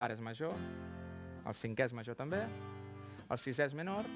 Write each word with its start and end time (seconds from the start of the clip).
ara 0.00 0.16
és 0.16 0.20
major, 0.24 0.56
el 1.44 1.56
cinquè 1.56 1.84
és 1.84 1.92
major 1.92 2.16
també, 2.16 2.40
el 3.30 3.38
sisè 3.38 3.66
és 3.68 3.74
menor 3.76 4.06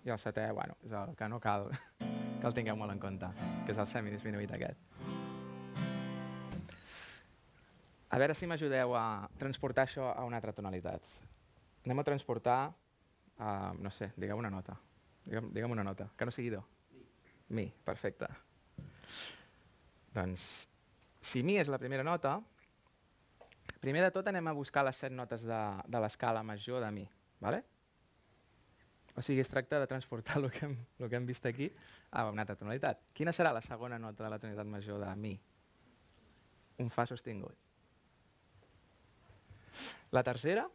i 0.00 0.12
el 0.12 0.18
setè, 0.18 0.46
bueno, 0.56 0.78
és 0.86 0.92
el 0.96 1.12
que 1.16 1.28
no 1.28 1.38
cal 1.44 1.66
que 2.40 2.46
el 2.48 2.54
tingueu 2.56 2.78
molt 2.80 2.94
en 2.94 3.00
compte, 3.02 3.28
que 3.66 3.74
és 3.74 3.80
el 3.82 3.88
semidisminuït 3.88 4.54
aquest. 4.56 4.94
A 8.10 8.18
veure 8.18 8.34
si 8.34 8.48
m'ajudeu 8.48 8.94
a 8.96 9.28
transportar 9.38 9.84
això 9.86 10.08
a 10.08 10.24
una 10.26 10.40
altra 10.40 10.54
tonalitat. 10.56 11.04
Anem 11.84 12.00
a 12.00 12.04
transportar, 12.08 12.60
uh, 13.36 13.50
no 13.78 13.92
sé, 13.94 14.10
digueu 14.16 14.40
una 14.40 14.50
nota. 14.50 14.74
Digue'm, 15.26 15.52
digue'm 15.52 15.76
una 15.76 15.84
nota, 15.86 16.08
que 16.16 16.26
no 16.26 16.34
sigui 16.34 16.50
do. 16.56 16.64
Mi. 16.96 17.04
Mi, 17.60 17.66
perfecte. 17.84 18.26
Doncs, 20.16 20.48
si 21.20 21.44
mi 21.46 21.60
és 21.60 21.70
la 21.70 21.78
primera 21.78 22.02
nota, 22.08 22.38
primer 23.80 24.04
de 24.04 24.12
tot 24.14 24.28
anem 24.28 24.46
a 24.46 24.56
buscar 24.56 24.84
les 24.84 24.96
set 24.96 25.12
notes 25.12 25.42
de, 25.48 25.62
de 25.88 26.04
l'escala 26.04 26.44
major 26.44 26.84
de 26.84 26.90
mi. 26.94 27.08
¿vale? 27.40 27.64
O 29.16 29.22
sigui, 29.22 29.40
es 29.40 29.48
tracta 29.48 29.80
de 29.80 29.86
transportar 29.86 30.38
el 30.38 30.50
que, 30.50 30.66
hem, 30.66 30.76
el 30.98 31.08
que 31.10 31.16
hem 31.16 31.26
vist 31.26 31.44
aquí 31.46 31.72
a 32.12 32.28
una 32.30 32.42
altra 32.42 32.56
tonalitat. 32.56 33.00
Quina 33.12 33.34
serà 33.34 33.50
la 33.52 33.62
segona 33.64 33.98
nota 33.98 34.22
de 34.22 34.30
la 34.30 34.38
tonalitat 34.38 34.68
major 34.70 35.00
de 35.02 35.14
mi? 35.18 35.32
Un 36.78 36.92
fa 36.94 37.06
sostingut. 37.10 37.56
La 40.14 40.22
tercera? 40.22 40.68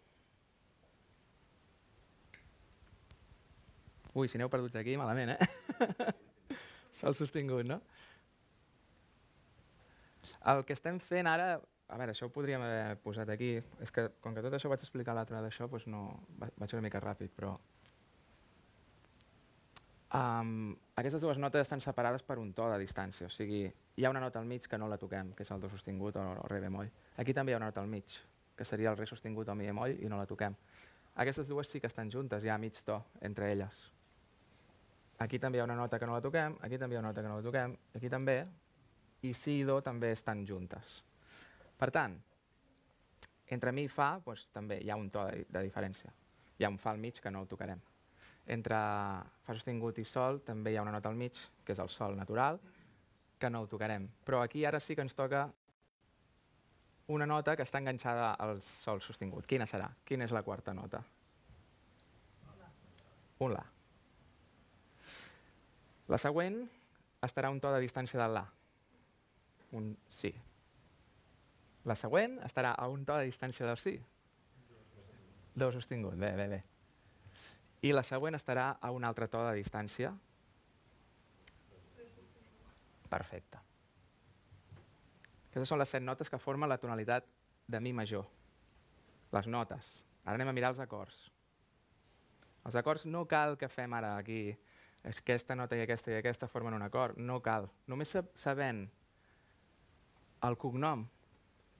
Ui, 4.15 4.27
si 4.31 4.39
n'heu 4.39 4.51
perdut 4.51 4.75
aquí, 4.79 4.95
malament, 4.99 5.35
eh? 5.35 6.11
Sol 6.99 7.15
sostingut, 7.15 7.65
no? 7.67 7.81
El 10.51 10.63
que 10.67 10.75
estem 10.75 10.99
fent 11.03 11.27
ara, 11.27 11.57
a 11.87 11.97
veure, 11.99 12.15
això 12.15 12.27
ho 12.27 12.33
podríem 12.33 12.63
haver 12.65 12.97
posat 13.03 13.29
aquí, 13.29 13.55
és 13.83 13.93
que 13.93 14.07
com 14.21 14.33
que 14.33 14.43
tot 14.45 14.53
això 14.57 14.69
vaig 14.71 14.81
explicar 14.81 15.13
l'altre 15.13 15.41
d'això, 15.43 15.67
doncs 15.69 15.85
no, 15.91 16.05
vaig 16.39 16.73
una 16.73 16.85
mica 16.87 17.01
ràpid, 17.03 17.33
però... 17.35 17.55
Um, 20.15 20.71
aquestes 20.95 21.21
dues 21.21 21.37
notes 21.41 21.65
estan 21.65 21.81
separades 21.83 22.23
per 22.23 22.37
un 22.39 22.53
to 22.55 22.69
de 22.71 22.79
distància, 22.79 23.27
o 23.27 23.33
sigui, 23.33 23.65
hi 23.67 24.05
ha 24.05 24.11
una 24.13 24.21
nota 24.23 24.39
al 24.39 24.47
mig 24.49 24.65
que 24.69 24.79
no 24.79 24.87
la 24.89 24.97
toquem, 25.01 25.33
que 25.35 25.43
és 25.43 25.51
el 25.51 25.61
do 25.61 25.69
sostingut 25.69 26.17
o, 26.17 26.25
o 26.41 26.47
re 26.49 26.61
bemoll. 26.63 26.89
Aquí 27.21 27.35
també 27.35 27.51
hi 27.51 27.57
ha 27.57 27.61
una 27.61 27.69
nota 27.69 27.83
al 27.83 27.91
mig, 27.91 28.17
que 28.55 28.65
seria 28.65 28.93
el 28.93 28.97
re 28.97 29.05
sostingut 29.09 29.49
o 29.51 29.55
mi 29.55 29.67
bemoll, 29.67 29.97
i 29.99 30.09
no 30.09 30.17
la 30.21 30.29
toquem. 30.29 30.55
Aquestes 31.21 31.51
dues 31.51 31.69
sí 31.69 31.81
que 31.83 31.91
estan 31.91 32.09
juntes, 32.11 32.43
hi 32.43 32.49
ha 32.49 32.57
mig 32.57 32.79
to 32.87 33.01
entre 33.21 33.51
elles. 33.51 33.89
Aquí 35.19 35.39
també 35.39 35.59
hi 35.59 35.63
ha 35.63 35.67
una 35.67 35.77
nota 35.77 35.99
que 35.99 36.07
no 36.07 36.15
la 36.15 36.23
toquem, 36.23 36.57
aquí 36.61 36.79
també 36.79 36.95
hi 36.95 36.97
ha 36.97 37.03
una 37.03 37.11
nota 37.11 37.21
que 37.21 37.29
no 37.29 37.37
la 37.39 37.45
toquem, 37.45 37.75
aquí 37.95 38.09
també, 38.11 38.39
i 39.23 39.33
si 39.33 39.59
i 39.61 39.67
do 39.67 39.81
també 39.83 40.11
estan 40.15 40.43
juntes. 40.47 41.03
Per 41.79 41.89
tant, 41.91 42.15
entre 43.55 43.71
mi 43.75 43.85
i 43.85 43.91
fa 43.91 44.15
doncs, 44.25 44.47
també 44.53 44.79
hi 44.81 44.89
ha 44.89 44.97
un 44.97 45.09
to 45.13 45.25
de, 45.27 45.43
de 45.49 45.65
diferència. 45.65 46.13
Hi 46.57 46.65
ha 46.65 46.71
un 46.71 46.79
fa 46.79 46.93
al 46.95 47.01
mig 47.01 47.19
que 47.21 47.31
no 47.31 47.43
el 47.43 47.51
tocarem. 47.51 47.81
Entre 48.55 48.77
fa 49.45 49.53
sostingut 49.57 49.99
i 49.99 50.05
sol 50.05 50.39
també 50.45 50.71
hi 50.71 50.77
ha 50.77 50.85
una 50.85 50.93
nota 50.95 51.09
al 51.09 51.19
mig, 51.19 51.37
que 51.65 51.73
és 51.73 51.81
el 51.81 51.89
sol 51.89 52.15
natural, 52.17 52.59
que 53.39 53.49
no 53.49 53.61
ho 53.61 53.67
tocarem. 53.67 54.07
Però 54.25 54.41
aquí 54.41 54.63
ara 54.65 54.79
sí 54.79 54.95
que 54.95 55.03
ens 55.05 55.17
toca 55.17 55.47
una 57.07 57.27
nota 57.29 57.55
que 57.55 57.65
està 57.65 57.81
enganxada 57.81 58.31
al 58.41 58.61
sol 58.61 59.01
sostingut. 59.01 59.45
Quina 59.45 59.67
serà? 59.69 59.91
Quina 60.05 60.25
és 60.25 60.33
la 60.33 60.43
quarta 60.45 60.73
nota? 60.73 61.03
Un 63.45 63.51
La. 63.53 63.63
La 66.07 66.17
següent 66.21 66.61
estarà 67.25 67.49
un 67.51 67.59
to 67.59 67.71
de 67.73 67.81
distància 67.83 68.21
del 68.21 68.37
La. 68.37 68.45
Un 69.75 69.95
Si. 70.09 70.31
La 71.85 71.95
següent 71.95 72.39
estarà 72.45 72.73
a 72.73 72.87
un 72.89 73.03
to 73.05 73.17
de 73.19 73.27
distància 73.29 73.65
del 73.67 73.77
Si. 73.77 73.93
Do 75.55 75.69
sostingut, 75.71 76.17
bé, 76.17 76.31
bé, 76.35 76.47
bé. 76.49 76.63
I 77.85 77.91
la 77.93 78.03
següent 78.03 78.35
estarà 78.35 78.71
a 78.81 78.91
un 78.91 79.05
altre 79.05 79.27
to 79.29 79.43
de 79.45 79.53
distància. 79.59 80.11
Perfecte. 83.09 83.61
Aquestes 85.51 85.69
són 85.69 85.79
les 85.79 85.93
set 85.93 86.03
notes 86.03 86.29
que 86.29 86.41
formen 86.41 86.69
la 86.69 86.79
tonalitat 86.81 87.29
de 87.67 87.79
mi 87.79 87.93
major. 87.93 88.25
Les 89.31 89.47
notes. 89.47 89.93
Ara 90.25 90.35
anem 90.39 90.49
a 90.49 90.57
mirar 90.57 90.73
els 90.73 90.81
acords. 90.81 91.15
Els 92.65 92.75
acords 92.75 93.05
no 93.05 93.27
cal 93.29 93.59
que 93.61 93.69
fem 93.69 93.93
ara 93.93 94.15
aquí 94.17 94.49
aquesta 95.05 95.55
nota 95.55 95.77
i 95.77 95.83
aquesta 95.85 96.11
i 96.11 96.17
aquesta 96.17 96.49
formen 96.49 96.73
un 96.73 96.81
acord. 96.81 97.21
No 97.21 97.37
cal. 97.45 97.69
Només 97.87 98.17
sabent 98.41 98.87
el 100.49 100.57
cognom 100.57 101.05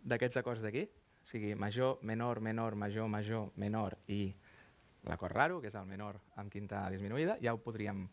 d'aquests 0.06 0.40
acords 0.42 0.62
d'aquí, 0.62 0.86
o 0.86 1.28
sigui, 1.28 1.56
major, 1.58 1.98
menor, 2.06 2.40
menor, 2.40 2.76
major, 2.78 3.10
major, 3.10 3.50
menor 3.58 3.98
i 4.08 4.30
l'acord 5.10 5.34
raro, 5.34 5.60
que 5.62 5.70
és 5.72 5.78
el 5.78 5.88
menor 5.90 6.20
amb 6.38 6.54
quinta 6.54 6.84
disminuïda, 6.94 7.40
ja 7.42 7.54
ho 7.54 7.62
podríem, 7.62 8.06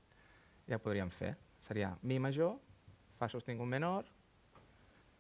ja 0.69 0.79
ho 0.79 0.85
podríem 0.85 1.13
fer. 1.13 1.35
Seria 1.63 1.93
mi 2.03 2.19
major, 2.19 2.57
fa 3.21 3.29
sostingut 3.29 3.69
menor, 3.69 4.09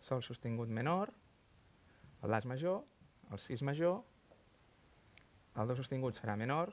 sol 0.00 0.24
sostingut 0.24 0.72
menor, 0.72 1.12
el 2.22 2.30
las 2.30 2.46
major, 2.46 2.82
el 3.30 3.38
sis 3.38 3.62
major, 3.62 4.00
el 5.60 5.68
do 5.68 5.76
sostingut 5.76 6.16
serà 6.16 6.36
menor 6.40 6.72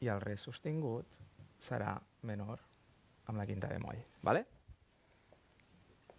i 0.00 0.08
el 0.12 0.20
re 0.24 0.36
sostingut 0.40 1.08
serà 1.60 1.96
menor 2.24 2.62
amb 3.26 3.38
la 3.38 3.46
quinta 3.46 3.68
bemoll. 3.68 4.00
¿vale? 4.22 4.44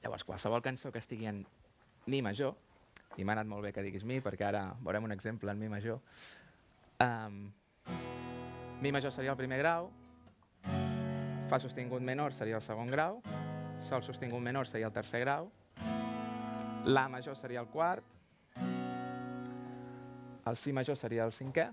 Llavors, 0.04 0.24
qualsevol 0.24 0.62
cançó 0.62 0.92
que 0.92 1.02
estigui 1.02 1.26
en 1.26 1.46
mi 2.08 2.22
major, 2.24 2.56
i 3.18 3.26
m'ha 3.26 3.36
anat 3.36 3.48
molt 3.50 3.66
bé 3.66 3.74
que 3.76 3.84
diguis 3.84 4.06
mi, 4.08 4.20
perquè 4.24 4.48
ara 4.48 4.64
veurem 4.84 5.08
un 5.08 5.14
exemple 5.16 5.52
en 5.52 5.60
mi 5.60 5.70
major, 5.70 6.00
um, 7.04 7.40
mi 8.82 8.92
major 8.92 9.12
seria 9.12 9.34
el 9.34 9.40
primer 9.40 9.60
grau, 9.60 9.90
fa 11.50 11.60
sostingut 11.60 12.04
menor 12.04 12.36
seria 12.36 12.60
el 12.60 12.66
segon 12.66 12.92
grau, 12.92 13.22
sol 13.88 14.04
sostingut 14.04 14.44
menor 14.44 14.68
seria 14.68 14.90
el 14.90 14.96
tercer 14.96 15.24
grau, 15.26 15.52
la 16.86 17.08
major 17.12 17.36
seria 17.36 17.64
el 17.64 17.68
quart, 17.74 18.04
el 20.48 20.56
si 20.56 20.72
major 20.72 20.96
seria 20.96 21.26
el 21.28 21.36
cinquè, 21.36 21.68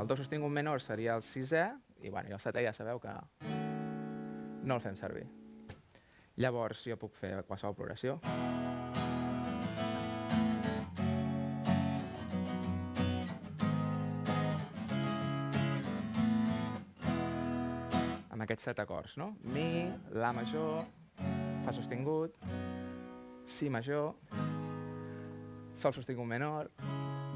el 0.00 0.06
do 0.08 0.16
sostingut 0.16 0.52
menor 0.54 0.80
seria 0.84 1.16
el 1.18 1.26
sisè, 1.26 1.66
i, 2.00 2.08
bueno, 2.08 2.30
i 2.30 2.36
el 2.36 2.40
setè 2.40 2.62
ja 2.64 2.72
sabeu 2.76 3.00
que 3.02 3.16
no 4.62 4.76
el 4.76 4.84
fem 4.84 4.96
servir. 4.96 5.39
Llavors 6.40 6.86
jo 6.88 6.96
puc 6.96 7.12
fer 7.20 7.34
qualsevol 7.44 7.74
progressió. 7.76 8.14
Amb 18.30 18.46
aquests 18.46 18.70
set 18.70 18.80
acords, 18.80 19.18
no? 19.20 19.34
Mi, 19.52 19.90
La 20.16 20.32
major, 20.32 20.86
Fa 21.66 21.74
sostingut, 21.76 22.38
Si 23.44 23.68
major, 23.68 24.14
Sol 25.76 25.92
sostingut 25.92 26.28
menor, 26.28 26.70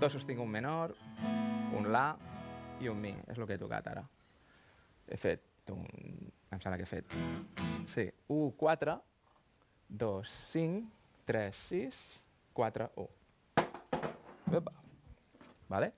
Do 0.00 0.09
sostingut 0.09 0.48
menor, 0.48 0.97
un 1.76 1.91
La 1.92 2.06
i 2.81 2.88
un 2.88 3.04
Mi. 3.04 3.12
És 3.28 3.36
el 3.36 3.44
que 3.44 3.59
he 3.59 3.60
tocat 3.60 3.92
ara. 3.92 4.06
He 5.12 5.21
fet 5.21 5.76
un... 5.76 5.84
Em 6.54 6.60
sembla 6.62 6.78
que 6.78 6.87
he 6.87 6.91
fet... 6.91 7.15
Sí, 7.91 8.04
1, 8.31 8.53
4, 8.56 8.94
2, 9.88 10.34
5, 10.53 10.84
3, 11.26 11.56
6, 11.56 12.00
4, 12.54 12.88
1. 13.03 13.09
Opa. 14.60 14.72
Vale? 15.69 15.92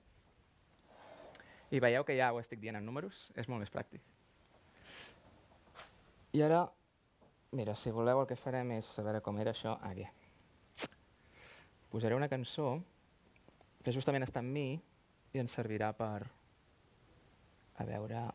I 1.69 1.81
veieu 1.83 2.05
que 2.07 2.15
ja 2.17 2.31
ho 2.33 2.39
estic 2.41 2.61
dient 2.63 2.79
en 2.79 2.87
números? 2.87 3.27
És 3.35 3.49
molt 3.51 3.61
més 3.61 3.71
pràctic. 3.73 4.01
I 6.33 6.41
ara, 6.47 6.63
mira, 7.55 7.75
si 7.75 7.93
voleu 7.93 8.23
el 8.23 8.29
que 8.29 8.39
farem 8.39 8.73
és, 8.79 8.89
veure 9.03 9.21
com 9.21 9.37
era 9.43 9.53
això, 9.53 9.77
aquí. 9.85 10.07
Posaré 11.93 12.17
una 12.17 12.31
cançó 12.31 12.73
que 13.83 13.93
justament 13.95 14.25
està 14.25 14.41
en 14.43 14.51
mi 14.57 14.67
i 15.35 15.43
ens 15.43 15.53
servirà 15.59 15.93
per, 15.95 16.25
a 17.77 17.85
veure... 17.85 18.25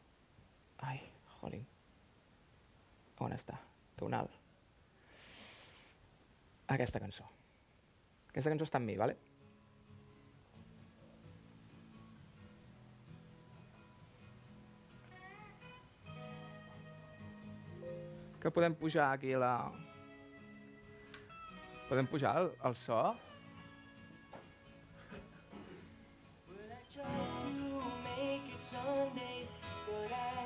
Ai, 0.83 1.01
jolín. 1.41 1.72
On 3.23 3.35
està? 3.35 3.55
Tonal. 3.99 4.31
Aquesta 6.75 7.01
cançó. 7.03 7.27
Aquesta 8.33 8.51
cançó 8.51 8.67
està 8.67 8.81
en 8.81 8.89
mi, 8.89 8.97
¿vale? 8.99 9.19
Que 18.43 18.51
podem 18.51 18.75
pujar 18.75 19.13
aquí 19.13 19.37
la... 19.39 19.53
Podem 21.89 22.09
pujar 22.11 22.33
el, 22.41 22.49
el 22.67 22.75
so? 22.75 23.03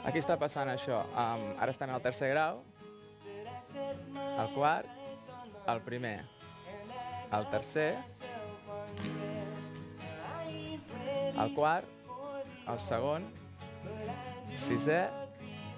Aquí 0.06 0.22
està 0.22 0.36
passant 0.38 0.70
això. 0.70 1.02
Um, 1.10 1.48
ara 1.58 1.72
estem 1.74 1.90
en 1.90 1.96
el 1.96 2.02
tercer 2.04 2.30
grau, 2.30 2.62
el 4.14 4.52
quart, 4.54 4.86
el 5.66 5.80
primer, 5.82 6.20
el 7.34 7.48
tercer 7.50 7.90
el 11.36 11.54
quart, 11.54 11.88
el 12.70 12.78
segon, 12.80 13.26
sisè, 14.56 15.00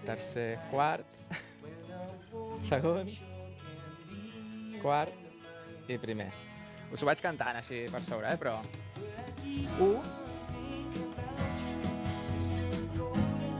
tercer, 0.06 0.58
quart, 0.70 1.06
segon, 2.70 3.10
quart 4.82 5.90
i 5.90 5.98
primer. 5.98 6.30
Us 6.92 7.02
ho 7.02 7.08
vaig 7.08 7.20
cantant 7.24 7.58
així 7.58 7.86
per 7.92 8.04
sobre, 8.06 8.32
eh? 8.32 8.38
però... 8.40 8.60
1, 9.78 10.02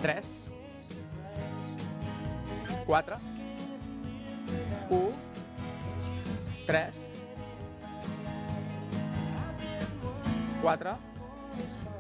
3, 0.03 0.48
4, 2.89 3.19
1, 4.89 5.13
3, 6.67 6.93
4, 10.63 10.97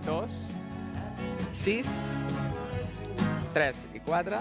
2, 0.06 0.28
6, 1.52 1.88
3 3.52 3.86
i 3.92 4.00
4, 4.00 4.40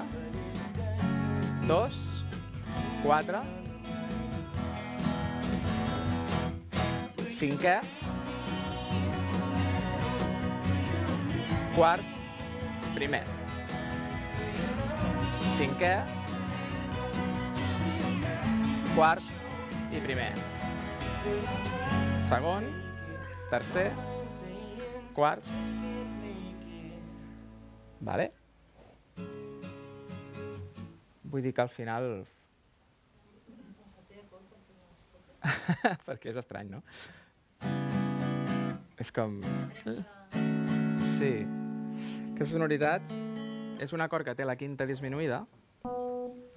2, 1.68 1.90
4, 3.04 3.44
cinquè, 7.28 7.76
quart, 11.76 12.08
primer, 12.96 13.26
cinquè, 15.60 15.92
quart 18.98 19.22
i 19.94 20.00
primer, 20.02 20.32
segon, 22.26 22.64
tercer, 23.52 23.92
quart, 25.14 25.46
vale? 28.02 28.26
Vull 31.30 31.46
dir 31.46 31.52
que 31.54 31.62
al 31.62 31.70
final... 31.70 32.08
Perquè 36.08 36.32
és 36.32 36.40
estrany, 36.42 36.72
no? 36.74 36.82
És 38.98 39.14
com... 39.14 39.38
Sí. 41.20 41.30
Aquesta 42.32 42.50
sonoritat 42.56 43.14
és 43.86 43.94
un 43.94 44.02
acord 44.02 44.26
que 44.26 44.34
té 44.34 44.50
la 44.50 44.58
quinta 44.58 44.90
disminuïda. 44.90 45.44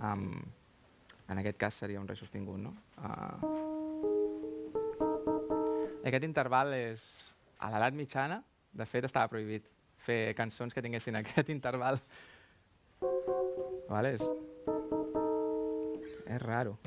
Um, 0.00 0.40
en 1.30 1.38
aquest 1.38 1.58
cas 1.58 1.74
seria 1.78 2.00
un 2.00 2.08
re 2.08 2.16
sostingut, 2.18 2.58
no? 2.58 2.74
Uh, 2.98 3.70
aquest 6.04 6.24
interval 6.26 6.74
és... 6.74 7.04
A 7.60 7.68
l'edat 7.68 7.92
mitjana, 7.92 8.38
de 8.72 8.86
fet, 8.88 9.04
estava 9.04 9.28
prohibit 9.28 9.66
fer 10.00 10.32
cançons 10.32 10.72
que 10.72 10.80
tinguessin 10.80 11.18
aquest 11.20 11.50
interval. 11.52 12.00
Vale? 13.90 14.14
És, 14.16 14.22
és 16.24 16.40
raro. 16.40 16.78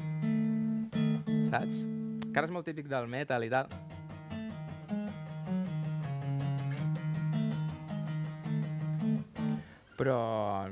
Saps? 1.51 1.83
Encara 2.25 2.49
és 2.49 2.55
molt 2.55 2.65
típic 2.65 2.89
del 2.89 3.05
metal 3.11 3.45
i 3.45 3.51
tal. 3.53 3.69
Però 9.97 10.17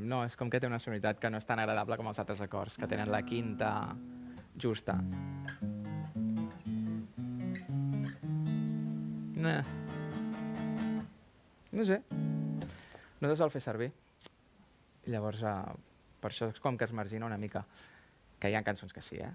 no, 0.02 0.24
és 0.26 0.36
com 0.38 0.50
que 0.50 0.60
té 0.60 0.70
una 0.70 0.80
sonoritat 0.82 1.20
que 1.22 1.30
no 1.30 1.38
és 1.38 1.46
tan 1.46 1.62
agradable 1.62 1.98
com 2.00 2.10
els 2.10 2.22
altres 2.22 2.42
acords, 2.42 2.78
que 2.78 2.90
tenen 2.90 3.12
la 3.14 3.22
quinta 3.22 3.72
justa. 4.58 4.98
Nah. 9.42 9.62
No 11.72 11.86
sé. 11.86 12.02
No 13.22 13.30
se 13.30 13.38
sol 13.38 13.54
fer 13.54 13.62
servir. 13.62 13.92
Llavors, 15.10 15.42
uh, 15.46 15.70
per 16.22 16.32
això 16.34 16.50
és 16.52 16.60
com 16.62 16.78
que 16.78 16.86
es 16.90 16.94
margina 16.94 17.30
una 17.30 17.40
mica. 17.42 17.64
Que 18.42 18.50
hi 18.50 18.58
ha 18.58 18.66
cançons 18.66 18.94
que 18.94 19.06
sí, 19.06 19.22
eh? 19.22 19.32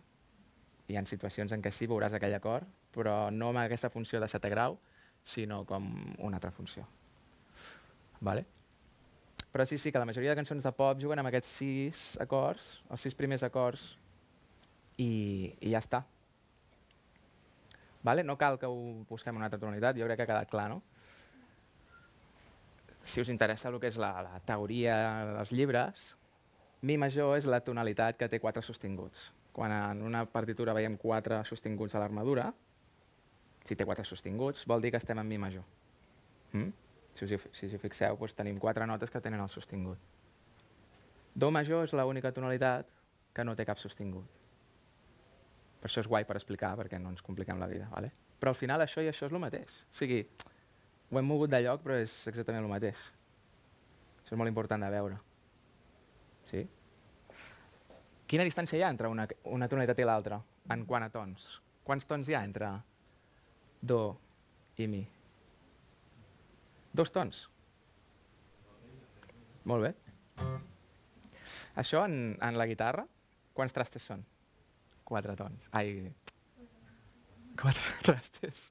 Hi 0.91 0.99
ha 0.99 1.05
situacions 1.06 1.55
en 1.55 1.62
què 1.62 1.73
sí 1.75 1.87
veuràs 1.91 2.15
aquell 2.15 2.35
acord, 2.35 2.67
però 2.94 3.31
no 3.31 3.50
amb 3.50 3.62
aquesta 3.62 3.91
funció 3.91 4.21
de 4.23 4.29
setè 4.31 4.50
grau, 4.50 4.79
sinó 5.27 5.65
com 5.67 5.88
una 6.19 6.38
altra 6.38 6.53
funció. 6.55 6.87
Vale? 8.21 8.56
Però 9.56 9.64
sí, 9.64 9.79
sí, 9.79 9.91
que 9.91 9.97
la 9.97 10.05
majoria 10.05 10.35
de 10.35 10.37
cançons 10.37 10.67
de 10.67 10.70
pop 10.76 10.99
juguen 11.00 11.17
amb 11.17 11.31
aquests 11.31 11.53
sis 11.62 12.00
acords, 12.20 12.64
els 12.93 13.06
sis 13.06 13.14
primers 13.17 13.41
acords, 13.47 13.87
i, 15.00 15.06
i 15.64 15.70
ja 15.73 15.81
està. 15.81 16.03
Vale? 18.05 18.20
No 18.29 18.37
cal 18.37 18.61
que 18.61 18.69
ho 18.69 18.76
busquem 19.08 19.41
una 19.41 19.49
altra 19.49 19.62
tonalitat, 19.62 19.97
jo 19.97 20.05
crec 20.05 20.20
que 20.20 20.26
ha 20.26 20.31
quedat 20.35 20.53
clar, 20.53 20.67
no? 20.75 20.82
Si 23.00 23.25
us 23.25 23.32
interessa 23.32 23.73
el 23.73 23.81
que 23.81 23.88
és 23.88 23.97
la, 23.97 24.12
la 24.29 24.44
teoria 24.44 25.00
dels 25.32 25.56
llibres, 25.56 26.12
mi 26.85 27.00
major 27.00 27.38
és 27.41 27.49
la 27.49 27.64
tonalitat 27.64 28.20
que 28.20 28.29
té 28.29 28.44
quatre 28.44 28.61
sostinguts. 28.61 29.31
Quan 29.56 29.73
en 29.73 30.05
una 30.05 30.26
partitura 30.29 30.76
veiem 30.76 31.00
quatre 31.00 31.41
sostinguts 31.49 31.97
a 31.97 32.05
l'armadura, 32.05 32.50
si 33.64 33.73
té 33.73 33.88
quatre 33.88 34.05
sostinguts, 34.05 34.69
vol 34.69 34.85
dir 34.85 34.93
que 34.93 35.00
estem 35.00 35.25
en 35.25 35.32
mi 35.32 35.41
major. 35.41 35.64
Mm? 36.52 36.75
Si 37.16 37.24
us 37.24 37.32
hi, 37.32 37.38
si 37.56 37.66
us 37.66 37.74
hi 37.74 37.80
fixeu, 37.80 38.16
doncs 38.20 38.36
tenim 38.36 38.58
quatre 38.60 38.86
notes 38.86 39.10
que 39.10 39.22
tenen 39.24 39.40
el 39.40 39.48
sostingut. 39.48 39.98
Do 41.36 41.50
major 41.52 41.84
és 41.84 41.94
l'única 41.96 42.32
tonalitat 42.32 42.88
que 43.36 43.44
no 43.44 43.54
té 43.56 43.64
cap 43.68 43.80
sostingut. 43.80 44.28
Per 45.80 45.88
això 45.88 46.02
és 46.02 46.08
guai 46.08 46.24
per 46.28 46.36
explicar, 46.36 46.74
perquè 46.76 47.00
no 47.00 47.12
ens 47.12 47.24
compliquem 47.24 47.60
la 47.60 47.68
vida. 47.70 47.88
Vale? 47.92 48.10
Però 48.40 48.52
al 48.52 48.58
final 48.58 48.84
això 48.84 49.04
i 49.04 49.08
això 49.08 49.28
és 49.28 49.32
el 49.32 49.40
mateix. 49.40 49.80
O 49.90 49.96
sigui, 49.96 50.22
ho 51.10 51.20
hem 51.20 51.28
mogut 51.28 51.52
de 51.52 51.60
lloc, 51.64 51.82
però 51.84 51.96
és 52.00 52.14
exactament 52.28 52.64
el 52.64 52.72
mateix. 52.72 53.00
Això 54.22 54.34
és 54.34 54.40
molt 54.40 54.52
important 54.52 54.82
de 54.82 54.90
veure. 54.92 55.20
Sí? 56.50 56.64
Quina 58.26 58.44
distància 58.46 58.78
hi 58.78 58.82
ha 58.82 58.90
entre 58.90 59.08
una, 59.08 59.28
una 59.54 59.68
tonalitat 59.70 60.00
i 60.02 60.08
l'altra, 60.08 60.40
en 60.74 60.84
quant 60.88 61.06
a 61.06 61.10
tons? 61.14 61.46
Quants 61.86 62.08
tons 62.08 62.28
hi 62.28 62.34
ha 62.34 62.42
entre 62.44 62.72
do 63.80 64.00
i 64.82 64.88
mi? 64.90 65.04
Dos 66.96 67.10
tons? 67.12 67.43
Molt 69.69 69.84
bé. 69.84 69.90
Això 71.76 72.06
en, 72.08 72.37
en 72.40 72.56
la 72.56 72.66
guitarra, 72.70 73.02
quants 73.52 73.75
trastes 73.76 74.06
són? 74.08 74.22
Quatre 75.04 75.34
tons. 75.37 75.66
Ai, 75.76 76.06
quatre 77.60 77.93
trastes. 78.06 78.70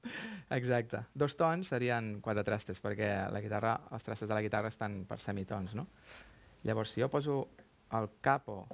Exacte. 0.56 1.04
Dos 1.14 1.36
tons 1.38 1.70
serien 1.70 2.16
quatre 2.24 2.42
trastes, 2.48 2.82
perquè 2.82 3.12
la 3.30 3.44
guitarra, 3.44 3.76
els 3.94 4.08
trastes 4.08 4.26
de 4.26 4.34
la 4.34 4.42
guitarra 4.42 4.72
estan 4.74 5.04
per 5.06 5.20
semitons, 5.22 5.76
no? 5.78 5.86
Llavors, 6.66 6.96
si 6.96 7.04
jo 7.04 7.10
poso 7.12 7.38
el 7.94 8.10
capo 8.26 8.64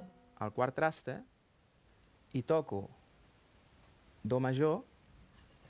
al 0.41 0.55
quart 0.57 0.73
traste 0.81 1.19
i 2.33 2.41
toco 2.41 2.87
do 4.23 4.41
major, 4.41 4.81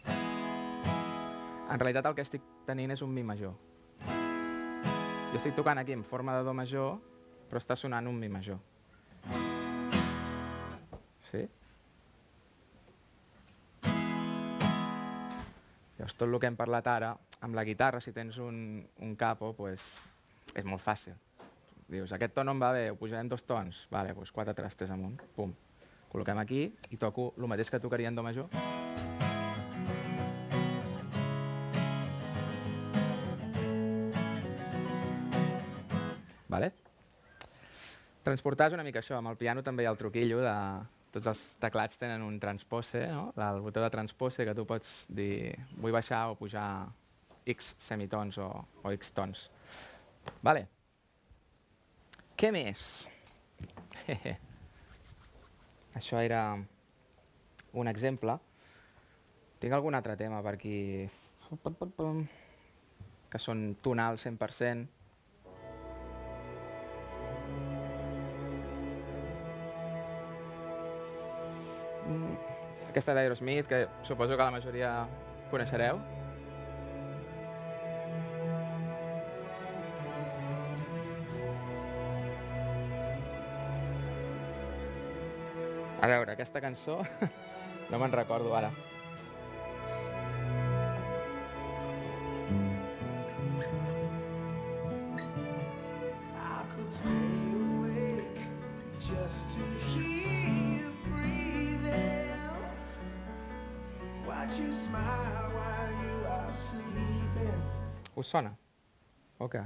en 0.07 1.79
realitat 1.81 2.07
el 2.07 2.15
que 2.15 2.23
estic 2.23 2.47
tenint 2.63 2.95
és 2.95 3.03
un 3.03 3.11
mi 3.11 3.27
major. 3.27 3.72
Jo 5.33 5.39
estic 5.39 5.55
tocant 5.57 5.79
aquí 5.81 5.95
en 5.97 6.03
forma 6.05 6.35
de 6.37 6.43
do 6.45 6.51
major, 6.53 6.99
però 7.49 7.57
està 7.57 7.73
sonant 7.73 8.05
un 8.05 8.19
mi 8.21 8.27
major. 8.29 8.59
Sí? 11.25 11.41
Llavors, 15.97 16.13
tot 16.13 16.27
el 16.27 16.37
que 16.37 16.51
hem 16.51 16.59
parlat 16.59 16.91
ara, 16.93 17.09
amb 17.41 17.57
la 17.57 17.65
guitarra, 17.65 17.97
si 17.97 18.13
tens 18.13 18.37
un, 18.37 18.85
un 19.01 19.17
capo, 19.17 19.55
pues, 19.57 19.81
és 20.53 20.69
molt 20.69 20.85
fàcil. 20.85 21.17
Dius, 21.89 22.13
aquest 22.13 22.37
to 22.37 22.45
no 22.45 22.53
em 22.53 22.61
va 22.61 22.69
bé, 22.77 22.85
ho 22.93 23.01
pujarem 23.01 23.33
dos 23.33 23.41
tons. 23.49 23.87
Vale, 23.89 24.13
doncs 24.13 24.29
quatre 24.37 24.53
trastes 24.53 24.93
amunt. 24.93 25.17
Pum. 25.33 25.57
Col·loquem 26.13 26.45
aquí 26.45 26.67
i 26.93 27.01
toco 27.01 27.31
el 27.39 27.49
mateix 27.49 27.73
que 27.73 27.81
tocaria 27.81 28.13
en 28.13 28.21
do 28.21 28.29
major. 28.29 28.82
Vale? 36.53 36.71
Transportar 38.23 38.69
és 38.69 38.75
una 38.77 38.85
mica 38.85 39.01
això. 39.01 39.17
Amb 39.17 39.33
el 39.33 39.39
piano 39.39 39.63
també 39.65 39.83
hi 39.83 39.89
ha 39.89 39.93
el 39.93 39.99
truquillo 39.99 40.39
de 40.43 40.57
tots 41.13 41.29
els 41.29 41.41
teclats 41.61 41.99
tenen 42.01 42.23
un 42.25 42.39
transpose, 42.41 43.03
no? 43.11 43.27
el 43.37 43.59
botó 43.61 43.81
de 43.83 43.89
transpose 43.93 44.45
que 44.47 44.55
tu 44.57 44.65
pots 44.65 45.03
dir 45.09 45.53
vull 45.77 45.93
baixar 45.93 46.23
o 46.31 46.37
pujar 46.39 46.67
x 47.45 47.73
semitons 47.77 48.39
o, 48.41 48.47
o 48.81 48.93
x 48.95 49.11
tons. 49.13 49.49
Vale. 50.41 50.65
Què 52.39 52.49
més? 52.55 52.87
Això 55.99 56.17
era 56.23 56.41
un 57.77 57.91
exemple. 57.91 58.39
Tinc 59.61 59.75
algun 59.77 59.95
altre 59.95 60.17
tema 60.17 60.41
per 60.43 60.55
aquí 60.57 60.77
que 63.29 63.41
són 63.41 63.67
tonals 63.85 64.25
100%. 64.25 65.02
Mm, 72.07 72.35
aquesta 72.89 73.13
d'Aerosmith, 73.15 73.67
que 73.67 73.87
suposo 74.03 74.37
que 74.37 74.43
la 74.43 74.51
majoria 74.51 74.91
coneixereu. 75.51 76.01
A 86.03 86.07
veure, 86.07 86.33
aquesta 86.33 86.59
cançó 86.59 86.99
no 87.89 87.99
me'n 87.99 88.11
recordo 88.11 88.51
ara. 88.57 88.73
Sona? 108.33 108.53
O 109.37 109.49
què? 109.51 109.61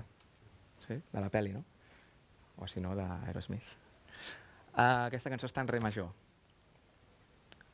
Sí? 0.84 1.00
De 1.14 1.24
la 1.24 1.32
peli, 1.34 1.54
no? 1.56 1.64
O 2.58 2.68
si 2.68 2.82
no, 2.84 2.96
d'Aerosmith. 2.98 3.70
Uh, 4.74 5.08
aquesta 5.08 5.32
cançó 5.34 5.48
està 5.50 5.64
en 5.64 5.72
re 5.72 5.80
major. 5.82 6.10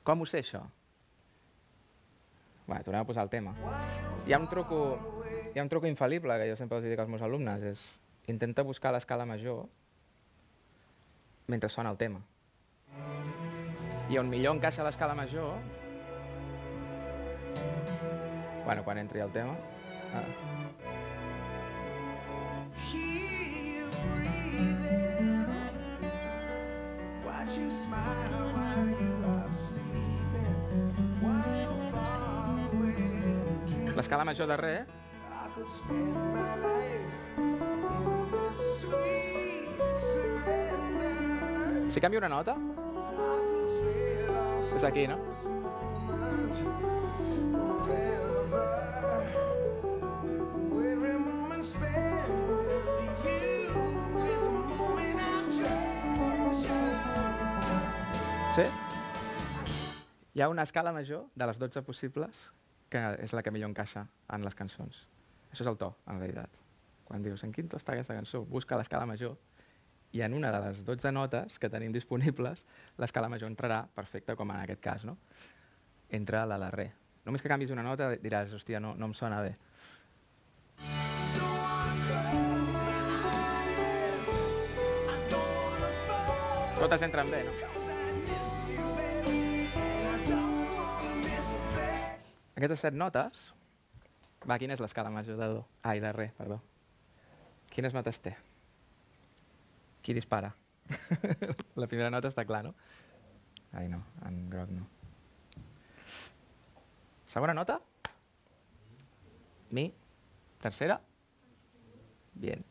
Com 0.07 0.23
ho 0.23 0.27
sé, 0.27 0.43
això? 0.43 0.61
Bé, 2.67 2.79
tornem 2.85 3.01
a 3.01 3.07
posar 3.07 3.25
el 3.25 3.31
tema. 3.31 3.55
Hi 4.27 4.35
ha 4.35 4.39
un 4.39 4.47
truco, 4.51 4.79
hi 5.51 5.59
ha 5.59 5.65
un 5.65 5.71
truco 5.71 5.89
infal·lible 5.89 6.37
que 6.39 6.47
jo 6.51 6.59
sempre 6.59 6.79
els 6.79 6.87
dic 6.87 6.99
als 6.99 7.11
meus 7.11 7.23
alumnes, 7.25 7.63
és 7.73 7.83
intenta 8.31 8.63
buscar 8.63 8.93
l'escala 8.95 9.27
major 9.27 9.65
mentre 11.51 11.69
sona 11.71 11.91
el 11.91 11.99
tema. 11.99 12.21
I 14.11 14.19
on 14.19 14.29
millor 14.31 14.55
encaixa 14.55 14.85
l'escala 14.85 15.15
major... 15.15 15.57
Bueno, 18.63 18.83
quan 18.83 18.99
entri 19.01 19.23
el 19.23 19.31
tema... 19.35 19.57
Ah. 20.13 20.21
L'escala 33.95 34.25
major 34.25 34.47
de 34.47 34.57
re. 34.57 34.85
Si 41.89 42.01
canvia 42.01 42.19
una 42.19 42.29
nota, 42.29 42.57
és 44.75 44.83
aquí, 44.83 45.07
no? 45.07 45.17
Hi 60.33 60.41
ha 60.41 60.49
una 60.49 60.63
escala 60.63 60.91
major 60.91 61.27
de 61.35 61.45
les 61.45 61.59
12 61.61 61.83
possibles 61.85 62.47
que 62.89 63.01
és 63.21 63.33
la 63.37 63.43
que 63.45 63.51
millor 63.53 63.69
encaixa 63.69 64.07
en 64.33 64.41
les 64.41 64.55
cançons. 64.57 65.03
Això 65.51 65.61
és 65.61 65.69
el 65.69 65.77
to, 65.77 65.91
en 66.09 66.17
realitat. 66.17 66.55
Quan 67.05 67.21
dius 67.21 67.43
en 67.45 67.51
quin 67.53 67.69
to 67.69 67.77
està 67.77 67.93
aquesta 67.93 68.15
cançó, 68.17 68.41
busca 68.49 68.79
l'escala 68.79 69.05
major 69.05 69.35
i 70.13 70.23
en 70.25 70.33
una 70.33 70.49
de 70.53 70.61
les 70.63 70.81
12 70.87 71.11
notes 71.13 71.59
que 71.61 71.69
tenim 71.69 71.93
disponibles, 71.93 72.65
l'escala 72.97 73.29
major 73.29 73.51
entrarà 73.51 73.83
perfecte, 73.93 74.33
com 74.33 74.49
en 74.49 74.63
aquest 74.63 74.81
cas, 74.81 75.05
no? 75.05 75.19
Entra 76.09 76.47
la 76.49 76.57
de 76.65 76.71
re. 76.73 76.87
Només 77.29 77.45
que 77.45 77.53
canvis 77.53 77.69
una 77.69 77.85
nota 77.85 78.09
diràs, 78.17 78.57
hòstia, 78.57 78.81
no, 78.81 78.95
no 78.97 79.11
em 79.11 79.13
sona 79.13 79.45
bé. 79.45 79.53
Totes 86.81 87.01
entren 87.05 87.29
bé, 87.29 87.45
no? 87.45 87.82
Aquestes 92.55 92.85
set 92.85 92.97
notes... 92.97 93.51
Va, 94.43 94.57
quina 94.59 94.75
és 94.75 94.81
l'escala 94.83 95.11
major 95.13 95.37
de 95.39 95.47
do? 95.53 95.61
Ai, 95.87 96.01
de 96.03 96.09
re, 96.11 96.25
perdó. 96.35 96.57
Quines 97.71 97.93
notes 97.95 98.19
té? 98.19 98.33
Qui 100.03 100.15
dispara? 100.17 100.49
La 101.81 101.87
primera 101.87 102.09
nota 102.11 102.27
està 102.27 102.43
clar, 102.43 102.59
no? 102.65 102.73
Ai, 103.71 103.87
no, 103.87 104.01
en 104.27 104.41
groc 104.51 104.73
no. 104.75 104.83
Segona 107.31 107.55
nota? 107.55 107.79
Mi. 109.71 109.87
Tercera? 110.61 110.99
Bien. 112.43 112.67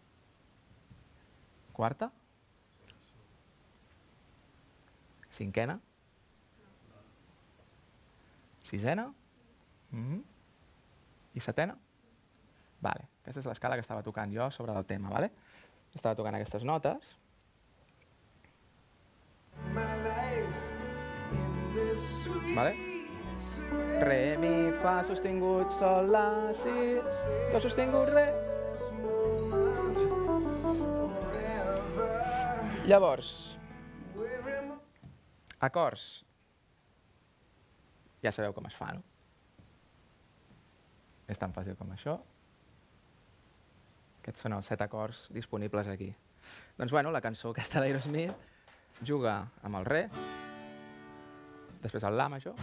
Quarta? 1.73 2.13
Cinquena? 5.33 5.81
Sisena? 8.69 9.09
Mm 9.93 10.05
-hmm. 10.05 10.23
I 11.35 11.41
setena? 11.41 11.77
Vale. 12.81 13.09
Aquesta 13.23 13.41
és 13.41 13.47
l'escala 13.47 13.77
que 13.77 13.85
estava 13.85 14.03
tocant 14.03 14.33
jo 14.35 14.51
sobre 14.51 14.73
el 14.73 14.85
tema, 14.85 15.11
vale? 15.11 15.31
Estava 15.95 16.15
tocant 16.15 16.35
aquestes 16.35 16.65
notes. 16.65 17.17
Vale. 22.57 22.73
Re, 24.03 24.37
mi, 24.39 24.73
fa, 24.83 25.03
sostingut, 25.05 25.71
sol, 25.79 26.11
la, 26.11 26.53
si, 26.53 26.73
do 27.53 27.61
sostingut, 27.61 28.09
re. 28.17 28.27
Llavors, 32.87 33.57
acords. 35.61 36.25
Ja 38.23 38.33
sabeu 38.35 38.53
com 38.53 38.67
es 38.67 38.75
fa, 38.75 38.93
no? 38.97 39.12
És 41.33 41.41
tan 41.41 41.55
fàcil 41.57 41.79
com 41.79 41.91
això. 41.95 42.19
Aquests 44.21 44.45
són 44.45 44.55
els 44.59 44.69
set 44.69 44.83
acords 44.85 45.25
disponibles 45.35 45.89
aquí. 45.89 46.11
Doncs 46.79 46.93
bueno, 46.93 47.11
la 47.15 47.23
cançó 47.25 47.51
aquesta 47.51 47.81
d'Aerosmith 47.81 49.01
juga 49.03 49.35
amb 49.67 49.81
el 49.81 49.87
re, 49.89 50.03
després 51.83 52.05
el 52.07 52.17
la 52.19 52.29
major, 52.31 52.55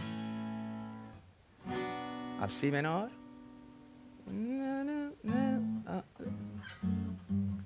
el 2.40 2.50
si 2.54 2.70
menor, 2.72 3.10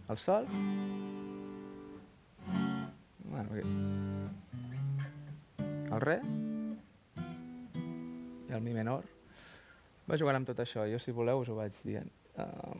el 0.08 0.18
sol, 0.18 0.46
bueno, 3.30 3.49
aquí. 3.52 3.64
el 5.94 6.00
re 6.00 6.20
i 8.49 8.52
el 8.52 8.62
mi 8.62 8.75
menor. 8.75 9.13
Va 10.04 10.18
jugant 10.20 10.37
amb 10.37 10.49
tot 10.49 10.58
això, 10.61 10.84
jo 10.90 10.99
si 11.00 11.14
voleu 11.16 11.40
us 11.40 11.49
ho 11.49 11.54
vaig 11.56 11.76
dient. 11.84 12.11
Uh, 12.37 12.76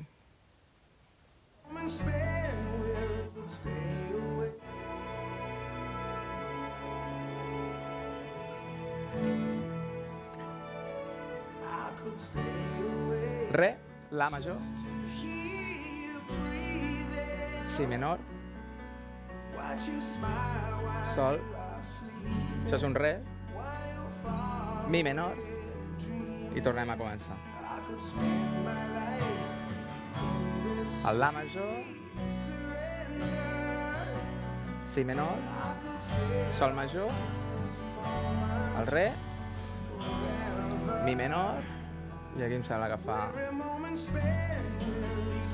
re, 13.55 13.71
la 14.11 14.29
major, 14.35 14.61
si 17.69 17.89
menor, 17.89 18.21
sol, 21.15 21.41
això 22.67 22.77
és 22.77 22.87
un 22.91 22.95
re, 22.99 23.17
mi 24.93 25.01
menor, 25.07 25.54
i 26.55 26.63
tornem 26.63 26.91
a 26.91 26.97
començar. 26.97 27.37
I 31.05 31.11
El 31.11 31.19
la 31.21 31.31
major, 31.35 31.73
si 34.89 35.05
menor, 35.05 35.37
I 36.15 36.55
sol 36.59 36.73
major, 36.79 37.11
el 38.81 38.87
re, 38.87 39.05
mi 41.05 41.15
menor, 41.19 41.61
i 42.39 42.47
aquí 42.47 42.57
em 42.57 42.65
sembla 42.67 42.89
que 42.95 42.99
fa, 43.05 43.19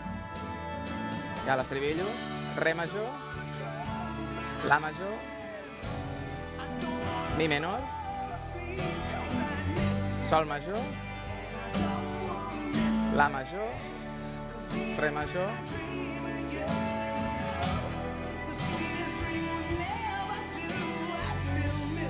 Hi 1.43 1.51
ha 1.51 1.57
l'estribillo, 1.59 2.09
re 2.63 2.75
major, 2.79 3.09
la 4.69 4.79
major, 4.83 5.32
mi 7.39 7.49
menor, 7.49 7.81
sol 10.29 10.47
major, 10.47 10.79
la 13.15 13.29
major, 13.29 13.69
re 14.99 15.11
major, 15.11 15.51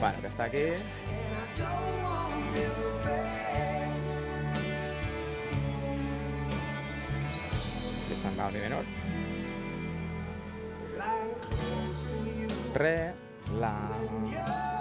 bueno, 0.00 0.20
que 0.20 0.28
està 0.28 0.44
aquí, 0.44 0.66
i 8.10 8.20
se'n 8.22 8.38
va 8.38 8.46
al 8.46 8.52
mi 8.52 8.60
menor. 8.66 8.84
Re, 12.74 12.96
La, 13.60 14.71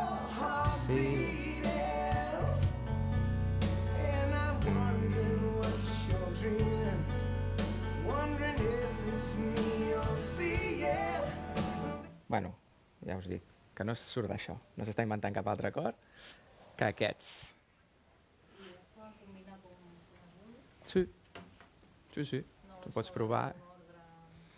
Yeah. 10.81 11.21
Bueno, 12.31 12.53
ja 13.03 13.17
us 13.19 13.27
dic 13.27 13.43
que 13.75 13.83
no 13.83 13.93
surt 13.95 14.29
d'això. 14.31 14.55
No 14.77 14.86
s'està 14.88 15.03
inventant 15.03 15.36
cap 15.36 15.48
altre 15.51 15.67
acord 15.71 15.98
que 16.79 16.88
aquests. 16.88 17.31
Sí, 20.91 21.03
sí, 22.15 22.25
sí. 22.25 22.41
Tu 22.83 22.91
pots 22.95 23.12
provar. 23.12 23.51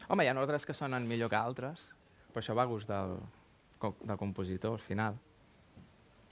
Home, 0.08 0.24
hi 0.24 0.30
ha 0.30 0.38
ordres 0.40 0.66
que 0.70 0.76
sonen 0.78 1.08
millor 1.10 1.30
que 1.34 1.40
altres, 1.40 1.90
però 2.32 2.44
això 2.44 2.56
va 2.58 2.68
a 2.68 2.72
gust 2.72 2.90
del, 2.90 3.18
del 3.82 4.18
compositor, 4.22 4.78
al 4.78 4.86
final. 4.86 5.18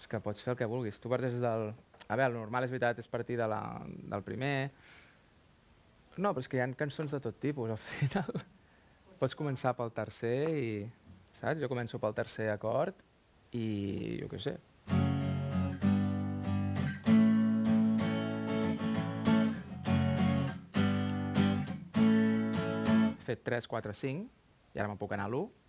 És 0.02 0.10
que 0.10 0.18
pots 0.18 0.42
fer 0.42 0.56
el 0.56 0.58
que 0.58 0.66
vulguis. 0.66 0.98
Tu 0.98 1.10
parteixes 1.12 1.44
del... 1.44 1.68
A 2.08 2.16
veure, 2.18 2.32
el 2.32 2.40
normal 2.40 2.66
és 2.66 2.72
veritat, 2.74 2.98
és 2.98 3.10
partir 3.10 3.38
de 3.38 3.46
la, 3.48 3.62
del 3.86 4.24
primer... 4.26 4.72
No, 6.18 6.34
però 6.34 6.42
és 6.42 6.50
que 6.50 6.58
hi 6.58 6.64
ha 6.64 6.68
cançons 6.76 7.14
de 7.14 7.20
tot 7.22 7.38
tipus, 7.40 7.70
al 7.70 7.80
final. 7.92 8.42
Pots 9.22 9.38
començar 9.38 9.76
pel 9.78 9.94
tercer 9.94 10.36
i... 10.58 10.74
Saps? 11.38 11.62
Jo 11.62 11.70
començo 11.70 12.02
pel 12.02 12.18
tercer 12.18 12.50
acord 12.52 12.98
i 13.56 14.18
jo 14.24 14.28
què 14.34 14.42
sé. 14.42 14.58
Fet 23.30 23.46
3, 23.48 23.70
4, 23.70 23.96
5 24.02 24.28
i 24.74 24.80
ara 24.82 24.90
me'n 24.90 25.00
puc 25.00 25.14
anar 25.14 25.30
a 25.30 25.36
l'1. 25.36 25.61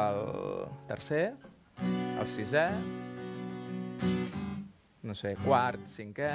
El 0.00 0.66
tercer, 0.88 1.24
el 1.82 2.26
sisè, 2.30 2.66
no 5.06 5.14
sé, 5.14 5.36
quart, 5.44 5.86
cinquè... 5.92 6.32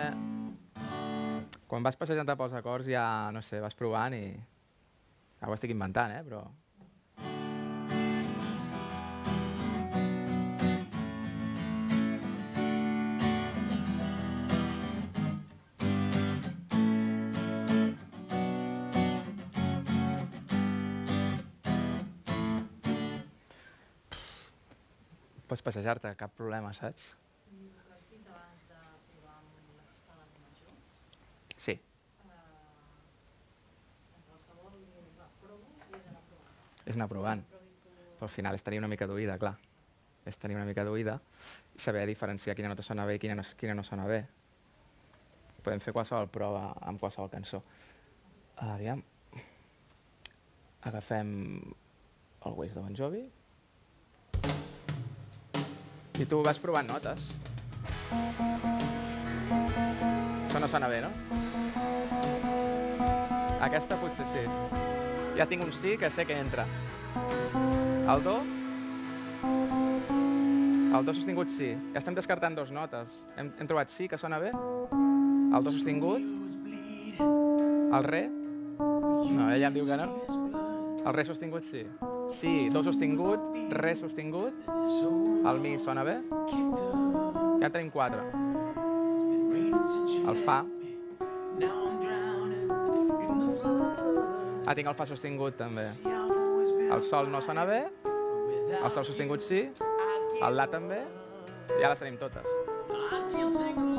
Quan 1.72 1.86
vas 1.86 1.96
passejant 1.96 2.28
pels 2.36 2.56
acords 2.58 2.90
ja, 2.92 3.06
no 3.32 3.40
sé, 3.46 3.62
vas 3.64 3.78
provant 3.80 4.16
i... 4.18 4.26
Ara 5.42 5.54
ho 5.54 5.56
estic 5.56 5.72
inventant, 5.72 6.12
eh, 6.18 6.26
però... 6.28 6.44
Pots 25.62 25.76
passejar-te, 25.76 26.10
cap 26.18 26.32
problema, 26.34 26.72
saps? 26.74 27.04
Sí. 31.62 31.76
És 36.82 36.96
anar 36.96 37.06
provant. 37.12 37.44
Però 37.46 38.26
al 38.26 38.32
final 38.34 38.58
és 38.58 38.66
tenir 38.66 38.80
una 38.82 38.90
mica 38.90 39.06
d'oïda, 39.06 39.36
clar. 39.38 39.52
És 40.26 40.42
tenir 40.42 40.58
una 40.58 40.66
mica 40.66 40.82
d'oïda 40.82 41.20
i 41.78 41.82
saber 41.86 42.08
diferenciar 42.10 42.56
quina 42.58 42.72
nota 42.72 42.82
sona 42.82 43.06
bé 43.06 43.20
i 43.20 43.22
quina 43.22 43.36
no, 43.38 43.46
quina 43.60 43.76
no 43.78 43.86
sona 43.86 44.08
bé. 44.10 44.24
Podem 45.62 45.84
fer 45.86 45.94
qualsevol 45.94 46.26
prova 46.34 46.72
amb 46.82 46.98
qualsevol 47.04 47.30
cançó. 47.30 47.62
Aviam. 48.66 49.06
Agafem 50.90 51.38
el 51.62 52.58
Waze 52.58 52.80
de 52.80 52.88
Bon 52.88 52.98
Jovi. 52.98 53.22
I 56.22 56.26
tu 56.30 56.38
vas 56.46 56.60
provant 56.62 56.86
notes. 56.86 57.18
Això 60.46 60.60
no 60.62 60.68
sona 60.70 60.86
bé, 60.92 61.00
no? 61.02 61.10
Aquesta 63.66 63.98
potser 63.98 64.28
sí. 64.30 64.44
Ja 65.40 65.48
tinc 65.50 65.66
un 65.66 65.74
sí 65.74 65.96
que 65.98 66.12
sé 66.14 66.28
que 66.30 66.38
entra. 66.38 66.68
El 68.14 68.22
do? 68.28 68.36
El 70.92 71.10
do 71.10 71.18
sostingut 71.18 71.50
sí. 71.50 71.72
Ja 71.96 72.04
estem 72.04 72.14
descartant 72.14 72.60
dos 72.60 72.70
notes. 72.70 73.18
Hem, 73.34 73.50
hem 73.58 73.74
trobat 73.74 73.90
sí, 73.90 74.06
que 74.12 74.22
sona 74.22 74.38
bé. 74.44 74.54
El 74.54 75.66
do 75.66 75.74
sostingut. 75.74 76.22
El 77.18 78.04
re. 78.12 78.28
No, 78.78 79.50
ella 79.50 79.74
em 79.74 79.82
diu 79.82 79.90
que 79.90 79.98
no. 79.98 80.12
El 81.02 81.14
re 81.18 81.26
sostingut 81.26 81.66
sí. 81.66 81.88
Sí, 82.32 82.70
do 82.70 82.84
sostingut, 82.84 83.40
re 83.72 83.96
sostingut. 83.96 84.54
El 85.48 85.60
mi 85.60 85.78
sona 85.80 86.04
bé. 86.04 86.16
Ja 87.60 87.68
en 87.68 87.72
tenim 87.72 87.92
quatre. 87.92 88.22
El 90.22 90.38
fa. 90.46 90.62
Ah, 94.66 94.76
tinc 94.76 94.88
el 94.88 94.96
fa 94.96 95.06
sostingut 95.10 95.60
també. 95.60 95.86
El 96.92 97.04
sol 97.08 97.32
no 97.32 97.42
sona 97.44 97.66
bé. 97.68 97.84
El 98.72 98.92
sol 98.92 99.06
sostingut 99.06 99.44
sí. 99.44 99.66
El 100.42 100.56
la 100.56 100.68
també. 100.72 101.04
Ja 101.80 101.90
les 101.92 102.00
tenim 102.00 102.20
totes. 102.22 103.91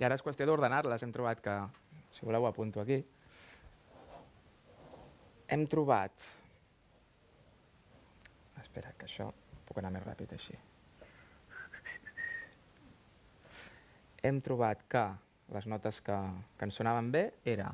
I 0.00 0.06
ara 0.08 0.16
és 0.16 0.24
qüestió 0.24 0.46
d'ordenar-les. 0.48 1.02
Hem 1.04 1.12
trobat 1.12 1.42
que, 1.44 1.54
si 2.16 2.24
voleu 2.24 2.46
apunto 2.48 2.80
aquí, 2.80 3.02
hem 5.50 5.66
trobat... 5.68 6.28
Espera, 8.60 8.92
que 8.96 9.08
això 9.08 9.28
puc 9.68 9.80
anar 9.80 9.90
més 9.92 10.04
ràpid 10.06 10.32
així. 10.36 10.56
Hem 14.24 14.40
trobat 14.44 14.84
que 14.88 15.04
les 15.52 15.66
notes 15.68 16.00
que, 16.06 16.16
que 16.56 16.68
ens 16.68 16.76
sonaven 16.80 17.10
bé 17.12 17.24
era 17.48 17.70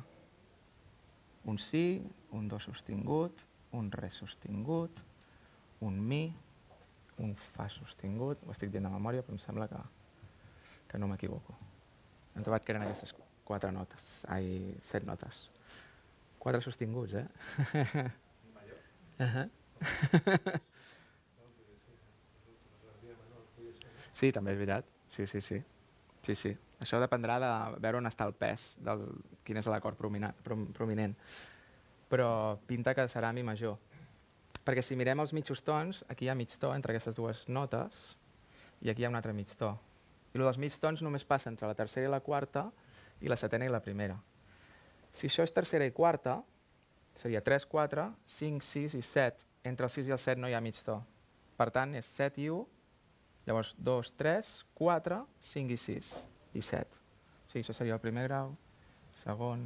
un 1.47 1.59
si, 1.63 2.01
un 2.35 2.49
do 2.51 2.59
sostingut, 2.63 3.45
un 3.79 3.91
re 3.93 4.11
sostingut, 4.15 5.03
un 5.87 6.01
mi, 6.01 6.25
un 7.23 7.37
fa 7.53 7.69
sostingut, 7.71 8.43
ho 8.47 8.55
estic 8.55 8.73
dient 8.73 8.89
de 8.89 8.95
memòria, 8.95 9.23
però 9.27 9.37
em 9.37 9.43
sembla 9.43 9.71
que, 9.71 9.83
que 10.91 11.03
no 11.03 11.11
m'equivoco. 11.13 11.66
Hem 12.37 12.45
trobat 12.45 12.65
que 12.65 12.75
eren 12.75 12.85
aquestes 12.85 13.15
quatre 13.47 13.73
notes, 13.73 14.25
ai, 14.29 14.77
set 14.85 15.07
notes. 15.09 15.47
Quatre 16.39 16.61
sostinguts, 16.61 17.15
eh? 17.15 17.27
Uh 19.17 19.27
-huh. 19.33 19.49
sí, 24.13 24.33
també 24.33 24.53
és 24.53 24.59
veritat. 24.59 24.85
Sí, 25.09 25.27
sí, 25.27 25.41
sí. 25.41 25.63
Sí, 26.23 26.35
sí. 26.35 26.57
Això 26.81 27.01
dependrà 27.01 27.39
de 27.41 27.81
veure 27.81 27.97
on 27.97 28.07
està 28.07 28.27
el 28.27 28.35
pes, 28.35 28.77
del, 28.85 29.07
quin 29.45 29.57
és 29.57 29.67
l'acord 29.67 29.97
prominent. 29.97 31.17
Però 32.11 32.59
pinta 32.67 32.95
que 32.95 33.09
serà 33.09 33.33
mi 33.33 33.43
major. 33.43 33.79
Perquè 34.67 34.83
si 34.83 34.97
mirem 34.97 35.21
els 35.21 35.33
mitjos 35.33 35.63
tons, 35.63 36.05
aquí 36.09 36.27
hi 36.27 36.29
ha 36.29 36.35
mig 36.35 36.51
to 36.59 36.75
entre 36.75 36.93
aquestes 36.93 37.15
dues 37.15 37.49
notes 37.49 38.17
i 38.83 38.91
aquí 38.91 39.03
hi 39.03 39.05
ha 39.07 39.09
un 39.09 39.17
altre 39.17 39.33
mig 39.33 39.55
to. 39.57 39.79
I 40.37 40.39
el 40.43 40.45
dels 40.45 40.59
mig 40.61 40.75
tons 40.77 41.01
només 41.01 41.25
passa 41.25 41.49
entre 41.49 41.69
la 41.69 41.77
tercera 41.79 42.11
i 42.11 42.13
la 42.13 42.21
quarta 42.21 42.67
i 43.25 43.31
la 43.33 43.39
setena 43.41 43.65
i 43.65 43.73
la 43.73 43.81
primera. 43.81 44.19
Si 45.17 45.31
això 45.31 45.47
és 45.47 45.55
tercera 45.57 45.87
i 45.89 45.95
quarta, 45.97 46.43
seria 47.17 47.41
3, 47.41 47.65
4, 47.73 48.05
5, 48.37 48.65
6 48.69 48.97
i 48.99 49.03
7. 49.03 49.47
Entre 49.65 49.89
el 49.89 49.95
6 49.95 50.11
i 50.11 50.13
el 50.13 50.21
7 50.21 50.43
no 50.43 50.51
hi 50.51 50.57
ha 50.59 50.61
mig 50.61 50.77
to. 50.85 50.99
Per 51.57 51.71
tant, 51.73 51.97
és 51.97 52.11
7 52.19 52.43
i 52.45 52.51
1, 52.53 52.67
llavors 53.49 53.73
2, 53.81 54.13
3, 54.21 54.53
4, 54.77 55.23
5 55.55 55.73
i 55.73 55.81
6 55.87 56.13
i 56.61 56.65
7. 56.69 57.01
O 57.01 57.51
sigui, 57.55 57.65
això 57.65 57.79
seria 57.81 57.97
el 57.97 58.05
primer 58.05 58.27
grau, 58.29 58.53
segon, 59.23 59.65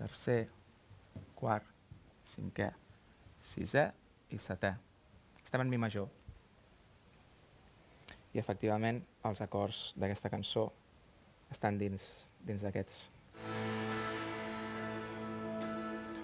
tercer, 0.00 0.46
quart, 1.36 1.68
cinquè, 2.32 2.70
sisè 3.52 3.90
i 4.32 4.40
setè. 4.40 4.72
Estem 5.44 5.66
en 5.66 5.68
mi 5.68 5.76
major. 5.76 6.08
I 8.32 8.40
efectivament 8.40 9.04
els 9.24 9.40
acords 9.40 9.92
d'aquesta 9.96 10.30
cançó 10.32 10.68
estan 11.54 11.78
dins 11.80 12.02
dins 12.44 12.62
d'aquests. 12.64 13.08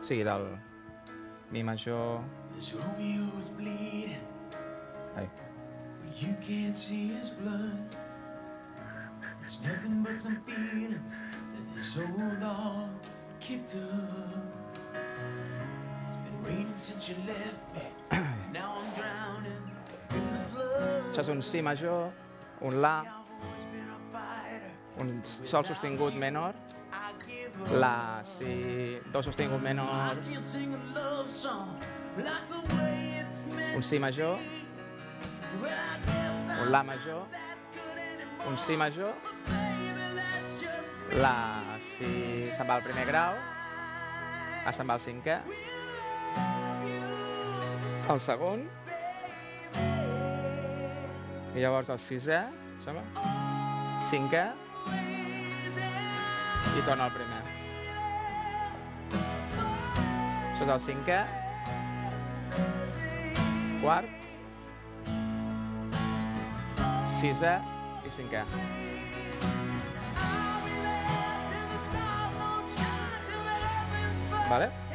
O 0.00 0.04
sigui, 0.04 0.24
del 0.24 0.46
mi 1.50 1.62
major... 1.62 2.20
Ai, 5.16 5.28
you 6.20 6.34
can't 6.44 6.76
see 6.76 7.08
his 7.08 7.30
blood. 7.30 7.96
It's 9.42 9.58
nothing 9.64 10.02
but 10.02 10.20
some 10.20 10.38
feelings 10.46 11.16
that 11.16 11.74
this 11.74 11.96
old 11.96 12.40
dog 12.40 12.90
kicked 13.40 13.74
up. 13.74 14.94
It's 16.06 16.16
been 16.16 16.42
Raining 16.44 16.76
since 16.76 17.08
you 17.08 17.16
left 17.26 17.74
me. 17.74 17.82
now 18.52 18.78
I'm 18.78 18.92
drowning 18.94 19.64
in 20.10 20.24
the 20.36 20.44
flood. 20.52 21.08
Això 21.10 21.24
és 21.24 21.32
un 21.32 21.42
si 21.42 21.62
major, 21.62 22.12
un 22.60 22.80
la, 22.80 23.04
un 25.00 25.20
sol 25.24 25.64
sostingut 25.64 26.14
menor, 26.14 26.54
la, 27.72 28.20
si, 28.24 28.98
do 29.12 29.22
sostingut 29.22 29.62
menor, 29.62 30.18
un 33.74 33.82
si 33.82 33.98
major, 33.98 34.36
un 36.60 36.70
la 36.70 36.82
major, 36.82 37.24
un 38.48 38.58
si 38.66 38.76
major, 38.76 39.14
la, 41.16 41.34
si 41.94 42.10
se'n 42.56 42.68
va 42.68 42.76
al 42.76 42.84
primer 42.84 43.06
grau, 43.08 43.40
a 44.66 44.72
se'n 44.76 44.88
va 44.88 44.98
al 44.98 45.04
cinquè, 45.06 45.40
el 48.10 48.20
segon, 48.20 48.68
i 51.54 51.62
llavors 51.62 51.90
el 51.90 51.98
sisè, 51.98 52.40
em 52.46 52.82
sembla, 52.84 53.02
cinquè, 54.10 54.44
i 56.70 56.84
torna 56.86 57.08
al 57.08 57.14
primer. 57.14 57.40
Això 60.50 60.66
és 60.66 60.72
el 60.76 60.82
cinquè, 60.84 61.18
quart, 63.80 64.20
sisè 67.18 67.56
i 68.06 68.14
cinquè. 68.14 68.44
Vale? 74.50 74.89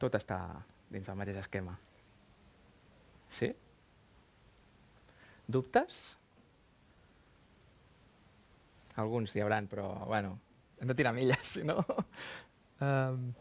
Tot 0.00 0.16
està 0.16 0.38
dins 0.90 1.06
del 1.06 1.18
mateix 1.20 1.38
esquema. 1.42 1.76
Sí? 3.30 3.50
Dubtes? 5.50 5.98
Alguns 9.00 9.34
hi 9.34 9.42
hauran, 9.44 9.68
però, 9.70 9.90
bueno, 10.08 10.38
hem 10.80 10.88
de 10.90 10.96
tirar 10.96 11.14
milles, 11.16 11.56
si 11.56 11.66
no... 11.66 11.82
Um, 12.80 13.34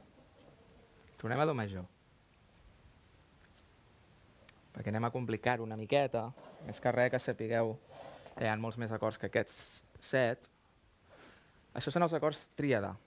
tornem 1.16 1.40
a 1.40 1.46
do 1.48 1.54
major. 1.56 1.86
Perquè 4.76 4.92
anem 4.92 5.06
a 5.08 5.12
complicar 5.14 5.62
una 5.64 5.78
miqueta, 5.80 6.26
més 6.66 6.82
que 6.84 6.92
res 6.92 7.14
que 7.14 7.22
sapigueu 7.24 7.72
que 8.34 8.44
hi 8.44 8.50
ha 8.52 8.58
molts 8.60 8.76
més 8.84 8.92
acords 8.92 9.16
que 9.16 9.30
aquests 9.32 9.56
set. 10.10 10.50
Això 11.72 11.92
són 11.96 12.04
els 12.04 12.18
acords 12.20 12.42
tríada. 12.60 12.98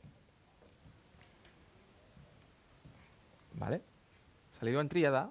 Vale? 3.62 3.78
Se 4.56 4.66
li 4.66 4.72
diuen 4.74 4.88
tríada 4.90 5.28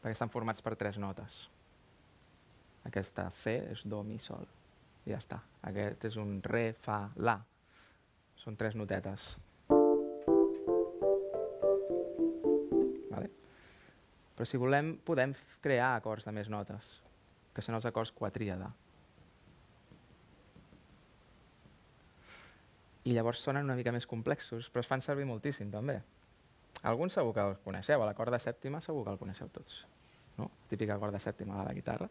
perquè 0.00 0.14
estan 0.16 0.32
formats 0.32 0.64
per 0.64 0.72
tres 0.80 0.96
notes. 0.96 1.42
Aquesta 2.88 3.26
fe 3.36 3.58
és 3.74 3.82
do, 3.84 4.00
mi, 4.06 4.16
sol. 4.24 4.46
I 5.04 5.12
ja 5.12 5.18
està. 5.20 5.40
Aquest 5.68 6.06
és 6.08 6.16
un 6.20 6.38
re, 6.44 6.70
fa, 6.72 7.02
la. 7.20 7.36
Són 8.40 8.56
tres 8.56 8.76
notetes. 8.80 9.34
Vale? 13.10 13.28
Però 14.38 14.46
si 14.48 14.60
volem, 14.62 14.94
podem 15.04 15.34
crear 15.60 15.90
acords 15.98 16.24
de 16.24 16.32
més 16.32 16.48
notes, 16.48 16.88
que 17.52 17.64
són 17.64 17.76
els 17.76 17.88
acords 17.90 18.14
quatríada. 18.16 18.70
I 23.04 23.12
llavors 23.12 23.44
sonen 23.44 23.68
una 23.68 23.76
mica 23.76 23.92
més 23.92 24.08
complexos, 24.08 24.72
però 24.72 24.80
es 24.80 24.88
fan 24.88 25.04
servir 25.04 25.28
moltíssim, 25.28 25.68
també. 25.72 25.98
Alguns 26.82 27.12
segur 27.12 27.34
que 27.36 27.42
els 27.44 27.58
coneixeu, 27.60 28.00
l'acord 28.08 28.32
de 28.32 28.40
sèptima 28.40 28.80
segur 28.80 29.04
que 29.04 29.12
el 29.12 29.20
coneixeu 29.20 29.50
tots. 29.52 29.82
No? 30.38 30.48
Típic 30.70 30.88
acord 30.94 31.12
de 31.12 31.20
sèptima 31.20 31.58
de 31.58 31.66
la 31.66 31.74
guitarra. 31.76 32.08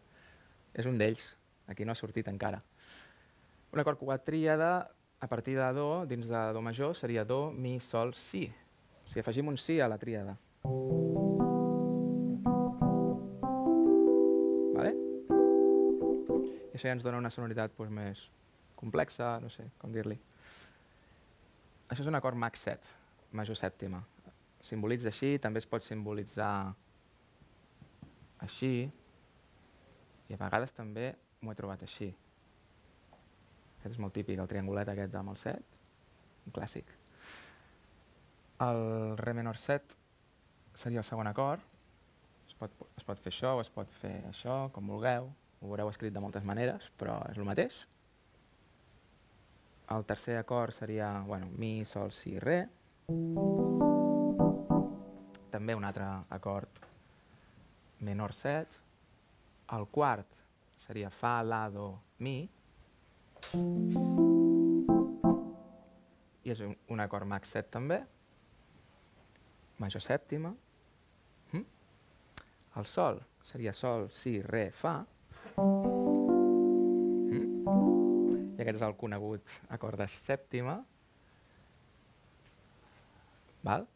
És 0.70 0.86
un 0.86 0.98
d'ells, 0.98 1.24
aquí 1.66 1.84
no 1.84 1.90
ha 1.90 1.98
sortit 1.98 2.28
encara. 2.30 2.62
Un 3.74 3.82
acord 3.82 3.98
quatríada, 3.98 4.90
a 5.20 5.26
partir 5.26 5.56
de 5.58 5.72
do, 5.74 6.06
dins 6.06 6.30
de 6.30 6.42
do 6.54 6.62
major, 6.62 6.94
seria 6.96 7.24
do, 7.24 7.50
mi, 7.50 7.80
sol, 7.80 8.14
si. 8.14 8.46
Sigui, 9.10 9.24
afegim 9.24 9.50
un 9.50 9.58
si 9.58 9.80
a 9.80 9.88
la 9.90 9.98
tríada. 9.98 10.36
Vale? 14.78 14.94
I 16.70 16.78
això 16.78 16.86
ja 16.86 16.94
ens 16.94 17.02
dona 17.02 17.18
una 17.18 17.34
sonoritat 17.34 17.74
doncs, 17.74 17.90
més 17.90 18.24
complexa, 18.78 19.34
no 19.42 19.50
sé 19.50 19.66
com 19.82 19.90
dir-li. 19.92 20.16
Això 21.90 22.06
és 22.06 22.08
un 22.08 22.14
acord 22.14 22.38
max 22.38 22.62
7, 22.70 22.96
major 23.34 23.58
sèptima. 23.58 24.04
Simbolitza 24.64 25.08
així, 25.08 25.36
també 25.40 25.62
es 25.62 25.68
pot 25.68 25.84
simbolitzar 25.84 26.52
així, 28.44 28.90
i 30.28 30.36
a 30.36 30.40
vegades 30.40 30.72
també 30.76 31.12
m'ho 31.40 31.52
he 31.52 31.58
trobat 31.58 31.82
així. 31.86 32.10
Aquest 33.80 33.94
és 33.94 34.00
molt 34.02 34.14
típic, 34.14 34.38
el 34.38 34.48
triangulet 34.48 34.90
aquest 34.92 35.14
amb 35.16 35.32
el 35.32 35.38
7, 35.40 35.80
un 36.46 36.56
clàssic. 36.56 36.92
El 38.60 39.16
re 39.16 39.32
menor 39.34 39.56
7 39.56 39.96
seria 40.76 41.00
el 41.00 41.08
segon 41.08 41.30
acord. 41.30 41.64
Es 42.48 42.56
pot, 42.60 42.74
es 43.00 43.06
pot 43.08 43.22
fer 43.24 43.32
això 43.32 43.54
o 43.56 43.62
es 43.64 43.72
pot 43.72 43.88
fer 44.02 44.18
això, 44.28 44.66
com 44.74 44.92
vulgueu. 44.92 45.30
Ho 45.60 45.70
veureu 45.72 45.88
escrit 45.92 46.12
de 46.12 46.20
moltes 46.24 46.44
maneres, 46.44 46.90
però 47.00 47.18
és 47.32 47.40
el 47.40 47.48
mateix. 47.48 47.80
El 49.96 50.04
tercer 50.06 50.36
acord 50.38 50.76
seria 50.76 51.14
bueno, 51.26 51.48
mi, 51.56 51.84
sol, 51.84 52.12
si, 52.14 52.38
re. 52.38 52.66
També 55.60 55.74
un 55.76 55.84
altre 55.84 56.06
acord 56.32 56.78
menor 58.00 58.32
7. 58.32 58.78
El 59.76 59.82
quart 59.92 60.38
seria 60.80 61.10
fa, 61.12 61.42
la, 61.44 61.68
do, 61.68 61.90
mi. 62.24 62.48
I 66.48 66.54
és 66.54 66.64
un, 66.64 66.72
un 66.96 67.04
acord 67.04 67.28
max 67.28 67.52
7 67.58 67.68
també. 67.76 68.00
Major 69.84 70.00
sèptima. 70.00 70.54
Mm? 71.52 71.68
El 72.80 72.88
sol 72.88 73.20
seria 73.52 73.76
sol, 73.76 74.08
si, 74.16 74.38
re, 74.40 74.70
fa. 74.72 74.96
Mm? 75.60 77.52
I 78.56 78.64
aquest 78.64 78.80
és 78.80 78.88
el 78.88 78.96
conegut 79.04 79.60
acord 79.76 80.00
de 80.00 80.08
sèptima. 80.08 80.80
Val? 83.60 83.90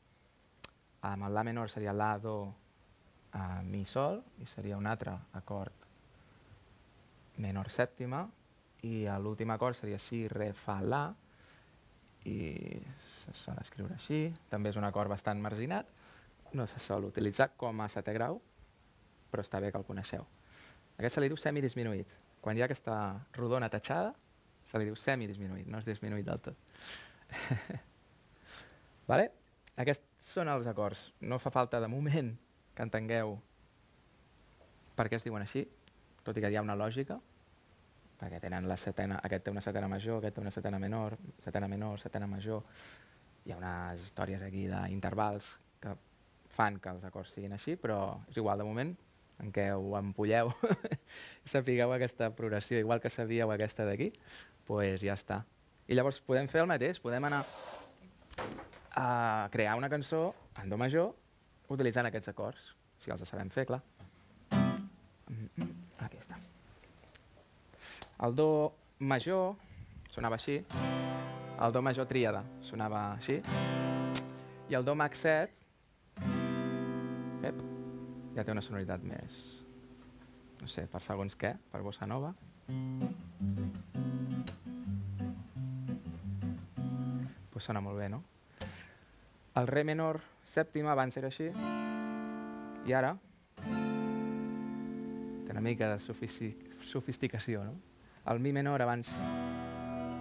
Amb 1.05 1.27
el 1.29 1.35
la 1.37 1.45
menor 1.45 1.71
seria 1.71 1.93
la, 1.93 2.15
do, 2.19 2.37
a 3.35 3.63
mi, 3.67 3.85
sol, 3.85 4.23
i 4.41 4.47
seria 4.49 4.79
un 4.79 4.87
altre 4.87 5.13
acord 5.41 5.85
menor 7.45 7.69
sèptima, 7.71 8.23
i 8.85 9.05
l'últim 9.21 9.51
acord 9.51 9.77
seria 9.77 9.99
si, 9.99 10.25
re, 10.29 10.53
fa, 10.57 10.79
la, 10.81 11.05
i 12.25 12.39
se 13.05 13.35
sol 13.37 13.61
escriure 13.61 13.99
així. 13.99 14.27
També 14.51 14.73
és 14.73 14.81
un 14.81 14.87
acord 14.89 15.13
bastant 15.13 15.41
marginat, 15.45 15.91
no 16.55 16.67
se 16.71 16.81
sol 16.81 17.09
utilitzar 17.11 17.51
com 17.61 17.81
a 17.83 17.89
setè 17.91 18.15
grau, 18.17 18.41
però 19.31 19.43
està 19.45 19.61
bé 19.61 19.73
que 19.73 19.81
el 19.81 19.87
coneixeu. 19.89 20.25
Aquest 20.97 21.17
se 21.17 21.25
li 21.25 21.31
diu 21.33 21.41
semidisminuït. 21.41 22.13
Quan 22.41 22.57
hi 22.57 22.63
ha 22.63 22.69
aquesta 22.69 22.97
rodona 23.35 23.69
tatxada, 23.73 24.13
se 24.65 24.81
li 24.81 24.89
diu 24.89 24.97
semidisminuït, 24.97 25.67
no 25.69 25.81
és 25.81 25.89
disminuït 25.89 26.29
del 26.29 26.45
tot. 26.45 26.77
vale? 29.11 29.33
Aquests 29.83 30.31
són 30.35 30.49
els 30.53 30.67
acords. 30.71 31.09
No 31.21 31.41
fa 31.43 31.51
falta 31.55 31.81
de 31.83 31.91
moment 31.91 32.31
que 32.75 32.85
entengueu 32.87 33.37
per 34.95 35.09
què 35.11 35.19
es 35.19 35.27
diuen 35.27 35.43
així, 35.43 35.65
tot 36.23 36.37
i 36.39 36.43
que 36.43 36.51
hi 36.51 36.57
ha 36.59 36.63
una 36.63 36.77
lògica, 36.79 37.19
perquè 38.21 38.39
tenen 38.43 38.69
la 38.71 38.77
setena, 38.79 39.19
aquest 39.27 39.47
té 39.47 39.53
una 39.53 39.63
setena 39.65 39.89
major, 39.91 40.21
aquest 40.21 40.37
té 40.37 40.43
una 40.45 40.53
setena 40.55 40.79
menor, 40.79 41.17
setena 41.43 41.69
menor, 41.69 41.99
setena 42.03 42.29
major. 42.31 42.63
Hi 43.45 43.53
ha 43.53 43.59
unes 43.59 44.05
històries 44.07 44.45
aquí 44.47 44.69
d'intervals 44.71 45.51
que 45.83 45.97
fan 46.55 46.79
que 46.81 46.95
els 46.95 47.05
acords 47.05 47.35
siguin 47.35 47.57
així, 47.57 47.75
però 47.77 48.21
és 48.31 48.39
igual 48.39 48.63
de 48.63 48.69
moment 48.69 48.95
en 49.43 49.51
què 49.53 49.67
ho 49.75 49.97
empolleu 49.99 50.53
sapigueu 51.55 51.93
aquesta 51.93 52.31
progressió, 52.39 52.79
igual 52.79 53.03
que 53.03 53.11
sabíeu 53.11 53.51
aquesta 53.51 53.87
d'aquí, 53.89 54.13
doncs 54.69 55.03
ja 55.03 55.19
està. 55.19 55.43
I 55.91 55.99
llavors 55.99 56.23
podem 56.25 56.47
fer 56.49 56.63
el 56.63 56.71
mateix, 56.71 57.03
podem 57.03 57.27
anar 57.29 57.43
a 58.95 59.49
crear 59.51 59.77
una 59.77 59.91
cançó 59.91 60.35
en 60.63 60.71
do 60.71 60.79
major 60.79 61.13
utilitzant 61.69 62.07
aquests 62.07 62.31
acords, 62.31 62.75
si 63.03 63.11
els 63.11 63.25
sabem 63.27 63.51
fer, 63.51 63.67
clar. 63.67 63.81
Mm, 64.55 65.49
mm, 65.57 65.73
Aquí 66.07 66.19
està. 66.21 66.39
El 68.25 68.35
do 68.39 68.73
major 69.01 69.57
sonava 70.15 70.39
així, 70.39 70.61
el 71.65 71.73
do 71.75 71.83
major 71.83 72.07
tríada 72.07 72.45
sonava 72.63 73.15
així, 73.17 73.41
i 74.71 74.75
el 74.79 74.85
do 74.87 74.95
max 74.95 75.25
7 75.27 75.65
ep, 77.51 77.63
ja 78.37 78.45
té 78.45 78.53
una 78.55 78.63
sonoritat 78.65 79.03
més, 79.05 79.41
no 80.61 80.71
sé, 80.71 80.87
per 80.91 81.03
segons 81.05 81.35
què, 81.37 81.55
per 81.73 81.83
bossa 81.83 82.07
nova. 82.07 82.35
Pues 87.53 87.67
sona 87.69 87.83
molt 87.85 87.99
bé, 88.01 88.09
no? 88.09 88.23
El 89.55 89.69
re 89.71 89.85
menor 89.87 90.17
sèptima 90.51 90.91
abans 90.91 91.15
era 91.15 91.29
així, 91.31 91.45
i 92.85 92.95
ara 92.99 93.13
té 95.47 95.53
una 95.55 95.63
mica 95.63 95.93
de 95.93 96.01
sofisti 96.03 96.49
sofisticació, 96.91 97.63
no? 97.63 97.77
El 98.33 98.43
mi 98.43 98.51
menor 98.57 98.83
abans 98.83 99.13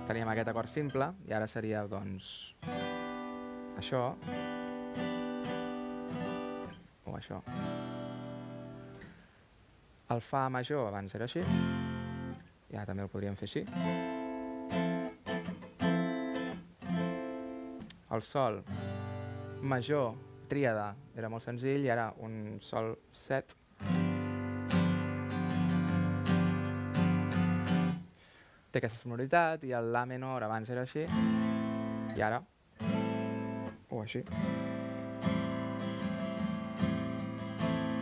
teníem 0.06 0.30
aquest 0.30 0.52
acord 0.54 0.70
simple, 0.70 1.08
i 1.26 1.34
ara 1.34 1.48
seria, 1.50 1.82
doncs, 1.90 2.54
això, 3.82 4.04
o 7.10 7.18
això. 7.18 7.42
El 10.14 10.22
fa 10.22 10.46
major 10.54 10.92
abans 10.92 11.18
era 11.18 11.26
així, 11.26 11.42
i 12.70 12.78
ara 12.78 12.86
també 12.86 13.02
el 13.08 13.10
podríem 13.10 13.36
fer 13.42 13.50
així. 13.50 13.66
El 18.14 18.22
sol 18.22 18.62
major 19.64 20.14
tríada 20.52 20.94
era 21.16 21.30
molt 21.32 21.46
senzill 21.46 21.86
i 21.88 21.90
ara 21.90 22.10
un 22.22 22.60
sol 22.62 22.92
set. 23.16 23.56
Té 28.74 28.82
aquesta 28.82 29.00
sonoritat 29.00 29.64
i 29.64 29.72
el 29.78 29.92
la 29.96 30.04
menor 30.10 30.44
abans 30.44 30.70
era 30.74 30.84
així 30.84 31.06
i 31.06 32.26
ara 32.26 32.42
o 33.90 34.02
així. 34.02 34.24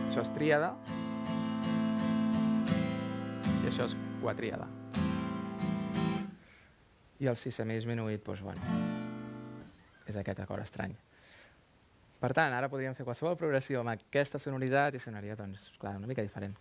Això 0.08 0.24
és 0.24 0.32
tríada 0.34 0.72
i 3.62 3.70
això 3.70 3.86
és 3.86 3.96
quatríada. 4.20 4.66
I 7.22 7.30
el 7.30 7.38
si 7.38 7.52
semidisminuït, 7.54 8.26
doncs, 8.26 8.42
bueno, 8.42 8.60
és 10.10 10.18
aquest 10.18 10.42
acord 10.42 10.66
estrany. 10.66 10.98
Per 12.22 12.28
tant, 12.30 12.52
ara 12.54 12.68
podríem 12.70 12.94
fer 12.94 13.02
qualsevol 13.02 13.34
progressió 13.34 13.80
amb 13.80 13.90
aquesta 13.90 14.38
sonoritat 14.38 14.94
i 14.94 15.00
sonaria, 15.02 15.34
doncs, 15.34 15.64
clar, 15.82 15.96
una 15.98 16.06
mica 16.06 16.22
diferent. 16.22 16.54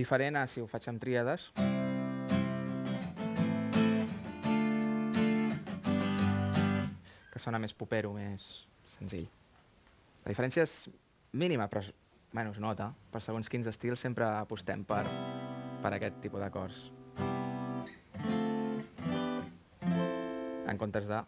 Diferent 0.00 0.38
a 0.40 0.46
si 0.48 0.64
ho 0.64 0.70
faig 0.70 0.88
amb 0.88 1.02
tríades, 1.04 1.50
que 7.34 7.44
sona 7.44 7.60
més 7.60 7.76
popero, 7.76 8.14
més 8.16 8.48
senzill. 8.98 9.26
La 10.24 10.32
diferència 10.32 10.64
és 10.66 10.88
mínima, 11.36 11.68
però 11.70 11.84
bueno, 12.32 12.50
es 12.52 12.60
nota. 12.60 12.90
Per 13.12 13.22
segons 13.24 13.48
quins 13.48 13.68
estils 13.70 14.02
sempre 14.02 14.26
apostem 14.26 14.82
per, 14.84 15.04
per 15.82 15.92
aquest 15.96 16.18
tipus 16.24 16.42
d'acords. 16.42 16.80
En 20.66 20.80
comptes 20.80 21.06
de... 21.08 21.20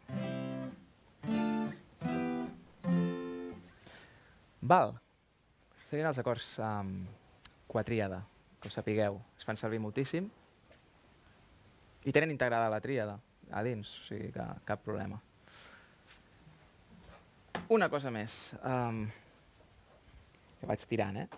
Val. 4.68 4.98
Serien 5.88 6.10
els 6.10 6.18
acords 6.20 6.50
um, 6.60 6.90
quatríada, 7.70 8.20
que 8.60 8.68
ho 8.68 8.74
sapigueu. 8.74 9.16
Es 9.38 9.48
fan 9.48 9.56
servir 9.56 9.80
moltíssim 9.80 10.26
i 12.04 12.12
tenen 12.12 12.34
integrada 12.34 12.68
la 12.72 12.82
tríada 12.84 13.16
a 13.48 13.64
dins, 13.64 13.94
o 14.02 14.04
sigui 14.10 14.28
que 14.34 14.44
cap 14.68 14.84
problema. 14.84 15.22
Una 17.68 17.88
cosa 17.92 18.08
més. 18.08 18.54
Um, 18.64 19.02
jo 20.60 20.68
vaig 20.70 20.84
tirant, 20.88 21.16
eh? 21.20 21.28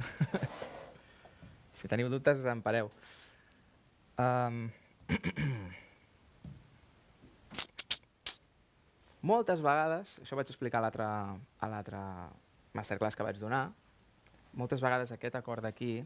si 1.78 1.90
teniu 1.90 2.08
dubtes, 2.08 2.44
em 2.48 2.62
pareu. 2.64 2.88
Um, 4.16 4.70
moltes 9.32 9.60
vegades, 9.60 10.16
això 10.24 10.36
vaig 10.40 10.48
explicar 10.48 10.80
a 10.80 10.88
l'altre 11.68 12.00
masterclass 12.72 13.16
que 13.16 13.26
vaig 13.28 13.36
donar, 13.42 13.66
moltes 14.56 14.80
vegades 14.80 15.12
aquest 15.12 15.36
acord 15.36 15.62
d'aquí 15.66 15.98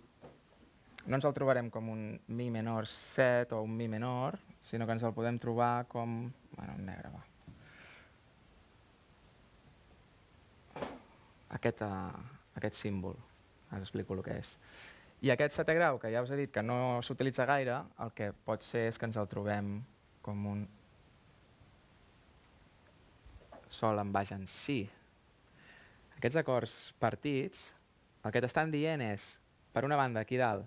no 1.09 1.17
ens 1.17 1.25
el 1.25 1.33
trobarem 1.37 1.71
com 1.73 1.89
un 1.89 2.03
mi 2.37 2.51
menor 2.53 2.87
7 2.91 3.55
o 3.57 3.63
un 3.65 3.77
mi 3.77 3.89
menor, 3.89 4.39
sinó 4.61 4.85
que 4.85 4.99
ens 4.99 5.07
el 5.07 5.15
podem 5.17 5.39
trobar 5.41 5.87
com... 5.89 6.21
Bueno, 6.57 6.75
en 6.75 6.85
negre, 6.85 7.09
va. 7.15 7.38
Aquest, 11.57 11.83
uh, 11.83 12.13
aquest 12.61 12.77
símbol. 12.77 13.17
Ara 13.71 13.85
explico 13.85 14.17
el 14.17 14.25
que 14.25 14.39
és. 14.41 14.55
I 15.25 15.33
aquest 15.35 15.57
setè 15.57 15.75
grau, 15.75 15.99
que 15.99 16.11
ja 16.13 16.23
us 16.23 16.31
he 16.31 16.39
dit 16.39 16.53
que 16.55 16.63
no 16.63 17.01
s'utilitza 17.03 17.47
gaire, 17.49 17.81
el 18.05 18.13
que 18.15 18.31
pot 18.47 18.63
ser 18.63 18.87
és 18.93 18.99
que 18.99 19.09
ens 19.09 19.19
el 19.19 19.27
trobem 19.31 19.79
com 20.23 20.47
un 20.47 20.67
sol 23.69 23.99
en 23.99 24.13
baix 24.15 24.31
en 24.37 24.47
si. 24.47 24.85
Aquests 26.19 26.39
acords 26.41 26.77
partits, 27.03 27.69
el 28.25 28.35
que 28.35 28.43
t'estan 28.43 28.73
dient 28.75 29.03
és, 29.05 29.35
per 29.75 29.85
una 29.87 29.99
banda, 29.99 30.23
aquí 30.23 30.39
dalt, 30.41 30.67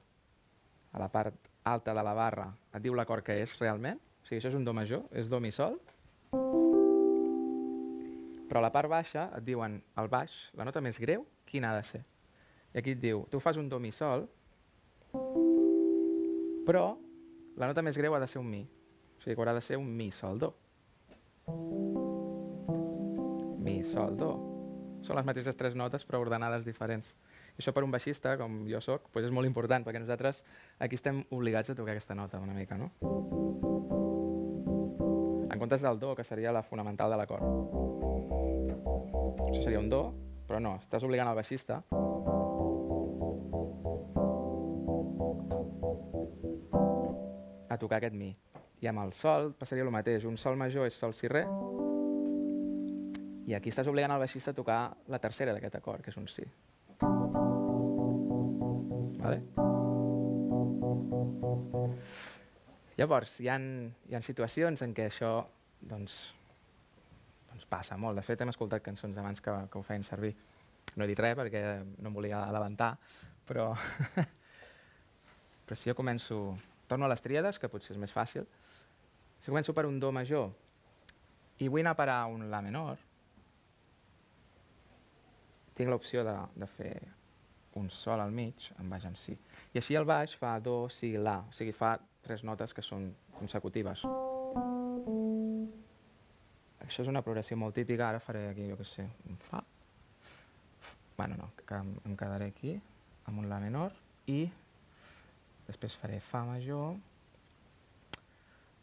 a 0.92 1.00
la 1.00 1.08
part 1.12 1.50
alta 1.64 1.96
de 1.96 2.04
la 2.04 2.14
barra, 2.18 2.50
et 2.76 2.84
diu 2.84 2.96
l'acord 2.98 3.24
que 3.26 3.40
és 3.42 3.56
realment, 3.60 4.00
o 4.00 4.28
sigui, 4.28 4.42
això 4.42 4.52
és 4.52 4.60
un 4.60 4.68
do 4.68 4.76
major, 4.76 5.06
és 5.16 5.32
do 5.32 5.40
mi 5.44 5.52
sol, 5.56 5.80
però 8.52 8.60
a 8.60 8.66
la 8.66 8.74
part 8.76 8.92
baixa 8.92 9.30
et 9.38 9.46
diuen 9.48 9.78
el 10.02 10.10
baix, 10.12 10.34
la 10.60 10.66
nota 10.68 10.82
més 10.84 10.98
greu, 11.00 11.22
quina 11.48 11.70
ha 11.72 11.78
de 11.78 11.86
ser. 11.88 12.02
I 12.76 12.82
aquí 12.82 12.98
et 12.98 13.00
diu, 13.00 13.22
tu 13.32 13.40
fas 13.40 13.56
un 13.56 13.70
do 13.72 13.80
mi 13.80 13.94
sol, 13.96 14.26
però 16.68 16.82
la 17.56 17.70
nota 17.72 17.80
més 17.80 17.96
greu 17.96 18.12
ha 18.12 18.20
de 18.20 18.28
ser 18.28 18.42
un 18.44 18.50
mi. 18.52 18.66
O 18.68 19.24
sigui 19.24 19.38
que 19.38 19.40
haurà 19.40 19.56
de 19.56 19.64
ser 19.64 19.80
un 19.80 19.88
mi 19.96 20.10
sol 20.12 20.44
do. 20.44 20.52
Mi 23.64 23.78
sol 23.88 24.20
do. 24.20 24.34
Són 25.00 25.16
les 25.16 25.32
mateixes 25.32 25.56
tres 25.56 25.80
notes 25.80 26.04
però 26.04 26.20
ordenades 26.20 26.68
diferents. 26.68 27.16
I 27.56 27.64
això 27.64 27.72
per 27.72 27.86
un 27.88 27.96
baixista, 27.96 28.36
com 28.36 28.66
jo 28.68 28.84
sóc, 28.84 29.08
doncs 29.16 29.32
és 29.32 29.38
molt 29.40 29.48
important, 29.48 29.88
perquè 29.88 30.04
nosaltres 30.04 30.44
aquí 30.78 31.00
estem 31.00 31.24
obligats 31.32 31.72
a 31.72 31.80
tocar 31.80 31.96
aquesta 31.96 32.20
nota 32.20 32.44
una 32.44 32.58
mica, 32.58 32.76
no? 32.76 32.92
Comptes 35.62 35.84
del 35.86 36.00
do, 36.02 36.16
que 36.18 36.24
seria 36.26 36.50
la 36.50 36.64
fonamental 36.66 37.12
de 37.14 37.18
l'acord. 37.20 37.44
Això 39.46 39.62
seria 39.62 39.78
un 39.78 39.92
do, 39.94 40.00
però 40.50 40.58
no, 40.58 40.72
estàs 40.82 41.06
obligant 41.06 41.30
el 41.30 41.38
baixista 41.38 41.78
a 47.70 47.78
tocar 47.78 48.02
aquest 48.02 48.18
mi. 48.18 48.32
I 48.82 48.90
amb 48.90 49.06
el 49.06 49.14
sol 49.14 49.54
passaria 49.54 49.86
el 49.86 49.94
mateix. 49.94 50.26
Un 50.26 50.42
sol 50.42 50.58
major 50.58 50.90
és 50.90 50.98
sol 50.98 51.14
si 51.14 51.30
re, 51.30 51.46
i 53.46 53.54
aquí 53.54 53.70
estàs 53.70 53.86
obligant 53.86 54.18
el 54.18 54.26
baixista 54.26 54.58
a 54.58 54.58
tocar 54.58 54.82
la 55.14 55.22
tercera 55.22 55.54
d'aquest 55.54 55.78
acord, 55.78 56.02
que 56.02 56.10
és 56.10 56.18
un 56.18 56.26
si. 56.26 56.50
Vale? 59.22 59.44
Llavors, 63.02 63.40
hi 63.42 63.48
ha, 63.50 63.56
hi 63.58 64.14
ha 64.14 64.20
situacions 64.22 64.84
en 64.86 64.92
què 64.94 65.08
això 65.10 65.30
doncs, 65.90 66.16
doncs 67.50 67.64
passa 67.72 67.96
molt. 67.98 68.20
De 68.20 68.22
fet, 68.22 68.44
hem 68.44 68.52
escoltat 68.52 68.84
cançons 68.86 69.18
abans 69.18 69.42
que, 69.42 69.56
que 69.74 69.80
ho 69.80 69.82
feien 69.88 70.04
servir. 70.06 70.36
No 70.94 71.06
he 71.06 71.08
dit 71.10 71.22
res 71.24 71.34
perquè 71.40 71.64
no 71.82 72.12
em 72.12 72.14
volia 72.14 72.44
adelantar, 72.44 72.92
però, 73.50 73.72
però 75.66 75.80
si 75.80 75.90
jo 75.90 75.98
començo... 75.98 76.44
Torno 76.92 77.08
a 77.08 77.10
les 77.10 77.24
tríades, 77.26 77.58
que 77.58 77.72
potser 77.72 77.96
és 77.96 78.00
més 78.04 78.14
fàcil. 78.14 78.46
Si 79.40 79.50
començo 79.50 79.74
per 79.74 79.88
un 79.88 79.98
do 79.98 80.12
major 80.14 80.52
i 81.64 81.70
vull 81.72 81.82
anar 81.82 81.96
a 81.96 82.00
parar 82.04 82.20
un 82.30 82.50
la 82.52 82.62
menor, 82.62 83.02
tinc 85.74 85.90
l'opció 85.90 86.22
de, 86.28 86.36
de 86.54 86.70
fer 86.76 86.94
un 87.82 87.90
sol 87.90 88.22
al 88.22 88.36
mig 88.36 88.70
en 88.78 88.94
baix 88.94 89.10
en 89.10 89.18
si. 89.18 89.40
I 89.74 89.82
així 89.82 89.98
el 89.98 90.06
baix 90.06 90.38
fa 90.38 90.58
do, 90.62 90.84
si, 90.94 91.16
la, 91.18 91.40
o 91.48 91.56
sigui, 91.56 91.74
fa 91.74 91.96
tres 92.26 92.44
notes 92.48 92.74
que 92.74 92.84
són 92.86 93.10
consecutives. 93.38 94.06
Això 96.86 97.04
és 97.06 97.10
una 97.12 97.22
progressió 97.26 97.58
molt 97.58 97.76
típica, 97.78 98.10
ara 98.10 98.20
faré 98.24 98.48
aquí, 98.50 98.68
jo 98.70 98.78
què 98.80 98.88
sé, 98.88 99.06
un 99.30 99.38
fa. 99.40 99.62
Bueno, 101.18 101.38
no, 101.38 101.52
que 101.56 101.78
em, 101.78 102.16
quedaré 102.18 102.50
aquí, 102.52 102.76
amb 103.30 103.44
un 103.44 103.50
la 103.50 103.60
menor, 103.64 103.96
i 104.28 104.42
després 105.68 105.96
faré 106.02 106.20
fa 106.26 106.42
major, 106.48 106.98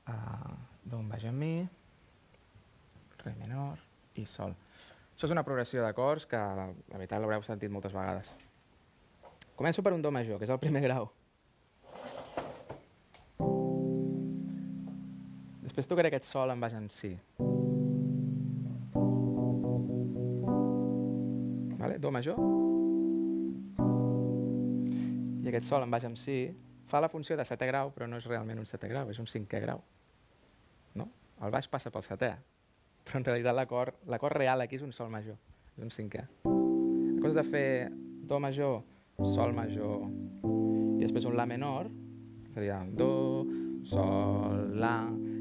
uh, 0.09 0.55
do 0.85 1.03
en 1.03 1.11
baix 1.11 1.27
en 1.29 1.37
mi, 1.37 1.53
re 3.24 3.35
menor 3.42 3.83
i 4.16 4.24
sol. 4.27 4.55
Això 5.12 5.27
és 5.27 5.35
una 5.35 5.44
progressió 5.44 5.83
d'acords 5.83 6.29
que 6.31 6.38
la 6.38 6.68
veritat 6.94 7.20
l'haureu 7.20 7.42
sentit 7.42 7.72
moltes 7.74 7.92
vegades. 7.92 8.31
Començo 9.59 9.83
per 9.83 9.92
un 9.96 10.03
do 10.03 10.14
major, 10.14 10.38
que 10.38 10.46
és 10.46 10.55
el 10.55 10.62
primer 10.62 10.85
grau. 10.87 11.11
Després 15.79 15.93
tocaré 15.93 16.09
aquest 16.11 16.25
sol 16.27 16.51
en 16.51 16.59
baix 16.59 16.73
en 16.75 16.88
si. 16.91 17.09
Vale? 21.79 22.01
Do 22.03 22.11
major. 22.11 22.41
I 25.38 25.53
aquest 25.53 25.69
sol 25.69 25.87
en 25.87 25.95
baix 25.95 26.09
en 26.09 26.17
si 26.19 26.41
fa 26.91 26.99
la 26.99 27.07
funció 27.12 27.37
de 27.38 27.47
setè 27.47 27.69
grau, 27.71 27.93
però 27.95 28.09
no 28.11 28.19
és 28.19 28.27
realment 28.27 28.59
un 28.59 28.67
setè 28.67 28.91
grau, 28.91 29.12
és 29.14 29.23
un 29.23 29.31
cinquè 29.31 29.62
grau. 29.69 29.85
No? 30.99 31.07
El 31.47 31.55
baix 31.55 31.71
passa 31.71 31.95
pel 31.95 32.03
setè, 32.09 32.33
però 33.07 33.23
en 33.23 33.29
realitat 33.31 33.55
l'acord 33.55 34.35
real 34.35 34.67
aquí 34.67 34.83
és 34.83 34.83
un 34.83 34.91
sol 34.91 35.14
major, 35.14 35.38
és 35.77 35.87
un 35.87 35.95
cinquè. 35.95 36.27
En 36.43 37.23
comptes 37.23 37.38
de 37.38 37.47
fer 37.53 37.67
do 38.27 38.43
major, 38.43 38.83
sol 39.23 39.55
major 39.55 40.11
i 40.99 41.07
després 41.07 41.31
un 41.31 41.38
la 41.38 41.47
menor, 41.47 41.87
seria 42.51 42.83
do, 42.99 43.47
sol, 43.87 44.73
la. 44.75 44.97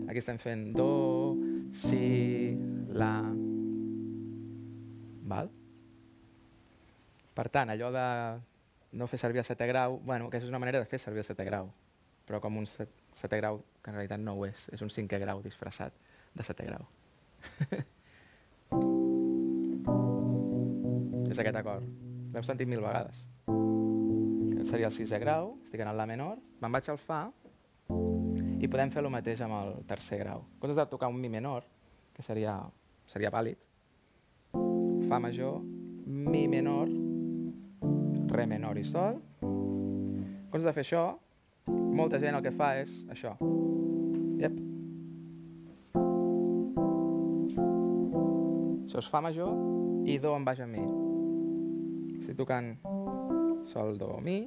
Aquí 0.08 0.22
estem 0.24 0.38
fent 0.40 0.72
do, 0.76 1.36
si, 1.76 2.56
la. 2.96 3.12
Val? 5.28 5.50
Per 7.36 7.48
tant, 7.52 7.70
allò 7.74 7.92
de 7.92 8.08
no 8.98 9.08
fer 9.12 9.20
servir 9.20 9.44
el 9.44 9.46
setè 9.48 9.68
grau, 9.68 10.00
bueno, 10.08 10.28
aquesta 10.32 10.48
és 10.48 10.54
una 10.54 10.62
manera 10.64 10.80
de 10.80 10.88
fer 10.90 11.00
servir 11.04 11.22
el 11.22 11.28
setè 11.28 11.44
grau, 11.46 11.68
però 12.26 12.40
com 12.42 12.56
un 12.58 12.66
set, 12.72 12.90
setè 13.20 13.38
grau 13.42 13.60
que 13.84 13.92
en 13.92 13.98
realitat 14.00 14.20
no 14.24 14.34
ho 14.38 14.46
és, 14.48 14.60
és 14.74 14.82
un 14.82 14.90
cinquè 14.94 15.20
grau 15.22 15.44
disfressat 15.44 15.94
de 16.34 16.44
setè 16.48 16.64
grau. 16.70 16.88
és 21.32 21.38
aquest 21.44 21.60
acord. 21.60 21.84
L'heu 22.32 22.44
sentit 22.48 22.68
mil 22.72 22.82
vegades. 22.84 23.28
Aquest 23.52 24.70
seria 24.72 24.88
el 24.88 24.96
sisè 24.96 25.20
grau, 25.20 25.58
estic 25.68 25.84
en 25.84 25.92
el 25.92 26.00
la 26.00 26.08
menor, 26.10 26.40
me'n 26.64 26.74
vaig 26.74 26.88
al 26.90 27.00
fa 27.04 27.28
i 28.58 28.68
podem 28.68 28.90
fer 28.94 29.04
el 29.04 29.12
mateix 29.14 29.42
amb 29.46 29.58
el 29.60 29.74
tercer 29.90 30.22
grau. 30.24 30.42
En 30.42 30.62
comptes 30.62 30.80
de 30.80 30.86
tocar 30.90 31.10
un 31.14 31.20
mi 31.22 31.30
menor, 31.30 31.66
que 32.16 32.26
seria, 32.26 32.58
seria 33.06 33.32
vàlid, 33.34 33.60
fa 35.08 35.20
major, 35.22 35.62
mi 36.06 36.48
menor, 36.50 36.90
re 38.34 38.48
menor 38.50 38.80
i 38.82 38.86
sol. 38.88 39.22
En 39.42 40.50
comptes 40.50 40.66
de 40.66 40.74
fer 40.74 40.86
això, 40.86 41.04
molta 41.68 42.20
gent 42.24 42.38
el 42.38 42.44
que 42.46 42.56
fa 42.56 42.74
és 42.82 42.94
això. 43.14 43.36
Yep. 44.42 44.60
Això 48.88 49.04
és 49.04 49.10
fa 49.12 49.22
major 49.22 49.54
i 50.08 50.18
do 50.24 50.34
en 50.34 50.46
baix 50.48 50.64
a 50.64 50.70
mi. 50.70 50.84
Estic 52.18 52.38
tocant 52.40 52.74
sol, 53.68 53.98
do, 54.00 54.16
mi, 54.24 54.46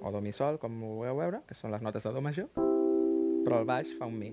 o 0.00 0.10
do, 0.10 0.20
mi, 0.20 0.32
sol, 0.32 0.58
com 0.58 0.76
ho 0.82 0.94
vulgueu 0.96 1.20
veure, 1.20 1.42
que 1.46 1.56
són 1.56 1.72
les 1.74 1.82
notes 1.84 2.06
de 2.06 2.12
do 2.14 2.22
major, 2.24 2.48
però 3.44 3.60
el 3.60 3.68
baix 3.68 3.92
fa 3.98 4.08
un 4.08 4.16
mi. 4.20 4.30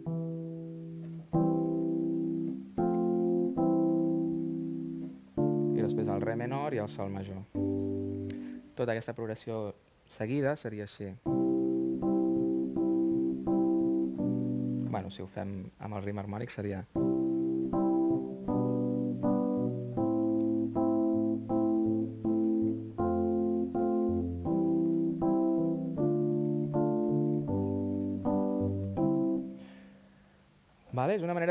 I 5.77 5.83
després 5.83 6.07
el 6.07 6.23
re 6.23 6.37
menor 6.39 6.75
i 6.75 6.81
el 6.83 6.89
sol 6.91 7.11
major. 7.13 7.43
Tota 8.77 8.93
aquesta 8.93 9.15
progressió 9.17 9.73
seguida 10.07 10.55
seria 10.55 10.87
així. 10.87 11.11
Bueno, 14.87 15.11
si 15.11 15.21
ho 15.21 15.27
fem 15.27 15.59
amb 15.79 15.99
el 15.99 16.03
ritme 16.07 16.23
harmònic 16.23 16.53
seria... 16.53 16.85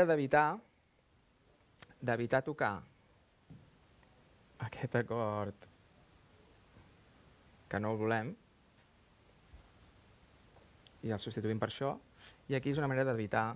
d'evitar 0.09 0.47
d'evitar 2.01 2.43
tocar 2.45 2.75
aquest 4.67 4.95
acord 4.99 5.65
que 7.67 7.79
no 7.79 7.91
el 7.93 8.01
volem 8.01 8.33
i 11.03 11.13
el 11.13 11.21
substituïm 11.21 11.59
per 11.61 11.69
això 11.71 11.93
i 12.47 12.55
aquí 12.57 12.71
és 12.71 12.81
una 12.81 12.89
manera 12.89 13.11
d'evitar 13.11 13.47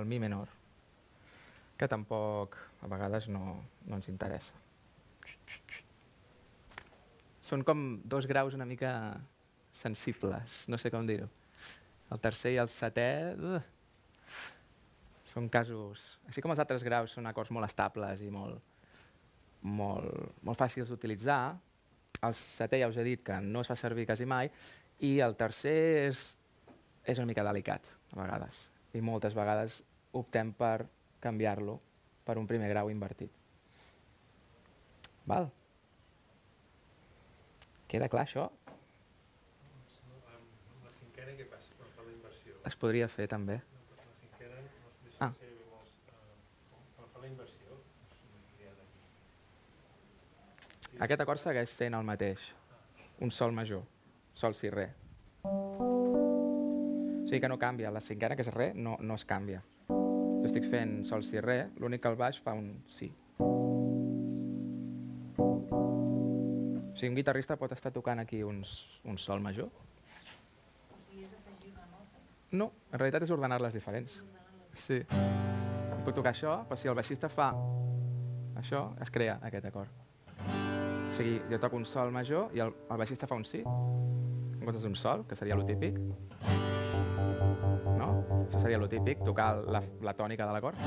el 0.00 0.06
mi 0.06 0.20
menor 0.22 0.48
que 1.80 1.88
tampoc 1.88 2.56
a 2.84 2.88
vegades 2.92 3.28
no, 3.32 3.56
no 3.88 3.96
ens 3.96 4.08
interessa. 4.12 4.52
Són 7.40 7.64
com 7.64 8.00
dos 8.04 8.28
graus 8.28 8.54
una 8.54 8.66
mica 8.68 8.92
sensibles, 9.72 10.64
no 10.68 10.78
sé 10.78 10.92
com 10.92 11.08
dir-ho. 11.08 11.28
El 12.12 12.20
tercer 12.20 12.52
i 12.54 12.60
el 12.60 12.68
setè... 12.68 13.10
Uh, 13.34 13.62
són 15.30 15.48
casos... 15.52 16.02
Així 16.28 16.42
com 16.42 16.52
els 16.54 16.62
altres 16.62 16.84
graus 16.86 17.14
són 17.14 17.28
acords 17.30 17.52
molt 17.54 17.68
estables 17.68 18.22
i 18.24 18.30
molt, 18.34 18.58
molt, 19.62 20.40
molt 20.46 20.58
fàcils 20.58 20.90
d'utilitzar, 20.90 21.42
el 22.26 22.36
setè 22.36 22.80
ja 22.82 22.88
us 22.90 22.98
he 23.00 23.06
dit 23.06 23.22
que 23.24 23.38
no 23.44 23.62
es 23.62 23.70
fa 23.70 23.76
servir 23.78 24.06
quasi 24.08 24.26
mai, 24.28 24.50
i 25.06 25.18
el 25.24 25.36
tercer 25.40 25.76
és, 26.10 26.24
és 27.08 27.20
una 27.20 27.30
mica 27.30 27.44
delicat, 27.46 27.86
a 28.12 28.20
vegades. 28.20 28.66
I 28.92 29.00
moltes 29.04 29.36
vegades 29.36 29.80
optem 30.18 30.52
per 30.52 30.84
canviar-lo 31.22 31.78
per 32.26 32.36
un 32.40 32.48
primer 32.50 32.68
grau 32.72 32.90
invertit. 32.92 33.32
Val? 35.30 35.48
Queda 37.90 38.08
clar 38.10 38.26
això? 38.26 38.48
La 40.84 40.94
cinquena 40.98 41.34
què 41.38 41.46
passa 41.50 41.74
quan 41.78 41.90
fa 41.96 42.06
la 42.06 42.14
inversió? 42.14 42.56
Es 42.66 42.76
podria 42.78 43.08
fer 43.10 43.28
també. 43.30 43.60
D'aquí. 45.20 45.50
Aquest 51.00 51.20
acord 51.24 51.40
segueix 51.40 51.70
sent 51.72 51.94
el 51.96 52.04
mateix. 52.04 52.42
Un 53.24 53.30
sol 53.32 53.52
major. 53.56 53.82
Sol, 54.36 54.54
si, 54.56 54.68
re. 54.72 54.90
O 55.44 57.24
sigui 57.28 57.40
que 57.40 57.48
no 57.48 57.58
canvia. 57.58 57.92
La 57.94 58.02
cinquena, 58.04 58.36
que 58.36 58.44
és 58.44 58.52
re, 58.52 58.72
no, 58.74 58.96
no 59.00 59.14
es 59.16 59.24
canvia. 59.24 59.62
Jo 59.88 60.48
estic 60.48 60.66
fent 60.72 61.04
sol, 61.08 61.24
si, 61.24 61.40
re, 61.40 61.70
l'únic 61.80 62.02
que 62.04 62.12
el 62.12 62.18
baix 62.20 62.40
fa 62.44 62.52
un 62.56 62.82
si. 62.88 63.08
O 63.40 63.46
sigui, 66.96 67.10
un 67.12 67.16
guitarrista 67.16 67.56
pot 67.60 67.72
estar 67.72 67.92
tocant 67.96 68.20
aquí 68.20 68.42
uns, 68.44 68.74
un 69.04 69.16
sol 69.16 69.40
major. 69.40 69.70
No, 72.50 72.72
en 72.90 72.98
realitat 72.98 73.24
és 73.24 73.30
ordenar-les 73.30 73.76
diferents. 73.76 74.20
Sí. 74.72 75.00
Puc 76.04 76.14
tocar 76.16 76.32
això, 76.32 76.60
però 76.68 76.78
si 76.78 76.88
el 76.88 76.96
baixista 76.96 77.28
fa 77.28 77.50
això, 78.60 78.84
es 79.02 79.10
crea 79.10 79.38
aquest 79.46 79.66
acord. 79.68 79.90
O 81.10 81.12
sigui, 81.12 81.40
jo 81.50 81.58
toco 81.60 81.76
un 81.76 81.86
sol 81.88 82.12
major 82.14 82.54
i 82.54 82.62
el, 82.62 82.72
el 82.90 83.00
baixista 83.02 83.26
fa 83.26 83.36
un 83.38 83.44
si, 83.44 83.60
en 83.64 84.62
comptes 84.62 84.84
d'un 84.86 84.96
sol, 84.96 85.24
que 85.28 85.36
seria 85.36 85.56
lo 85.58 85.66
típic. 85.66 85.98
No? 87.98 88.10
Això 88.46 88.60
seria 88.62 88.78
lo 88.78 88.88
típic, 88.88 89.24
tocar 89.26 89.52
la, 89.66 89.82
la 90.06 90.14
tònica 90.16 90.46
de 90.46 90.56
l'acord. 90.56 90.78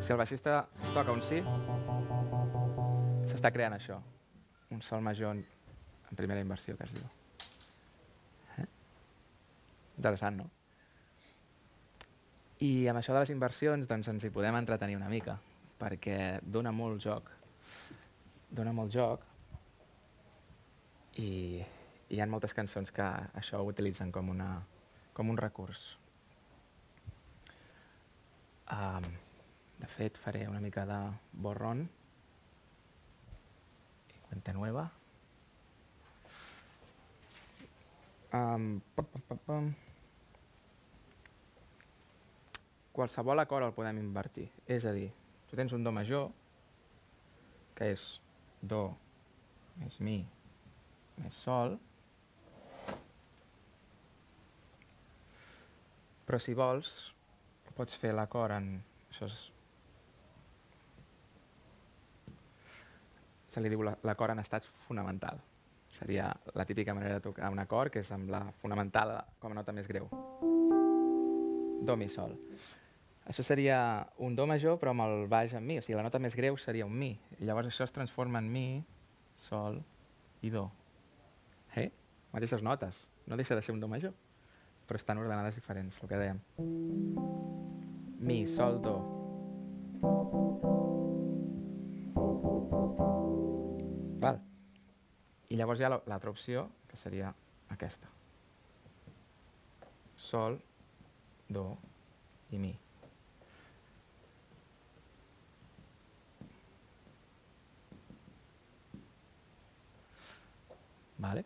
Si 0.00 0.12
el 0.12 0.20
baixista 0.20 0.66
toca 0.92 1.14
un 1.14 1.22
si, 1.24 1.40
s'està 3.30 3.52
creant 3.54 3.78
això. 3.78 4.00
Un 4.74 4.82
sol 4.82 5.00
major 5.00 5.32
en, 5.36 5.44
en 6.10 6.18
primera 6.18 6.42
inversió, 6.42 6.76
que 6.76 6.84
es 6.84 6.94
diu. 6.98 7.06
Eh? 8.58 8.68
Interessant, 9.96 10.42
no? 10.42 10.50
I 12.64 12.88
amb 12.88 13.02
això 13.02 13.12
de 13.12 13.20
les 13.20 13.32
inversions 13.34 13.88
doncs, 13.88 14.08
ens 14.08 14.24
hi 14.24 14.32
podem 14.32 14.56
entretenir 14.56 14.96
una 14.96 15.10
mica, 15.12 15.36
perquè 15.80 16.38
dona 16.42 16.72
molt 16.72 17.02
joc 17.04 17.32
dona 18.56 18.72
molt 18.72 18.92
joc 18.94 19.24
i 21.20 21.28
hi 22.08 22.20
ha 22.20 22.26
moltes 22.30 22.54
cançons 22.54 22.92
que 22.94 23.06
això 23.40 23.60
ho 23.60 23.70
utilitzen 23.70 24.12
com, 24.14 24.28
una, 24.30 24.50
com 25.16 25.32
un 25.32 25.38
recurs. 25.40 25.80
Um, 28.70 29.08
de 29.80 29.88
fet, 29.90 30.20
faré 30.22 30.44
una 30.48 30.60
mica 30.62 30.84
de 30.86 31.00
borrón 31.32 31.82
i 34.12 34.20
cuenta 34.28 34.54
nueva. 34.54 34.86
Um, 38.36 38.78
pam, 38.94 39.10
pam, 39.10 39.26
pam, 39.26 39.42
pam. 39.48 39.74
Qualsevol 42.96 43.42
acord 43.42 43.66
el 43.66 43.74
podem 43.76 43.98
invertir. 44.00 44.46
És 44.66 44.86
a 44.88 44.92
dir, 44.96 45.10
tu 45.50 45.56
tens 45.58 45.74
un 45.76 45.84
do 45.84 45.92
major, 45.92 46.30
que 47.76 47.90
és 47.92 48.04
do 48.64 48.86
més 49.76 49.98
mi 50.00 50.22
més 51.20 51.36
sol, 51.44 51.76
però 56.26 56.40
si 56.40 56.56
vols 56.56 56.90
pots 57.76 57.96
fer 58.00 58.14
l'acord 58.16 58.56
en... 58.56 58.70
Això 59.12 59.28
és... 59.28 59.36
se 63.52 63.62
li 63.62 63.70
diu 63.72 63.84
la- 63.84 63.96
l'acord 64.04 64.32
en 64.34 64.40
estat 64.42 64.64
fonamental. 64.86 65.38
Seria 65.96 66.26
la 66.56 66.66
típica 66.68 66.92
manera 66.96 67.14
de 67.16 67.24
tocar 67.24 67.48
un 67.52 67.60
acord, 67.62 67.92
que 67.92 68.02
és 68.04 68.10
amb 68.12 68.28
la 68.32 68.42
fonamental 68.60 69.14
com 69.40 69.52
a 69.52 69.60
nota 69.60 69.72
més 69.72 69.88
greu. 69.88 70.08
Do, 71.86 71.96
mi, 71.96 72.08
sol. 72.12 72.36
Això 73.26 73.42
seria 73.42 73.78
un 74.22 74.36
do 74.38 74.46
major, 74.46 74.76
però 74.78 74.92
amb 74.94 75.02
el 75.02 75.26
baix 75.28 75.52
en 75.58 75.64
mi. 75.66 75.78
O 75.78 75.82
sigui, 75.82 75.96
la 75.98 76.04
nota 76.06 76.20
més 76.22 76.36
greu 76.38 76.56
seria 76.62 76.86
un 76.86 76.94
mi. 76.94 77.10
I 77.40 77.44
llavors 77.48 77.66
això 77.72 77.84
es 77.84 77.92
transforma 77.94 78.38
en 78.38 78.50
mi, 78.52 78.84
sol 79.48 79.80
i 80.46 80.50
do. 80.54 80.68
Eh? 81.74 81.88
Mateixes 82.32 82.62
notes. 82.62 83.08
No 83.26 83.36
deixa 83.36 83.56
de 83.58 83.62
ser 83.66 83.74
un 83.74 83.80
do 83.82 83.88
major. 83.90 84.14
Però 84.86 84.94
estan 85.00 85.18
ordenades 85.18 85.56
diferents, 85.58 85.98
el 86.02 86.08
que 86.08 86.20
dèiem. 86.20 86.38
Mi, 88.22 88.44
sol, 88.46 88.78
do. 88.80 88.94
Val. 94.22 94.40
I 95.50 95.58
llavors 95.58 95.80
hi 95.80 95.84
ha 95.86 95.90
la- 95.92 96.02
l'altra 96.06 96.30
opció, 96.30 96.68
que 96.88 96.96
seria 96.96 97.34
aquesta. 97.70 98.08
Sol, 100.16 100.60
do 101.48 101.76
i 102.50 102.58
mi. 102.58 102.72
Vale? 111.18 111.44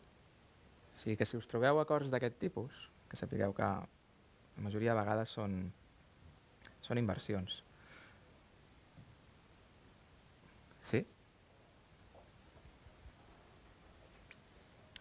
O 0.94 0.98
sigui 1.00 1.16
que 1.16 1.26
si 1.26 1.38
us 1.38 1.48
trobeu 1.48 1.78
acords 1.80 2.10
d'aquest 2.12 2.38
tipus, 2.42 2.88
que 3.08 3.18
sapigueu 3.18 3.54
que 3.56 3.66
la 3.66 4.64
majoria 4.64 4.92
de 4.92 5.00
vegades 5.00 5.32
són, 5.36 5.60
són 6.84 7.00
inversions. 7.00 7.62
Sí? 10.90 11.04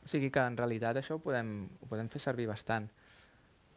O 0.05 0.07
sigui 0.09 0.29
que 0.33 0.45
en 0.45 0.57
realitat 0.57 1.01
això 1.01 1.17
ho 1.17 1.23
podem, 1.23 1.63
ho 1.81 1.89
podem 1.89 2.09
fer 2.09 2.21
servir 2.23 2.47
bastant. 2.49 2.87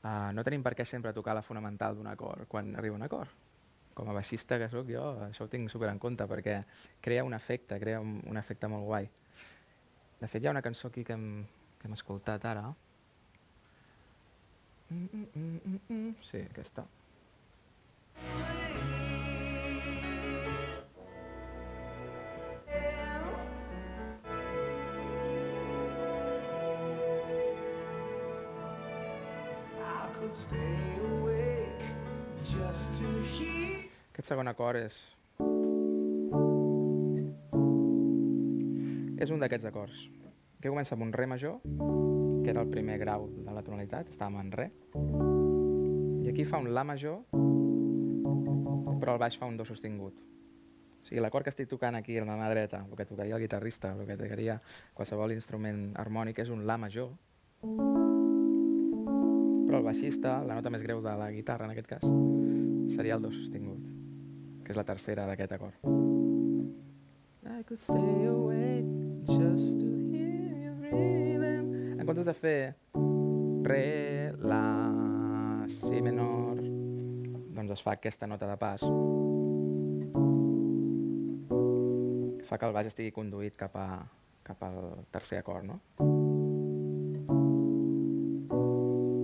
Uh, 0.02 0.32
no 0.34 0.42
tenim 0.42 0.64
per 0.66 0.74
què 0.74 0.84
sempre 0.88 1.12
tocar 1.14 1.34
la 1.38 1.44
fonamental 1.46 1.94
d'un 1.96 2.08
acord 2.10 2.48
quan 2.50 2.74
arriba 2.76 2.98
un 2.98 3.04
acord. 3.06 3.42
Com 3.94 4.08
a 4.08 4.14
baixista 4.16 4.56
que 4.58 4.70
sóc 4.72 4.88
jo, 4.88 5.02
això 5.28 5.44
ho 5.44 5.50
tinc 5.52 5.70
super 5.70 5.90
en 5.92 6.00
compte 6.00 6.24
perquè 6.26 6.56
crea 7.04 7.24
un 7.24 7.36
efecte, 7.36 7.78
crea 7.78 8.00
un, 8.00 8.16
un 8.28 8.40
efecte 8.40 8.70
molt 8.72 8.88
guai. 8.88 9.10
De 10.22 10.28
fet, 10.30 10.38
hi 10.44 10.46
ha 10.46 10.50
una 10.54 10.60
cançó 10.62 10.86
aquí 10.86 11.02
que 11.02 11.14
hem, 11.16 11.22
que 11.80 11.88
hem 11.88 11.94
escoltat 11.96 12.44
ara. 12.46 12.68
Mm, 14.88 15.08
mm, 15.08 15.24
mm, 15.34 15.56
mm, 15.66 15.80
mm. 15.88 16.12
Sí, 16.22 16.38
aquesta. 16.44 16.84
Aquest 34.12 34.28
segon 34.28 34.54
acord 34.54 34.78
és... 34.84 35.02
És 39.22 39.30
un 39.30 39.38
d'aquests 39.38 39.68
acords. 39.68 39.98
Que 40.58 40.70
comença 40.70 40.96
amb 40.96 41.04
un 41.04 41.12
re 41.14 41.28
major, 41.30 41.60
que 42.42 42.50
era 42.50 42.62
el 42.64 42.70
primer 42.72 42.96
grau 42.98 43.28
de 43.30 43.52
la 43.54 43.62
tonalitat, 43.62 44.08
estàvem 44.10 44.40
en 44.40 44.48
re. 44.50 44.64
I 46.26 46.30
aquí 46.32 46.42
fa 46.42 46.58
un 46.58 46.72
la 46.74 46.82
major, 46.82 47.20
però 48.98 49.14
al 49.14 49.20
baix 49.22 49.38
fa 49.38 49.46
un 49.46 49.54
do 49.60 49.66
sostingut. 49.66 50.16
O 50.18 51.06
sigui, 51.06 51.20
l'acord 51.22 51.46
que 51.46 51.52
estic 51.54 51.70
tocant 51.70 51.94
aquí 51.98 52.16
a 52.18 52.24
la 52.26 52.34
mà 52.38 52.48
dreta, 52.50 52.82
el 52.82 52.98
que 52.98 53.06
tocaria 53.06 53.36
el 53.38 53.44
guitarrista, 53.44 53.92
el 53.94 54.06
que 54.10 54.16
tocaria 54.18 54.58
qualsevol 54.94 55.34
instrument 55.36 55.92
harmònic, 56.02 56.42
és 56.42 56.50
un 56.50 56.66
la 56.66 56.78
major. 56.78 57.14
Però 59.68 59.78
el 59.78 59.86
baixista, 59.86 60.40
la 60.42 60.58
nota 60.58 60.70
més 60.74 60.82
greu 60.82 60.98
de 61.02 61.14
la 61.22 61.30
guitarra 61.30 61.70
en 61.70 61.76
aquest 61.76 61.92
cas, 61.94 62.08
seria 62.96 63.20
el 63.20 63.22
do 63.22 63.30
sostingut, 63.30 63.86
que 64.66 64.74
és 64.74 64.82
la 64.82 64.86
tercera 64.86 65.30
d'aquest 65.30 65.54
acord. 65.60 65.78
I 67.46 67.62
could 67.62 67.78
stay 67.78 68.26
awake 68.26 69.01
just 69.42 69.78
to 69.82 69.90
hear 70.12 70.54
you 70.64 70.72
breathing. 70.80 71.98
En 71.98 72.06
comptes 72.06 72.26
de 72.26 72.34
fer 72.34 72.58
re, 73.66 73.84
la, 74.38 74.62
si 75.80 76.02
menor, 76.02 76.62
doncs 77.56 77.78
es 77.78 77.84
fa 77.84 77.98
aquesta 77.98 78.30
nota 78.30 78.50
de 78.50 78.58
pas 78.60 78.86
fa 82.52 82.58
que 82.58 82.68
el 82.68 82.74
baix 82.76 82.90
estigui 82.90 83.14
conduït 83.16 83.54
cap, 83.56 83.76
a, 83.80 84.02
cap 84.44 84.60
al 84.66 85.06
tercer 85.14 85.38
acord, 85.40 85.64
no? 85.64 85.78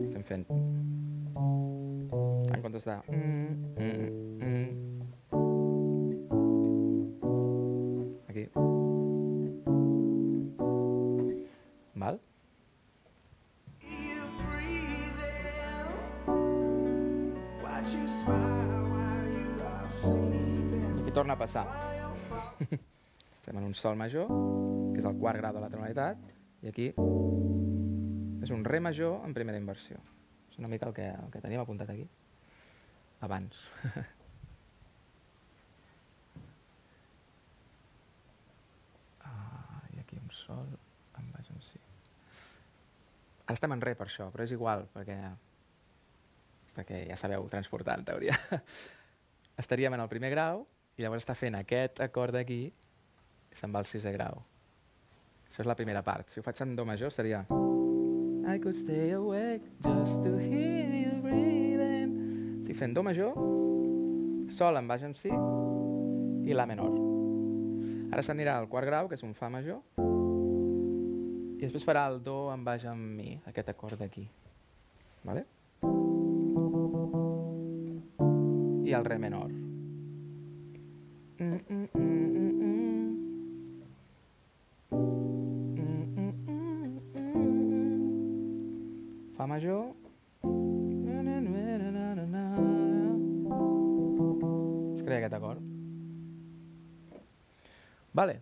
Estem 0.06 0.24
fent... 0.30 0.46
En 2.56 2.64
comptes 2.64 2.88
de... 2.88 2.96
Mm, 3.12 3.52
mm, 3.76 4.08
mm. 4.48 4.77
Passar. 21.48 21.64
Estem 23.40 23.56
en 23.56 23.64
un 23.64 23.74
sol 23.74 23.96
major, 23.96 24.28
que 24.92 25.00
és 25.00 25.06
el 25.08 25.16
quart 25.16 25.40
grau 25.40 25.54
de 25.56 25.62
la 25.62 25.70
tonalitat, 25.72 26.20
i 26.60 26.68
aquí 26.68 26.86
és 28.44 28.50
un 28.52 28.64
re 28.68 28.80
major 28.84 29.24
en 29.24 29.32
primera 29.32 29.56
inversió. 29.60 29.96
És 30.50 30.58
una 30.60 30.68
mica 30.68 30.86
el 30.90 30.94
que, 30.96 31.08
el 31.08 31.30
que 31.32 31.40
teníem 31.40 31.62
apuntat 31.62 31.88
aquí, 31.94 32.04
abans. 33.24 33.54
ah, 39.24 39.80
I 39.94 39.96
aquí 40.04 40.16
un 40.20 40.30
sol, 40.44 40.68
en 41.16 41.24
baix 41.32 41.48
un 41.56 41.60
si. 41.64 41.80
Ara 43.46 43.56
estem 43.56 43.72
en 43.72 43.80
re 43.88 43.96
per 43.96 44.06
això, 44.10 44.28
però 44.34 44.44
és 44.44 44.52
igual, 44.52 44.84
perquè, 44.92 45.16
perquè 46.76 47.06
ja 47.08 47.16
sabeu 47.16 47.48
transportar, 47.48 47.96
en 47.96 48.04
teoria. 48.12 48.36
Estaríem 49.64 49.96
en 49.96 50.04
el 50.04 50.12
primer 50.12 50.36
grau 50.36 50.68
i 50.98 51.04
llavors 51.04 51.22
està 51.22 51.36
fent 51.38 51.54
aquest 51.54 52.00
acord 52.02 52.34
d'aquí 52.34 52.64
se'n 53.54 53.72
va 53.74 53.80
al 53.82 53.86
sisè 53.86 54.10
grau. 54.14 54.42
Això 55.46 55.62
és 55.62 55.68
la 55.70 55.76
primera 55.78 56.02
part. 56.04 56.28
Si 56.28 56.40
ho 56.40 56.44
faig 56.44 56.58
en 56.64 56.74
do 56.76 56.84
major 56.84 57.14
seria 57.14 57.44
I 58.48 58.58
could 58.58 58.76
stay 58.76 59.12
awake 59.12 59.62
just 59.84 60.18
to 60.24 60.36
hear 60.38 60.88
you 60.90 61.20
breathing. 61.22 62.14
Estic 62.62 62.78
fent 62.80 62.96
do 62.96 63.04
major, 63.06 63.36
sol 64.50 64.80
en 64.80 64.88
baix 64.90 65.04
en 65.06 65.14
si 65.14 65.30
i 66.48 66.56
la 66.56 66.66
menor. 66.66 66.96
Ara 68.08 68.24
s'anirà 68.24 68.56
al 68.56 68.70
quart 68.72 68.88
grau, 68.88 69.08
que 69.08 69.18
és 69.18 69.24
un 69.26 69.36
fa 69.36 69.50
major, 69.52 69.82
i 71.58 71.60
després 71.60 71.84
farà 71.84 72.06
el 72.08 72.22
do 72.24 72.48
en 72.54 72.64
baix 72.64 72.88
en 72.88 73.04
mi, 73.18 73.36
aquest 73.50 73.68
acord 73.74 74.00
d'aquí. 74.00 74.24
Vale? 75.28 75.44
I 78.88 78.96
el 78.96 79.04
re 79.04 79.18
menor. 79.20 79.57
Fa 81.68 81.76
major. 89.44 89.92
Es 94.94 95.02
crea 95.04 95.18
aquest 95.18 95.34
acord. 95.36 95.60
Vale. 98.16 98.40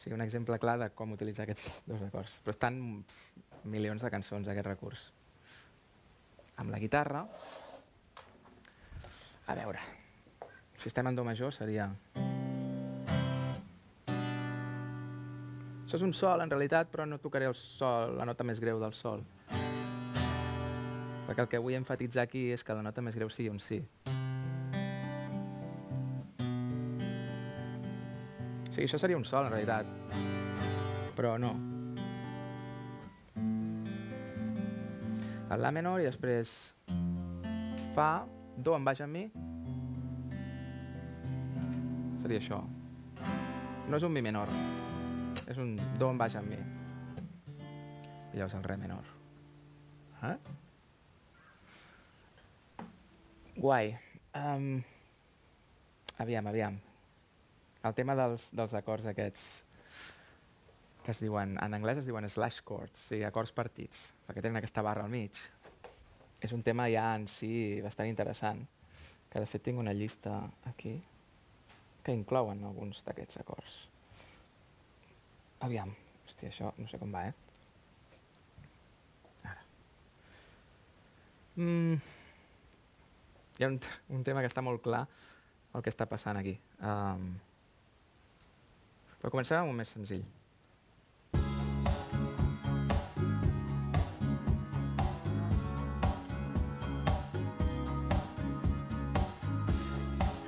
Sigui, 0.00 0.14
un 0.16 0.24
exemple 0.24 0.56
clar 0.58 0.78
de 0.80 0.88
com 0.96 1.12
utilitzar 1.12 1.44
aquests 1.44 1.68
dos 1.90 2.00
acords. 2.08 2.40
Però 2.40 2.56
estan 2.56 3.04
milions 3.68 4.00
de 4.00 4.10
cançons, 4.16 4.48
aquest 4.48 4.70
recurs. 4.72 5.12
Amb 6.56 6.72
la 6.72 6.80
guitarra, 6.80 7.26
a 9.44 9.60
veure, 9.60 9.84
si 10.80 10.88
estem 10.88 11.12
en 11.12 11.20
do 11.20 11.28
major 11.28 11.52
seria... 11.52 11.92
Això 15.92 15.98
és 16.00 16.06
un 16.06 16.14
sol, 16.16 16.40
en 16.40 16.48
realitat, 16.48 16.88
però 16.88 17.04
no 17.04 17.18
tocaré 17.20 17.44
el 17.44 17.52
sol, 17.52 18.14
la 18.16 18.24
nota 18.24 18.46
més 18.48 18.56
greu 18.62 18.78
del 18.80 18.94
sol. 18.96 19.20
Perquè 21.26 21.42
el 21.42 21.48
que 21.52 21.58
vull 21.60 21.74
enfatitzar 21.76 22.22
aquí 22.24 22.46
és 22.54 22.64
que 22.64 22.72
la 22.72 22.80
nota 22.80 23.04
més 23.04 23.12
greu 23.12 23.28
sigui 23.28 23.50
un. 23.52 23.60
O 23.60 23.60
sigui, 28.72 28.86
això 28.86 28.96
seria 29.02 29.18
un 29.20 29.26
sol, 29.28 29.44
en 29.44 29.52
realitat. 29.52 29.84
Però 31.18 31.36
no. 31.36 31.52
El 35.52 35.60
la 35.60 35.74
menor 35.76 36.00
i 36.00 36.08
després 36.08 36.72
fa, 37.92 38.24
do 38.56 38.72
en 38.78 38.88
baix 38.88 39.04
en 39.04 39.12
mi. 39.12 39.26
Seria 42.24 42.40
això. 42.40 42.64
No 43.90 44.00
és 44.00 44.08
un 44.08 44.16
mi 44.16 44.24
menor. 44.24 44.48
És 45.52 45.58
un 45.60 45.74
do 46.00 46.06
en 46.08 46.16
baix 46.16 46.32
amb 46.38 46.48
mi. 46.48 46.56
I 48.32 48.38
llavors 48.38 48.54
el 48.56 48.62
re 48.64 48.76
menor. 48.80 49.10
Eh? 50.24 50.36
Guai. 53.58 53.92
Um, 54.38 54.80
aviam, 56.24 56.48
aviam. 56.48 56.80
El 57.84 57.98
tema 57.98 58.16
dels, 58.16 58.48
dels 58.56 58.78
acords 58.80 59.10
aquests 59.12 59.44
que 61.04 61.12
es 61.12 61.20
diuen, 61.20 61.58
en 61.60 61.76
anglès 61.76 62.00
es 62.00 62.08
diuen 62.08 62.30
slash 62.30 62.62
chords, 62.64 63.04
o 63.04 63.10
sigui, 63.10 63.26
acords 63.28 63.52
partits, 63.52 64.08
perquè 64.24 64.40
tenen 64.40 64.62
aquesta 64.62 64.86
barra 64.86 65.04
al 65.04 65.12
mig. 65.12 65.36
És 66.40 66.56
un 66.56 66.64
tema 66.64 66.88
ja 66.88 67.10
en 67.18 67.28
si 67.28 67.52
bastant 67.84 68.08
interessant, 68.08 68.64
que 69.28 69.42
de 69.42 69.52
fet 69.52 69.68
tinc 69.68 69.84
una 69.84 69.92
llista 69.92 70.46
aquí 70.72 70.96
que 72.06 72.16
inclouen 72.16 72.64
alguns 72.64 73.04
d'aquests 73.04 73.44
acords. 73.44 73.82
Aviam, 75.62 75.92
hòstia, 76.26 76.48
això 76.50 76.72
no 76.74 76.88
sé 76.90 76.98
com 76.98 77.12
va, 77.14 77.20
eh? 77.28 77.34
Ara. 79.46 79.60
Mm. 81.54 82.00
Hi 83.58 83.64
ha 83.64 83.68
un, 83.70 83.76
un 84.16 84.24
tema 84.26 84.42
que 84.42 84.50
està 84.50 84.64
molt 84.66 84.82
clar 84.82 85.04
el 85.72 85.84
que 85.86 85.92
està 85.92 86.08
passant 86.10 86.40
aquí. 86.40 86.56
Um, 86.82 87.28
però 89.20 89.30
comencem 89.30 89.60
amb 89.60 89.70
un 89.70 89.78
més 89.78 89.92
senzill. 89.94 90.24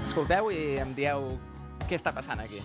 Escolteu 0.09 0.51
i 0.51 0.59
em 0.83 0.91
dieu 0.99 1.31
què 1.87 1.95
està 2.03 2.11
passant 2.19 2.43
aquí. 2.43 2.65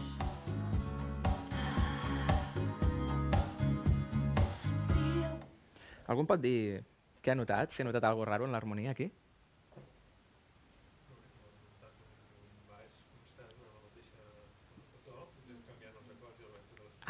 Algú 6.09 6.25
pot 6.25 6.41
dir 6.41 6.81
què 7.21 7.31
ha 7.33 7.37
notat? 7.37 7.73
Si 7.73 7.83
ha 7.83 7.85
notat 7.85 8.07
alguna 8.07 8.31
raro 8.31 8.47
en 8.47 8.55
l'harmonia 8.55 8.95
aquí? 8.95 9.11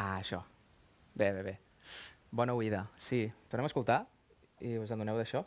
Ah, 0.00 0.18
això. 0.18 0.38
Bé, 1.14 1.30
bé, 1.36 1.42
bé. 1.44 1.58
Bona 2.30 2.54
oïda. 2.56 2.86
Sí, 2.96 3.26
tornem 3.52 3.66
a 3.66 3.70
escoltar 3.72 3.98
i 4.64 4.76
us 4.80 4.92
adoneu 4.94 5.18
d'això. 5.18 5.42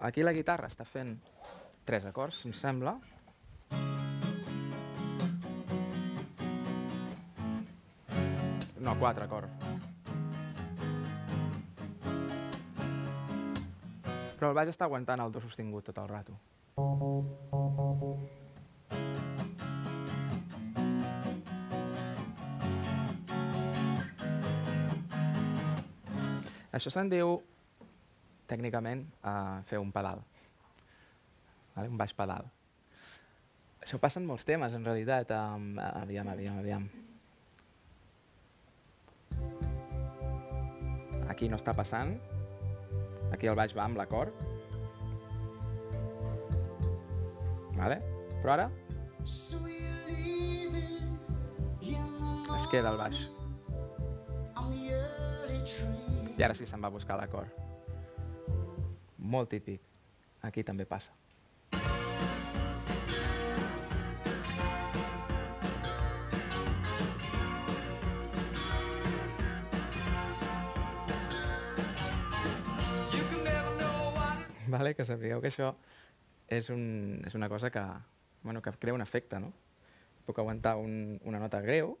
Aquí 0.00 0.22
la 0.24 0.32
guitarra 0.32 0.70
està 0.70 0.86
fent 0.88 1.16
tres 1.84 2.06
acords, 2.08 2.44
em 2.46 2.54
sembla. 2.56 2.96
No, 8.82 8.96
quatre 8.98 9.28
acords. 9.28 9.50
Però 14.38 14.50
el 14.50 14.56
baix 14.58 14.72
està 14.72 14.88
aguantant 14.88 15.22
el 15.22 15.30
do 15.30 15.40
sostingut 15.44 15.86
tot 15.86 16.00
el 16.02 16.08
rato. 16.10 16.34
Això 26.72 26.90
se'n 26.90 27.10
diu, 27.12 27.36
tècnicament, 28.52 29.06
uh, 29.24 29.60
fer 29.68 29.80
un 29.82 29.92
pedal. 29.94 30.22
Vale? 31.74 31.88
Un 31.88 31.98
baix 32.00 32.12
pedal. 32.16 32.50
Això 33.82 33.98
passa 33.98 34.20
en 34.20 34.28
molts 34.28 34.46
temes, 34.46 34.76
en 34.76 34.84
realitat. 34.86 35.32
Um, 35.34 35.72
aviam, 35.82 36.28
aviam, 36.30 36.60
aviam. 36.62 36.86
Aquí 41.32 41.48
no 41.48 41.58
està 41.58 41.74
passant. 41.74 42.14
Aquí 43.32 43.48
el 43.50 43.58
baix 43.58 43.74
va 43.74 43.88
amb 43.88 43.98
l'acord. 43.98 44.36
Vale? 47.72 47.98
Però 48.42 48.52
ara 48.54 48.68
es 52.62 52.66
queda 52.70 52.90
el 52.92 52.98
baix. 53.00 53.16
I 56.38 56.44
ara 56.44 56.54
sí 56.58 56.66
se'n 56.66 56.82
va 56.82 56.90
a 56.90 56.94
buscar 56.94 57.16
l'acord. 57.20 57.71
Molt 59.32 59.48
típic. 59.48 59.80
Aquí 60.44 60.60
també 60.66 60.84
passa. 60.84 61.14
Vale, 74.72 74.94
que 74.96 75.04
sapigueu 75.04 75.40
que 75.40 75.48
això 75.52 75.74
és, 76.48 76.68
un, 76.72 77.20
és 77.24 77.34
una 77.36 77.48
cosa 77.48 77.70
que, 77.70 77.82
bueno, 78.42 78.60
que 78.60 78.72
crea 78.80 78.96
un 78.96 79.04
efecte, 79.04 79.40
no? 79.40 79.52
Puc 80.26 80.38
aguantar 80.40 80.76
un, 80.80 81.18
una 81.28 81.40
nota 81.40 81.60
greu, 81.64 81.96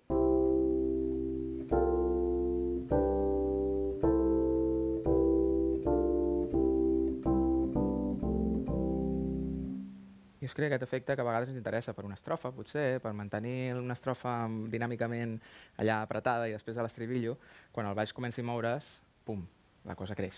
Us 10.52 10.56
crea 10.56 10.68
aquest 10.68 10.82
efecte 10.84 11.14
que 11.16 11.22
a 11.22 11.24
vegades 11.24 11.48
ens 11.48 11.56
interessa 11.56 11.94
per 11.96 12.02
una 12.04 12.12
estrofa, 12.12 12.50
potser, 12.52 12.98
per 13.00 13.14
mantenir 13.16 13.72
una 13.72 13.94
estrofa 13.96 14.34
dinàmicament 14.68 15.38
allà 15.80 16.02
apretada 16.04 16.44
i 16.44 16.52
després 16.52 16.76
a 16.76 16.84
l'estribillo, 16.84 17.38
quan 17.72 17.88
el 17.88 17.96
baix 17.96 18.12
comenci 18.12 18.44
a 18.44 18.44
moure's, 18.44 18.90
pum, 19.24 19.46
la 19.88 19.96
cosa 19.96 20.12
creix. 20.12 20.36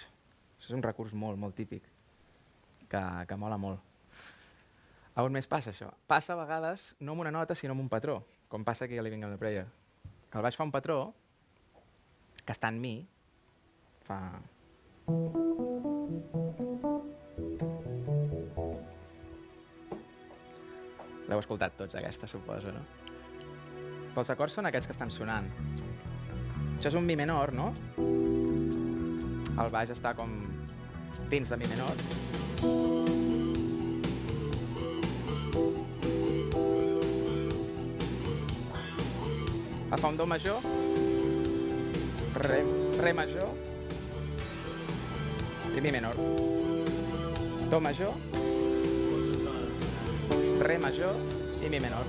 Això 0.55 0.71
és 0.71 0.77
un 0.79 0.87
recurs 0.87 1.17
molt, 1.19 1.35
molt 1.35 1.59
típic, 1.59 1.91
que, 2.87 3.03
que 3.27 3.41
mola 3.43 3.59
molt. 3.59 3.83
A 5.19 5.27
on 5.27 5.35
més 5.35 5.51
passa 5.51 5.75
això? 5.75 5.91
Passa 6.07 6.37
a 6.37 6.41
vegades 6.45 6.93
no 7.01 7.19
amb 7.19 7.27
una 7.27 7.35
nota, 7.35 7.59
sinó 7.59 7.75
amb 7.75 7.83
un 7.83 7.91
patró, 7.91 8.21
com 8.47 8.63
passa 8.63 8.87
aquí 8.87 9.03
a 9.03 9.03
Living 9.03 9.27
on 9.27 9.35
a 9.35 9.43
Prayer. 9.43 9.67
El 10.31 10.47
baix 10.47 10.55
fa 10.55 10.63
un 10.63 10.71
patró 10.79 11.01
que 12.45 12.55
està 12.55 12.71
en 12.71 12.79
mi, 12.87 13.01
fa... 14.07 14.21
L'heu 21.29 21.41
escoltat 21.41 21.77
tots, 21.79 21.97
aquesta, 21.97 22.29
suposo, 22.29 22.73
no? 22.75 22.83
Però 24.15 24.23
els 24.23 24.31
acords 24.35 24.55
són 24.55 24.69
aquests 24.69 24.91
que 24.91 24.95
estan 24.95 25.11
sonant. 25.11 25.49
Això 26.77 26.91
és 26.93 26.99
un 26.99 27.07
mi 27.09 27.17
menor, 27.17 27.55
no? 27.57 27.73
El 29.55 29.71
baix 29.73 29.91
està 29.95 30.13
com 30.19 30.35
dins 31.31 31.49
de 31.51 31.57
mi 31.59 31.71
menor. 31.71 32.03
Fa 40.05 40.11
un 40.11 40.19
do 40.19 40.27
major, 40.29 40.61
re, 42.45 42.59
re 43.01 43.13
major 43.17 43.55
i 45.73 45.81
mi 45.81 45.93
menor. 45.95 46.19
Do 47.71 47.81
major, 47.81 48.13
re 50.65 50.79
major 50.79 51.15
i 51.61 51.69
mi 51.69 51.77
menor. 51.77 52.07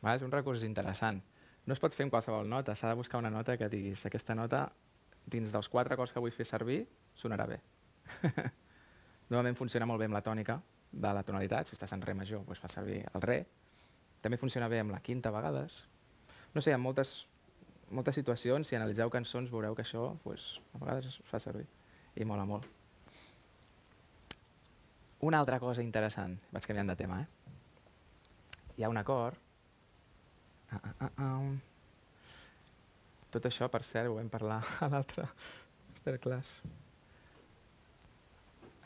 Va, 0.00 0.14
és 0.14 0.22
un 0.22 0.30
recurs 0.30 0.62
interessant. 0.62 1.18
No 1.66 1.74
es 1.74 1.82
pot 1.82 1.94
fer 1.96 2.06
en 2.06 2.12
qualsevol 2.12 2.46
nota, 2.48 2.76
s'ha 2.78 2.92
de 2.92 2.98
buscar 3.00 3.18
una 3.18 3.32
nota 3.34 3.56
que 3.58 3.68
diguis 3.68 4.04
aquesta 4.06 4.36
nota, 4.38 4.68
dins 5.26 5.50
dels 5.50 5.68
quatre 5.68 5.98
acords 5.98 6.14
que 6.14 6.22
vull 6.22 6.34
fer 6.34 6.46
servir, 6.46 6.84
sonarà 7.18 7.48
bé. 7.50 7.58
Normalment 9.30 9.58
funciona 9.58 9.90
molt 9.90 9.98
bé 9.98 10.06
amb 10.06 10.20
la 10.20 10.22
tònica 10.22 10.60
de 10.92 11.12
la 11.14 11.24
tonalitat, 11.26 11.66
si 11.66 11.74
estàs 11.74 11.92
en 11.98 12.06
re 12.06 12.14
major, 12.14 12.46
doncs 12.46 12.62
fa 12.62 12.70
servir 12.70 13.02
el 13.10 13.26
re. 13.26 13.40
També 14.22 14.38
funciona 14.38 14.70
bé 14.70 14.80
amb 14.84 14.94
la 14.94 15.02
quinta 15.02 15.34
a 15.34 15.34
vegades. 15.34 15.82
No 16.54 16.62
sé, 16.62 16.72
en 16.78 16.82
moltes, 16.82 17.26
moltes 17.90 18.14
situacions, 18.18 18.68
si 18.68 18.78
analitzeu 18.78 19.10
cançons, 19.10 19.50
veureu 19.50 19.74
que 19.74 19.84
això 19.86 20.12
doncs, 20.24 20.60
a 20.74 20.82
vegades 20.82 21.10
es 21.10 21.20
fa 21.30 21.40
servir 21.42 21.66
i 22.16 22.26
mola 22.26 22.46
molt. 22.46 22.66
Una 25.26 25.42
altra 25.42 25.60
cosa 25.60 25.84
interessant, 25.84 26.38
vaig 26.54 26.66
canviant 26.66 26.94
de 26.94 26.96
tema, 26.96 27.20
eh? 27.20 27.28
Hi 28.78 28.86
ha 28.86 28.88
un 28.88 28.96
acord 28.96 29.36
Ah, 30.72 30.80
ah, 30.84 30.94
ah, 31.00 31.10
ah. 31.18 31.56
Tot 33.34 33.46
això, 33.48 33.66
per 33.70 33.82
cert, 33.86 34.06
ho 34.06 34.14
vam 34.18 34.28
parlar 34.30 34.60
a 34.84 34.88
l'altre 34.90 35.26
masterclass. 35.88 36.52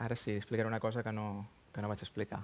Ara 0.01 0.17
sí, 0.17 0.33
explicaré 0.33 0.67
una 0.67 0.81
cosa 0.81 1.03
que 1.03 1.13
no, 1.13 1.47
que 1.73 1.81
no 1.81 1.91
vaig 1.91 2.01
explicar. 2.01 2.41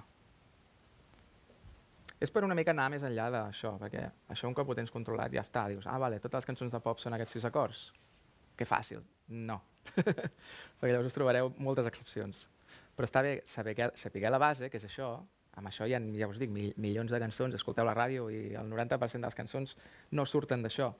És 2.22 2.30
per 2.30 2.44
una 2.46 2.54
mica 2.54 2.70
anar 2.70 2.86
més 2.92 3.02
enllà 3.02 3.26
d'això, 3.34 3.72
perquè 3.80 4.04
això 4.30 4.46
un 4.46 4.54
cop 4.54 4.68
ho 4.70 4.76
tens 4.78 4.92
controlat 4.94 5.32
ja 5.34 5.42
està. 5.42 5.64
Dius, 5.72 5.88
ah, 5.90 5.98
vale, 5.98 6.20
totes 6.22 6.42
les 6.42 6.48
cançons 6.52 6.70
de 6.70 6.80
pop 6.84 7.00
són 7.02 7.16
aquests 7.16 7.34
sis 7.34 7.46
acords. 7.48 7.80
Que 8.58 8.68
fàcil. 8.68 9.00
No. 9.50 9.56
perquè 9.96 10.92
llavors 10.92 11.08
us 11.10 11.16
trobareu 11.16 11.50
moltes 11.58 11.88
excepcions. 11.90 12.44
Però 12.94 13.08
està 13.08 13.24
bé 13.26 13.40
saber, 13.48 13.74
que, 13.74 13.88
saber 13.98 14.22
la 14.30 14.38
base, 14.38 14.68
que 14.70 14.78
és 14.78 14.86
això, 14.86 15.08
amb 15.58 15.68
això 15.72 15.88
hi 15.88 15.96
ha, 15.96 16.00
ja 16.20 16.28
us 16.30 16.38
dic, 16.38 16.52
mil, 16.54 16.70
milions 16.76 17.10
de 17.10 17.20
cançons, 17.24 17.56
escolteu 17.58 17.88
la 17.88 17.96
ràdio 17.98 18.28
i 18.30 18.52
el 18.60 18.70
90% 18.70 19.18
de 19.18 19.26
les 19.26 19.38
cançons 19.40 19.74
no 20.14 20.26
surten 20.28 20.62
d'això. 20.62 20.92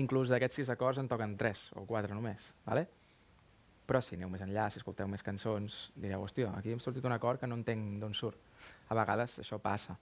Inclús 0.00 0.32
d'aquests 0.32 0.62
sis 0.62 0.72
acords 0.72 1.02
en 1.02 1.10
toquen 1.10 1.36
tres 1.36 1.66
o 1.76 1.84
quatre 1.84 2.16
només. 2.16 2.48
Vale? 2.64 2.86
Però 3.84 4.00
si 4.00 4.16
aneu 4.16 4.30
més 4.32 4.40
enllà, 4.40 4.70
si 4.72 4.80
escolteu 4.80 5.10
més 5.10 5.26
cançons, 5.26 5.82
direu, 6.00 6.24
hòstia, 6.24 6.54
aquí 6.56 6.72
hem 6.72 6.80
sortit 6.80 7.04
un 7.04 7.12
acord 7.12 7.42
que 7.42 7.50
no 7.50 7.60
entenc 7.60 8.00
d'on 8.00 8.16
surt. 8.16 8.40
A 8.88 8.96
vegades 8.96 9.36
això 9.42 9.60
passa. 9.60 9.98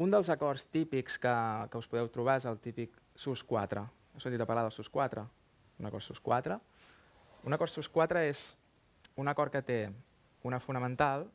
Un 0.00 0.10
dels 0.10 0.30
acords 0.32 0.64
típics 0.72 1.18
que, 1.20 1.34
que 1.68 1.78
us 1.78 1.88
podeu 1.88 2.08
trobar 2.12 2.38
és 2.40 2.46
el 2.48 2.58
típic 2.62 2.96
sus 3.14 3.42
4. 3.44 3.82
Heu 4.14 4.24
sentit 4.24 4.40
a 4.40 4.48
parlar 4.48 4.64
del 4.64 4.74
sus 4.74 4.88
4? 4.88 5.26
Un 5.80 5.88
acord 5.88 6.04
sus 6.04 6.20
4. 6.20 6.58
Un 7.44 7.52
acord 7.52 7.70
sus 7.70 7.88
4 7.88 8.22
és 8.24 8.56
un 9.20 9.28
acord 9.28 9.52
que 9.52 9.62
té 9.62 9.80
una 10.48 10.60
fonamental, 10.60 11.26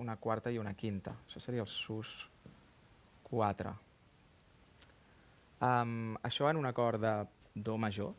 una 0.00 0.16
quarta 0.16 0.50
i 0.50 0.58
una 0.58 0.74
quinta. 0.74 1.14
Això 1.26 1.42
seria 1.42 1.62
el 1.62 1.70
sus 1.70 2.14
4. 3.28 3.74
Um, 5.64 6.14
això 6.22 6.48
en 6.50 6.60
un 6.60 6.66
acord 6.66 7.00
de 7.00 7.14
do 7.54 7.76
major 7.78 8.12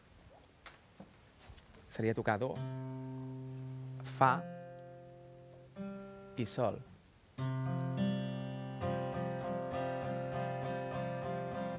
seria 1.89 2.15
tocar 2.15 2.39
do, 2.39 2.53
fa 4.17 4.33
i 6.35 6.45
sol. 6.45 6.81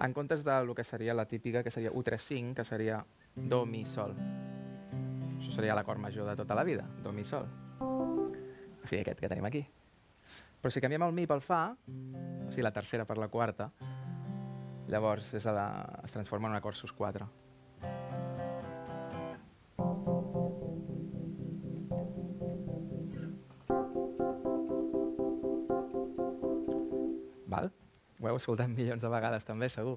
En 0.01 0.13
comptes 0.13 0.45
de 0.45 0.65
lo 0.65 0.75
que 0.75 0.85
seria 0.85 1.15
la 1.15 1.27
típica, 1.27 1.63
que 1.63 1.71
seria 1.71 1.93
U3-5, 1.93 2.55
que 2.55 2.65
seria 2.65 3.05
do, 3.35 3.65
mi, 3.67 3.85
sol. 3.87 4.15
Això 5.39 5.53
seria 5.55 5.77
l'acord 5.77 6.01
major 6.01 6.29
de 6.29 6.37
tota 6.37 6.55
la 6.55 6.65
vida, 6.65 6.85
do, 7.03 7.13
mi, 7.13 7.25
sol. 7.25 7.49
O 7.81 8.87
sigui, 8.87 9.01
aquest 9.03 9.21
que 9.21 9.31
tenim 9.31 9.49
aquí. 9.49 9.65
Però 10.61 10.73
si 10.73 10.83
canviem 10.83 11.07
el 11.07 11.15
mi 11.17 11.27
pel 11.31 11.43
fa, 11.45 11.71
o 11.73 12.51
sigui, 12.51 12.65
la 12.67 12.75
tercera 12.75 13.07
per 13.09 13.19
la 13.19 13.31
quarta, 13.33 13.71
llavors 14.91 15.33
és 15.35 15.49
la, 15.51 15.67
es 16.05 16.15
transforma 16.15 16.49
en 16.49 16.57
un 16.57 16.61
acord 16.61 16.77
sus 16.79 16.93
4. 16.93 17.29
Heu 28.37 28.43
escoltat 28.43 28.71
milions 28.71 29.03
de 29.03 29.11
vegades 29.11 29.49
també, 29.49 29.71
segur. 29.73 29.97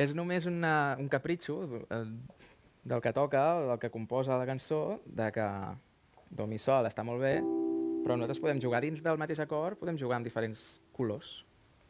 És 0.00 0.14
només 0.16 0.46
una, 0.48 0.96
un 1.02 1.10
capritxo 1.12 1.58
eh, 1.90 2.04
del 2.84 3.02
que 3.04 3.12
toca, 3.12 3.42
del 3.66 3.78
que 3.82 3.90
composa 3.90 4.38
la 4.38 4.46
cançó, 4.48 5.00
de 5.04 5.28
que 5.34 5.46
do, 6.30 6.46
mi, 6.46 6.60
sol 6.62 6.88
està 6.88 7.04
molt 7.04 7.20
bé, 7.20 7.34
però 8.04 8.16
nosaltres 8.16 8.40
podem 8.40 8.62
jugar 8.62 8.80
dins 8.84 9.02
del 9.04 9.18
mateix 9.20 9.42
acord, 9.44 9.78
podem 9.80 9.98
jugar 10.00 10.20
amb 10.20 10.28
diferents 10.28 10.64
colors. 10.96 11.40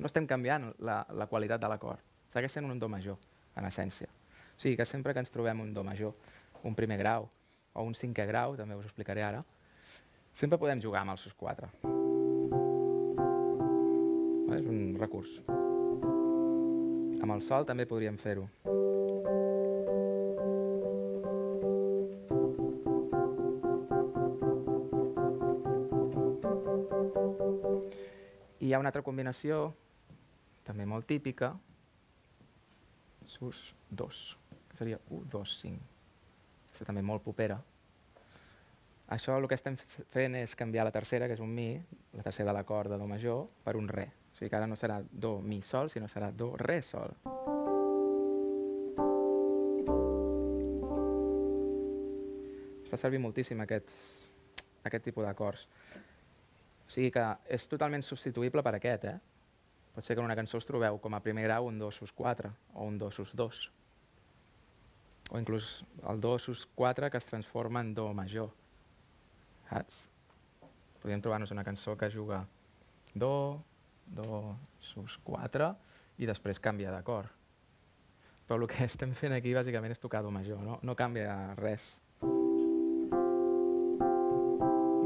No 0.01 0.09
estem 0.09 0.27
canviant 0.27 0.73
la, 0.81 1.03
la 1.15 1.29
qualitat 1.31 1.61
de 1.63 1.71
l'acord. 1.71 2.03
Segueix 2.33 2.57
sent 2.57 2.67
un 2.67 2.81
do 2.81 2.89
major, 2.89 3.21
en 3.59 3.69
essència. 3.69 4.09
O 4.09 4.61
sigui 4.61 4.77
que 4.81 4.89
sempre 4.89 5.15
que 5.15 5.23
ens 5.23 5.33
trobem 5.33 5.61
un 5.63 5.75
do 5.77 5.85
major, 5.87 6.17
un 6.65 6.75
primer 6.75 6.99
grau 7.01 7.29
o 7.75 7.87
un 7.87 7.95
cinquè 7.95 8.27
grau, 8.27 8.57
també 8.59 8.77
us 8.79 8.91
explicaré 8.91 9.23
ara, 9.29 9.45
sempre 10.35 10.59
podem 10.59 10.83
jugar 10.83 11.05
amb 11.05 11.15
els 11.17 11.29
sus 11.29 11.37
4. 11.37 12.00
És 14.51 14.67
un 14.67 14.97
recurs. 14.99 15.31
Amb 17.23 17.35
el 17.37 17.43
sol 17.47 17.67
també 17.69 17.87
podríem 17.87 18.17
fer-ho. 18.19 18.49
I 28.59 28.67
hi 28.67 28.75
ha 28.75 28.81
una 28.83 28.91
altra 28.91 29.05
combinació, 29.07 29.63
també 30.67 30.85
molt 30.87 31.07
típica, 31.07 31.55
sus 33.31 33.75
2, 33.91 34.21
que 34.69 34.77
seria 34.77 34.99
1, 35.09 35.25
2, 35.31 35.59
5. 35.63 35.91
Aquesta 36.69 36.91
també 36.91 37.07
molt 37.07 37.23
popera. 37.23 37.63
Això 39.11 39.39
el 39.39 39.47
que 39.51 39.57
estem 39.59 39.79
fent 40.13 40.37
és 40.39 40.55
canviar 40.59 40.85
la 40.87 40.95
tercera, 40.95 41.27
que 41.27 41.39
és 41.39 41.43
un 41.43 41.55
mi, 41.55 41.73
la 42.15 42.27
tercera 42.27 42.51
de 42.51 42.59
l'acord 42.59 42.91
de 42.91 42.99
do 42.99 43.07
major, 43.11 43.47
per 43.65 43.79
un 43.79 43.89
re. 43.91 44.11
Sigui 44.41 44.49
que 44.49 44.57
ara 44.57 44.67
no 44.67 44.77
serà 44.81 44.95
do, 45.05 45.35
mi, 45.45 45.59
sol, 45.61 45.91
sinó 45.93 46.07
serà 46.09 46.31
do, 46.33 46.55
re, 46.57 46.79
sol. 46.81 47.11
Es 52.81 52.89
fa 52.89 52.97
servir 53.03 53.21
moltíssim 53.21 53.61
aquests, 53.61 53.99
aquest 54.89 55.05
tipus 55.11 55.29
d'acords. 55.29 55.67
O 56.87 56.89
sigui 56.89 57.13
que 57.13 57.27
és 57.53 57.69
totalment 57.69 58.01
substituïble 58.01 58.65
per 58.65 58.73
aquest, 58.79 59.05
eh? 59.13 59.19
Pot 59.93 60.09
ser 60.09 60.17
que 60.17 60.25
en 60.25 60.31
una 60.31 60.41
cançó 60.41 60.57
us 60.57 60.65
trobeu 60.65 60.97
com 61.05 61.13
a 61.13 61.21
primer 61.21 61.45
grau 61.45 61.69
un 61.69 61.77
do 61.79 61.93
sus 61.93 62.09
4 62.17 62.49
o 62.73 62.89
un 62.89 62.97
do 62.97 63.11
sus 63.13 63.37
2. 63.37 63.63
O 65.37 65.39
inclús 65.39 65.83
el 66.09 66.25
do 66.25 66.39
sus 66.39 66.65
4 66.81 67.13
que 67.13 67.21
es 67.21 67.29
transforma 67.29 67.85
en 67.85 67.93
do 67.93 68.09
major. 68.17 68.49
Saps? 69.69 70.07
Podríem 71.03 71.21
trobar-nos 71.21 71.53
una 71.53 71.65
cançó 71.69 71.99
que 72.01 72.09
juga 72.09 72.47
do, 73.13 73.61
do 74.17 74.57
sus 74.83 75.17
4 75.25 75.71
i 76.21 76.29
després 76.29 76.61
canvia 76.63 76.93
d'acord. 76.93 77.29
Però 78.47 78.59
el 78.59 78.69
que 78.71 78.85
estem 78.91 79.15
fent 79.15 79.35
aquí 79.37 79.55
bàsicament 79.57 79.95
és 79.95 80.03
tocar 80.03 80.25
do 80.27 80.33
major, 80.35 80.61
no, 80.67 80.79
no 80.83 80.97
canvia 80.99 81.55
res. 81.61 81.95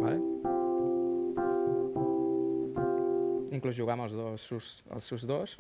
Vale? 0.05 0.19
Inclús 3.55 3.77
jugar 3.79 3.95
amb 3.95 4.09
els 4.09 4.17
dos 4.19 4.47
sus, 4.49 4.71
els 4.91 5.07
sus 5.07 5.25
2 5.29 5.55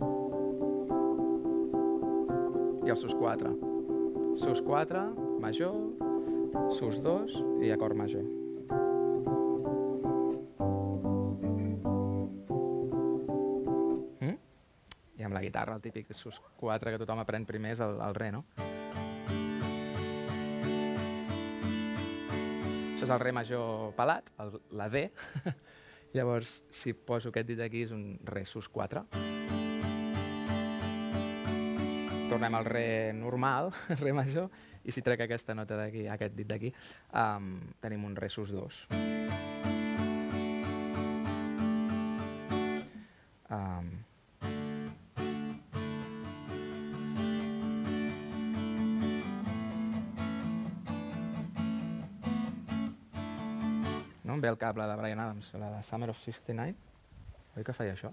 i 2.84 2.92
els 2.92 3.04
sus 3.04 3.14
4. 3.20 3.52
Sus 4.42 4.60
4, 4.66 5.04
major, 5.40 5.76
sus 6.74 6.98
2 7.04 7.38
i 7.62 7.70
acord 7.70 7.96
major. 7.96 8.43
Guitarra, 15.64 15.76
el 15.76 15.82
típic 15.82 16.12
sus 16.12 16.40
4 16.56 16.90
que 16.90 16.98
tothom 16.98 17.20
aprèn 17.22 17.46
primer 17.46 17.72
és 17.72 17.80
el, 17.80 17.96
el 18.00 18.14
re, 18.14 18.30
no? 18.32 18.44
Això 22.94 23.06
és 23.06 23.10
el 23.10 23.20
re 23.20 23.32
major 23.32 23.94
pelat, 23.96 24.30
el, 24.38 24.58
la 24.72 24.88
D. 24.88 25.10
Llavors, 26.14 26.62
si 26.70 26.92
poso 26.92 27.30
aquest 27.30 27.48
dit 27.48 27.60
aquí, 27.60 27.82
és 27.84 27.92
un 27.92 28.18
re 28.24 28.44
sus 28.44 28.68
4. 28.68 29.04
Tornem 32.30 32.54
al 32.54 32.64
re 32.64 33.12
normal, 33.16 33.72
re 34.04 34.12
major, 34.12 34.50
i 34.84 34.92
si 34.92 35.02
trec 35.02 35.24
aquesta 35.24 35.56
nota 35.56 35.78
d'aquí, 35.80 36.06
aquest 36.08 36.36
dit 36.36 36.48
d'aquí, 36.48 36.74
um, 37.12 37.56
tenim 37.80 38.04
un 38.04 38.16
re 38.16 38.28
sus 38.28 38.52
2. 38.52 39.23
Ve 54.44 54.50
el 54.50 54.58
cap 54.58 54.76
la 54.76 54.86
de 54.86 54.96
Brian 55.00 55.20
Adams, 55.20 55.52
la 55.54 55.70
de 55.70 55.82
Summer 55.82 56.10
of 56.10 56.18
69. 56.20 56.76
Oi 57.56 57.64
que 57.64 57.72
feia 57.72 57.94
això? 57.96 58.12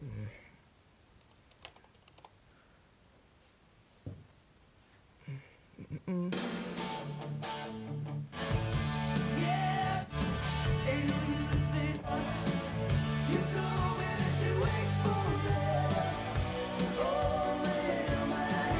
Mm. 0.00 0.28
Mm, 6.06 6.30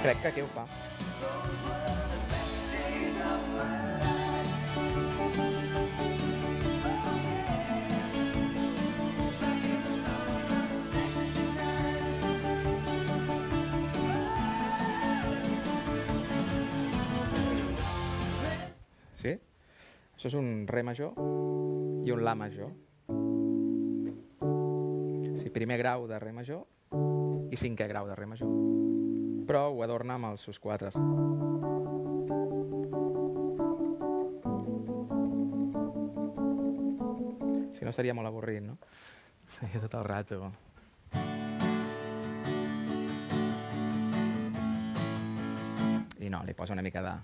Crec 0.02 0.22
que 0.22 0.28
aquí 0.28 0.40
ho 0.40 0.46
fa. 0.54 0.88
Això 20.18 20.32
és 20.32 20.34
un 20.34 20.64
re 20.66 20.82
major 20.82 21.12
i 22.02 22.10
un 22.10 22.24
la 22.26 22.32
major. 22.34 22.72
Sí, 25.38 25.44
sigui, 25.44 25.52
primer 25.54 25.76
grau 25.78 26.08
de 26.10 26.18
re 26.18 26.32
major 26.34 26.64
i 27.54 27.58
cinquè 27.60 27.86
grau 27.86 28.08
de 28.10 28.16
re 28.18 28.26
major. 28.26 28.50
Però 29.46 29.68
ho 29.70 29.78
adorna 29.86 30.16
amb 30.18 30.32
els 30.32 30.42
sus 30.42 30.58
quatres. 30.58 30.98
Si 37.78 37.86
no 37.86 37.94
seria 37.94 38.10
molt 38.18 38.26
avorrit, 38.26 38.66
no? 38.66 38.74
Seria 39.46 39.86
tot 39.86 39.94
el 40.00 40.04
rato. 40.10 40.50
I 46.18 46.26
no, 46.26 46.42
li 46.42 46.58
posa 46.58 46.74
una 46.74 46.82
mica 46.82 47.06
de... 47.06 47.14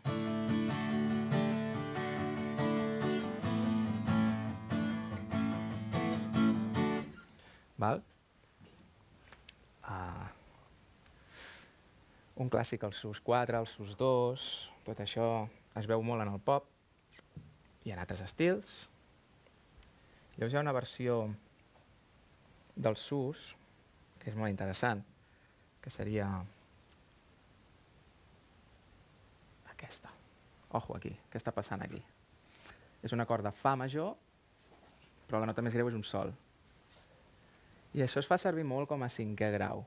Un 12.45 12.51
clàssic, 12.53 12.83
els 12.85 12.99
sus 13.01 13.23
4, 13.25 13.57
els 13.63 13.73
sus 13.73 13.95
2, 13.97 14.47
tot 14.85 14.99
això 15.01 15.29
es 15.81 15.89
veu 15.89 16.03
molt 16.05 16.21
en 16.27 16.35
el 16.35 16.43
pop 16.45 16.69
i 17.89 17.93
en 17.95 18.01
altres 18.03 18.21
estils. 18.21 18.75
Llavors 20.37 20.53
hi 20.53 20.59
ha 20.59 20.65
una 20.67 20.75
versió 20.77 21.23
del 22.77 22.99
sus 23.01 23.55
que 24.21 24.29
és 24.29 24.37
molt 24.37 24.53
interessant, 24.53 25.01
que 25.81 25.93
seria 25.93 26.27
aquesta. 29.73 30.13
Ojo 30.75 30.97
aquí, 30.97 31.13
què 31.31 31.41
està 31.41 31.53
passant 31.53 31.85
aquí? 31.85 32.01
És 33.05 33.13
un 33.13 33.25
acord 33.25 33.45
de 33.45 33.53
fa 33.57 33.75
major, 33.77 34.15
però 35.29 35.41
la 35.41 35.49
nota 35.51 35.65
més 35.65 35.77
greu 35.77 35.89
és 35.89 35.97
un 35.97 36.05
sol. 36.09 36.33
I 37.95 38.03
això 38.03 38.21
es 38.21 38.29
fa 38.29 38.41
servir 38.41 38.65
molt 38.67 38.89
com 38.91 39.05
a 39.05 39.13
cinquè 39.13 39.53
grau. 39.55 39.85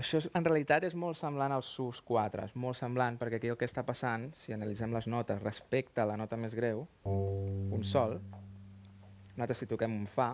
Això 0.00 0.16
és, 0.16 0.30
en 0.32 0.46
realitat 0.46 0.86
és 0.88 0.94
molt 0.96 1.18
semblant 1.20 1.52
als 1.52 1.68
sus 1.76 1.98
4, 2.08 2.46
és 2.48 2.54
molt 2.56 2.78
semblant 2.78 3.18
perquè 3.20 3.36
aquí 3.36 3.50
el 3.52 3.58
que 3.60 3.66
està 3.68 3.82
passant, 3.84 4.30
si 4.32 4.54
analitzem 4.56 4.94
les 4.96 5.04
notes 5.12 5.42
respecte 5.42 6.00
a 6.00 6.06
la 6.08 6.14
nota 6.16 6.38
més 6.40 6.54
greu, 6.56 6.86
un 7.04 7.82
sol, 7.84 8.14
nosaltres 9.34 9.60
si 9.60 9.68
toquem 9.68 9.98
un 9.98 10.06
fa, 10.08 10.30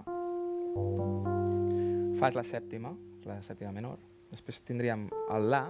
fa 2.21 2.31
és 2.31 2.39
la 2.39 2.45
sèptima, 2.47 2.93
la 3.27 3.41
sèptima 3.43 3.73
menor, 3.75 3.99
després 4.31 4.63
tindríem 4.69 5.09
el 5.35 5.49
la, 5.51 5.65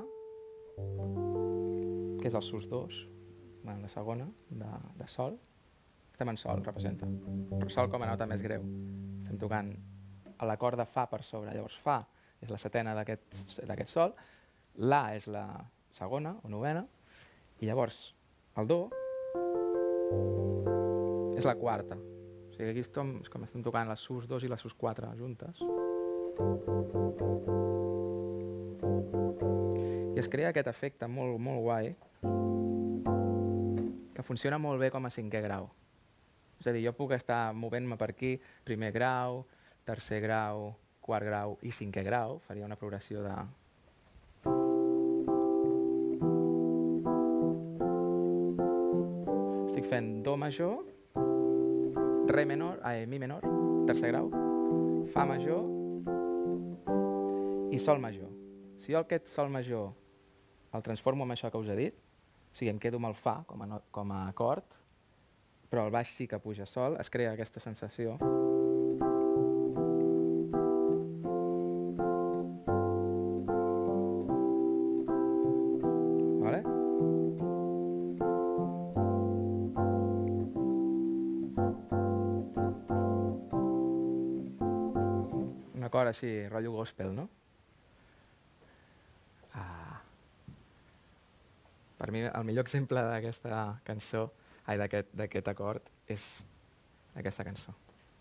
que 2.20 2.28
és 2.28 2.36
el 2.36 2.44
sus 2.44 2.68
2, 2.68 2.98
bueno, 3.62 3.80
la 3.80 3.92
segona, 3.94 4.26
de, 4.50 4.74
de 5.00 5.08
sol, 5.08 5.38
estem 6.12 6.34
en 6.34 6.40
sol, 6.40 6.60
representa. 6.68 7.08
Sol 7.72 7.88
com 7.92 8.04
a 8.04 8.10
nota 8.12 8.28
més 8.28 8.44
greu. 8.44 8.62
Estem 9.22 9.40
tocant 9.40 9.72
l'acord 10.48 10.76
de 10.80 10.86
fa 10.88 11.04
per 11.10 11.22
sobre. 11.24 11.52
Llavors 11.52 11.76
fa 11.84 11.98
és 12.46 12.52
la 12.54 12.60
setena 12.62 12.94
d'aquest 12.96 13.90
sol, 13.90 14.14
la 14.78 15.02
és 15.16 15.26
la 15.26 15.46
segona 15.96 16.36
o 16.44 16.50
novena, 16.52 16.84
i 17.60 17.66
llavors 17.66 17.98
el 18.60 18.68
do 18.70 18.80
és 21.36 21.44
la 21.44 21.56
quarta. 21.58 21.96
O 21.96 22.52
sigui, 22.56 22.70
aquí 22.70 22.84
estem, 22.84 23.16
és 23.20 23.32
com 23.32 23.44
estem 23.44 23.64
tocant 23.64 23.90
les 23.90 24.00
sus 24.00 24.28
2 24.30 24.46
i 24.46 24.52
les 24.52 24.62
sus 24.62 24.76
4 24.78 25.10
juntes. 25.18 25.60
I 30.16 30.22
es 30.22 30.30
crea 30.32 30.52
aquest 30.52 30.70
efecte 30.70 31.08
molt, 31.08 31.36
molt 31.42 31.60
guai 31.66 31.92
que 34.16 34.24
funciona 34.24 34.56
molt 34.56 34.80
bé 34.80 34.88
com 34.94 35.04
a 35.04 35.12
cinquè 35.12 35.42
grau. 35.44 35.68
És 36.56 36.70
a 36.70 36.72
dir, 36.72 36.86
jo 36.86 36.94
puc 36.96 37.12
estar 37.12 37.52
movent-me 37.52 37.98
per 38.00 38.14
aquí, 38.14 38.36
primer 38.64 38.94
grau, 38.94 39.42
tercer 39.84 40.22
grau, 40.24 40.70
quart 41.06 41.26
grau 41.26 41.56
i 41.62 41.70
cinquè 41.72 42.02
grau, 42.06 42.40
faria 42.48 42.66
una 42.66 42.76
progressió 42.78 43.22
de... 43.24 43.34
Estic 49.70 49.86
fent 49.90 50.10
do 50.26 50.36
major, 50.40 50.82
re 52.32 52.44
menor, 52.48 52.80
ai, 52.82 53.06
mi 53.06 53.20
menor, 53.22 53.44
tercer 53.86 54.10
grau, 54.10 54.32
fa 55.14 55.26
major 55.28 55.62
i 57.70 57.78
sol 57.78 58.02
major. 58.02 58.32
Si 58.82 58.92
jo 58.92 59.00
aquest 59.00 59.30
sol 59.30 59.52
major 59.52 59.92
el 60.76 60.82
transformo 60.82 61.24
en 61.24 61.36
això 61.36 61.50
que 61.52 61.60
us 61.60 61.70
he 61.72 61.78
dit, 61.78 61.94
o 61.96 62.58
sigui, 62.58 62.72
em 62.72 62.80
quedo 62.80 63.00
amb 63.00 63.10
el 63.10 63.16
fa 63.18 63.38
com 63.48 63.62
a, 63.62 63.70
no, 63.70 63.82
com 63.92 64.12
a 64.12 64.26
acord, 64.30 64.76
però 65.70 65.86
el 65.86 65.94
baix 65.94 66.12
sí 66.16 66.26
que 66.30 66.40
puja 66.40 66.66
sol, 66.66 66.96
es 67.00 67.10
crea 67.12 67.34
aquesta 67.36 67.60
sensació. 67.60 68.16
Acord 85.96 86.10
així, 86.12 86.28
rotllo 86.52 86.74
gospel, 86.74 87.14
no? 87.16 87.22
Ah. 89.56 89.96
Per 91.96 92.08
mi 92.12 92.20
el 92.28 92.44
millor 92.44 92.66
exemple 92.66 93.00
d'aquesta 93.00 93.62
cançó, 93.86 94.26
ai, 94.68 94.76
d'aquest 94.76 95.14
d'aquest 95.16 95.48
acord, 95.54 95.88
és 96.12 96.26
aquesta 97.16 97.48
cançó. 97.48 97.72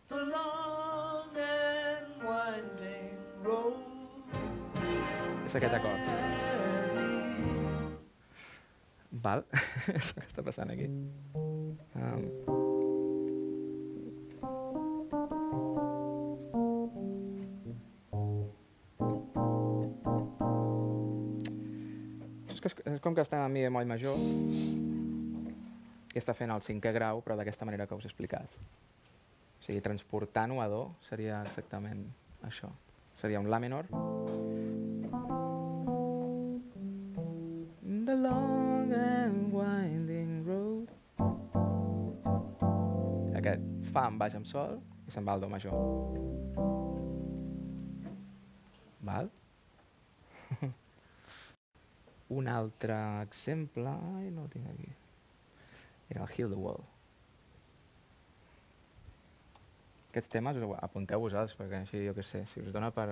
The 0.08 0.24
long 0.24 1.36
and 1.36 2.24
winding 2.24 3.44
road. 3.44 3.84
És 5.44 5.60
aquest 5.60 5.76
acord. 5.76 6.00
Val? 9.28 9.44
és 10.00 10.16
el 10.16 10.22
que 10.22 10.30
està 10.32 10.48
passant 10.48 10.72
aquí. 10.72 10.88
Um, 11.36 12.65
com 23.06 23.14
que 23.14 23.22
estem 23.22 23.38
a 23.38 23.46
mi 23.46 23.62
bemoll 23.62 23.86
major 23.86 24.18
i 26.16 26.18
està 26.18 26.34
fent 26.34 26.50
el 26.50 26.64
cinquè 26.66 26.90
grau, 26.96 27.22
però 27.22 27.36
d'aquesta 27.38 27.68
manera 27.70 27.86
que 27.86 27.94
us 27.94 28.08
he 28.08 28.10
explicat. 28.10 28.50
O 29.60 29.62
sigui, 29.62 29.78
transportant-ho 29.86 30.58
a 30.64 30.66
do 30.72 30.82
seria 31.06 31.44
exactament 31.46 32.02
això. 32.50 32.72
Seria 33.22 33.40
un 33.44 33.52
la 33.54 33.60
menor. 33.62 33.86
The 38.10 38.18
long 38.26 38.90
and 38.98 39.54
winding 39.54 40.42
road. 40.50 40.90
Aquest 43.38 43.62
fa 43.94 44.10
en 44.10 44.18
baix 44.18 44.34
amb 44.42 44.50
sol 44.50 44.80
i 45.06 45.14
se'n 45.14 45.30
va 45.30 45.38
al 45.38 45.46
do 45.46 45.52
major. 45.54 47.05
Un 52.30 52.48
altre 52.50 52.96
exemple... 53.22 53.88
Ai, 54.18 54.32
no 54.34 54.44
ho 54.46 54.48
tinc 54.50 54.66
aquí. 54.72 54.90
Era 56.10 56.24
el 56.24 56.30
Heal 56.36 56.50
the 56.50 56.58
Wall. 56.58 56.82
Aquests 60.10 60.32
temes 60.32 60.58
us- 60.58 60.78
apunteu-vos-els, 60.88 61.54
perquè 61.60 61.82
així, 61.84 62.02
jo 62.08 62.14
què 62.18 62.24
sé, 62.24 62.46
si 62.48 62.62
us 62.64 62.72
dona 62.74 62.90
per, 62.96 63.12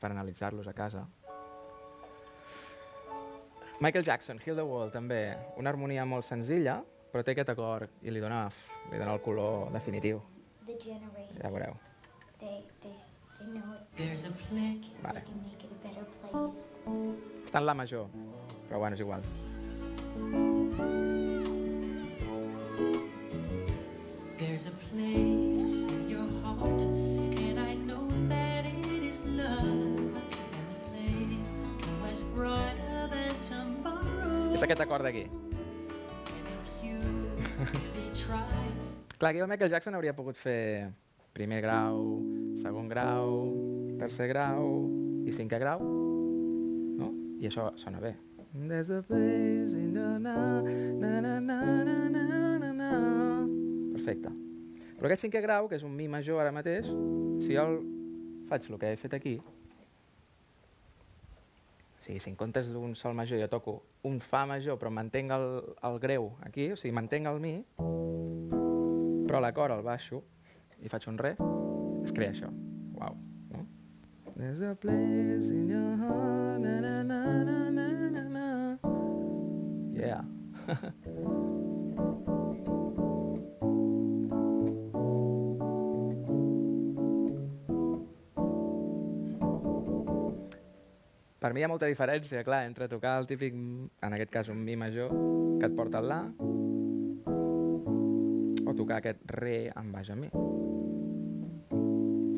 per 0.00 0.10
analitzar-los 0.12 0.68
a 0.68 0.74
casa. 0.76 1.06
Michael 3.80 4.04
Jackson, 4.06 4.38
Heal 4.44 4.56
the 4.60 4.66
Wall, 4.68 4.92
també. 4.94 5.22
Una 5.58 5.72
harmonia 5.72 6.04
molt 6.06 6.28
senzilla, 6.28 6.76
però 7.10 7.24
té 7.26 7.32
aquest 7.34 7.50
acord 7.50 7.90
i 8.06 8.12
li 8.14 8.20
dona, 8.22 8.44
li 8.92 9.00
dona 9.00 9.16
el 9.16 9.22
color 9.24 9.72
definitiu. 9.74 10.20
The 10.68 10.76
generation, 10.78 11.40
Ja 11.42 11.50
veureu. 11.50 11.74
they, 12.38 12.62
they, 12.82 12.94
they 13.40 13.46
know 13.50 13.74
it. 13.74 13.82
There's 13.96 14.24
a 14.26 14.30
place. 14.30 14.92
Vale. 15.02 15.18
They 15.18 15.32
can 15.32 15.42
make 15.42 15.64
it 15.64 15.72
a 15.72 15.88
better 15.88 16.06
place. 16.22 17.31
Està 17.52 17.60
en 17.60 17.66
la 17.68 17.74
major, 17.76 18.06
però 18.64 18.78
bueno, 18.80 18.96
és 18.96 19.00
igual. 19.04 19.20
There's 24.38 24.64
a 24.64 24.72
place 24.88 25.84
in 25.84 26.08
your 26.08 26.24
heart, 26.40 26.80
and 27.44 27.60
I 27.60 27.74
know 27.84 28.08
that 28.30 28.64
it 28.64 29.04
is 29.04 29.26
love. 29.36 29.60
And 29.60 30.64
this 30.64 30.80
place 30.88 31.52
is 32.08 32.22
brighter 32.32 33.12
than 33.12 33.36
tomorrow. 33.44 34.54
És 34.56 34.64
aquest 34.64 34.80
acord 34.80 35.04
d'aquí. 35.04 35.28
Clar, 39.18 39.28
aquí 39.28 39.44
el 39.44 39.48
Michael 39.52 39.70
Jackson 39.76 40.00
hauria 40.00 40.16
pogut 40.16 40.40
fer 40.40 40.88
primer 41.36 41.60
grau, 41.60 42.16
segon 42.64 42.88
grau, 42.88 43.52
tercer 44.00 44.32
grau 44.32 44.88
i 45.28 45.36
cinquè 45.36 45.60
grau? 45.60 46.11
I 47.42 47.48
això 47.50 47.72
sona 47.74 47.98
bé. 47.98 48.12
There's 48.54 48.90
a 48.90 49.00
place 49.02 49.74
in 49.74 49.94
the 49.96 50.18
na, 50.22 50.62
na, 50.62 51.20
na, 51.20 51.40
na, 51.40 51.56
na, 51.82 52.12
na, 52.12 52.58
na, 52.58 52.72
na. 52.72 52.90
Perfecte. 53.96 54.30
Però 54.98 55.08
aquest 55.08 55.24
cinquè 55.26 55.42
grau, 55.42 55.66
que 55.66 55.74
és 55.80 55.82
un 55.82 55.96
mi 55.96 56.06
major 56.06 56.38
ara 56.38 56.52
mateix, 56.54 56.86
si 57.42 57.56
jo 57.56 57.64
el 57.64 57.80
faig 58.46 58.68
el 58.70 58.78
que 58.78 58.92
he 58.92 59.00
fet 59.00 59.16
aquí, 59.18 59.34
o 62.02 62.04
sigui, 62.04 62.20
si 62.20 62.30
en 62.30 62.36
comptes 62.36 62.70
d'un 62.70 62.94
sol 62.98 63.14
major 63.14 63.38
jo 63.38 63.48
toco 63.50 63.74
un 64.10 64.18
fa 64.20 64.42
major 64.46 64.78
però 64.78 64.90
mantenc 64.90 65.30
el, 65.34 65.44
el 65.86 65.98
greu 66.02 66.32
aquí, 66.46 66.72
o 66.74 66.76
sigui, 66.78 66.94
mantenc 66.94 67.30
el 67.30 67.38
mi, 67.42 67.54
però 69.26 69.40
l'acord 69.42 69.74
el 69.78 69.84
baixo 69.86 70.22
i 70.82 70.90
faig 70.90 71.06
un 71.10 71.18
re, 71.18 71.36
es 72.02 72.14
crea 72.14 72.34
això. 72.34 72.50
Uau. 72.98 73.14
No? 73.54 73.66
There's 74.36 74.62
a 74.66 74.74
place 74.74 75.50
in 75.54 75.70
your 75.70 75.94
heart, 76.02 76.41
Yeah. 79.92 80.22
Per 91.42 91.50
mi 91.50 91.58
hi 91.58 91.64
ha 91.66 91.68
molta 91.70 91.88
diferència, 91.90 92.44
clar, 92.46 92.60
entre 92.68 92.86
tocar 92.86 93.16
el 93.18 93.26
típic, 93.26 93.56
en 94.06 94.14
aquest 94.14 94.30
cas 94.30 94.50
un 94.52 94.60
mi 94.62 94.76
major, 94.78 95.10
que 95.58 95.66
et 95.66 95.74
porta 95.74 95.98
al 95.98 96.06
la, 96.06 96.20
o 98.62 98.74
tocar 98.78 99.00
aquest 99.00 99.24
re 99.40 99.56
en 99.74 99.90
baix 99.90 100.12
a 100.14 100.18
mi. 100.20 100.30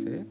Sí? 0.01 0.22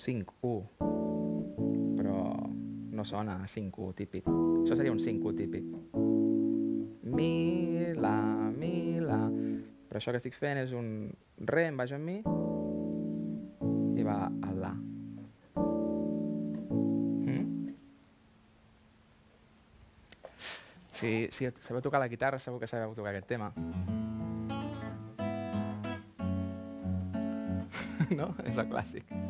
5-1, 0.00 0.86
però 1.98 2.18
no 2.90 3.04
sona 3.04 3.36
a 3.42 3.46
5-1 3.48 3.94
típic. 3.98 4.28
Això 4.64 4.76
seria 4.76 4.92
un 4.92 5.00
5-1 5.00 5.36
típic. 5.36 5.64
Mi, 7.10 7.32
la, 7.96 8.16
mi, 8.56 9.00
la... 9.04 9.20
Però 9.90 9.98
això 9.98 10.14
que 10.14 10.20
estic 10.22 10.36
fent 10.38 10.60
és 10.62 10.72
un 10.76 11.10
re 11.50 11.66
en 11.68 11.76
baix 11.76 11.92
a 11.92 11.98
mi 11.98 12.20
i 14.00 14.06
va 14.06 14.18
a 14.30 14.52
la. 14.54 14.72
Mm? 17.26 17.46
Si, 20.94 21.28
si 21.34 21.50
sabeu 21.66 21.82
tocar 21.82 22.00
la 22.00 22.08
guitarra, 22.12 22.38
segur 22.38 22.60
que 22.62 22.70
sabeu 22.70 22.94
tocar 22.94 23.12
aquest 23.12 23.28
tema. 23.34 23.50
no? 28.20 28.32
És 28.46 28.58
el 28.58 28.68
clàssic. 28.70 29.29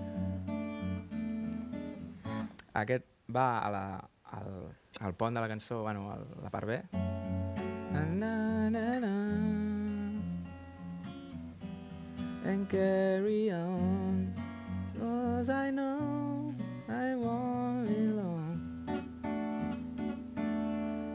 Aquest 2.80 3.04
va 3.28 3.60
a 3.60 3.70
la, 3.70 3.84
al, 4.32 4.52
al 5.00 5.14
pont 5.14 5.34
de 5.34 5.40
la 5.40 5.48
cançó, 5.48 5.82
bueno, 5.82 6.10
a 6.10 6.16
la 6.42 6.50
part 6.50 6.66
B. 6.66 6.80
Na, 7.92 8.70
na, 8.70 9.00
na. 9.00 9.12
And 12.46 12.66
carry 12.68 13.52
on, 13.52 14.34
cause 14.98 15.50
I 15.50 15.70
know 15.70 16.48
I 16.88 17.14
won't 17.14 17.86
be 17.86 18.00
long. 18.16 18.56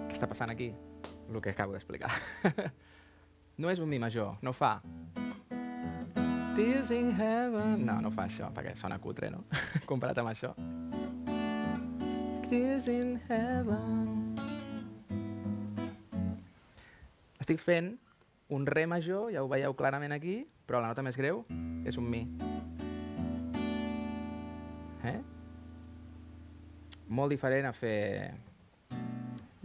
Què 0.06 0.14
està 0.14 0.30
passant 0.30 0.54
aquí? 0.54 0.70
El 1.34 1.42
que 1.42 1.50
acabo 1.50 1.74
d'explicar. 1.74 2.14
no 3.58 3.74
és 3.74 3.82
un 3.82 3.90
mi 3.90 3.98
major, 4.00 4.38
no 4.46 4.54
fa. 4.54 4.78
Tears 6.56 6.94
in 6.96 7.10
heaven... 7.18 7.82
No, 7.84 7.98
no 8.00 8.14
fa 8.14 8.30
això, 8.30 8.54
perquè 8.56 8.78
sona 8.80 9.02
cutre, 9.04 9.34
no? 9.34 9.42
Comparat 9.90 10.22
amb 10.22 10.32
això. 10.32 10.54
Tears 12.50 12.86
in 12.88 13.20
heaven... 13.28 14.38
Estic 17.42 17.58
fent 17.62 17.96
un 18.54 18.68
re 18.70 18.86
major, 18.86 19.32
ja 19.34 19.42
ho 19.42 19.50
veieu 19.50 19.74
clarament 19.78 20.14
aquí, 20.14 20.44
però 20.70 20.82
la 20.82 20.92
nota 20.92 21.02
més 21.06 21.18
greu 21.18 21.42
és 21.90 21.98
un 21.98 22.06
mi. 22.10 22.22
Eh? 25.10 25.18
Molt 27.10 27.34
diferent 27.34 27.66
a 27.70 27.74
fer... 27.74 28.34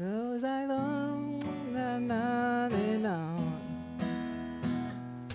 Those 0.01 0.49
I 0.49 0.64
long, 0.64 1.37
na, 1.76 1.99
na, 2.01 2.24
na, 2.72 2.83
na. 3.05 3.16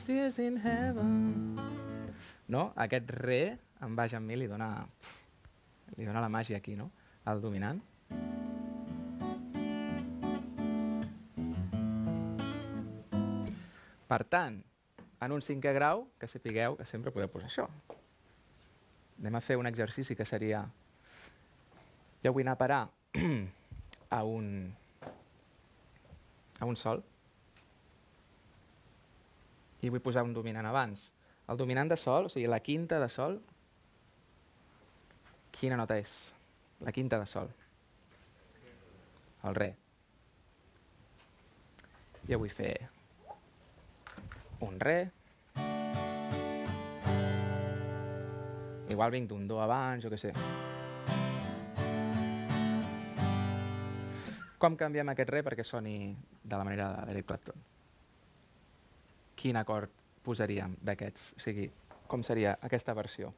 Tears 0.05 0.41
in 0.41 0.57
heaven. 0.57 1.57
No? 2.49 2.71
Aquest 2.73 3.13
re 3.21 3.41
en 3.85 3.97
baix 3.97 4.17
amb 4.17 4.25
mi 4.25 4.41
li 4.41 4.49
dona, 4.49 4.73
li 5.93 6.05
dona 6.09 6.25
la 6.25 6.33
màgia 6.33 6.57
aquí, 6.57 6.73
no? 6.73 6.89
Al 7.25 7.41
dominant. 7.41 7.81
Per 14.05 14.21
tant, 14.29 14.59
en 15.25 15.33
un 15.33 15.41
cinquè 15.41 15.73
grau, 15.73 16.05
que 16.21 16.29
sapigueu 16.29 16.77
que 16.77 16.85
sempre 16.85 17.11
podeu 17.11 17.31
posar 17.33 17.49
això. 17.49 17.65
Anem 19.19 19.39
a 19.39 19.41
fer 19.41 19.57
un 19.57 19.69
exercici 19.69 20.15
que 20.15 20.27
seria... 20.29 20.61
Jo 22.23 22.33
vull 22.33 22.45
anar 22.45 22.55
a 22.55 22.61
parar 22.61 22.83
a 24.17 24.21
un, 24.25 24.47
a 26.59 26.65
un 26.65 26.77
sol 26.79 27.03
i 29.85 29.91
vull 29.93 30.01
posar 30.01 30.23
un 30.25 30.33
dominant 30.33 30.65
abans. 30.65 31.09
El 31.49 31.57
dominant 31.57 31.89
de 31.91 31.97
sol, 32.01 32.25
o 32.25 32.33
sigui, 32.33 32.47
la 32.49 32.61
quinta 32.65 32.97
de 33.01 33.09
sol, 33.13 33.37
quina 35.53 35.77
nota 35.77 35.99
és? 36.01 36.15
La 36.79 36.91
quinta 36.91 37.19
de 37.19 37.25
sol. 37.25 37.49
El 39.43 39.55
re. 39.55 39.69
Jo 42.27 42.39
vull 42.41 42.51
fer 42.51 42.73
un 44.65 44.79
re. 44.79 44.97
Igual 48.89 49.11
vinc 49.11 49.29
d'un 49.29 49.47
do 49.47 49.59
abans, 49.61 50.03
jo 50.03 50.11
què 50.13 50.19
sé. 50.19 50.31
Com 54.57 54.77
canviem 54.79 55.11
aquest 55.11 55.29
re 55.29 55.43
perquè 55.45 55.65
soni 55.67 56.15
de 56.41 56.57
la 56.57 56.63
manera 56.63 56.91
d'Eric 57.05 57.27
Clapton? 57.29 57.65
Quin 59.35 59.59
acord 59.59 59.91
posaríem 60.25 60.77
d'aquests? 60.81 61.33
O 61.37 61.43
sigui, 61.43 61.67
com 62.07 62.23
seria 62.23 62.55
aquesta 62.65 62.95
versió? 62.97 63.33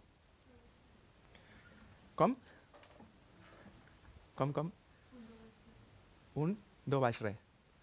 Com? 2.16 2.36
Com, 4.38 4.52
com? 4.54 4.68
Un 6.38 6.52
do 6.86 7.00
baix 7.02 7.18
re, 7.26 7.32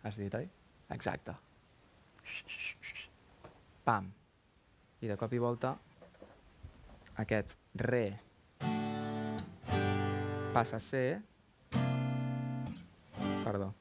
has 0.07 0.15
dit, 0.15 0.35
oi? 0.39 0.47
Exacte. 0.95 1.35
Pam. 3.85 4.07
I 5.03 5.11
de 5.11 5.17
cop 5.19 5.35
i 5.35 5.41
volta 5.43 5.75
aquest 7.21 7.57
re 7.83 8.05
passa 10.55 10.79
a 10.79 10.85
ser... 10.85 11.21
Perdó. 13.43 13.73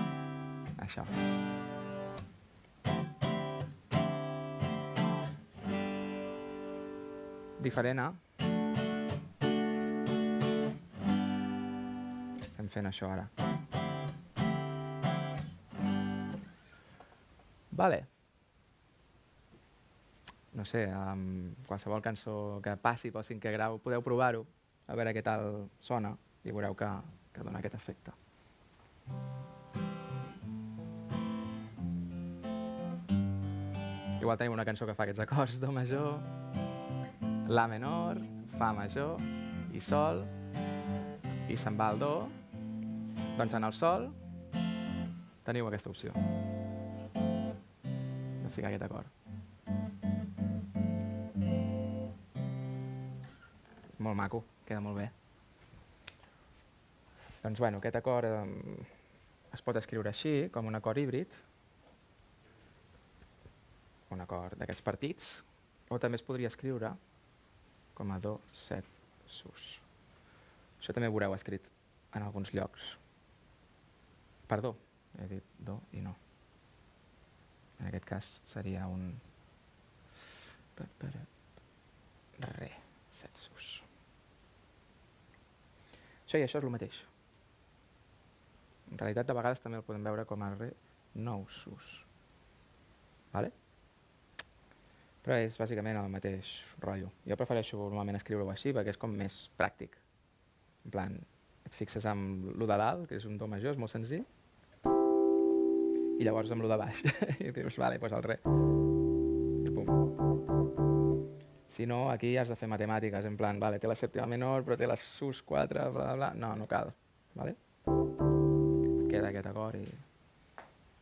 Això. 0.86 1.04
Diferent 7.60 8.00
a... 8.00 8.08
Estem 12.70 12.84
fent 12.84 12.86
això 12.86 13.08
ara. 13.10 13.24
Vale. 17.74 17.98
No 20.54 20.62
sé, 20.62 20.84
amb 20.94 21.66
qualsevol 21.66 22.02
cançó 22.04 22.60
que 22.62 22.76
passi 22.78 23.10
pel 23.10 23.26
cinquè 23.26 23.50
grau 23.56 23.80
podeu 23.82 24.04
provar-ho, 24.06 24.44
a 24.86 24.94
veure 24.94 25.16
què 25.16 25.22
tal 25.26 25.66
sona 25.82 26.14
i 26.44 26.54
veureu 26.54 26.78
que, 26.78 26.90
que 27.34 27.42
dona 27.42 27.58
aquest 27.58 27.74
efecte. 27.74 28.14
Igual 34.20 34.36
tenim 34.38 34.54
una 34.54 34.68
cançó 34.68 34.86
que 34.86 34.94
fa 34.94 35.08
aquests 35.08 35.26
acords, 35.26 35.58
do 35.58 35.72
major, 35.74 36.20
la 37.50 37.66
menor, 37.66 38.22
fa 38.60 38.70
major 38.76 39.18
i 39.74 39.82
sol, 39.82 40.22
i 41.50 41.58
se'n 41.58 41.74
va 41.74 41.90
al 41.90 41.98
do, 41.98 42.14
doncs 43.40 43.54
en 43.56 43.64
el 43.64 43.72
sol 43.72 44.02
teniu 45.46 45.64
aquesta 45.70 45.88
opció 45.88 46.12
de 47.14 48.50
ficar 48.52 48.68
aquest 48.68 48.84
acord. 48.84 49.08
Molt 54.04 54.18
maco, 54.20 54.42
queda 54.68 54.84
molt 54.84 55.00
bé. 55.00 55.08
Doncs 57.40 57.64
bueno, 57.64 57.80
aquest 57.80 57.96
acord 58.02 58.28
eh, 58.28 58.76
es 59.56 59.64
pot 59.64 59.80
escriure 59.80 60.12
així, 60.12 60.50
com 60.52 60.68
un 60.68 60.76
acord 60.76 61.00
híbrid, 61.00 61.40
un 64.12 64.20
acord 64.20 64.60
d'aquests 64.60 64.84
partits, 64.84 65.32
o 65.88 65.96
també 65.96 66.20
es 66.20 66.28
podria 66.28 66.52
escriure 66.52 66.92
com 67.96 68.12
a 68.12 68.20
do, 68.20 68.36
set, 68.52 68.84
sus. 69.24 69.78
Això 70.76 70.92
també 70.92 71.08
ho 71.08 71.16
veureu 71.16 71.40
escrit 71.40 71.72
en 72.12 72.26
alguns 72.26 72.52
llocs. 72.52 72.99
Perdó, 74.50 74.74
he 75.22 75.28
dit 75.30 75.50
do 75.62 75.76
i 75.94 76.00
no. 76.02 76.16
En 77.78 77.86
aquest 77.86 78.06
cas 78.08 78.30
seria 78.50 78.88
un... 78.90 79.12
Re, 82.40 82.70
set 83.12 83.36
sus. 83.36 83.68
Això 86.24 86.40
i 86.40 86.46
això 86.46 86.58
és 86.58 86.64
el 86.64 86.72
mateix. 86.72 86.98
En 88.90 88.98
realitat, 88.98 89.28
de 89.28 89.36
vegades 89.38 89.62
també 89.62 89.78
el 89.78 89.86
podem 89.86 90.08
veure 90.08 90.24
com 90.26 90.42
a 90.42 90.50
re 90.56 90.70
nou 91.20 91.44
sus. 91.60 91.90
Vale? 93.30 93.52
Però 95.20 95.36
és 95.36 95.58
bàsicament 95.60 96.00
el 96.00 96.10
mateix 96.10 96.50
rotllo. 96.82 97.12
Jo 97.28 97.38
prefereixo 97.38 97.78
normalment 97.78 98.18
escriure-ho 98.18 98.50
així 98.50 98.74
perquè 98.74 98.96
és 98.96 98.98
com 98.98 99.14
més 99.14 99.44
pràctic. 99.60 99.94
En 100.88 100.94
plan, 100.96 101.16
et 101.68 101.76
fixes 101.76 102.08
amb 102.08 102.50
lo 102.56 102.66
de 102.66 102.78
dalt, 102.80 103.06
que 103.06 103.20
és 103.20 103.28
un 103.28 103.36
do 103.38 103.46
major, 103.50 103.76
és 103.76 103.80
molt 103.80 103.92
senzill, 103.92 104.24
i 106.20 106.26
llavors 106.26 106.52
amb 106.52 106.64
lo 106.64 106.68
de 106.68 106.76
baix. 106.76 107.00
I 107.46 107.52
dius, 107.56 107.78
vale, 107.80 107.96
doncs 108.00 108.16
el 108.18 108.26
re. 108.26 108.36
Pum. 109.72 109.88
Si 111.72 111.86
no, 111.88 112.02
aquí 112.12 112.34
has 112.36 112.50
de 112.52 112.58
fer 112.60 112.68
matemàtiques, 112.68 113.24
en 113.24 113.38
plan, 113.40 113.60
vale, 113.62 113.78
té 113.80 113.88
la 113.88 113.96
sèptima 113.96 114.26
menor, 114.28 114.66
però 114.66 114.76
té 114.76 114.88
la 114.90 114.98
sus 115.00 115.40
4, 115.48 115.70
bla, 115.72 115.88
bla, 115.94 116.14
bla. 116.18 116.30
No, 116.36 116.52
no 116.60 116.68
cal. 116.68 116.92
Vale? 117.38 117.56
Queda 119.08 119.30
aquest 119.30 119.48
acord 119.48 119.80
i, 119.80 119.86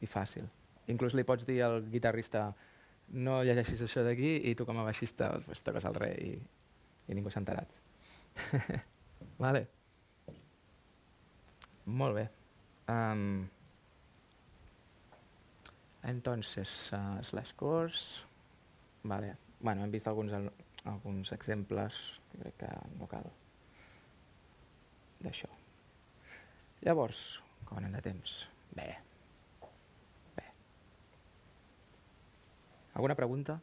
i 0.05 0.11
fàcil. 0.11 0.47
Inclús 0.93 1.17
li 1.19 1.27
pots 1.27 1.49
dir 1.49 1.59
al 1.67 1.83
guitarrista 1.91 2.47
no 3.19 3.41
llegeixis 3.43 3.83
això 3.85 4.05
d'aquí 4.05 4.37
i 4.51 4.55
tu 4.55 4.67
com 4.69 4.79
a 4.79 4.87
baixista 4.87 5.33
pues, 5.47 5.65
toques 5.65 5.87
el 5.89 5.97
re 5.97 6.13
i, 6.21 6.33
i 7.09 7.17
ningú 7.17 7.33
s'ha 7.33 7.43
enterat. 7.43 7.75
vale. 9.45 9.67
Molt 11.89 12.21
bé. 12.21 12.29
Um, 12.93 13.49
entonces, 16.11 16.91
uh, 16.93 17.23
slash 17.23 17.53
course. 17.55 18.25
Vale. 19.03 19.37
Bueno, 19.61 19.85
hem 19.85 19.91
vist 19.91 20.07
alguns, 20.09 20.33
al- 20.33 20.53
alguns 20.85 21.33
exemples, 21.33 21.95
crec 22.39 22.57
que 22.61 22.69
no 22.99 23.07
cal, 23.11 23.27
d'això. 25.21 25.49
Llavors, 26.87 27.23
com 27.67 27.81
anem 27.81 27.97
de 27.99 28.03
temps? 28.05 28.37
Bé. 28.77 28.87
Bé. 30.37 30.45
Alguna 32.95 33.17
pregunta? 33.19 33.59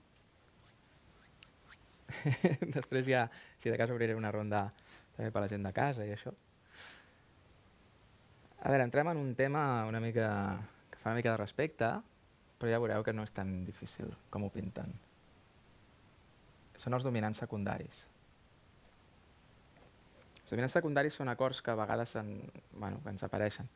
Després 2.76 3.08
ja, 3.08 3.26
si 3.60 3.72
de 3.72 3.78
cas, 3.80 3.92
obriré 3.94 4.16
una 4.16 4.32
ronda 4.36 4.68
també 5.16 5.32
per 5.32 5.46
la 5.46 5.50
gent 5.52 5.64
de 5.66 5.72
casa 5.76 6.06
i 6.06 6.12
això. 6.16 6.34
A 8.66 8.72
veure, 8.74 8.84
entrem 8.84 9.08
en 9.12 9.22
un 9.22 9.32
tema 9.38 9.86
una 9.88 10.02
mica 10.02 10.28
que 10.92 11.00
fa 11.00 11.12
una 11.12 11.20
mica 11.20 11.32
de 11.36 11.38
respecte, 11.38 11.90
però 12.60 12.72
ja 12.72 12.82
veureu 12.82 13.04
que 13.04 13.14
no 13.14 13.26
és 13.28 13.34
tan 13.36 13.64
difícil 13.68 14.12
com 14.32 14.46
ho 14.46 14.52
pinten. 14.54 14.94
Són 16.80 16.96
els 16.96 17.06
dominants 17.08 17.42
secundaris. 17.44 18.06
Els 20.46 20.52
dominants 20.52 20.76
secundaris 20.78 21.16
són 21.18 21.32
acords 21.32 21.62
que 21.66 21.74
a 21.74 21.80
vegades 21.80 22.16
en, 22.22 22.36
bueno, 22.78 23.00
que 23.04 23.14
ens 23.16 23.24
apareixen. 23.26 23.70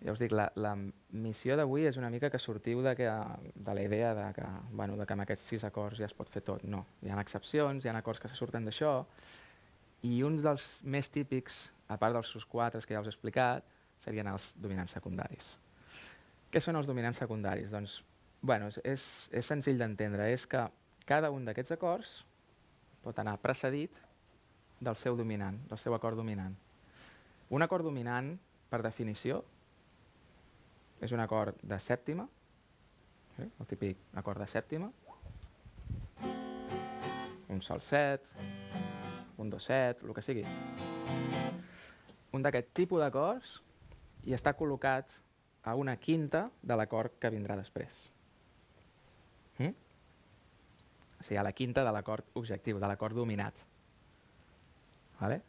Ja 0.00 0.14
us 0.14 0.20
dic, 0.20 0.32
la, 0.32 0.46
la 0.56 0.74
missió 0.76 1.56
d'avui 1.60 1.84
és 1.88 1.98
una 2.00 2.08
mica 2.12 2.30
que 2.32 2.40
sortiu 2.40 2.80
de, 2.84 2.94
que, 2.96 3.08
de 3.54 3.74
la 3.76 3.84
idea 3.84 4.14
de 4.16 4.26
que, 4.36 4.46
bueno, 4.72 4.96
de 4.96 5.06
que 5.06 5.16
amb 5.16 5.26
aquests 5.26 5.48
sis 5.52 5.64
acords 5.68 6.00
ja 6.00 6.08
es 6.08 6.16
pot 6.16 6.28
fer 6.32 6.42
tot. 6.44 6.64
No, 6.64 6.86
hi 7.04 7.12
ha 7.12 7.20
excepcions, 7.20 7.84
hi 7.84 7.92
ha 7.92 7.96
acords 7.98 8.20
que 8.20 8.30
se 8.32 8.38
surten 8.38 8.68
d'això, 8.68 8.94
i 10.08 10.22
uns 10.24 10.44
dels 10.44 10.68
més 10.84 11.10
típics, 11.12 11.66
a 11.88 11.98
part 12.00 12.16
dels 12.16 12.32
sus 12.32 12.46
quatres 12.48 12.86
que 12.86 12.96
ja 12.96 13.02
us 13.02 13.10
he 13.10 13.12
explicat, 13.12 13.66
serien 14.00 14.30
els 14.32 14.54
dominants 14.56 14.96
secundaris. 14.96 15.56
Què 16.50 16.58
són 16.58 16.74
els 16.80 16.88
dominants 16.88 17.20
secundaris? 17.22 17.70
Doncs, 17.70 18.00
bueno, 18.42 18.70
és, 18.82 19.04
és, 19.30 19.46
senzill 19.46 19.78
d'entendre, 19.78 20.26
és 20.34 20.48
que 20.50 20.64
cada 21.06 21.30
un 21.30 21.44
d'aquests 21.46 21.76
acords 21.76 22.14
pot 23.04 23.18
anar 23.22 23.36
precedit 23.42 23.94
del 24.80 24.98
seu 24.98 25.16
dominant, 25.16 25.60
del 25.70 25.78
seu 25.78 25.94
acord 25.94 26.18
dominant. 26.18 26.56
Un 27.54 27.62
acord 27.62 27.86
dominant, 27.86 28.32
per 28.70 28.82
definició, 28.82 29.44
és 31.00 31.14
un 31.14 31.22
acord 31.22 31.62
de 31.62 31.78
sèptima, 31.80 32.26
sí? 33.36 33.46
el 33.46 33.70
típic 33.70 34.02
acord 34.18 34.42
de 34.42 34.50
sèptima, 34.50 34.90
un 37.50 37.62
sol 37.62 37.80
set, 37.82 38.26
un 39.38 39.50
do 39.50 39.58
set, 39.62 40.02
el 40.02 40.14
que 40.14 40.22
sigui. 40.22 40.44
Un 42.34 42.42
d'aquest 42.42 42.70
tipus 42.74 43.02
d'acords 43.02 43.58
i 44.26 44.34
està 44.36 44.52
col·locat 44.58 45.10
a 45.64 45.74
una 45.76 45.96
quinta 45.96 46.48
de 46.62 46.76
l'acord 46.76 47.18
que 47.20 47.30
vindrà 47.32 47.56
després. 47.58 48.08
Mm? 49.58 49.74
O 51.20 51.24
sigui, 51.26 51.36
a 51.36 51.44
la 51.44 51.52
quinta 51.52 51.84
de 51.84 51.92
l'acord 51.92 52.24
objectiu, 52.40 52.80
de 52.80 52.88
l'acord 52.88 53.16
dominat. 53.16 53.56
Vale? 55.20 55.40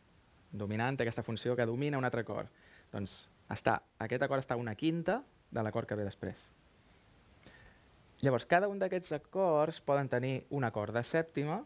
Dominant 0.51 0.97
té 0.97 1.05
aquesta 1.05 1.23
funció 1.23 1.55
que 1.55 1.65
domina 1.65 1.99
un 1.99 2.07
altre 2.07 2.25
acord. 2.25 2.49
Doncs 2.91 3.21
està, 3.51 3.77
aquest 4.03 4.25
acord 4.25 4.43
està 4.43 4.57
a 4.57 4.61
una 4.61 4.75
quinta 4.75 5.21
de 5.51 5.63
l'acord 5.63 5.87
que 5.87 5.95
ve 5.95 6.07
després. 6.07 6.43
Llavors, 8.21 8.45
cada 8.45 8.67
un 8.69 8.77
d'aquests 8.79 9.15
acords 9.17 9.79
poden 9.81 10.09
tenir 10.11 10.43
un 10.53 10.67
acord 10.67 10.93
de 10.93 11.01
sèptima 11.07 11.61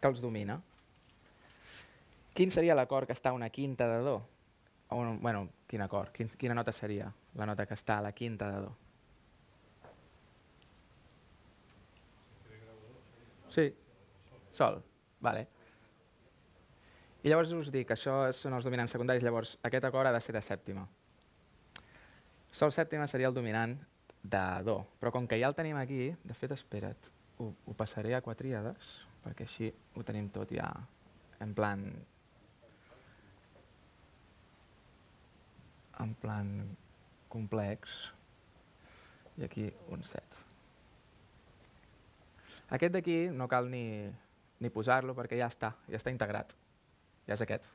que 0.00 0.08
els 0.08 0.22
domina. 0.22 0.60
Quin 2.34 2.50
seria 2.50 2.76
l'acord 2.78 3.06
que 3.06 3.14
està 3.14 3.30
a 3.30 3.36
una 3.36 3.50
quinta 3.50 3.86
de 3.90 4.00
do? 4.06 4.16
Un- 4.90 5.20
bueno, 5.20 5.48
quin 5.66 5.82
acord? 5.82 6.12
Quin, 6.12 6.28
quina 6.38 6.54
nota 6.54 6.72
seria 6.72 7.12
la 7.34 7.46
nota 7.46 7.66
que 7.66 7.74
està 7.74 7.98
a 7.98 8.02
la 8.04 8.12
quinta 8.12 8.50
de 8.50 8.60
do? 8.66 8.72
Sí, 13.54 13.68
sol, 14.50 14.82
vale. 15.22 15.46
I 17.24 17.30
llavors 17.30 17.52
us 17.56 17.70
dic, 17.72 17.90
això 17.94 18.32
són 18.36 18.52
els 18.52 18.66
dominants 18.66 18.92
secundaris, 18.92 19.22
llavors 19.24 19.56
aquest 19.62 19.86
acord 19.88 20.10
ha 20.10 20.12
de 20.12 20.20
ser 20.20 20.34
de 20.36 20.42
sèptima. 20.44 20.84
Sol 22.52 22.72
sèptima 22.74 23.06
seria 23.10 23.30
el 23.30 23.34
dominant 23.34 23.76
de 24.22 24.42
do, 24.66 24.76
però 25.00 25.12
com 25.14 25.26
que 25.26 25.38
ja 25.40 25.48
el 25.48 25.56
tenim 25.56 25.78
aquí, 25.80 26.10
de 26.24 26.34
fet, 26.34 26.52
espera't, 26.52 27.08
ho, 27.38 27.50
ho 27.66 27.74
passaré 27.78 28.14
a 28.14 28.22
quatríades, 28.22 28.90
perquè 29.24 29.46
així 29.48 29.70
ho 29.94 30.04
tenim 30.06 30.28
tot 30.34 30.52
ja 30.52 30.68
en 31.40 31.54
plan... 31.54 31.86
en 36.02 36.14
plan 36.18 36.50
complex, 37.28 37.94
i 39.36 39.44
aquí 39.44 39.68
un 39.90 40.04
set. 40.06 40.36
Aquest 42.74 42.94
d'aquí 42.94 43.16
no 43.34 43.48
cal 43.50 43.68
ni, 43.70 43.84
ni 44.62 44.70
posar-lo 44.72 45.14
perquè 45.16 45.38
ja 45.38 45.50
està, 45.50 45.74
ja 45.90 45.98
està 45.98 46.12
integrat. 46.14 46.54
Ja 47.26 47.36
és 47.36 47.42
aquest. 47.44 47.66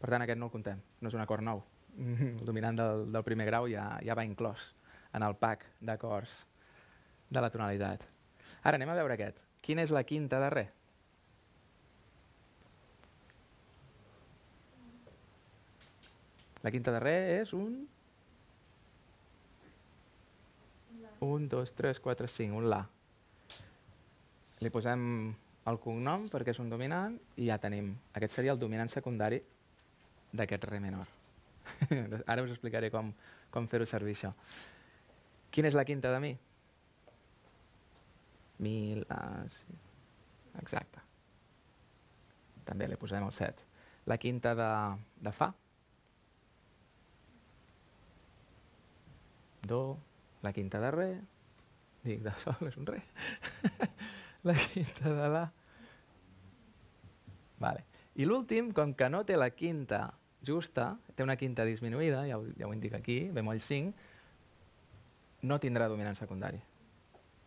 Per 0.00 0.08
tant, 0.08 0.24
aquest 0.24 0.40
no 0.40 0.48
el 0.48 0.54
contem, 0.54 0.80
no 1.00 1.10
és 1.10 1.16
un 1.16 1.22
acord 1.22 1.44
nou. 1.44 1.62
El 2.00 2.44
dominant 2.48 2.78
del, 2.78 3.06
del 3.12 3.26
primer 3.26 3.46
grau 3.50 3.68
ja, 3.68 3.92
ja 4.04 4.16
va 4.16 4.24
inclòs 4.24 4.70
en 5.16 5.26
el 5.26 5.36
pack 5.36 5.66
d'acords 5.84 6.44
de 7.30 7.42
la 7.42 7.50
tonalitat. 7.52 8.04
Ara 8.62 8.78
anem 8.78 8.90
a 8.92 8.98
veure 8.98 9.16
aquest. 9.16 9.38
Quina 9.60 9.84
és 9.84 9.92
la 9.92 10.06
quinta 10.08 10.40
de? 10.42 10.66
La 16.62 16.70
quinta 16.70 16.92
de 16.92 17.00
re 17.00 17.16
és 17.40 17.54
un... 17.56 17.80
Un, 21.20 21.46
dos, 21.52 21.72
tres, 21.76 22.00
quatre, 22.00 22.28
cinc, 22.32 22.56
un 22.56 22.68
la. 22.72 22.80
Li 24.64 24.70
posem 24.72 25.02
el 25.68 25.78
cognom 25.80 26.26
perquè 26.32 26.54
és 26.54 26.60
un 26.62 26.70
dominant 26.72 27.16
i 27.36 27.50
ja 27.50 27.58
tenim. 27.60 27.92
Aquest 28.16 28.38
seria 28.38 28.54
el 28.56 28.60
dominant 28.60 28.88
secundari 28.92 29.40
d'aquest 30.32 30.64
re 30.70 30.80
menor. 30.80 31.08
Ara 32.30 32.44
us 32.44 32.54
explicaré 32.54 32.88
com, 32.92 33.12
com 33.52 33.68
fer-ho 33.68 33.88
servir 33.88 34.16
això. 34.16 34.32
Quina 35.52 35.68
és 35.68 35.76
la 35.76 35.84
quinta 35.84 36.12
de 36.14 36.20
mi? 36.24 36.32
Mi, 38.64 38.74
la... 39.04 39.20
Sí. 39.56 39.78
Exacte. 40.60 41.02
També 42.66 42.88
li 42.88 42.98
posem 43.00 43.24
el 43.24 43.32
7. 43.34 43.66
La 44.10 44.16
quinta 44.20 44.54
de, 44.56 44.70
de 45.24 45.32
fa? 45.34 45.50
Do. 49.66 49.98
La 50.42 50.52
quinta 50.52 50.80
de 50.80 50.90
re. 50.90 51.10
Dic, 52.04 52.22
de 52.24 52.32
sol 52.40 52.68
és 52.68 52.76
un 52.80 52.88
re. 52.88 53.02
la 54.48 54.54
quinta 54.56 55.12
de 55.16 55.28
la. 55.34 55.44
Vale. 57.60 57.84
I 58.16 58.26
l'últim, 58.26 58.72
com 58.76 58.94
que 58.96 59.08
no 59.12 59.22
té 59.28 59.36
la 59.36 59.50
quinta 59.52 60.06
justa, 60.46 60.94
té 61.14 61.22
una 61.22 61.36
quinta 61.36 61.66
disminuïda, 61.68 62.24
ja 62.28 62.38
ho, 62.40 62.46
ja 62.56 62.66
ho 62.66 62.72
indica 62.72 62.98
aquí, 62.98 63.22
bemoll 63.34 63.60
5, 63.60 64.08
no 65.44 65.60
tindrà 65.60 65.88
dominant 65.88 66.16
secundari. 66.16 66.60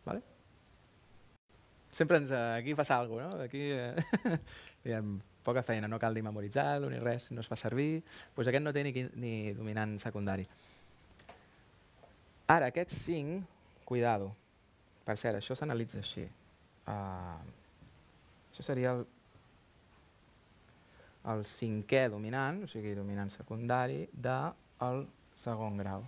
Vale? 0.05 0.21
Sempre 1.93 2.17
ens, 2.21 2.31
aquí 2.31 2.73
passa 2.75 2.97
alguna 2.99 3.27
cosa, 3.29 3.37
no? 3.37 3.43
Aquí 3.43 3.61
eh, 3.73 4.39
diem, 4.85 5.19
poca 5.45 5.61
feina, 5.63 5.87
no 5.87 5.99
cal 5.99 6.13
ni 6.13 6.23
memoritzar-lo 6.25 6.89
ni 6.89 7.01
res, 7.01 7.31
no 7.31 7.41
es 7.41 7.49
fa 7.49 7.57
servir. 7.59 8.01
Doncs 8.33 8.49
aquest 8.49 8.65
no 8.65 8.73
té 8.73 8.85
ni, 8.85 8.93
ni 9.13 9.33
dominant 9.53 9.99
secundari. 10.01 10.47
Ara, 12.47 12.67
aquests 12.67 12.97
5, 13.05 13.41
cuidado. 13.87 14.33
Per 15.03 15.15
cert, 15.19 15.39
això 15.39 15.55
s'analitza 15.55 16.01
així. 16.01 16.25
Uh, 16.83 17.39
això 18.51 18.65
seria 18.67 18.91
el, 18.97 19.05
el 21.33 21.45
cinquè 21.47 22.05
dominant, 22.11 22.63
o 22.65 22.69
sigui, 22.71 22.91
dominant 22.97 23.31
secundari, 23.31 24.03
del 24.13 25.05
segon 25.43 25.79
grau. 25.79 26.03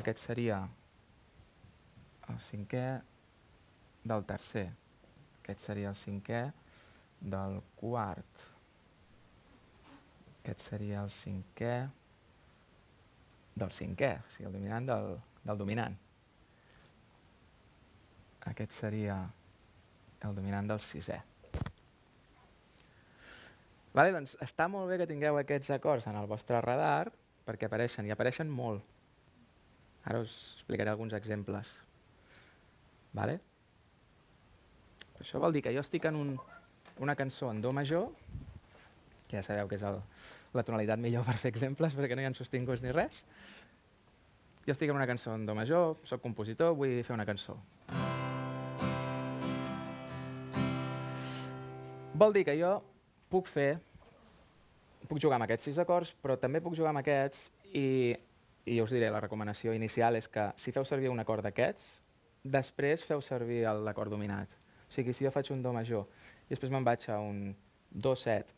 Aquest 0.00 0.24
seria 0.24 0.62
el 2.28 2.40
cinquè 2.48 2.86
del 4.08 4.24
tercer. 4.28 4.68
Aquest 5.42 5.64
seria 5.64 5.92
el 5.92 6.00
cinquè 6.00 6.42
del 7.20 7.60
quart. 7.76 8.48
Aquest 10.40 10.64
seria 10.70 11.04
el 11.04 11.12
cinquè 11.12 11.74
del 13.60 13.72
cinquè, 13.74 14.12
o 14.18 14.30
sigui, 14.34 14.48
el 14.48 14.54
dominant 14.54 14.86
del, 14.88 15.16
del 15.44 15.58
dominant. 15.60 15.96
Aquest 18.48 18.76
seria 18.76 19.18
el 20.24 20.36
dominant 20.36 20.70
del 20.70 20.80
sisè. 20.82 21.18
Vale, 23.94 24.12
doncs 24.14 24.36
està 24.44 24.68
molt 24.70 24.90
bé 24.90 24.98
que 25.00 25.08
tingueu 25.10 25.38
aquests 25.40 25.72
acords 25.74 26.06
en 26.06 26.16
el 26.20 26.28
vostre 26.30 26.60
radar 26.62 27.10
perquè 27.48 27.66
apareixen, 27.66 28.06
i 28.06 28.12
apareixen 28.12 28.50
molt. 28.52 28.84
Ara 30.04 30.20
us 30.22 30.34
explicaré 30.58 30.92
alguns 30.92 31.16
exemples. 31.16 31.70
Vale? 33.16 33.38
Això 35.18 35.40
vol 35.42 35.56
dir 35.56 35.64
que 35.64 35.72
jo 35.74 35.82
estic 35.82 36.06
en 36.08 36.18
un, 36.20 36.34
una 37.02 37.16
cançó 37.18 37.50
en 37.50 37.62
do 37.64 37.72
major, 37.74 38.12
que 39.26 39.40
ja 39.40 39.42
sabeu 39.44 39.68
que 39.68 39.80
és 39.80 39.84
el, 39.88 39.98
la 40.54 40.64
tonalitat 40.64 41.00
millor 41.00 41.26
per 41.28 41.36
fer 41.40 41.52
exemples 41.52 41.96
perquè 41.96 42.16
no 42.16 42.24
hi 42.24 42.28
ha 42.28 42.34
sostinguts 42.36 42.84
ni 42.84 42.92
res. 42.94 43.24
Jo 44.66 44.74
estic 44.74 44.90
en 44.90 44.96
una 44.96 45.06
cançó 45.08 45.34
en 45.34 45.46
do 45.48 45.54
major, 45.56 45.96
sóc 46.04 46.20
compositor, 46.20 46.74
vull 46.76 47.00
fer 47.04 47.14
una 47.16 47.26
cançó. 47.28 47.56
Vol 52.18 52.34
dir 52.34 52.44
que 52.44 52.56
jo 52.58 52.72
puc 53.30 53.46
fer, 53.46 53.78
puc 55.08 55.20
jugar 55.22 55.38
amb 55.38 55.46
aquests 55.46 55.70
sis 55.70 55.78
acords, 55.78 56.10
però 56.20 56.36
també 56.40 56.60
puc 56.60 56.76
jugar 56.76 56.90
amb 56.90 57.00
aquests 57.00 57.46
i, 57.78 58.16
i 58.66 58.80
us 58.82 58.92
diré, 58.92 59.08
la 59.14 59.22
recomanació 59.24 59.72
inicial 59.76 60.18
és 60.18 60.28
que 60.28 60.48
si 60.56 60.74
feu 60.74 60.84
servir 60.88 61.12
un 61.12 61.22
acord 61.22 61.46
d'aquests, 61.46 61.92
després 62.42 63.04
feu 63.06 63.22
servir 63.24 63.62
l'acord 63.84 64.10
dominat. 64.10 64.50
O 64.88 64.92
sigui, 64.92 65.14
si 65.14 65.24
jo 65.24 65.32
faig 65.32 65.52
un 65.54 65.62
do 65.62 65.72
major 65.76 66.08
i 66.48 66.54
després 66.54 66.72
me'n 66.72 66.84
vaig 66.84 67.06
a 67.12 67.20
un 67.20 67.54
do-set, 67.88 68.50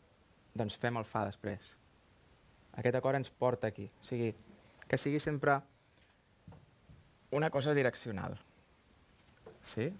doncs 0.55 0.79
fem 0.79 0.97
el 0.99 1.07
fa 1.07 1.27
després. 1.27 1.75
Aquest 2.79 2.95
acord 2.95 3.19
ens 3.19 3.29
porta 3.29 3.67
aquí. 3.67 3.87
O 4.01 4.07
sigui, 4.07 4.31
que 4.87 4.97
sigui 4.97 5.19
sempre 5.19 5.59
una 7.31 7.49
cosa 7.49 7.73
direccional. 7.73 8.37
Sí? 9.63 9.91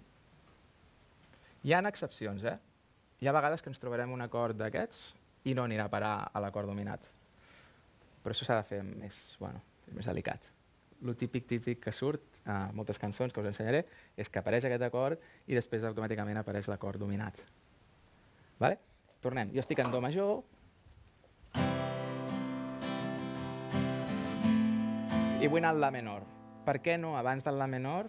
Hi 1.62 1.72
ha 1.72 1.82
excepcions, 1.88 2.44
eh? 2.44 2.58
Hi 3.20 3.28
ha 3.28 3.34
vegades 3.36 3.62
que 3.62 3.70
ens 3.70 3.80
trobarem 3.80 4.12
un 4.12 4.24
acord 4.24 4.58
d'aquests 4.58 5.12
i 5.46 5.54
no 5.54 5.66
anirà 5.66 5.86
a 5.86 5.92
parar 5.92 6.14
a 6.32 6.42
l'acord 6.42 6.68
dominat. 6.68 7.04
Però 8.22 8.34
això 8.34 8.46
s'ha 8.46 8.58
de 8.60 8.66
fer 8.66 8.82
més, 8.86 9.18
bueno, 9.38 9.62
més 9.94 10.06
delicat. 10.10 10.44
Lo 11.02 11.14
típic 11.18 11.46
típic 11.50 11.80
que 11.82 11.92
surt 11.94 12.42
a 12.46 12.70
moltes 12.74 12.98
cançons 12.98 13.32
que 13.32 13.42
us 13.42 13.50
ensenyaré 13.50 13.84
és 14.16 14.28
que 14.30 14.38
apareix 14.38 14.66
aquest 14.66 14.84
acord 14.86 15.22
i 15.46 15.58
després 15.58 15.86
automàticament 15.86 16.38
apareix 16.38 16.68
l'acord 16.70 16.98
dominat. 16.98 17.38
Vale? 18.58 18.78
Tornem. 19.22 19.50
Jo 19.54 19.62
estic 19.62 19.82
en 19.82 19.90
do 19.90 20.00
major 20.02 20.42
i 25.42 25.48
vull 25.50 25.58
anar 25.58 25.72
al 25.74 25.80
la 25.82 25.90
menor. 25.90 26.22
Per 26.62 26.76
què 26.78 26.94
no 27.00 27.16
abans 27.18 27.42
del 27.42 27.56
la 27.58 27.66
menor 27.66 28.06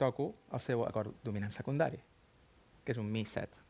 toco 0.00 0.32
el 0.50 0.62
seu 0.64 0.80
acord 0.82 1.14
dominant 1.22 1.54
secundari, 1.54 2.00
que 2.82 2.90
és 2.90 2.98
un 2.98 3.06
mi 3.06 3.22
7. 3.22 3.60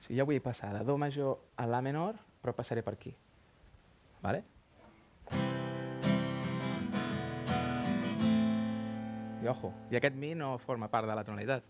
O 0.00 0.02
sigui, 0.02 0.18
jo 0.18 0.26
vull 0.26 0.40
passar 0.42 0.72
de 0.74 0.82
do 0.88 0.98
major 0.98 1.38
a 1.54 1.68
la 1.70 1.80
menor, 1.86 2.18
però 2.42 2.56
passaré 2.56 2.82
per 2.82 2.96
aquí. 2.96 3.14
Vale? 4.26 4.42
I 9.44 9.48
ojo, 9.54 9.70
i 9.92 10.00
aquest 10.00 10.18
mi 10.18 10.34
no 10.34 10.56
forma 10.58 10.90
part 10.90 11.06
de 11.06 11.14
la 11.14 11.22
tonalitat. 11.22 11.62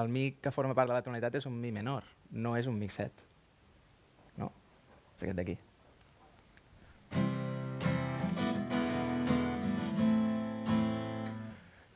El 0.00 0.08
mi 0.08 0.30
que 0.40 0.50
forma 0.50 0.74
part 0.74 0.88
de 0.88 0.96
la 0.96 1.04
tonalitat 1.04 1.36
és 1.36 1.52
un 1.52 1.60
mi 1.60 1.68
menor, 1.68 2.08
no 2.32 2.56
és 2.56 2.66
un 2.66 2.80
mi 2.80 2.88
7. 2.88 3.32
No? 4.40 4.52
És 5.16 5.26
aquest 5.26 5.36
d'aquí. 5.36 5.60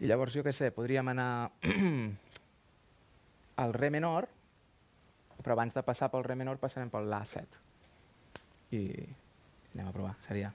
I 0.01 0.09
llavors, 0.09 0.33
jo 0.33 0.41
què 0.41 0.53
sé, 0.57 0.71
podríem 0.73 1.11
anar 1.13 1.53
al 3.63 3.75
re 3.77 3.91
menor, 3.93 4.25
però 5.45 5.53
abans 5.53 5.77
de 5.77 5.83
passar 5.85 6.09
pel 6.13 6.25
re 6.25 6.37
menor 6.41 6.57
passarem 6.61 6.89
pel 6.93 7.11
la 7.13 7.21
7. 7.29 7.61
I 8.77 8.79
anem 9.75 9.91
a 9.91 9.93
provar, 9.93 10.15
seria... 10.25 10.53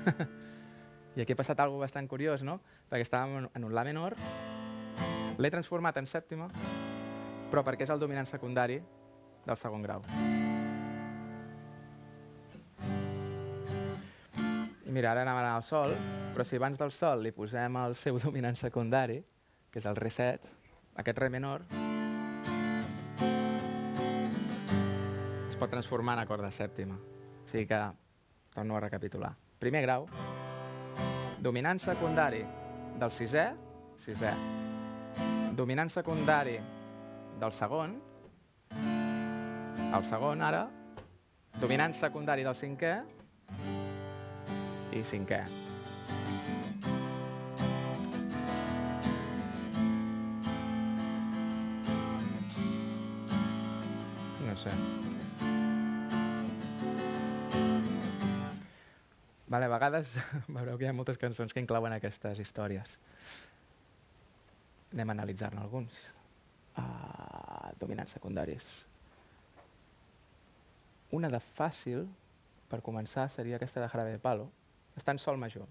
I 1.14 1.22
aquí 1.22 1.34
ha 1.34 1.38
passat 1.38 1.60
alguna 1.62 1.84
bastant 1.84 2.08
curiós, 2.10 2.42
no? 2.46 2.58
Perquè 2.90 3.04
estàvem 3.06 3.46
en 3.46 3.66
un 3.66 3.74
la 3.76 3.84
menor, 3.86 4.16
l'he 5.38 5.54
transformat 5.54 6.02
en 6.02 6.06
sèptima, 6.10 6.50
però 7.50 7.62
perquè 7.66 7.86
és 7.86 7.94
el 7.94 8.02
dominant 8.02 8.26
secundari 8.26 8.78
del 9.46 9.58
segon 9.58 9.82
grau. 9.86 10.02
I 14.90 14.92
mira, 14.92 15.12
ara 15.12 15.22
anàvem 15.22 15.46
al 15.46 15.62
sol, 15.62 15.92
però 16.34 16.42
si 16.42 16.58
abans 16.58 16.78
del 16.80 16.90
sol 16.90 17.20
li 17.22 17.30
posem 17.30 17.76
el 17.78 17.92
seu 17.94 18.16
dominant 18.24 18.56
secundari, 18.58 19.20
que 19.70 19.78
és 19.78 19.84
el 19.86 19.94
re 19.94 20.10
7, 20.10 20.48
aquest 20.98 21.20
re 21.22 21.28
menor, 21.30 21.62
es 25.46 25.54
pot 25.60 25.70
transformar 25.70 26.16
en 26.18 26.24
acord 26.24 26.42
de 26.42 26.50
sèptima. 26.50 26.96
O 26.98 27.46
sigui 27.52 27.68
que, 27.70 27.78
torno 28.50 28.74
a 28.74 28.80
recapitular. 28.82 29.30
Primer 29.62 29.84
grau, 29.84 30.08
dominant 31.38 31.78
secundari 31.78 32.42
del 32.98 33.14
sisè, 33.14 33.46
sisè. 33.94 34.34
Dominant 35.54 35.94
secundari 35.94 36.56
del 37.38 37.54
segon, 37.54 37.94
el 38.74 40.02
segon 40.10 40.42
ara, 40.50 40.66
dominant 41.62 41.94
secundari 41.94 42.42
del 42.42 42.58
cinquè, 42.58 42.96
i 44.92 45.02
cinquè. 45.06 45.40
No 54.46 54.56
sé. 54.58 54.72
Vale, 59.50 59.66
a 59.66 59.68
vegades 59.68 60.14
veureu 60.56 60.78
que 60.78 60.86
hi 60.86 60.90
ha 60.90 60.94
moltes 60.94 61.18
cançons 61.18 61.54
que 61.54 61.62
inclouen 61.62 61.94
aquestes 61.96 62.38
històries. 62.42 62.98
Anem 64.94 65.10
a 65.10 65.16
analitzar-ne 65.18 65.62
alguns. 65.62 65.98
Uh, 66.78 67.70
dominants 67.78 68.14
secundaris. 68.14 68.68
Una 71.14 71.30
de 71.30 71.40
fàcil, 71.42 72.06
per 72.70 72.78
començar, 72.86 73.26
seria 73.34 73.58
aquesta 73.58 73.82
de 73.82 73.90
Jarabe 73.90 74.14
de 74.14 74.22
Palo. 74.22 74.46
Està 75.00 75.14
en 75.16 75.20
sol 75.22 75.38
major. 75.40 75.64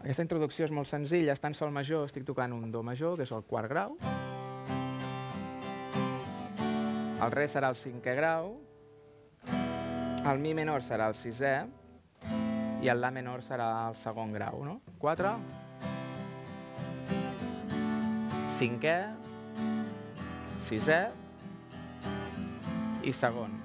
Aquesta 0.00 0.24
introducció 0.26 0.66
és 0.66 0.72
molt 0.74 0.90
senzilla, 0.90 1.36
està 1.36 1.46
en 1.46 1.54
sol 1.54 1.70
major, 1.70 2.08
estic 2.10 2.26
tocant 2.26 2.50
un 2.50 2.72
do 2.74 2.82
major, 2.82 3.14
que 3.14 3.22
és 3.22 3.30
el 3.30 3.46
quart 3.46 3.70
grau. 3.70 3.94
El 7.22 7.36
re 7.36 7.46
serà 7.46 7.70
el 7.70 7.78
cinquè 7.78 8.16
grau, 8.18 8.56
el 10.26 10.42
mi 10.42 10.56
menor 10.58 10.82
serà 10.82 11.06
el 11.12 11.14
sisè 11.14 11.54
i 12.80 12.88
el 12.88 13.00
la 13.00 13.10
menor 13.12 13.44
serà 13.44 13.70
el 13.88 13.96
segon 14.00 14.32
grau, 14.32 14.64
no? 14.64 14.80
4, 15.02 15.32
cinquè, 18.58 18.98
sisè 20.68 21.00
i 23.04 23.12
segon. 23.16 23.58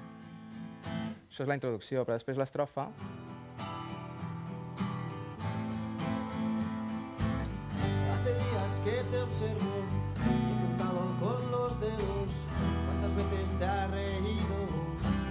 Això 1.28 1.44
és 1.44 1.48
la 1.48 1.56
introducció, 1.60 2.04
però 2.04 2.16
després 2.16 2.40
l'estrofa 2.40 2.90
te 9.10 9.22
observo, 9.22 9.84
he 10.16 10.76
contado 10.76 11.16
con 11.20 11.50
los 11.50 11.80
dedos 11.80 12.32
cuántas 12.86 13.14
veces 13.14 13.58
te 13.58 13.64
has 13.64 13.90
reído, 13.90 14.56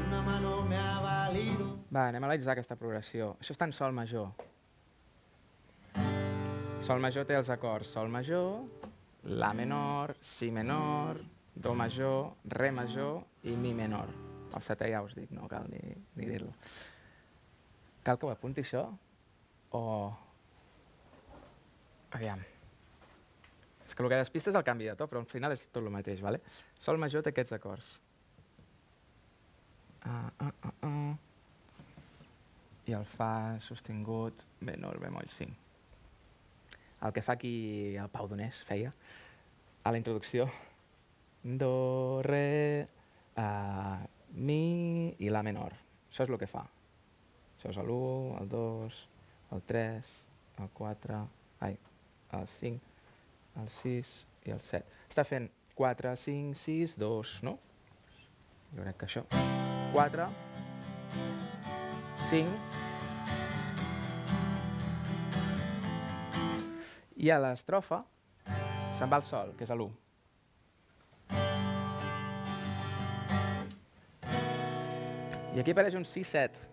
una 0.08 0.22
mano 0.22 0.64
me 0.64 0.78
ha 0.78 1.00
valido. 1.00 1.65
Va, 1.96 2.10
anem 2.10 2.26
a 2.26 2.28
analitzar 2.28 2.52
aquesta 2.52 2.76
progressió. 2.76 3.30
Això 3.40 3.54
està 3.56 3.70
en 3.70 3.74
sol 3.76 3.94
major. 3.96 4.34
Sol 6.84 7.00
major 7.00 7.24
té 7.30 7.38
els 7.40 7.48
acords 7.54 7.94
sol 7.96 8.10
major, 8.12 8.66
la 9.32 9.54
menor, 9.56 10.12
si 10.20 10.50
menor, 10.52 11.22
do 11.56 11.72
major, 11.74 12.34
re 12.52 12.72
major 12.76 13.48
i 13.48 13.56
mi 13.56 13.72
menor. 13.78 14.12
El 14.52 14.66
setè 14.66 14.90
ja 14.92 15.02
us 15.06 15.16
dic, 15.16 15.32
no 15.32 15.48
cal 15.48 15.70
ni, 15.72 15.80
ni 16.20 16.28
dir-lo. 16.28 16.52
Cal 18.04 18.20
que 18.20 18.28
ho 18.28 18.34
apunti 18.34 18.66
això? 18.66 18.84
O... 19.80 19.82
Aviam. 22.20 22.44
És 23.88 23.96
que 23.96 24.04
el 24.04 24.12
que 24.12 24.20
despista 24.20 24.52
és 24.52 24.60
el 24.60 24.68
canvi 24.68 24.92
de 24.92 24.98
to, 25.00 25.08
però 25.08 25.24
al 25.24 25.32
final 25.32 25.56
és 25.56 25.64
tot 25.70 25.80
el 25.86 25.96
mateix, 25.96 26.20
vale? 26.28 26.44
Sol 26.76 27.00
major 27.00 27.24
té 27.24 27.32
aquests 27.32 27.56
acords. 27.56 27.96
Ah, 30.04 30.28
ah, 30.38 30.52
ah, 30.52 30.76
ah. 30.92 30.95
I 32.86 32.94
el 32.94 33.06
fa 33.10 33.58
sostingut 33.66 34.44
menor 34.62 35.00
bemoll 35.02 35.30
5. 35.30 35.54
El 37.06 37.14
que 37.14 37.22
fa 37.26 37.34
aquí 37.34 37.96
el 37.98 38.10
Pau 38.10 38.28
Donés 38.30 38.62
feia 38.66 38.92
a 39.84 39.92
la 39.92 39.98
introducció. 39.98 40.48
Do, 41.44 42.22
re, 42.26 42.86
uh, 43.38 43.98
mi 44.34 45.16
i 45.20 45.30
la 45.30 45.44
menor. 45.46 45.76
Això 46.10 46.26
és 46.26 46.32
el 46.32 46.40
que 46.42 46.50
fa. 46.50 46.64
Això 47.58 47.74
és 47.74 47.82
l'1, 47.82 48.40
el 48.42 48.50
2, 48.50 49.02
el 49.56 49.66
3, 49.70 50.16
el 50.64 50.72
4, 50.80 51.22
ai, 51.68 51.78
el 52.40 52.48
5, 52.58 52.96
el 53.62 53.70
6 53.82 54.16
i 54.46 54.56
el 54.56 54.62
7. 54.62 55.02
Està 55.10 55.26
fent 55.28 55.50
4, 55.76 56.16
5, 56.26 56.56
6, 56.66 56.98
2, 57.02 57.36
no? 57.50 57.58
Jo 58.76 58.82
crec 58.82 59.02
que 59.02 59.12
això. 59.12 59.28
4, 59.94 60.30
5, 62.26 62.50
i 67.22 67.30
a 67.30 67.38
l'estrofa 67.38 68.00
se'n 68.98 69.12
va 69.12 69.20
al 69.20 69.26
sol, 69.28 69.52
que 69.58 69.66
és 69.68 69.70
a 69.70 69.78
l'1. 69.78 69.92
I 75.54 75.62
aquí 75.62 75.72
apareix 75.76 75.96
un 75.96 76.04
6-7. 76.10 76.66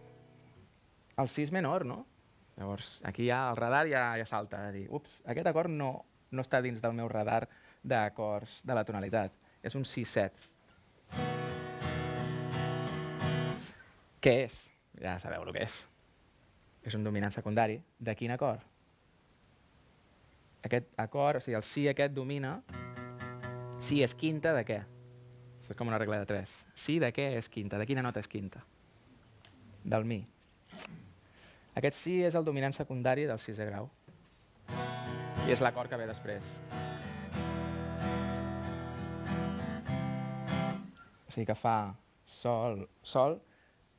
El 1.20 1.28
6 1.28 1.52
menor, 1.52 1.84
no? 1.84 2.00
Llavors, 2.56 2.96
aquí 3.04 3.28
ja 3.28 3.44
el 3.50 3.60
radar 3.60 3.84
ja, 3.92 4.06
ja 4.16 4.26
salta 4.28 4.64
a 4.66 4.72
dir, 4.72 4.88
ups, 4.88 5.20
aquest 5.28 5.52
acord 5.52 5.68
no, 5.68 5.92
no 6.32 6.48
està 6.48 6.64
dins 6.64 6.80
del 6.80 6.96
meu 6.96 7.12
radar 7.12 7.44
d'acords 7.84 8.62
de 8.64 8.80
la 8.80 8.88
tonalitat. 8.88 9.36
És 9.62 9.76
un 9.76 9.84
6-7. 9.84 10.48
Què 14.22 14.38
és? 14.48 14.71
Ja 15.00 15.16
sabeu 15.22 15.46
el 15.46 15.52
que 15.54 15.64
és. 15.64 15.78
És 16.82 16.94
un 16.98 17.04
dominant 17.06 17.32
secundari. 17.32 17.78
De 17.98 18.14
quin 18.18 18.34
acord? 18.34 18.64
Aquest 20.66 20.92
acord, 21.00 21.40
o 21.40 21.42
sigui, 21.42 21.56
el 21.58 21.64
si 21.66 21.86
aquest 21.90 22.14
domina 22.14 22.58
si 23.82 24.02
és 24.04 24.14
quinta 24.14 24.52
de 24.54 24.62
què? 24.66 24.78
Això 25.62 25.72
és 25.74 25.78
com 25.78 25.90
una 25.90 25.98
regla 25.98 26.20
de 26.20 26.26
3. 26.26 26.52
Si 26.74 26.98
de 27.02 27.10
què 27.14 27.32
és 27.38 27.48
quinta? 27.50 27.78
De 27.78 27.86
quina 27.86 28.02
nota 28.04 28.22
és 28.22 28.28
quinta? 28.30 28.62
Del 29.82 30.06
mi. 30.06 30.20
Aquest 31.78 31.98
si 31.98 32.18
és 32.22 32.36
el 32.38 32.44
dominant 32.46 32.74
secundari 32.76 33.24
del 33.26 33.40
sisè 33.42 33.66
grau. 33.66 33.88
I 35.46 35.54
és 35.54 35.62
l'acord 35.64 35.90
que 35.90 35.98
ve 35.98 36.06
després. 36.06 36.46
O 41.26 41.32
sigui 41.34 41.48
que 41.48 41.56
fa 41.58 41.94
sol, 42.22 42.84
sol, 43.02 43.40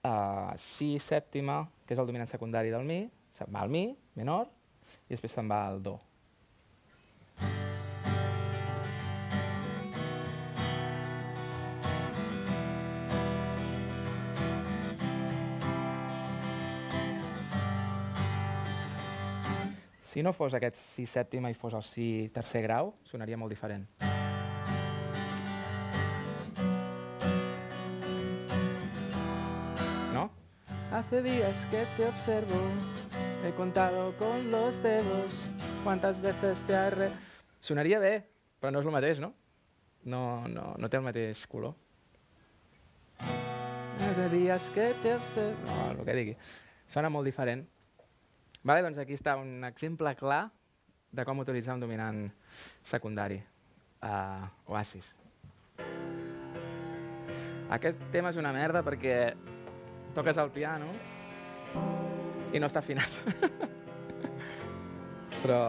uh, 0.04 0.54
si 0.60 0.98
sèptima, 1.00 1.64
que 1.86 1.96
és 1.96 2.02
el 2.02 2.08
dominant 2.10 2.30
secundari 2.30 2.74
del 2.74 2.88
mi, 2.88 3.04
se'n 3.38 3.52
va 3.54 3.64
al 3.66 3.72
mi, 3.74 3.88
menor, 4.20 4.50
i 5.08 5.16
després 5.16 5.40
se'n 5.40 5.50
va 5.50 5.66
al 5.68 5.84
do. 5.84 6.00
Si 20.14 20.22
no 20.22 20.30
fos 20.30 20.54
aquest 20.54 20.78
si 20.78 21.08
sèptima 21.10 21.50
i 21.50 21.56
fos 21.58 21.74
el 21.74 21.82
si 21.82 22.10
tercer 22.36 22.62
grau, 22.68 22.94
sonaria 23.10 23.40
molt 23.40 23.50
diferent. 23.50 23.88
Hace 31.14 31.30
días 31.30 31.68
que 31.68 31.86
te 31.96 32.08
observo, 32.08 32.60
he 33.46 33.52
contado 33.52 34.18
con 34.18 34.50
los 34.50 34.82
dedos 34.82 35.30
cuántas 35.84 36.20
veces 36.20 36.64
te 36.64 36.76
has 36.76 36.92
re... 36.92 37.12
Sonaria 37.60 38.00
bé, 38.02 38.26
però 38.58 38.72
no 38.74 38.82
és 38.82 38.90
el 38.90 38.96
mateix, 38.96 39.22
no? 39.22 39.30
No, 40.10 40.48
no, 40.50 40.72
no 40.74 40.90
té 40.90 40.98
el 40.98 41.06
mateix 41.06 41.44
color. 41.46 41.76
Hace 43.22 44.26
días 44.34 44.72
que 44.74 44.90
te 45.06 45.14
observo... 45.14 45.70
No, 45.70 45.92
el 45.92 46.02
que 46.02 46.18
digui. 46.18 46.36
Sona 46.90 47.14
molt 47.14 47.30
diferent. 47.30 47.62
Vale, 48.66 48.82
doncs 48.82 48.98
aquí 49.06 49.14
està 49.14 49.38
un 49.38 49.62
exemple 49.70 50.18
clar 50.18 50.48
de 51.14 51.30
com 51.30 51.46
utilitzar 51.46 51.78
un 51.78 51.86
dominant 51.86 52.26
secundari. 52.82 53.38
Uh, 54.02 54.50
Oasis. 54.66 55.14
Aquest 57.70 58.02
tema 58.10 58.34
és 58.34 58.42
una 58.42 58.50
merda 58.50 58.82
perquè 58.82 59.20
toques 60.14 60.38
el 60.38 60.52
piano 60.54 60.92
i 62.54 62.62
no 62.62 62.70
està 62.70 62.84
afinat. 62.84 63.10
Però 65.44 65.60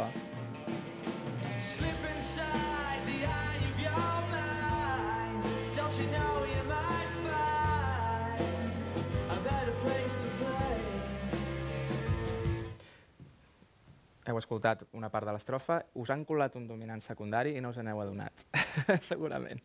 heu 14.25 14.39
escoltat 14.41 14.83
una 14.97 15.11
part 15.13 15.29
de 15.29 15.35
l'estrofa, 15.37 15.83
us 16.01 16.11
han 16.11 16.25
colat 16.27 16.57
un 16.59 16.67
dominant 16.67 17.03
secundari 17.05 17.55
i 17.57 17.63
no 17.63 17.71
us 17.71 17.79
n'heu 17.79 18.01
adonat, 18.03 18.47
segurament. 19.11 19.61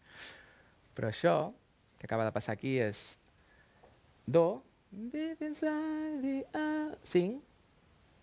Però 0.96 1.10
això, 1.10 1.36
que 1.98 2.08
acaba 2.08 2.28
de 2.28 2.36
passar 2.36 2.58
aquí, 2.58 2.78
és 2.80 3.18
Do, 4.30 4.62
deep 4.92 5.42
inside 5.42 6.22
the 6.22 6.46
eye, 6.54 6.96
5, 7.04 7.42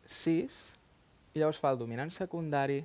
6, 0.07 0.55
i 1.35 1.41
llavors 1.41 1.59
fa 1.63 1.71
el 1.73 1.79
dominant 1.79 2.11
secundari 2.11 2.81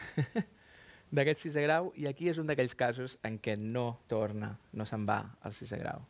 d'aquest 1.14 1.44
sisè 1.46 1.64
grau, 1.64 1.90
i 1.96 2.06
aquí 2.10 2.30
és 2.30 2.38
un 2.38 2.48
d'aquells 2.48 2.76
casos 2.76 3.16
en 3.26 3.38
què 3.42 3.56
no 3.60 4.00
torna, 4.08 4.52
no 4.72 4.86
se'n 4.86 5.06
va 5.08 5.22
al 5.42 5.56
sisè 5.56 5.80
grau. 5.80 6.04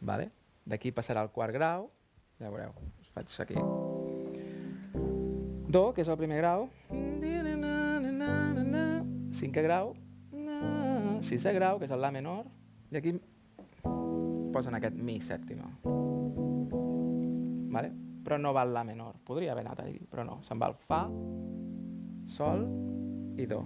Vale? 0.00 0.30
D'aquí 0.66 0.92
passarà 0.92 1.22
al 1.22 1.32
quart 1.34 1.54
grau, 1.54 1.90
ja 2.40 2.50
veureu, 2.50 2.74
us 3.02 3.12
faig 3.14 3.40
aquí. 3.44 3.60
Do, 5.66 5.90
que 5.92 6.02
és 6.02 6.08
el 6.08 6.18
primer 6.18 6.38
grau. 6.38 6.68
Cinquè 9.36 9.62
grau. 9.66 9.96
Sisè 11.26 11.52
grau, 11.56 11.80
que 11.80 11.88
és 11.88 11.92
el 11.92 12.00
La 12.00 12.12
menor. 12.14 12.46
I 12.92 13.00
aquí 13.00 13.16
posen 14.56 14.76
aquest 14.78 14.96
Mi 14.96 15.18
sèptima. 15.20 15.68
Vale? 17.76 17.90
Però 18.24 18.38
no 18.40 18.54
va 18.56 18.64
La 18.64 18.84
menor. 18.84 19.18
Podria 19.24 19.52
haver 19.52 19.66
anat 19.66 19.82
allí, 19.84 20.00
però 20.10 20.24
no. 20.24 20.40
Se'n 20.46 20.60
va 20.62 20.70
el 20.72 20.78
Fa, 20.88 21.02
Sol 22.36 22.64
i 23.36 23.46
Do. 23.46 23.60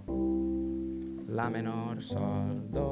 La 1.31 1.47
menor, 1.49 2.03
Sol, 2.03 2.59
Do. 2.75 2.89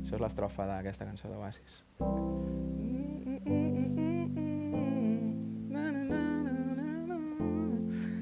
Això 0.00 0.16
és 0.18 0.24
l'estrofa 0.24 0.66
d'aquesta 0.66 1.06
cançó 1.06 1.30
d'Oasis. 1.30 1.78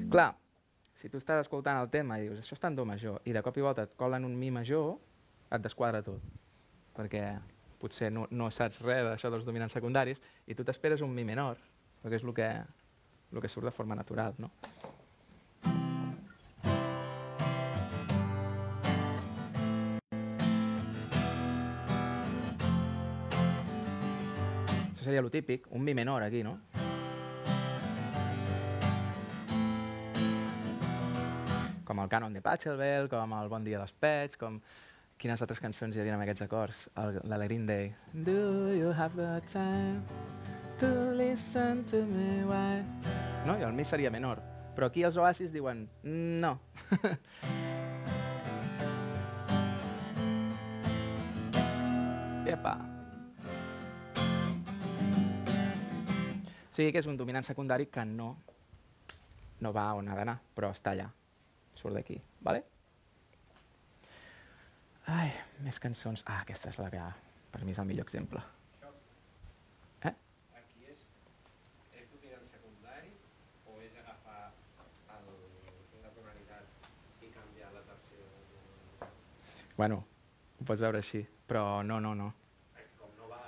Clar, 0.09 0.31
si 0.93 1.09
tu 1.09 1.17
estàs 1.17 1.41
escoltant 1.45 1.79
el 1.81 1.89
tema 1.89 2.17
i 2.19 2.27
dius 2.27 2.41
això 2.41 2.57
està 2.57 2.69
en 2.69 2.75
do 2.77 2.85
major 2.85 3.21
i 3.25 3.33
de 3.33 3.41
cop 3.45 3.57
i 3.57 3.65
volta 3.65 3.85
et 3.85 3.93
colen 3.97 4.25
un 4.25 4.35
mi 4.37 4.49
major, 4.51 4.97
et 5.49 5.63
desquadra 5.63 6.01
tot. 6.05 6.21
Perquè 6.97 7.23
potser 7.79 8.11
no, 8.11 8.27
no 8.31 8.49
saps 8.51 8.81
res 8.83 9.05
d'això 9.07 9.31
dels 9.31 9.47
dominants 9.47 9.73
secundaris 9.77 10.19
i 10.47 10.55
tu 10.55 10.65
t'esperes 10.67 11.01
un 11.05 11.13
mi 11.15 11.23
menor, 11.23 11.59
perquè 12.03 12.19
és 12.19 12.25
el 12.27 12.35
que, 12.35 12.49
el 13.31 13.41
que 13.41 13.51
surt 13.51 13.69
de 13.69 13.75
forma 13.75 13.95
natural, 13.95 14.35
no? 14.37 14.51
Això 24.91 25.07
seria 25.07 25.23
lo 25.23 25.31
típic, 25.31 25.71
un 25.71 25.87
mi 25.87 25.95
menor 25.95 26.27
aquí, 26.27 26.43
no? 26.43 26.57
Com 31.87 32.03
el 32.03 32.11
Canon 32.11 32.35
de 32.35 32.43
Pachelbel, 32.43 33.07
com 33.09 33.33
el 33.39 33.49
Bon 33.49 33.63
dia 33.63 33.79
dels 33.79 33.95
Pets, 33.95 34.37
com... 34.37 34.59
Quines 35.19 35.41
altres 35.43 35.59
cançons 35.59 35.91
hi 35.91 35.99
havia 35.99 36.13
amb 36.15 36.23
aquests 36.23 36.45
acords? 36.45 36.77
El, 37.01 37.17
la 37.27 37.35
de 37.41 37.47
Green 37.49 37.65
Day. 37.67 37.89
Do 38.23 38.71
you 38.71 38.93
have 38.95 39.19
the 39.19 39.43
time 39.51 39.99
to 40.79 40.87
listen 41.11 41.83
to 41.91 42.07
me 42.07 42.47
why? 42.47 42.79
No? 43.43 43.59
I 43.59 43.67
el 43.67 43.75
mi 43.75 43.83
seria 43.83 44.07
menor. 44.15 44.39
Però 44.77 44.87
aquí 44.87 45.03
els 45.03 45.19
oasis 45.19 45.51
diuen 45.51 45.91
no. 46.07 46.53
Epa. 52.55 52.79
Sigui 56.71 56.95
que 56.95 57.03
és 57.03 57.11
un 57.11 57.19
dominant 57.19 57.43
secundari 57.43 57.91
que 57.91 58.07
no, 58.07 58.39
no 59.59 59.75
va 59.75 59.99
on 59.99 60.07
ha 60.07 60.15
d'anar, 60.15 60.39
però 60.55 60.71
està 60.71 60.95
allà. 60.95 61.11
Surt 61.75 61.99
d'aquí, 61.99 62.23
vale? 62.39 62.78
Ai, 65.09 65.29
més 65.65 65.79
cançons. 65.81 66.21
Ah, 66.29 66.43
aquesta 66.43 66.69
és 66.69 66.77
la 66.77 66.89
que 66.93 67.01
per 67.49 67.63
mi 67.65 67.73
és 67.73 67.79
el 67.81 67.87
millor 67.89 68.05
exemple. 68.05 68.41
Eh? 70.05 70.11
Aquí 70.59 70.85
és, 70.91 71.01
és 71.97 72.11
dominant 72.11 72.45
secundari 72.51 73.15
o 73.65 73.79
és 73.81 73.95
agafar 74.03 74.51
el, 75.15 75.31
la 76.03 76.13
tonalitat 76.13 77.25
i 77.25 77.31
canviar 77.33 77.71
la 77.73 77.83
tercera? 77.89 79.09
Bueno, 79.79 80.03
ho 80.59 80.69
pots 80.69 80.85
veure 80.85 81.01
així, 81.01 81.23
però 81.49 81.81
no, 81.81 81.97
no, 82.05 82.13
no. 82.21 82.29
Com 83.01 83.17
no 83.17 83.33
va, 83.33 83.41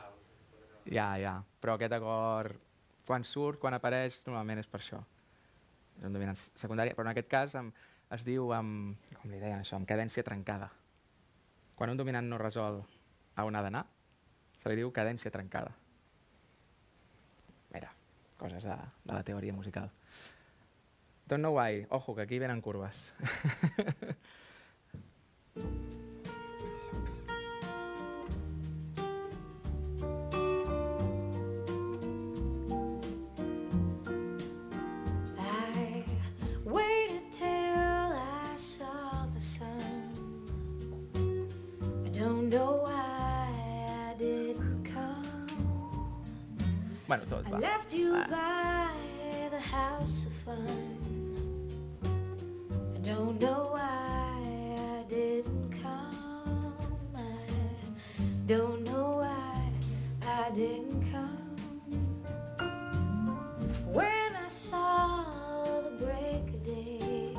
Ja, 0.89 1.11
ja. 1.21 1.37
Però 1.61 1.77
aquest 1.77 1.93
acord, 2.01 2.57
quan 3.05 3.27
surt, 3.27 3.61
quan 3.61 3.77
apareix, 3.77 4.23
normalment 4.25 4.65
és 4.65 4.71
per 4.71 4.81
això. 4.81 5.05
És 5.99 6.09
un 6.09 6.17
dominant 6.17 6.41
secundari, 6.41 6.97
però 6.97 7.05
en 7.05 7.13
aquest 7.13 7.29
cas 7.29 7.57
amb, 7.61 7.77
es 8.17 8.25
diu 8.25 8.49
amb, 8.57 9.11
com 9.21 9.29
li 9.29 9.37
deien 9.37 9.61
això, 9.61 9.77
amb 9.77 9.85
cadència 9.85 10.25
trencada. 10.25 10.73
Quan 11.81 11.89
un 11.89 11.97
dominant 11.97 12.27
no 12.29 12.37
resol 12.37 12.75
a 13.41 13.43
on 13.47 13.55
ha 13.57 13.61
d'anar, 13.65 13.79
se 14.53 14.69
li 14.69 14.75
diu 14.77 14.91
cadència 14.93 15.31
trencada. 15.33 15.71
Mira, 17.73 17.89
coses 18.37 18.67
de, 18.69 18.75
de 19.01 19.15
la 19.15 19.23
teoria 19.25 19.55
musical. 19.57 19.89
Don't 21.25 21.41
know 21.41 21.57
why. 21.57 21.87
Ojo, 21.89 22.13
que 22.13 22.21
aquí 22.27 22.37
venen 22.37 22.61
curves. 22.61 23.15
bueno, 47.11 47.25
tot 47.27 47.45
I 47.45 47.51
va. 47.51 47.59
left 47.59 47.93
you 47.93 48.13
by 48.29 49.49
the 49.49 49.59
house 49.59 50.25
of 50.25 50.33
fun. 50.45 50.65
I 52.95 52.99
don't 53.03 53.37
know 53.41 53.71
why 53.73 54.39
I 54.77 55.03
didn't 55.09 55.73
come. 55.81 56.73
I 57.13 58.47
don't 58.47 58.85
know 58.85 59.19
why 59.19 59.59
I 60.25 60.51
didn't 60.55 61.03
come. 61.11 61.55
When 63.91 64.31
I 64.33 64.47
saw 64.47 65.25
the 65.83 66.05
break 66.05 66.47
of 66.55 66.63
day. 66.63 67.35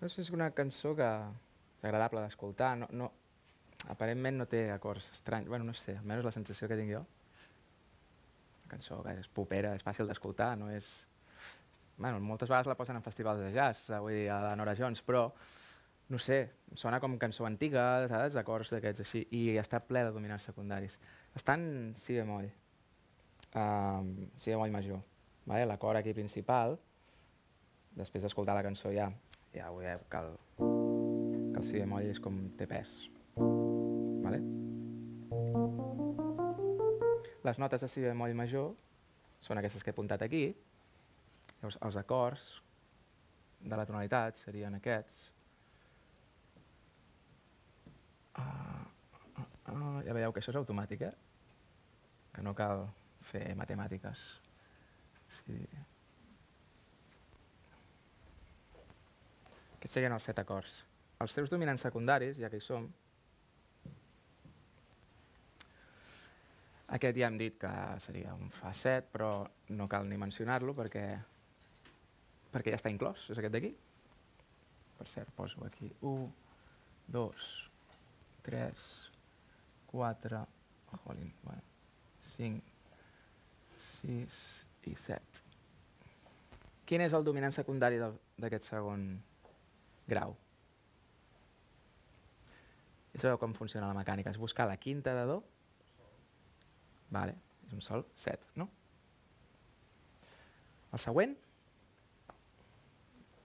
Doncs 0.00 0.18
és 0.24 0.30
una 0.30 0.48
cançó 0.56 0.94
que 0.96 1.10
és 1.82 1.84
agradable 1.84 2.24
d'escoltar. 2.24 2.78
No, 2.80 2.88
no, 2.92 3.10
aparentment 3.92 4.40
no 4.40 4.48
té 4.48 4.70
acords 4.72 5.10
estranys. 5.12 5.52
Bueno, 5.52 5.68
no 5.68 5.74
sé, 5.74 5.98
almenys 5.98 6.24
la 6.24 6.32
sensació 6.32 6.66
que 6.66 6.80
tinc 6.80 6.96
jo. 6.96 7.04
Cançó 8.70 9.02
que 9.04 9.14
és 9.20 9.28
popera, 9.28 9.74
és 9.76 9.84
fàcil 9.86 10.08
d'escoltar, 10.10 10.54
no 10.58 10.70
és... 10.72 10.90
Bueno, 11.96 12.20
moltes 12.20 12.50
vegades 12.50 12.68
la 12.68 12.76
posen 12.76 12.98
en 12.98 13.04
festivals 13.04 13.40
de 13.40 13.52
jazz, 13.54 13.88
eh, 13.88 14.00
vull 14.02 14.12
dir, 14.12 14.26
a 14.28 14.40
la 14.42 14.56
Nora 14.58 14.74
Jones, 14.76 15.00
però 15.02 15.30
no 16.08 16.18
sé, 16.22 16.38
sona 16.78 17.00
com 17.02 17.16
cançó 17.18 17.46
antiga, 17.48 18.06
saps? 18.10 18.36
Acords 18.38 18.70
d'aquests 18.74 19.02
així, 19.02 19.22
i 19.34 19.56
està 19.58 19.80
ple 19.82 20.04
de 20.06 20.12
dominants 20.14 20.46
secundaris. 20.46 20.98
Està 21.34 21.56
en 21.58 21.94
si 21.98 22.18
bemoll, 22.18 22.50
um, 23.54 24.12
si 24.36 24.52
bemoll 24.52 24.74
major, 24.74 25.00
vale? 25.46 25.64
l'acord 25.66 25.98
aquí 25.98 26.14
principal, 26.14 26.76
després 27.96 28.22
d'escoltar 28.22 28.54
la 28.58 28.66
cançó 28.66 28.92
ja, 28.94 29.08
ja 29.56 29.72
veieu 29.72 30.04
que 30.12 30.22
el, 30.22 30.30
que 30.60 31.58
el 31.62 31.66
si 31.66 31.80
bemoll 31.80 32.12
és 32.12 32.22
com 32.22 32.44
té 32.60 32.68
pes. 32.70 32.94
Vale? 33.36 34.65
Les 37.46 37.58
notes 37.62 37.82
de 37.84 37.88
si 37.90 38.02
bemoll 38.02 38.34
major 38.34 38.72
són 39.46 39.60
aquestes 39.60 39.84
que 39.84 39.92
he 39.92 39.94
apuntat 39.94 40.24
aquí. 40.26 40.46
Llavors, 41.60 41.78
els 41.86 41.98
acords 42.00 42.46
de 43.60 43.78
la 43.78 43.84
tonalitat 43.86 44.40
serien 44.40 44.74
aquests. 44.78 45.20
Ah, 48.36 48.82
ah, 49.36 49.46
ah, 49.72 50.00
ja 50.06 50.16
veieu 50.16 50.34
que 50.34 50.42
això 50.42 50.52
és 50.52 50.58
automàtic, 50.60 51.06
eh? 51.06 51.12
Que 52.34 52.44
no 52.44 52.54
cal 52.58 52.84
fer 53.30 53.44
matemàtiques. 53.58 54.26
Sí. 55.38 55.60
Aquests 59.78 59.98
serien 59.98 60.18
els 60.18 60.26
set 60.28 60.42
acords. 60.42 60.82
Els 61.22 61.32
seus 61.32 61.50
dominants 61.52 61.86
secundaris, 61.86 62.36
ja 62.42 62.50
que 62.52 62.58
hi 62.60 62.64
som, 62.64 62.90
aquest 66.94 67.18
ja 67.18 67.26
hem 67.26 67.38
dit 67.40 67.56
que 67.58 67.70
seria 68.02 68.34
un 68.38 68.50
fa 68.54 68.70
7, 68.74 69.08
però 69.12 69.30
no 69.74 69.88
cal 69.90 70.06
ni 70.06 70.18
mencionar-lo 70.20 70.74
perquè, 70.78 71.06
perquè 72.52 72.74
ja 72.74 72.78
està 72.78 72.92
inclòs, 72.92 73.26
és 73.32 73.40
aquest 73.40 73.56
d'aquí. 73.56 73.72
Per 74.96 75.06
cert, 75.10 75.32
poso 75.36 75.64
aquí 75.66 75.90
1, 76.00 76.28
2, 77.12 77.48
3, 78.46 78.86
4, 79.90 80.44
jolín, 81.04 81.32
bueno, 81.42 81.62
5, 82.36 82.62
6 83.76 84.38
i 84.86 84.94
7. 84.94 85.42
Quin 86.86 87.02
és 87.02 87.14
el 87.18 87.26
dominant 87.26 87.52
secundari 87.52 87.98
d'aquest 87.98 88.70
segon 88.70 89.08
grau? 90.06 90.36
Ja 93.16 93.24
sabeu 93.24 93.40
com 93.42 93.56
funciona 93.58 93.90
la 93.90 93.98
mecànica, 93.98 94.30
és 94.30 94.38
buscar 94.38 94.68
la 94.70 94.78
quinta 94.78 95.14
de 95.16 95.26
do, 95.26 95.40
vale, 97.10 97.36
és 97.66 97.72
un 97.76 97.82
sol 97.84 98.04
7, 98.16 98.52
no? 98.60 98.68
El 100.92 101.02
següent, 101.02 101.34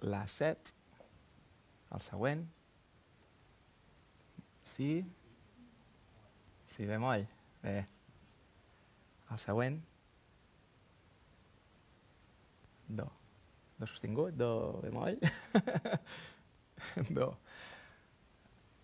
la 0.02 0.22
7, 0.28 0.74
el 1.96 2.04
següent, 2.06 2.44
si, 4.74 4.90
si 6.72 6.88
bemoll, 6.90 7.26
bé, 7.64 7.76
el 9.32 9.42
següent, 9.42 9.82
do, 13.02 13.08
do 13.80 13.90
sostingut, 13.90 14.38
do 14.40 14.80
bemoll, 14.84 15.20
do. 17.18 17.34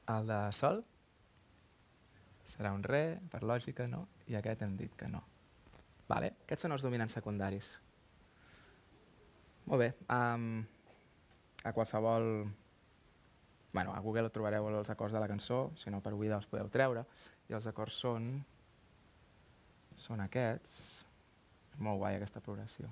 El 0.08 0.30
de 0.30 0.44
sol 0.56 0.86
serà 2.48 2.72
un 2.76 2.84
re, 2.84 3.18
per 3.32 3.44
lògica 3.44 3.88
no, 3.92 4.06
i 4.32 4.38
aquest 4.40 4.64
hem 4.64 4.78
dit 4.80 4.94
que 4.98 5.10
no. 5.12 5.22
Vale? 6.08 6.32
Aquests 6.46 6.66
són 6.66 6.76
els 6.76 6.86
dominants 6.86 7.18
secundaris. 7.18 7.74
Molt 9.68 9.84
bé. 9.84 9.90
Um, 10.14 10.64
a 11.68 11.74
qualsevol... 11.76 12.48
Bueno, 13.74 13.92
a 13.94 14.00
Google 14.00 14.32
trobareu 14.34 14.70
els 14.72 14.90
acords 14.90 15.14
de 15.14 15.20
la 15.20 15.28
cançó, 15.28 15.74
si 15.78 15.92
no 15.92 16.00
per 16.02 16.14
Wida 16.16 16.38
els 16.40 16.48
podeu 16.50 16.70
treure, 16.72 17.04
i 17.52 17.58
els 17.58 17.68
acords 17.68 18.00
són... 18.06 18.30
són 20.00 20.24
aquests. 20.24 20.80
És 21.74 21.84
molt 21.84 22.00
guai 22.00 22.16
aquesta 22.16 22.42
progressió. 22.42 22.90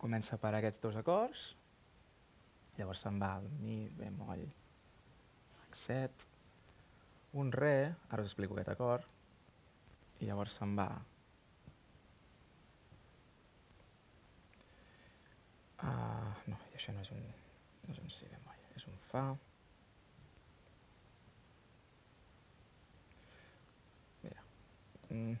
Comença 0.00 0.40
per 0.40 0.54
aquests 0.56 0.80
dos 0.80 0.96
acords, 0.96 1.44
llavors 2.78 3.04
se'n 3.04 3.20
va 3.20 3.34
al 3.36 3.50
mi 3.60 3.82
bemoll 3.98 4.46
7, 5.76 6.29
un 7.32 7.52
re, 7.52 7.94
ara 8.10 8.22
us 8.24 8.30
explico 8.30 8.56
aquest 8.56 8.72
acord, 8.74 9.06
i 10.20 10.28
llavors 10.28 10.58
se'n 10.58 10.76
va 10.78 10.90
Uh, 15.80 16.32
no, 16.44 16.58
i 16.68 16.74
això 16.76 16.92
no 16.92 17.00
és 17.00 17.08
un, 17.14 17.22
no 17.86 17.94
és 17.94 18.00
un 18.02 18.10
si 18.12 18.26
bemoll, 18.28 18.64
és 18.76 18.82
un 18.84 18.98
fa. 19.08 19.22
Mira. 24.20 24.44
Mm. 25.08 25.38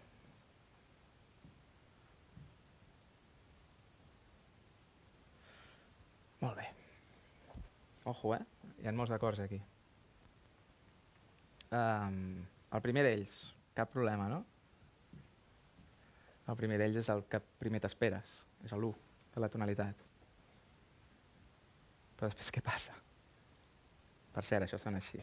Ojo, 8.10 8.32
eh? 8.34 8.40
Hi 8.80 8.88
ha 8.88 8.92
molts 8.96 9.12
acords 9.14 9.40
aquí. 9.44 9.60
Um, 11.70 12.40
el 12.74 12.82
primer 12.82 13.04
d'ells, 13.06 13.34
cap 13.78 13.92
problema, 13.94 14.26
no? 14.30 14.40
El 16.50 16.58
primer 16.58 16.80
d'ells 16.80 16.98
és 17.04 17.10
el 17.12 17.22
que 17.30 17.38
primer 17.62 17.80
t'esperes, 17.84 18.32
és 18.66 18.72
l'1 18.74 18.90
de 19.34 19.42
la 19.44 19.50
tonalitat. 19.52 20.02
Però 22.18 22.30
després 22.30 22.50
què 22.56 22.62
passa? 22.64 22.96
Per 24.34 24.42
cert, 24.46 24.66
això 24.66 24.78
sona 24.82 24.98
així. 25.02 25.22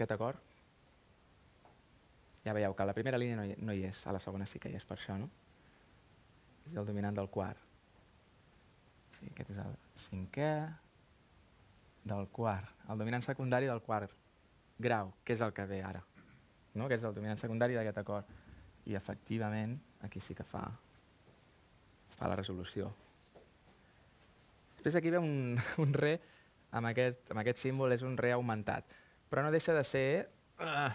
Aquest 0.00 0.16
acord. 0.16 0.40
Ja 2.40 2.56
veieu 2.56 2.72
que 2.72 2.86
la 2.88 2.96
primera 2.96 3.20
línia 3.20 3.36
no 3.36 3.44
hi, 3.44 3.56
no 3.60 3.76
hi 3.76 3.84
és, 3.90 4.00
a 4.08 4.14
la 4.16 4.20
segona 4.22 4.48
sí 4.48 4.58
que 4.58 4.72
hi 4.72 4.78
és 4.78 4.86
per 4.88 4.96
això, 4.96 5.18
no? 5.20 5.28
És 6.70 6.76
el 6.80 6.88
dominant 6.88 7.18
del 7.18 7.28
quart. 7.28 7.60
Sí, 9.18 9.28
aquest 9.28 9.52
és 9.52 9.58
el 9.60 9.74
cinquè 10.00 10.52
del 12.08 12.30
quart. 12.32 12.70
El 12.88 13.02
dominant 13.02 13.26
secundari 13.26 13.68
del 13.68 13.82
quart 13.84 14.14
grau, 14.80 15.12
que 15.24 15.36
és 15.36 15.44
el 15.44 15.52
que 15.52 15.66
ve 15.68 15.82
ara. 15.84 16.00
No? 16.74 16.88
Que 16.88 16.96
és 16.96 17.04
el 17.04 17.14
dominant 17.14 17.40
secundari 17.40 17.76
d'aquest 17.76 18.00
acord. 18.00 18.32
I 18.88 18.96
efectivament, 18.96 19.76
aquí 20.06 20.22
sí 20.24 20.34
que 20.34 20.46
fa, 20.46 20.64
fa 22.16 22.30
la 22.32 22.38
resolució. 22.40 22.88
Després 24.78 24.96
aquí 24.96 25.12
ve 25.12 25.20
un, 25.20 25.60
un 25.84 25.92
re 25.92 26.16
amb 26.72 26.88
aquest, 26.88 27.28
amb 27.34 27.42
aquest 27.42 27.60
símbol, 27.60 27.92
és 27.92 28.06
un 28.06 28.16
re 28.16 28.32
augmentat. 28.32 28.96
Però 29.30 29.44
no 29.46 29.52
deixa 29.54 29.74
de 29.76 29.84
ser 29.86 30.06
uh, 30.58 30.90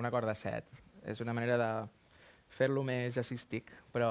un 0.00 0.08
acord 0.08 0.28
de 0.28 0.34
set. 0.38 0.68
És 1.08 1.20
una 1.20 1.34
manera 1.36 1.58
de 1.60 1.70
fer-lo 2.56 2.82
més 2.86 3.14
jazzístic, 3.16 3.70
però, 3.92 4.10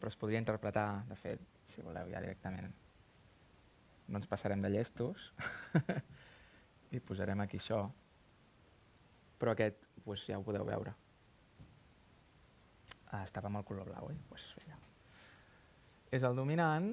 però 0.00 0.12
es 0.12 0.16
podria 0.20 0.40
interpretar, 0.40 1.04
de 1.10 1.18
fet, 1.20 1.42
si 1.68 1.84
voleu, 1.84 2.08
ja 2.12 2.22
directament. 2.24 2.72
No 4.08 4.20
ens 4.20 4.28
passarem 4.28 4.64
de 4.64 4.72
llestos 4.72 5.30
i 6.96 7.00
posarem 7.00 7.44
aquí 7.44 7.60
això. 7.60 7.84
Però 9.40 9.52
aquest, 9.52 9.84
pues, 10.04 10.24
ja 10.28 10.38
ho 10.40 10.46
podeu 10.46 10.64
veure. 10.68 10.94
Ah, 13.12 13.22
estava 13.22 13.50
amb 13.50 13.60
el 13.60 13.66
color 13.68 13.88
blau, 13.88 14.08
eh? 14.10 14.16
Pues, 14.28 14.46
vinga. 14.60 14.80
És 16.14 16.24
el 16.24 16.36
dominant 16.38 16.88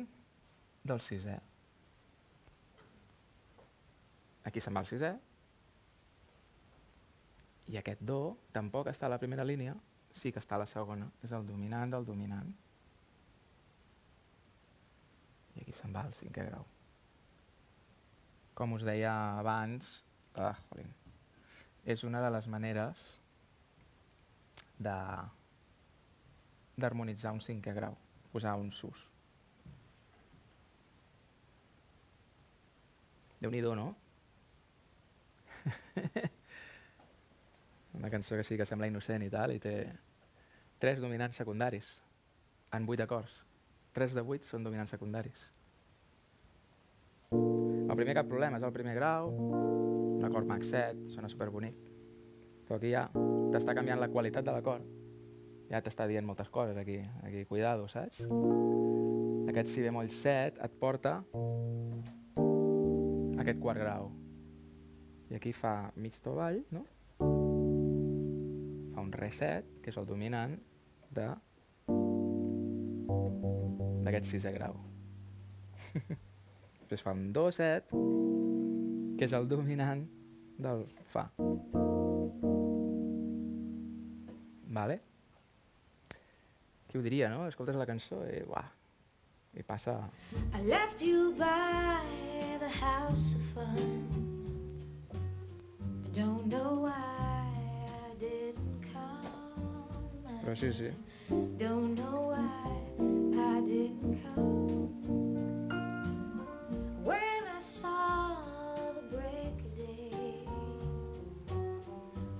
del 0.88 1.02
sisè. 1.06 1.38
Aquí 4.48 4.62
se'n 4.64 4.76
va 4.76 4.84
el 4.84 4.90
sisè. 4.90 5.12
I 7.72 7.78
aquest 7.80 8.02
do 8.04 8.36
tampoc 8.56 8.90
està 8.92 9.08
a 9.08 9.14
la 9.14 9.20
primera 9.22 9.46
línia, 9.48 9.76
sí 10.12 10.32
que 10.34 10.42
està 10.42 10.58
a 10.58 10.64
la 10.64 10.70
segona. 10.70 11.08
És 11.24 11.34
el 11.38 11.46
dominant 11.48 11.94
del 11.94 12.08
dominant. 12.08 12.50
I 15.56 15.64
aquí 15.64 15.76
se'n 15.78 15.94
va 15.96 16.06
el 16.08 16.16
cinquè 16.18 16.48
grau. 16.50 16.66
Com 18.58 18.74
us 18.76 18.84
deia 18.88 19.14
abans, 19.40 19.94
ah, 20.36 20.56
és 21.86 22.04
una 22.04 22.22
de 22.22 22.34
les 22.34 22.50
maneres 22.52 23.06
de 24.82 24.98
d'harmonitzar 26.82 27.34
un 27.36 27.42
cinquè 27.46 27.74
grau, 27.78 27.96
posar 28.34 28.58
un 28.58 28.72
sus. 28.74 29.08
déu 33.42 33.50
nhi 33.50 33.62
no? 33.62 33.88
Una 38.00 38.10
cançó 38.10 38.36
que 38.36 38.44
sí 38.44 38.58
que 38.58 38.66
sembla 38.66 38.88
innocent 38.88 39.24
i 39.26 39.30
tal, 39.30 39.54
i 39.56 39.60
té 39.62 39.76
tres 40.82 41.02
dominants 41.02 41.38
secundaris 41.38 41.90
en 42.74 42.86
vuit 42.88 43.02
acords. 43.04 43.34
Tres 43.92 44.16
de 44.16 44.24
vuit 44.24 44.46
són 44.48 44.64
dominants 44.64 44.94
secundaris. 44.96 45.42
El 47.32 47.98
primer 48.00 48.16
cap 48.16 48.28
problema 48.32 48.58
és 48.58 48.64
el 48.64 48.74
primer 48.76 48.96
grau, 48.96 49.30
un 50.22 50.24
acord 50.24 50.48
max 50.48 50.72
7, 50.72 51.10
sona 51.16 51.30
superbonic. 51.32 51.76
Però 52.68 52.80
aquí 52.80 52.94
ja 52.94 53.10
t'està 53.52 53.76
canviant 53.76 54.00
la 54.00 54.08
qualitat 54.12 54.48
de 54.48 54.56
l'acord. 54.56 54.88
Ja 55.72 55.82
t'està 55.84 56.08
dient 56.08 56.28
moltes 56.28 56.50
coses 56.52 56.78
aquí, 56.80 57.00
aquí, 57.24 57.46
cuidado, 57.48 57.88
saps? 57.92 58.24
Aquest 59.52 59.72
si 59.74 59.84
bemoll 59.84 60.12
7 60.12 60.64
et 60.64 60.80
porta 60.80 61.18
a 62.40 63.44
aquest 63.44 63.60
quart 63.60 63.80
grau. 63.84 64.21
I 65.32 65.36
aquí 65.36 65.54
fa 65.56 65.92
mig 65.96 66.20
to 66.20 66.34
avall, 66.34 66.60
no? 66.76 66.82
Fa 68.92 69.00
un 69.00 69.12
re 69.16 69.30
7, 69.32 69.80
que 69.80 69.94
és 69.94 69.98
el 69.98 70.08
dominant 70.10 70.58
de 71.16 71.28
d'aquest 74.04 74.28
sisè 74.28 74.52
grau. 74.58 74.76
Després 76.82 77.06
fa 77.06 77.14
un 77.16 77.30
do 77.32 77.46
7, 77.56 78.02
que 79.16 79.30
és 79.30 79.36
el 79.38 79.48
dominant 79.48 80.04
del 80.60 80.84
fa. 81.14 81.30
Vale? 84.80 85.00
Qui 86.90 87.00
ho 87.00 87.06
diria, 87.08 87.32
no? 87.32 87.48
Escoltes 87.48 87.80
la 87.80 87.88
cançó 87.88 88.20
i, 88.28 88.44
uah, 88.52 88.68
i 89.56 89.64
passa... 89.64 89.96
I 90.52 90.66
left 90.68 91.00
you 91.00 91.32
by 91.40 92.04
the 92.60 92.74
house 92.84 93.40
of 93.40 93.48
fun. 93.56 94.31
Don't 96.22 96.46
know 96.54 96.86
why 96.86 96.94
I 96.94 98.14
didn't 98.20 98.82
come. 98.94 99.26
Però 100.44 100.54
sí, 100.56 100.72
sí. 100.72 100.90
Don't 101.58 101.96
know 101.96 102.30
why 102.30 102.62
I 103.34 103.62
didn't 103.66 104.22
come. 104.22 104.94
When 107.04 107.42
I 107.58 107.60
saw 107.60 108.38
the 108.94 109.18
break 109.18 109.56
of 109.66 109.74
day, 109.76 110.46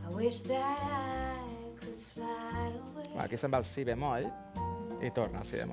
I 0.06 0.10
wish 0.14 0.42
that 0.44 0.78
I 0.84 1.40
could 1.80 2.02
fly 2.14 2.70
away. 2.70 3.10
Va, 3.16 3.24
aquí 3.26 3.38
se'n 3.38 3.50
va 3.50 3.64
el 3.64 3.66
si 3.66 3.84
bemoll 3.84 4.30
i 5.02 5.10
torna 5.10 5.42
al 5.42 5.46
si. 5.46 5.66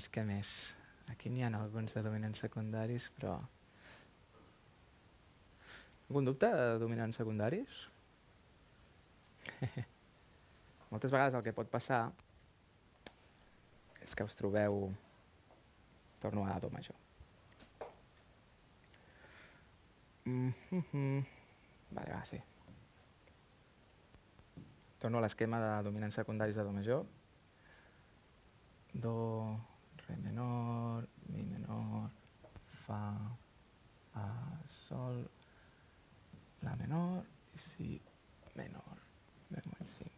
Més, 0.00 0.08
què 0.08 0.22
més? 0.24 0.50
Aquí 1.12 1.28
n'hi 1.28 1.42
ha 1.44 1.50
alguns 1.52 1.92
de 1.92 2.00
dominants 2.00 2.40
secundaris, 2.40 3.10
però... 3.18 3.34
Algun 6.08 6.24
dubte 6.24 6.48
de 6.48 6.78
dominants 6.80 7.18
secundaris? 7.20 7.82
Moltes 10.90 11.12
vegades 11.12 11.36
el 11.36 11.44
que 11.44 11.52
pot 11.52 11.68
passar 11.68 12.00
és 14.00 14.16
que 14.16 14.24
us 14.24 14.38
trobeu... 14.40 14.88
Torno 16.20 16.44
a 16.44 16.58
Do 16.60 16.68
major. 16.70 16.96
Mm 20.24 20.52
-hmm. 20.70 21.24
Vale, 21.90 22.10
va, 22.12 22.24
sí. 22.24 22.40
Torno 24.98 25.18
a 25.18 25.20
l'esquema 25.20 25.60
de 25.60 25.82
dominants 25.82 26.14
secundaris 26.14 26.56
de 26.56 26.62
Do 26.62 26.72
major. 26.72 27.06
Do, 28.92 29.16
Re 30.10 30.16
menor, 30.16 31.06
Mi 31.28 31.44
menor, 31.44 32.10
Fa, 32.84 33.14
A, 34.18 34.26
Sol, 34.68 35.22
La 36.66 36.74
menor 36.76 37.22
i 37.54 37.62
Si 37.62 38.00
menor. 38.56 38.98
Bemoll 39.50 39.86
5. 39.86 40.10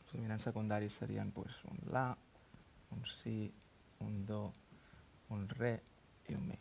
Els 0.00 0.14
dominants 0.14 0.48
secundaris 0.48 0.96
serien 0.96 1.30
pues, 1.36 1.60
un 1.68 1.92
La, 1.92 2.06
un 2.96 3.04
Si, 3.18 3.52
un 4.00 4.24
Do, 4.24 4.40
un 5.28 5.44
Re 5.48 5.74
i 6.28 6.34
un 6.34 6.48
Mi. 6.48 6.58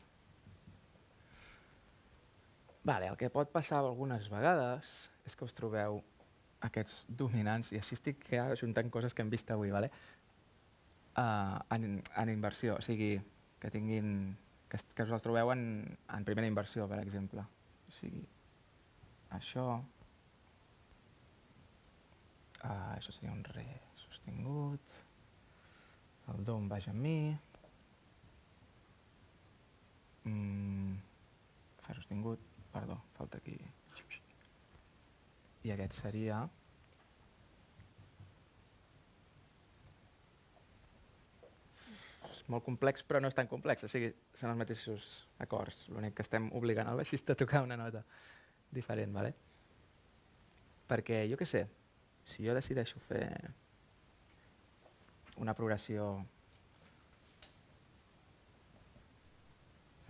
Vale, 2.84 3.08
el 3.08 3.18
que 3.20 3.32
pot 3.32 3.52
passar 3.52 3.80
algunes 3.80 4.28
vegades 4.32 4.92
és 5.28 5.36
que 5.36 5.48
us 5.48 5.56
trobeu 5.56 6.02
aquests 6.68 7.06
dominants, 7.08 7.72
i 7.72 7.80
així 7.80 7.96
estic 7.96 8.24
ja 8.32 8.48
coses 8.92 9.14
que 9.14 9.22
hem 9.24 9.32
vist 9.32 9.52
avui, 9.52 9.72
vale? 9.72 9.92
Uh, 11.18 11.58
en, 11.76 12.04
en 12.16 12.30
inversió, 12.30 12.78
o 12.78 12.82
sigui, 12.86 13.18
que 13.62 13.72
tinguin 13.74 14.38
que, 14.70 14.80
que 14.96 15.06
us 15.06 15.14
els 15.16 15.24
trobeu 15.26 15.52
en, 15.54 15.62
en 16.14 16.28
primera 16.28 16.50
inversió, 16.50 16.88
per 16.92 17.00
exemple. 17.02 17.44
O 17.88 17.96
sigui, 17.96 18.24
això, 19.38 19.66
uh, 22.62 22.90
això 22.96 23.16
seria 23.16 23.34
un 23.34 23.44
re 23.56 23.68
sostingut, 24.06 24.96
El 26.28 26.42
do 26.44 26.58
amb 26.60 26.68
baix 26.68 26.90
amb 26.92 27.00
mi. 27.00 27.20
Mm, 30.28 30.98
fa 31.86 31.96
sostingut, 31.96 32.42
perdó, 32.74 32.98
falta 33.16 33.40
aquí. 33.40 33.56
I 35.64 35.72
aquest 35.78 36.02
seria... 36.02 36.42
És 42.32 42.44
molt 42.52 42.66
complex, 42.66 43.04
però 43.08 43.22
no 43.22 43.30
és 43.32 43.36
tan 43.38 43.50
complex, 43.52 43.86
o 43.86 43.90
sigui, 43.92 44.10
són 44.36 44.52
els 44.52 44.60
mateixos 44.60 45.08
acords. 45.44 45.88
L'únic 45.94 46.16
que 46.18 46.26
estem 46.26 46.50
obligant 46.58 46.90
el 46.92 47.00
baixista 47.00 47.34
a 47.34 47.40
tocar 47.40 47.64
una 47.66 47.78
nota 47.80 48.04
diferent, 48.74 49.14
¿vale? 49.16 49.34
Perquè, 50.88 51.24
jo 51.32 51.40
què 51.40 51.48
sé, 51.48 51.66
si 52.28 52.46
jo 52.46 52.56
decideixo 52.56 53.00
fer 53.08 53.26
una 55.38 55.54
progressió 55.56 56.08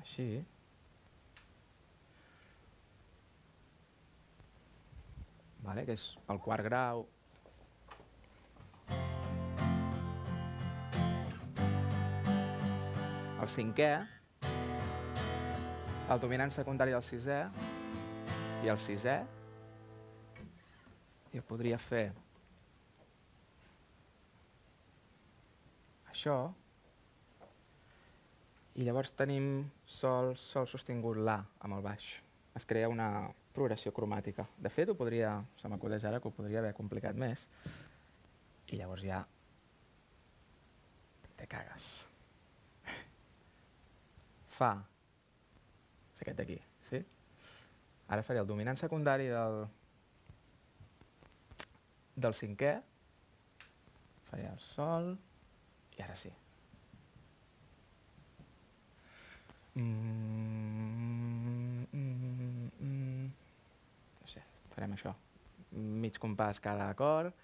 així, 0.02 0.30
vale? 5.68 5.85
que 5.85 5.98
és 5.98 6.07
el 6.31 6.39
quart 6.44 6.65
grau, 6.68 7.06
el 13.48 13.52
cinquè, 13.53 13.91
el 16.11 16.19
dominant 16.19 16.52
secundari 16.52 16.91
del 16.91 17.03
sisè 17.06 17.38
i 18.65 18.72
el 18.74 18.80
sisè, 18.84 19.14
jo 21.32 21.44
podria 21.48 21.78
fer 21.80 22.10
això, 26.11 26.36
i 28.76 28.84
llavors 28.84 29.14
tenim 29.15 29.48
sol, 29.86 30.34
sol 30.36 30.68
sostingut 30.68 31.22
la 31.24 31.38
amb 31.64 31.78
el 31.78 31.88
baix. 31.88 32.10
Es 32.60 32.68
crea 32.68 32.91
una 32.91 33.07
progressió 33.56 33.95
cromàtica. 33.95 34.44
De 34.60 34.74
fet, 34.74 34.91
ho 34.91 34.98
podria, 34.99 35.38
se 35.61 35.72
m'acudeix 35.72 36.03
ara 36.03 36.19
que 36.19 36.28
ho 36.28 36.36
podria 36.36 36.60
haver 36.60 36.76
complicat 36.76 37.15
més, 37.15 37.48
i 38.68 38.84
llavors 38.84 39.07
ja 39.07 39.24
te 41.40 41.48
cagues. 41.48 42.06
Fa, 44.57 44.71
és 46.15 46.23
aquest 46.23 46.39
d'aquí, 46.39 46.57
sí? 46.89 47.03
Ara 48.09 48.23
faré 48.25 48.41
el 48.41 48.47
dominant 48.49 48.79
secundari 48.79 49.27
del, 49.29 49.59
del 52.17 52.34
cinquè, 52.34 52.73
faré 54.31 54.47
el 54.49 54.59
sol, 54.63 55.11
i 55.97 56.01
ara 56.07 56.17
sí. 56.17 56.34
Mm, 59.77 59.85
mm, 61.93 62.69
mm. 62.81 63.29
No 64.23 64.34
sé, 64.34 64.41
farem 64.73 64.97
això. 64.97 65.13
Mig 66.01 66.17
compàs 66.17 66.63
cada 66.63 66.89
acord. 66.89 67.35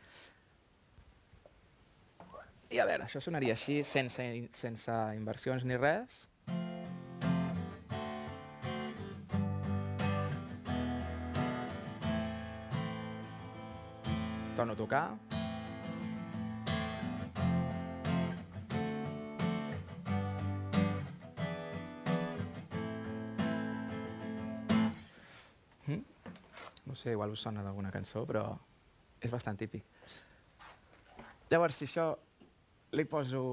I 2.73 2.81
a 2.81 2.89
veure, 2.89 3.05
això 3.05 3.21
sonaria 3.21 3.53
així, 3.53 3.83
sense, 3.85 4.25
sense 4.57 5.01
inversions 5.13 5.69
ni 5.69 5.77
res. 5.77 6.23
Torno 14.63 14.75
a 14.75 14.77
tocar. 14.77 15.11
Mm? 25.85 25.99
No 26.85 26.95
sé, 26.95 27.11
igual 27.11 27.31
us 27.31 27.41
sona 27.43 27.59
d'alguna 27.59 27.91
cançó, 27.91 28.23
però 28.23 28.45
és 29.19 29.27
bastant 29.35 29.59
típic. 29.59 29.83
Llavors, 31.51 31.75
si 31.75 31.89
això 31.89 32.07
li 32.95 33.03
poso 33.03 33.43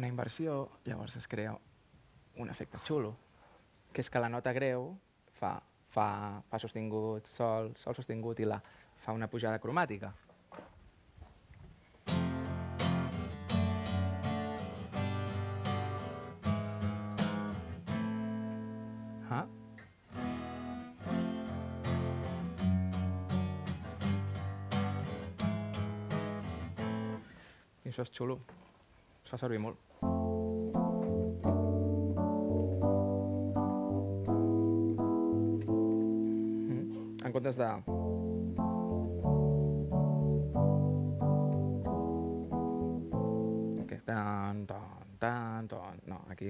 una 0.00 0.08
inversió, 0.08 0.78
llavors 0.88 1.20
es 1.20 1.28
crea 1.28 1.52
un 2.40 2.48
efecte 2.48 2.80
xulo, 2.88 3.12
que 3.92 4.00
és 4.00 4.08
que 4.08 4.24
la 4.24 4.32
nota 4.32 4.56
greu 4.56 4.94
fa, 5.36 5.58
fa, 5.92 6.08
fa 6.48 6.64
sostingut, 6.64 7.28
sol, 7.36 7.74
sol 7.76 8.00
sostingut 8.00 8.40
i 8.40 8.48
la 8.48 8.62
fa 9.06 9.12
una 9.12 9.28
pujada 9.30 9.60
cromàtica. 9.62 10.08
Ah? 19.30 19.44
I 27.84 27.92
això 27.92 28.02
és 28.02 28.10
xulo. 28.10 28.40
Es 29.22 29.30
fa 29.30 29.38
servir 29.38 29.62
molt. 29.62 29.78
Mm. 36.66 37.22
En 37.22 37.30
comptes 37.30 37.62
de... 37.62 37.70
tan, 44.16 44.66
tan, 44.66 45.18
tan, 45.18 45.68
tan... 45.68 46.00
No, 46.06 46.24
aquí... 46.30 46.48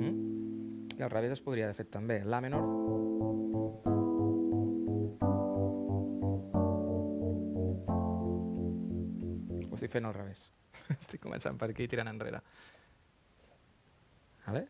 Mm. 0.00 0.16
I 0.96 1.02
al 1.02 1.10
revés 1.10 1.32
es 1.36 1.44
podria 1.44 1.68
haver 1.68 1.76
fet 1.76 1.92
també. 1.92 2.22
La 2.24 2.40
menor 2.40 2.64
Ho 9.68 9.76
estic 9.76 9.92
fent 9.92 10.08
al 10.08 10.16
revés. 10.16 10.48
estic 11.02 11.20
començant 11.20 11.60
per 11.60 11.68
aquí 11.72 11.84
i 11.84 11.92
tirant 11.92 12.08
enrere. 12.08 12.40
Vale? 14.46 14.68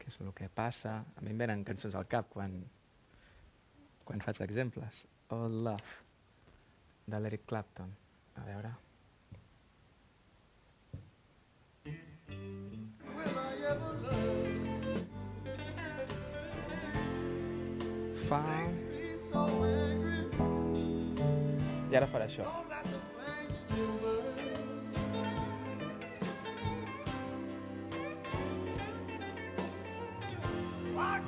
Què 0.00 0.08
és 0.08 0.22
el 0.24 0.32
que 0.36 0.48
passa? 0.48 1.02
A 1.16 1.20
mi 1.20 1.36
em 1.36 1.44
venen 1.44 1.64
cançons 1.64 1.94
al 1.96 2.08
cap 2.08 2.32
quan, 2.32 2.62
quan 4.12 4.20
faig 4.20 4.42
exemples. 4.44 5.06
Oh 5.32 5.48
Love, 5.48 5.92
de 7.08 7.20
l'Eric 7.20 7.46
Clapton. 7.48 7.94
A 8.36 8.44
veure... 8.44 8.74
Fa... 18.28 18.42
I 21.92 21.96
ara 21.96 22.08
farà 22.12 22.28
això. 22.28 22.44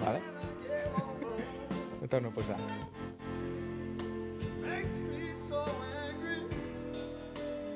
Vale. 0.04 0.33
Torno 2.14 2.28
a 2.28 2.32
posar. 2.32 2.60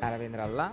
Ara 0.01 0.19
vindrà 0.20 0.44
el 0.47 0.55
La. 0.55 0.69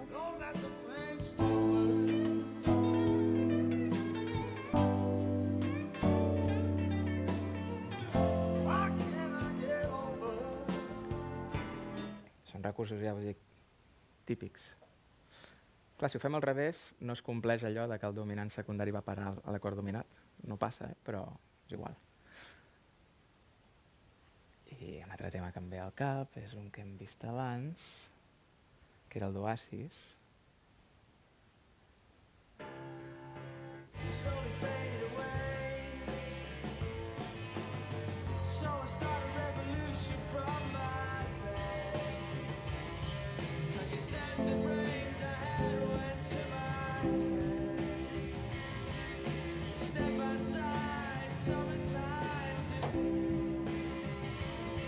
Són 12.46 12.62
recursos, 12.62 13.02
ja 13.02 13.16
us 13.18 13.26
dic, 13.26 13.42
típics. 14.30 14.76
Clar, 15.98 16.12
si 16.12 16.20
ho 16.20 16.22
fem 16.22 16.38
al 16.38 16.46
revés, 16.46 16.92
no 17.02 17.18
es 17.18 17.26
compleix 17.26 17.66
allò 17.66 17.90
de 17.90 17.98
que 17.98 18.06
el 18.06 18.14
dominant 18.14 18.54
secundari 18.54 18.94
va 18.94 19.02
parar 19.02 19.34
a 19.42 19.56
l'acord 19.56 19.82
dominat. 19.82 20.06
No 20.46 20.62
passa, 20.62 20.92
eh? 20.94 21.00
però 21.02 21.26
és 21.66 21.80
igual. 21.80 21.98
I 24.84 24.99
un 25.06 25.11
altre 25.11 25.31
tema 25.31 25.52
que 25.56 25.61
em 25.64 25.72
ve 25.72 25.80
al 25.80 25.95
cap 25.95 26.35
és 26.41 26.53
un 26.60 26.69
que 26.73 26.84
hem 26.84 26.97
vist 26.99 27.23
abans, 27.23 27.88
que 29.10 29.22
era 29.22 29.31
el 29.31 29.38
d'Oasis. 29.38 30.03
slowly 34.07 34.85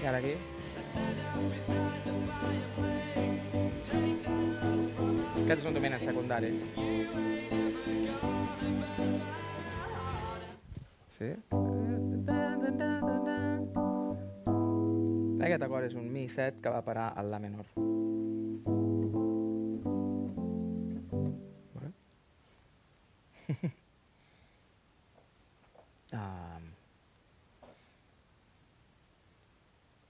Ara 0.08 0.24
aquí. 0.24 0.40
Aquest 5.44 5.60
és 5.60 5.68
un 5.68 5.76
dominant 5.76 6.00
secundari. 6.00 6.56
Sí? 11.18 11.28
Aquest 15.44 15.64
acord 15.68 15.84
és 15.90 15.96
un 16.00 16.08
mi 16.14 16.24
7 16.32 16.64
que 16.64 16.72
va 16.72 16.80
parar 16.88 17.10
al 17.20 17.28
la 17.34 17.40
menor. 17.44 17.68
Vale? 21.76 21.92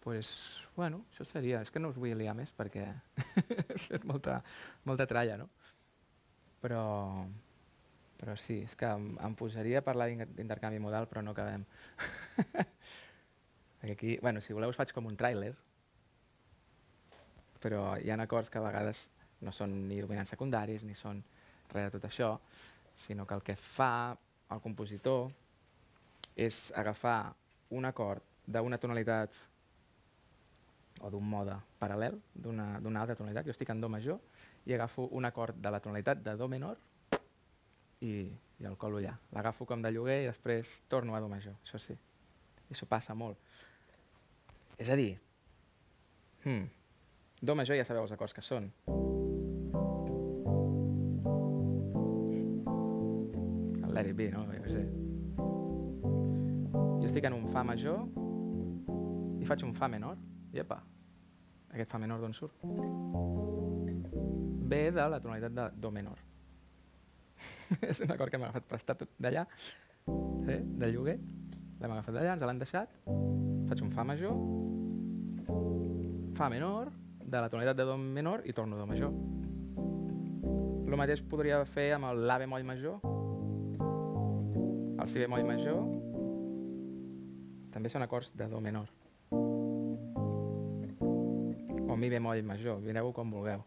pues, 0.08 0.64
bueno, 0.74 1.02
això 1.12 1.26
seria... 1.28 1.60
És 1.60 1.68
que 1.68 1.82
no 1.84 1.90
us 1.92 1.98
vull 2.00 2.14
liar 2.16 2.32
més 2.32 2.54
perquè 2.56 2.86
he 3.74 3.76
fet 3.76 4.06
molta, 4.08 4.38
molta 4.88 5.04
tralla, 5.04 5.34
no? 5.42 5.50
Però, 6.62 6.84
però 8.16 8.36
sí, 8.40 8.62
és 8.64 8.76
que 8.80 8.88
em, 8.88 9.10
em 9.20 9.34
posaria 9.36 9.82
a 9.82 9.84
parlar 9.84 10.08
d'in- 10.08 10.30
d'intercanvi 10.38 10.80
modal, 10.80 11.10
però 11.12 11.20
no 11.26 11.34
acabem. 11.36 11.66
perquè 13.82 13.98
aquí, 13.98 14.14
bueno, 14.24 14.40
si 14.40 14.56
voleu 14.56 14.72
us 14.72 14.80
faig 14.80 14.94
com 14.96 15.10
un 15.12 15.20
tràiler, 15.20 15.52
però 17.60 17.98
hi 18.00 18.08
ha 18.08 18.18
acords 18.24 18.48
que 18.48 18.62
a 18.62 18.64
vegades 18.64 19.10
no 19.44 19.52
són 19.52 19.76
ni 19.90 20.00
dominants 20.00 20.32
secundaris, 20.32 20.88
ni 20.88 20.96
són 20.96 21.20
res 21.74 21.90
de 21.90 21.98
tot 21.98 22.08
això, 22.08 22.32
sinó 22.96 23.28
que 23.28 23.36
el 23.36 23.44
que 23.44 23.58
fa 23.60 24.16
el 24.56 24.64
compositor 24.64 25.28
és 26.40 26.72
agafar 26.80 27.20
un 27.76 27.92
acord 27.92 28.24
d'una 28.48 28.80
tonalitat 28.80 29.36
o 31.02 31.10
d'un 31.14 31.26
mode 31.30 31.56
paral·lel 31.82 32.18
d'una 32.34 33.02
altra 33.02 33.16
tonalitat. 33.16 33.46
Jo 33.46 33.54
estic 33.56 33.70
en 33.74 33.82
do 33.82 33.90
major 33.90 34.20
i 34.66 34.74
agafo 34.74 35.08
un 35.12 35.26
acord 35.26 35.58
de 35.62 35.72
la 35.72 35.80
tonalitat 35.80 36.24
de 36.24 36.36
do 36.38 36.48
menor 36.48 36.78
i, 38.02 38.28
i 38.60 38.66
el 38.66 38.78
colo 38.78 39.00
allà. 39.02 39.16
L'agafo 39.34 39.66
com 39.66 39.82
de 39.82 39.92
lloguer 39.94 40.24
i 40.24 40.30
després 40.30 40.82
torno 40.90 41.16
a 41.16 41.22
do 41.22 41.30
major, 41.32 41.56
això 41.64 41.80
sí. 41.82 41.96
I 42.68 42.76
això 42.76 42.88
passa 42.90 43.16
molt. 43.16 43.38
És 44.78 44.90
a 44.94 44.98
dir, 45.00 45.16
hmm, 46.44 46.68
do 47.42 47.56
major 47.56 47.78
ja 47.78 47.86
sabeu 47.88 48.06
els 48.06 48.14
acords 48.14 48.36
que 48.36 48.46
són. 48.46 48.70
El 53.86 53.94
let 53.94 54.10
it 54.10 54.18
be, 54.18 54.30
no? 54.34 54.46
Jo 54.52 54.74
sé. 54.74 54.86
Jo 57.02 57.06
estic 57.10 57.30
en 57.30 57.38
un 57.38 57.48
fa 57.54 57.64
major 57.66 58.04
i 59.42 59.48
faig 59.48 59.64
un 59.66 59.74
fa 59.78 59.90
menor. 59.90 60.18
I 60.64 61.76
aquest 61.76 61.92
fa 61.92 62.00
menor 62.02 62.22
d'on 62.24 62.34
surt? 62.34 62.64
Ve 64.68 64.92
de 64.92 65.08
la 65.10 65.20
tonalitat 65.24 65.54
de 65.54 65.68
do 65.78 65.92
menor. 65.92 66.20
és 67.92 68.02
un 68.02 68.12
acord 68.12 68.32
que 68.32 68.40
hem 68.40 68.46
agafat 68.48 68.68
prestat 68.68 69.04
d'allà, 69.20 69.46
sí, 70.08 70.58
del 70.82 70.94
lloguer. 70.96 71.18
L'hem 71.78 71.92
agafat 71.94 72.16
d'allà, 72.16 72.34
ens 72.36 72.46
l'han 72.48 72.62
deixat. 72.62 72.96
Faig 73.68 73.84
un 73.84 73.92
fa 73.94 74.06
major, 74.08 74.34
fa 76.38 76.50
menor, 76.50 76.94
de 77.28 77.42
la 77.44 77.50
tonalitat 77.52 77.76
de 77.76 77.84
do 77.84 77.98
menor 78.00 78.42
i 78.48 78.54
torno 78.56 78.78
a 78.78 78.80
do 78.80 78.88
major. 78.88 79.12
El 80.88 80.96
mateix 80.96 81.22
podria 81.22 81.60
fer 81.68 81.92
amb 81.98 82.08
el 82.10 82.24
la 82.30 82.38
bemoll 82.40 82.64
major, 82.66 83.02
el 84.98 85.10
si 85.12 85.20
bemoll 85.20 85.44
major, 85.46 85.84
també 87.76 87.92
són 87.92 88.08
acords 88.08 88.32
de 88.34 88.48
do 88.50 88.62
menor. 88.64 88.88
O 91.98 92.00
mi 92.00 92.12
bemoll 92.14 92.44
major, 92.46 92.78
mireu-ho 92.78 93.10
com 93.10 93.32
vulgueu. 93.34 93.64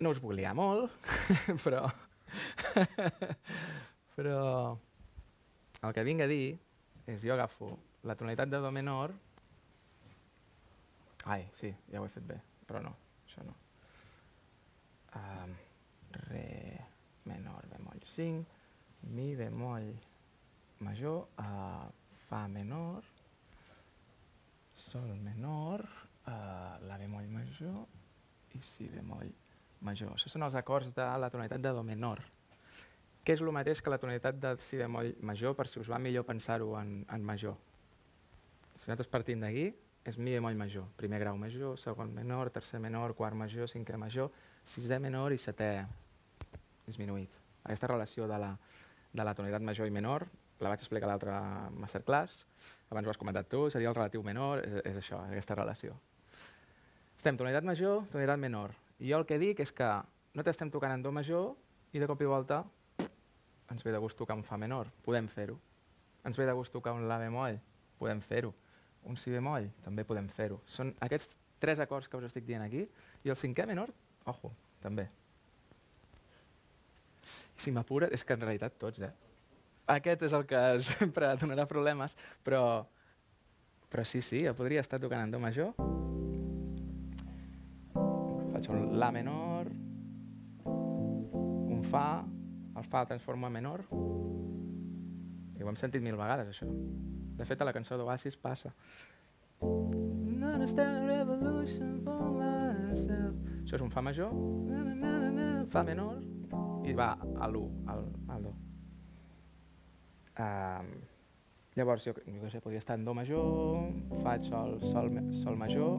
No 0.00 0.12
us 0.14 0.20
vull 0.24 0.38
liar 0.40 0.54
molt, 0.56 0.88
però... 1.66 1.82
però... 4.16 4.38
El 5.84 5.92
que 5.98 6.06
vinc 6.08 6.24
a 6.24 6.30
dir 6.32 6.56
és 7.12 7.20
jo 7.20 7.36
agafo 7.36 7.68
la 8.08 8.16
tonalitat 8.16 8.54
de 8.54 8.62
do 8.64 8.72
menor... 8.72 9.12
Ai, 11.28 11.44
sí, 11.60 11.74
ja 11.92 12.00
ho 12.00 12.08
he 12.08 12.16
fet 12.16 12.24
bé, 12.24 12.40
però 12.64 12.80
no, 12.80 12.96
això 13.28 13.44
no. 13.44 13.58
Um, 15.20 15.56
re 16.30 16.48
menor 17.28 17.68
bemoll 17.68 18.00
5, 18.16 18.60
mi 19.12 19.34
bemoll 19.36 19.92
major, 20.88 21.26
uh, 21.36 21.90
fa 22.30 22.46
menor, 22.48 23.09
sol 24.80 25.12
menor, 25.20 25.84
uh, 26.26 26.80
la 26.88 26.98
bemoll 27.00 27.28
major 27.30 27.84
i 28.56 28.60
si 28.64 28.88
bemoll 28.90 29.30
major. 29.86 30.12
Això 30.16 30.32
són 30.32 30.46
els 30.46 30.56
acords 30.58 30.90
de 30.96 31.06
la 31.20 31.30
tonalitat 31.32 31.62
de 31.62 31.72
do 31.76 31.84
menor, 31.86 32.22
que 33.24 33.36
és 33.36 33.44
el 33.44 33.52
mateix 33.54 33.82
que 33.84 33.92
la 33.92 34.00
tonalitat 34.00 34.40
de 34.40 34.54
si 34.64 34.80
bemoll 34.80 35.12
major, 35.20 35.54
per 35.56 35.68
si 35.68 35.80
us 35.80 35.90
va 35.92 36.00
millor 36.02 36.26
pensar-ho 36.28 36.72
en, 36.80 37.00
en 37.08 37.24
major. 37.24 37.56
Si 38.76 38.88
nosaltres 38.88 39.12
partim 39.12 39.44
d'aquí, 39.44 39.68
és 40.08 40.16
mi 40.16 40.32
bemoll 40.32 40.56
major, 40.56 40.86
primer 40.96 41.20
grau 41.20 41.36
major, 41.36 41.76
segon 41.78 42.14
menor, 42.16 42.50
tercer 42.50 42.80
menor, 42.80 43.14
quart 43.14 43.36
major, 43.36 43.68
cinquè 43.68 43.98
major, 44.00 44.30
sisè 44.64 44.98
menor 44.98 45.36
i 45.36 45.38
setè 45.38 45.70
disminuït. 46.86 47.36
Aquesta 47.64 47.90
relació 47.92 48.26
de 48.28 48.38
la, 48.40 48.54
de 49.12 49.26
la 49.26 49.34
tonalitat 49.36 49.64
major 49.66 49.88
i 49.88 49.92
menor 49.92 50.24
la 50.60 50.72
vaig 50.72 50.82
explicar 50.84 51.08
a 51.08 51.12
l'altre 51.12 51.36
masterclass, 51.80 52.44
abans 52.90 53.06
ho 53.06 53.12
has 53.12 53.20
comentat 53.20 53.48
tu, 53.48 53.66
seria 53.72 53.88
el 53.90 53.96
relatiu 53.96 54.22
menor, 54.26 54.64
és, 54.66 54.80
és 54.92 54.98
això, 55.00 55.22
aquesta 55.30 55.56
relació. 55.56 55.96
Estem 57.16 57.36
tonalitat 57.36 57.66
major, 57.68 58.04
tonalitat 58.12 58.40
menor. 58.40 58.74
I 59.00 59.10
jo 59.12 59.20
el 59.20 59.26
que 59.28 59.38
dic 59.40 59.60
és 59.64 59.72
que 59.76 59.88
no 60.36 60.44
t'estem 60.44 60.70
tocant 60.72 60.94
en 60.94 61.02
do 61.04 61.12
major 61.12 61.54
i 61.92 62.02
de 62.02 62.08
cop 62.08 62.20
i 62.22 62.28
volta 62.28 62.62
ens 63.70 63.84
ve 63.86 63.92
de 63.94 64.00
gust 64.02 64.18
tocar 64.18 64.36
un 64.36 64.44
fa 64.44 64.58
menor, 64.58 64.90
podem 65.04 65.28
fer-ho. 65.30 65.56
Ens 66.26 66.36
ve 66.36 66.46
de 66.46 66.54
gust 66.56 66.72
tocar 66.74 66.92
un 66.96 67.06
la 67.08 67.20
bemoll, 67.22 67.56
podem 68.00 68.20
fer-ho. 68.20 68.52
Un 69.08 69.16
si 69.16 69.32
bemoll, 69.32 69.70
també 69.84 70.04
podem 70.04 70.28
fer-ho. 70.36 70.58
Són 70.68 70.92
aquests 71.06 71.38
tres 71.62 71.80
acords 71.80 72.08
que 72.08 72.18
us 72.18 72.26
estic 72.28 72.44
dient 72.48 72.64
aquí 72.64 72.82
i 73.24 73.32
el 73.32 73.38
cinquè 73.38 73.66
menor, 73.68 73.92
ojo, 74.28 74.52
també. 74.82 75.06
Si 77.60 77.72
m'apures, 77.72 78.12
és 78.16 78.24
que 78.24 78.36
en 78.36 78.44
realitat 78.44 78.76
tots, 78.80 79.00
eh? 79.04 79.12
Aquest 79.90 80.22
és 80.28 80.34
el 80.36 80.46
que 80.46 80.60
sempre 80.86 81.32
donarà 81.40 81.66
problemes, 81.70 82.16
però, 82.46 82.62
però 83.90 84.06
sí, 84.06 84.22
sí, 84.22 84.44
jo 84.46 84.54
podria 84.58 84.84
estar 84.84 85.00
tocant 85.02 85.26
en 85.26 85.34
do 85.34 85.42
major. 85.42 85.74
Faig 88.52 88.70
un 88.70 88.86
la 89.00 89.10
menor, 89.14 89.72
un 90.66 91.82
fa, 91.90 92.22
el 92.76 92.86
fa 92.86 93.04
el 93.04 93.14
transformo 93.14 93.50
en 93.50 93.58
menor, 93.58 93.86
i 95.58 95.64
ho 95.64 95.68
hem 95.68 95.76
sentit 95.76 96.04
mil 96.04 96.16
vegades, 96.16 96.54
això. 96.54 96.68
De 97.36 97.46
fet, 97.48 97.60
a 97.60 97.68
la 97.68 97.74
cançó 97.76 97.98
d'Oasis 98.00 98.38
passa. 98.40 98.72
Revolution. 99.60 102.00
Això 103.60 103.76
és 103.76 103.84
un 103.84 103.92
fa 103.92 104.00
major, 104.02 104.32
fa 105.70 105.84
menor, 105.86 106.24
i 106.88 106.96
va 106.96 107.12
a 107.20 107.46
l'1, 107.46 107.68
al, 107.92 108.08
al 108.34 108.48
do. 108.48 108.69
Um, 110.38 110.92
llavors, 111.76 112.04
jo, 112.06 112.14
jo 112.14 112.38
què 112.42 112.50
sé, 112.52 112.60
podria 112.62 112.82
estar 112.82 112.96
en 112.98 113.04
do 113.04 113.14
major, 113.16 113.90
faig 114.24 114.46
sol, 114.46 114.76
sol, 114.92 115.10
sol 115.42 115.58
major, 115.58 115.98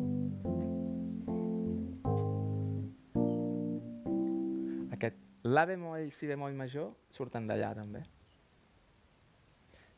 aquest 4.95 5.19
la 5.43 5.65
bemoll, 5.69 6.09
si 6.15 6.29
bemoll 6.31 6.57
major, 6.57 6.91
surten 7.11 7.49
d'allà 7.49 7.73
també. 7.77 8.05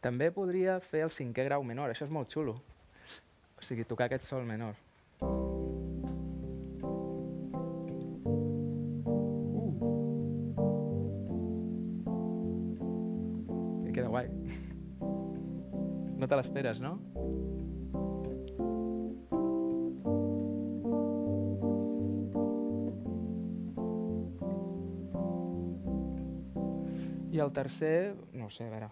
També 0.04 0.32
podria 0.36 0.80
fer 0.84 1.06
el 1.06 1.14
cinquè 1.16 1.46
grau 1.48 1.64
menor, 1.64 1.94
això 1.94 2.08
és 2.10 2.12
molt 2.12 2.34
xulo. 2.34 2.58
O 3.56 3.64
sigui, 3.64 3.86
tocar 3.88 4.10
aquest 4.10 4.28
sol 4.28 4.44
menor. 4.44 4.76
No 16.24 16.28
te 16.32 16.38
l'esperes, 16.40 16.80
no? 16.80 16.94
I 27.30 27.42
el 27.44 27.52
tercer, 27.52 28.16
no 28.32 28.48
sé, 28.50 28.64
a 28.64 28.72
veure. 28.72 28.88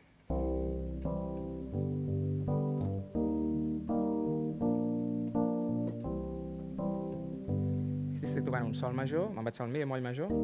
Si 8.18 8.28
estic 8.28 8.44
tocant 8.44 8.68
un 8.68 8.76
sol 8.76 8.92
major, 9.00 9.32
me'n 9.32 9.48
vaig 9.48 9.62
al 9.64 9.72
mi 9.72 9.86
bemoll 9.86 10.04
major 10.04 10.36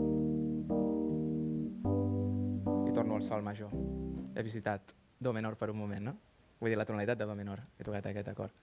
i 2.88 2.96
torno 2.96 3.20
al 3.20 3.28
sol 3.28 3.44
major. 3.44 3.76
He 4.38 4.48
visitat 4.48 4.96
do 5.20 5.36
menor 5.36 5.60
per 5.60 5.74
un 5.76 5.82
moment, 5.84 6.14
no? 6.14 6.16
Vull 6.60 6.74
dir, 6.74 6.78
la 6.80 6.86
tonalitat 6.90 7.20
de 7.20 7.28
do 7.30 7.36
menor, 7.38 7.62
he 7.78 7.86
tocat 7.86 8.10
aquest 8.10 8.32
acord. 8.32 8.54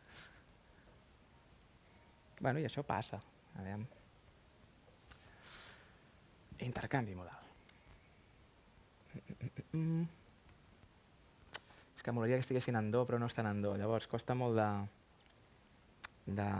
Bueno, 2.40 2.58
i 2.58 2.66
això 2.66 2.82
passa. 2.86 3.20
A 3.54 3.62
veure. 3.62 3.86
Intercanvi 6.66 7.14
modal. 7.14 7.40
Mm, 9.14 9.78
mm. 9.78 10.02
És 11.94 12.02
que 12.02 12.12
molaria 12.12 12.40
que 12.40 12.46
estiguessin 12.46 12.76
en 12.80 12.90
do, 12.90 13.04
però 13.06 13.20
no 13.22 13.30
estan 13.30 13.46
en 13.50 13.62
do. 13.62 13.76
Llavors, 13.78 14.10
costa 14.10 14.34
molt 14.34 14.58
de, 14.58 14.68
de, 16.26 16.50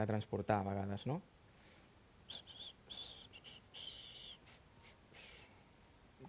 de 0.00 0.06
transportar 0.08 0.60
a 0.62 0.68
vegades, 0.70 1.06
no? 1.10 1.20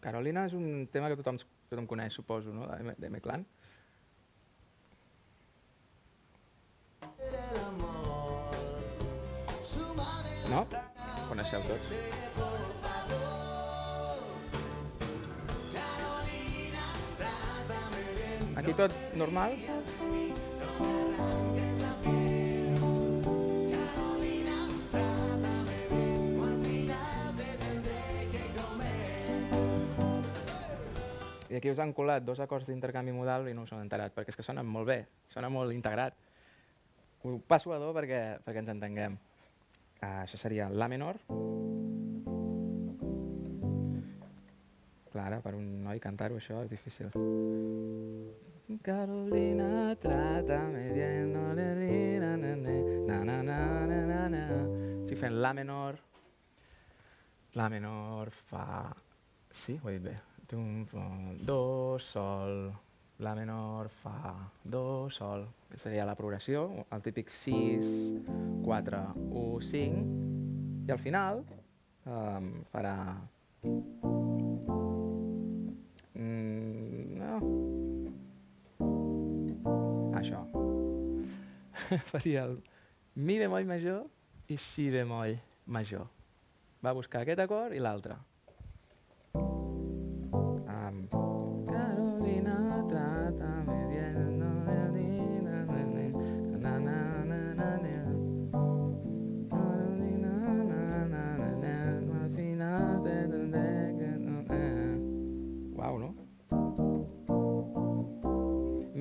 Carolina 0.05 0.45
és 0.45 0.53
un 0.53 0.85
tema 0.93 1.09
que 1.09 1.17
tothom, 1.17 1.39
tothom 1.71 1.87
coneix, 1.89 2.13
suposo, 2.13 2.53
no? 2.53 2.67
de, 2.69 2.93
de 2.99 3.09
M-Clan. 3.09 3.45
No? 10.55 10.63
Coneixeu 11.27 11.59
tots? 11.67 11.87
Aquí 18.55 18.71
tot 18.79 18.95
normal? 19.19 19.57
I 31.51 31.59
aquí 31.59 31.67
us 31.67 31.79
han 31.83 31.91
colat 31.91 32.23
dos 32.23 32.39
acords 32.39 32.63
d'intercanvi 32.67 33.11
modal 33.11 33.51
i 33.51 33.53
no 33.53 33.67
us 33.67 33.75
heu 33.75 33.83
enterat, 33.83 34.15
perquè 34.15 34.31
és 34.31 34.39
que 34.39 34.43
sonen 34.47 34.63
molt 34.63 34.87
bé, 34.87 35.01
sona 35.35 35.51
molt 35.51 35.75
integrat. 35.75 36.15
Ho 37.27 37.41
passo 37.43 37.75
a 37.75 37.79
do 37.83 37.91
perquè, 37.91 38.39
perquè 38.47 38.63
ens 38.63 38.71
entenguem. 38.71 39.19
Ah, 40.01 40.23
això 40.23 40.37
seria 40.37 40.69
la 40.69 40.87
menor. 40.91 41.19
Clara, 45.11 45.39
per 45.39 45.53
un 45.55 45.67
noi 45.85 46.01
cantar-ho 46.03 46.35
això 46.35 46.63
és 46.65 46.69
difícil. 46.69 47.13
Carolina, 48.83 49.95
trátame 50.01 50.89
bien, 50.91 51.31
no 51.31 51.53
le 51.53 51.69
rira, 51.75 52.35
na, 52.35 52.55
na, 52.57 53.41
na, 53.43 53.85
na, 53.87 54.01
na, 54.11 54.27
na. 54.29 54.43
Estic 55.03 55.21
fent 55.21 55.39
la 55.39 55.53
menor, 55.53 55.99
la 57.55 57.69
menor, 57.69 58.31
fa... 58.49 58.91
Sí, 59.55 59.77
ho 59.81 59.89
he 59.89 59.99
dit 59.99 60.09
bé. 60.09 60.15
Un, 60.57 60.83
eh, 60.83 61.35
do, 61.47 61.97
sol, 62.03 62.73
la 63.19 63.33
menor 63.33 63.87
fa 64.01 64.33
do, 64.63 65.09
sol. 65.09 65.45
Aquesta 65.69 65.87
seria 65.87 66.05
la 66.07 66.17
progressió, 66.19 66.65
el 66.91 67.03
típic 67.05 67.29
6, 67.31 67.87
4, 68.65 68.99
1, 69.15 69.61
5. 69.69 70.01
I 70.87 70.91
al 70.91 70.99
final 70.99 71.45
um, 72.03 72.49
farà... 72.73 72.95
Mm, 76.19 77.15
no. 77.21 77.39
Això. 80.19 80.43
Faria 82.11 82.43
el 82.49 82.59
mi 83.15 83.39
bemoll 83.39 83.63
major 83.63 84.03
i 84.51 84.59
si 84.59 84.89
bemoll 84.91 85.39
major. 85.71 86.03
Va 86.83 86.91
buscar 86.93 87.23
aquest 87.23 87.39
acord 87.47 87.71
i 87.71 87.79
l'altre. 87.79 88.19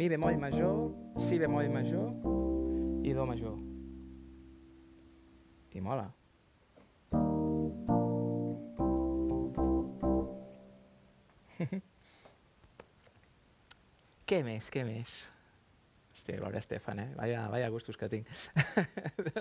Mi 0.05 0.09
bemoll 0.11 0.37
major, 0.37 0.93
si 1.17 1.39
bemoll 1.41 1.71
major 1.73 2.13
i 3.09 3.15
do 3.17 3.25
major. 3.25 3.57
I 5.73 5.81
mola. 5.81 6.13
què 14.29 14.43
més, 14.45 14.69
què 14.69 14.85
més? 14.85 15.25
Hòstia, 16.13 16.37
Gloria 16.37 16.61
Estefan, 16.61 17.01
eh? 17.01 17.09
Vaya, 17.17 17.49
vaya 17.49 17.73
gustos 17.73 17.97
que 17.97 18.13
tinc. 18.13 18.29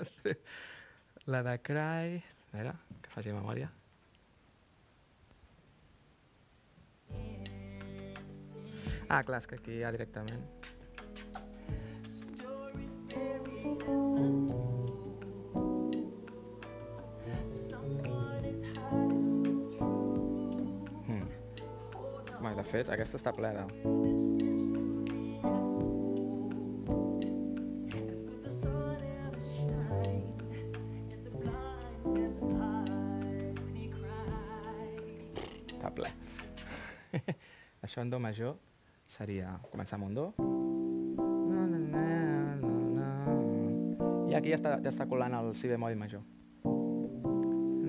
La 1.27 1.43
de 1.43 1.59
Cry... 1.59 2.23
A 2.23 2.55
veure, 2.55 2.71
que 3.03 3.11
faci 3.11 3.35
memòria. 3.35 3.67
Ah, 9.09 9.23
clar, 9.23 9.39
és 9.41 9.47
que 9.47 9.55
aquí 9.55 9.79
ja 9.79 9.91
directament. 9.91 10.43
Mm. 21.07 21.27
Bé, 22.41 22.53
de 22.57 22.65
fet, 22.71 22.89
aquesta 22.89 23.19
està 23.19 23.33
plena. 23.35 23.67
Està 35.73 35.91
ple. 35.95 36.13
Això 37.83 38.01
en 38.01 38.09
do 38.09 38.19
major 38.23 38.55
seria 39.13 39.57
començar 39.69 39.99
amb 39.99 40.07
un 40.09 40.15
do. 40.17 40.25
Na, 41.53 41.65
na, 41.69 41.79
na, 41.93 42.05
na, 42.61 42.71
na. 42.97 43.09
I 44.31 44.37
aquí 44.39 44.53
ja 44.53 44.57
està, 44.57 44.77
ja 44.81 44.89
està 44.93 45.05
colant 45.09 45.35
el 45.37 45.51
si 45.59 45.69
bemoll 45.69 45.97
major. 45.99 46.23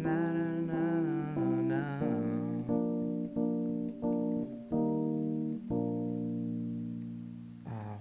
Na, 0.05 0.17
na, 0.37 0.49
na, 0.69 0.83
na, 1.01 1.47
na. 1.71 1.83
Ah, 7.73 7.97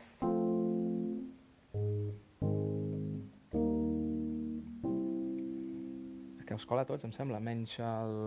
És 6.40 6.44
que 6.44 6.58
els 6.58 6.68
cola 6.68 6.84
tots, 6.90 7.08
em 7.08 7.16
sembla, 7.16 7.40
menys 7.40 7.78
el... 7.80 8.18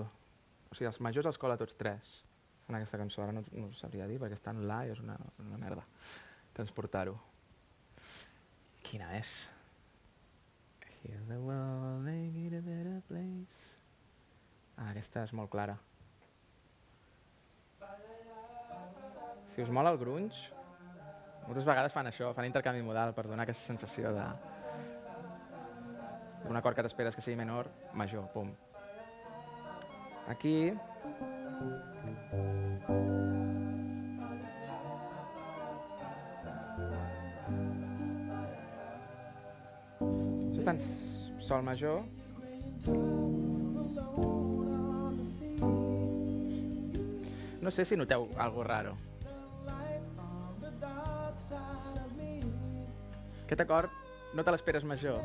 O 0.66 0.74
sigui, 0.74 0.88
els 0.88 1.02
majors 1.04 1.28
els 1.30 1.38
cola 1.38 1.60
tots 1.60 1.76
tres 1.78 2.16
en 2.68 2.78
aquesta 2.78 2.98
cançó. 2.98 3.22
Ara 3.22 3.34
no, 3.36 3.44
no 3.52 3.72
sabria 3.78 4.08
dir 4.10 4.18
perquè 4.22 4.38
està 4.38 4.54
en 4.54 4.64
la 4.68 4.82
i 4.86 4.94
és 4.94 5.02
una, 5.02 5.18
una 5.44 5.60
merda 5.60 5.84
transportar-ho. 6.56 7.16
Quina 8.86 9.10
és? 9.18 9.44
Heal 11.02 11.26
the 11.28 11.38
world, 11.38 12.02
make 12.06 12.46
it 12.46 12.54
a 12.56 12.62
better 12.64 13.00
place. 13.08 13.74
Ah, 14.76 14.90
aquesta 14.90 15.24
és 15.26 15.32
molt 15.36 15.50
clara. 15.52 15.76
Si 19.52 19.64
us 19.64 19.70
mola 19.72 19.92
el 19.94 20.00
grunge, 20.00 20.50
moltes 21.46 21.64
vegades 21.64 21.94
fan 21.94 22.10
això, 22.10 22.32
fan 22.36 22.48
intercanvi 22.48 22.82
modal 22.84 23.14
per 23.16 23.24
donar 23.28 23.46
aquesta 23.46 23.68
sensació 23.68 24.12
de... 24.16 24.26
Un 26.46 26.58
acord 26.58 26.76
que 26.78 26.84
t'esperes 26.86 27.16
que 27.16 27.24
sigui 27.24 27.38
menor, 27.40 27.70
major, 27.94 28.28
pum. 28.34 28.52
Aquí... 30.30 30.58
Això 40.46 40.60
està 40.60 40.72
en 40.74 40.80
sol 41.46 41.62
major. 41.66 42.02
No 47.60 47.70
sé 47.74 47.84
si 47.84 47.96
noteu 47.98 48.28
algo 48.38 48.62
raro. 48.62 48.94
Aquest 53.46 53.60
acord 53.62 53.90
no 54.34 54.42
te 54.42 54.50
l'esperes 54.54 54.84
major. 54.84 55.22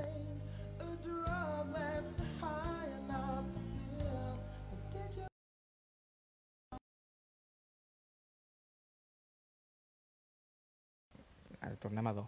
Do. 11.92 12.24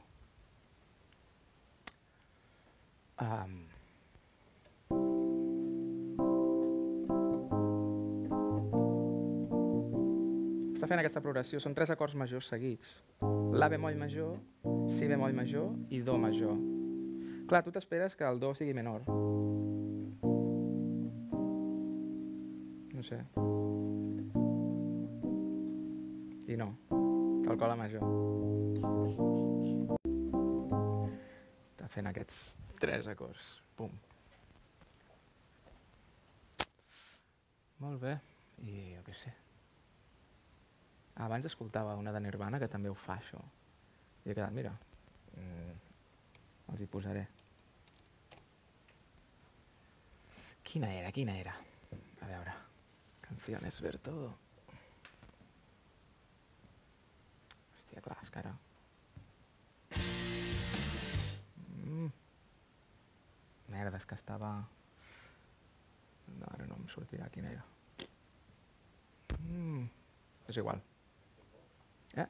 Um. 3.24 3.54
Està 10.74 10.90
fent 10.90 11.00
aquesta 11.00 11.22
progressió, 11.24 11.62
són 11.64 11.74
tres 11.78 11.94
acords 11.96 12.16
majors 12.20 12.50
seguits. 12.52 12.92
La 13.56 13.70
bemoll 13.72 13.96
major, 13.96 14.36
si 14.92 15.08
bemoll 15.08 15.32
major 15.38 15.72
i 15.96 16.02
do 16.04 16.18
major. 16.20 16.58
Clar, 17.48 17.64
tu 17.64 17.72
t'esperes 17.72 18.18
que 18.20 18.28
el 18.28 18.44
do 18.44 18.52
sigui 18.58 18.76
menor. 18.76 19.08
No 22.94 23.04
sé. 23.08 23.24
I 26.52 26.60
no, 26.60 26.74
tal 27.48 27.70
la 27.70 27.78
major. 27.80 29.33
Fent 31.94 32.10
aquests 32.10 32.40
tres 32.82 33.08
acords. 33.12 33.50
Pum. 33.78 33.94
Molt 37.84 38.02
bé. 38.02 38.18
I 38.64 38.76
jo 38.96 39.06
què 39.06 39.16
sé. 39.20 39.34
Abans 41.24 41.46
escoltava 41.46 41.96
una 42.00 42.14
de 42.16 42.22
Nirvana 42.24 42.60
que 42.62 42.72
també 42.72 42.90
ho 42.90 42.98
fa, 42.98 43.20
això. 43.22 43.40
I 44.24 44.32
he 44.32 44.36
quedat, 44.36 44.54
mira, 44.56 44.74
mm, 45.38 45.80
els 46.74 46.82
hi 46.82 46.90
posaré. 46.98 47.26
Quina 50.64 50.94
era, 51.00 51.12
quina 51.14 51.36
era? 51.38 51.54
A 52.24 52.28
veure, 52.30 52.54
Canciones 53.34 53.80
ver 53.82 53.98
todo. 53.98 54.28
Hòstia, 57.74 58.04
clar, 58.04 58.20
és 58.22 58.30
que 58.30 58.42
ara... 58.44 58.52
Merda, 63.74 63.98
és 63.98 64.06
que 64.06 64.18
estava... 64.20 64.54
No, 66.34 66.48
ara 66.54 66.66
no 66.70 66.78
em 66.78 66.88
sortirà 66.94 67.28
quina 67.34 67.52
era. 67.52 67.64
Mm. 69.40 69.86
És 70.52 70.60
igual. 70.62 70.82
Eh? 72.22 72.28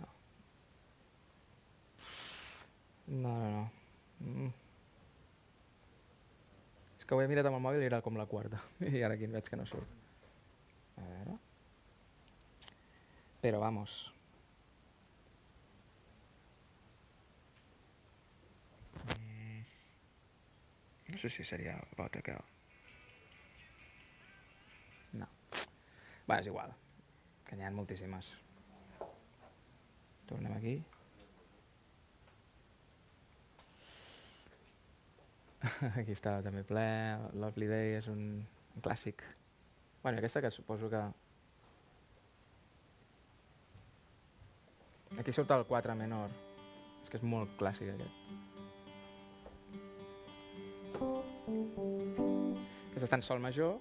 No. 0.00 0.08
No, 3.06 3.34
no, 3.38 3.50
no. 3.56 3.64
Mm. 4.20 4.50
És 6.98 7.06
que 7.06 7.14
ho 7.14 7.22
he 7.22 7.30
mirat 7.30 7.46
amb 7.46 7.60
el 7.60 7.64
mòbil 7.68 7.84
i 7.86 7.90
era 7.92 8.02
com 8.02 8.18
la 8.18 8.26
quarta. 8.30 8.62
I 8.90 9.06
ara 9.06 9.14
aquí 9.14 9.30
veig 9.30 9.52
que 9.52 9.60
no 9.60 9.68
surt. 9.70 9.96
A 10.96 11.06
veure. 11.06 11.38
Però 13.44 13.62
vamos. 13.62 14.15
No 21.16 21.20
sé 21.20 21.30
si 21.30 21.44
seria 21.44 21.82
About 21.92 22.16
Girl. 22.22 22.44
No. 25.16 25.26
Va, 26.28 26.36
és 26.36 26.48
igual. 26.50 26.74
Que 27.48 27.56
n'hi 27.56 27.64
ha 27.64 27.70
moltíssimes. 27.72 28.34
Tornem 30.28 30.52
aquí. 30.52 30.74
Aquí 36.02 36.12
està 36.12 36.34
també 36.44 36.66
ple. 36.68 36.84
Lovely 37.32 37.70
Day 37.72 37.96
és 38.02 38.10
un, 38.12 38.20
un 38.76 38.84
clàssic. 38.84 39.24
Bueno, 40.02 40.20
aquesta 40.20 40.42
que 40.44 40.50
suposo 40.52 40.90
que... 40.92 41.00
Aquí 45.16 45.32
surt 45.32 45.56
el 45.56 45.64
4 45.72 45.96
menor. 45.96 46.36
És 47.00 47.08
que 47.08 47.16
és 47.22 47.24
molt 47.24 47.56
clàssic 47.56 47.94
aquest. 47.94 48.45
Està 53.06 53.20
en 53.20 53.24
sol 53.24 53.40
major. 53.42 53.78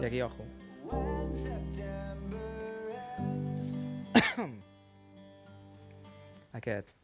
I 0.00 0.06
aquí, 0.06 0.22
ojo. 0.22 0.46
when 0.90 1.36
September 1.36 2.40
ends. 3.18 3.84
Aquest. 6.54 6.94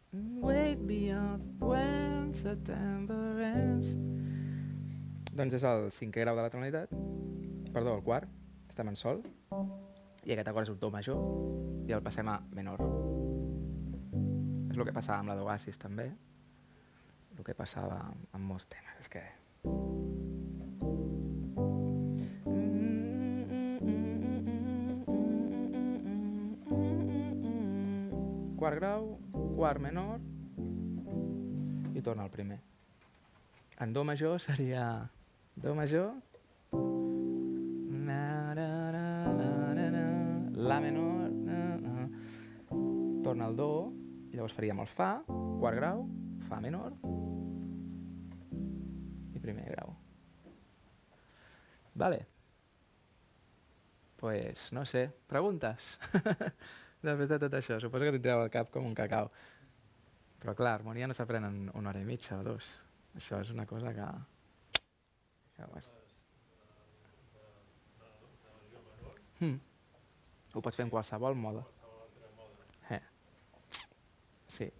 Wait 0.40 0.78
beyond 0.86 1.42
when 1.60 2.32
September 2.32 3.36
ends. 3.44 3.92
Doncs 5.36 5.58
és 5.58 5.66
el 5.68 5.90
cinquè 5.92 6.24
grau 6.24 6.40
de 6.40 6.46
la 6.46 6.54
tonalitat. 6.54 6.96
Perdó, 7.74 7.98
el 7.98 8.02
quart. 8.06 8.32
Estem 8.72 8.88
en 8.88 8.96
sol. 8.96 9.20
I 10.26 10.32
aquest 10.34 10.48
acord 10.50 10.66
és 10.66 10.72
un 10.72 10.78
do 10.82 10.88
major. 10.90 11.18
I 11.86 11.94
el 11.94 12.02
passem 12.02 12.26
a 12.26 12.40
menor. 12.58 12.80
És 14.72 14.74
el 14.74 14.82
que 14.88 14.94
passava 14.96 15.20
amb 15.22 15.30
la 15.30 15.36
d'Oasis 15.38 15.78
també. 15.78 16.08
El 17.36 17.44
que 17.46 17.54
passava 17.54 18.00
amb 18.34 18.42
molts 18.42 18.66
temes. 18.66 18.98
És 19.04 19.12
que... 19.12 19.22
Quart 28.56 28.80
grau, 28.80 29.12
quart 29.54 29.78
menor 29.78 30.18
i 31.94 32.02
torna 32.02 32.26
al 32.26 32.32
primer. 32.34 32.58
En 33.78 33.92
do 33.94 34.02
major 34.02 34.40
seria 34.42 34.88
do 35.54 35.76
major, 35.78 36.16
la 40.66 40.80
menor, 40.80 41.30
na, 41.30 41.76
na. 41.78 42.08
torna 43.22 43.46
al 43.46 43.54
do 43.54 43.92
i 44.32 44.34
llavors 44.34 44.54
faríem 44.56 44.80
el 44.82 44.88
fa, 44.90 45.10
quart 45.26 45.78
grau, 45.78 46.00
fa 46.48 46.58
menor 46.62 46.96
i 49.30 49.42
primer 49.42 49.68
grau. 49.70 49.92
Vale. 51.94 52.18
Pues 54.16 54.72
no 54.72 54.82
sé, 54.84 55.04
preguntes? 55.30 55.92
Després 57.06 57.30
de 57.30 57.38
tot 57.44 57.54
això, 57.54 57.78
suposo 57.78 58.08
que 58.08 58.16
tindreu 58.16 58.42
el 58.42 58.50
cap 58.50 58.72
com 58.74 58.88
un 58.88 58.96
cacau. 58.96 59.30
Però 60.42 60.56
clar, 60.58 60.74
harmonia 60.80 61.06
no 61.06 61.14
s'aprèn 61.14 61.46
en 61.46 61.62
una 61.78 61.92
hora 61.92 62.02
i 62.02 62.08
mitja 62.08 62.40
o 62.40 62.42
dos. 62.44 62.74
Això 63.14 63.38
és 63.44 63.54
una 63.54 63.68
cosa 63.70 63.94
que... 63.94 64.10
que 65.54 65.70
vas. 65.70 65.94
Hmm. 69.38 69.75
Ho 70.56 70.62
pots 70.64 70.78
fer 70.78 70.86
en 70.86 70.90
qualsevol 70.92 71.36
mode. 71.36 71.62
Eh. 72.96 73.00
Sí. 74.48 74.70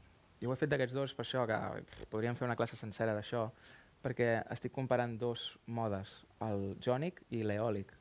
Jo 0.40 0.48
ho 0.48 0.54
he 0.54 0.60
fet 0.60 0.70
d'aquests 0.72 0.96
dos 0.96 1.12
per 1.16 1.26
això, 1.26 1.44
que 1.48 2.06
podríem 2.12 2.36
fer 2.38 2.46
una 2.48 2.56
classe 2.56 2.78
sencera 2.80 3.12
d'això, 3.16 3.44
perquè 4.04 4.30
estic 4.54 4.72
comparant 4.72 5.18
dos 5.20 5.44
modes, 5.78 6.12
el 6.46 6.64
jònic 6.86 7.20
i 7.36 7.42
l'eòlic. 7.44 7.92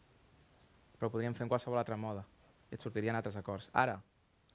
Però 0.99 1.11
podríem 1.11 1.35
fer 1.35 1.43
en 1.45 1.51
qualsevol 1.51 1.81
altre 1.81 1.97
mode 1.99 2.23
i 2.71 2.77
et 2.77 2.85
sortirien 2.85 3.19
altres 3.19 3.35
acords. 3.41 3.67
Ara, 3.83 3.97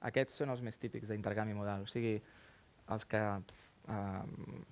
aquests 0.09 0.41
són 0.41 0.53
els 0.53 0.63
més 0.65 0.81
típics 0.81 1.11
d'intercanvi 1.11 1.53
modal, 1.57 1.85
o 1.85 1.91
sigui, 1.91 2.15
els 2.95 3.05
que, 3.05 3.21
eh, 3.21 4.23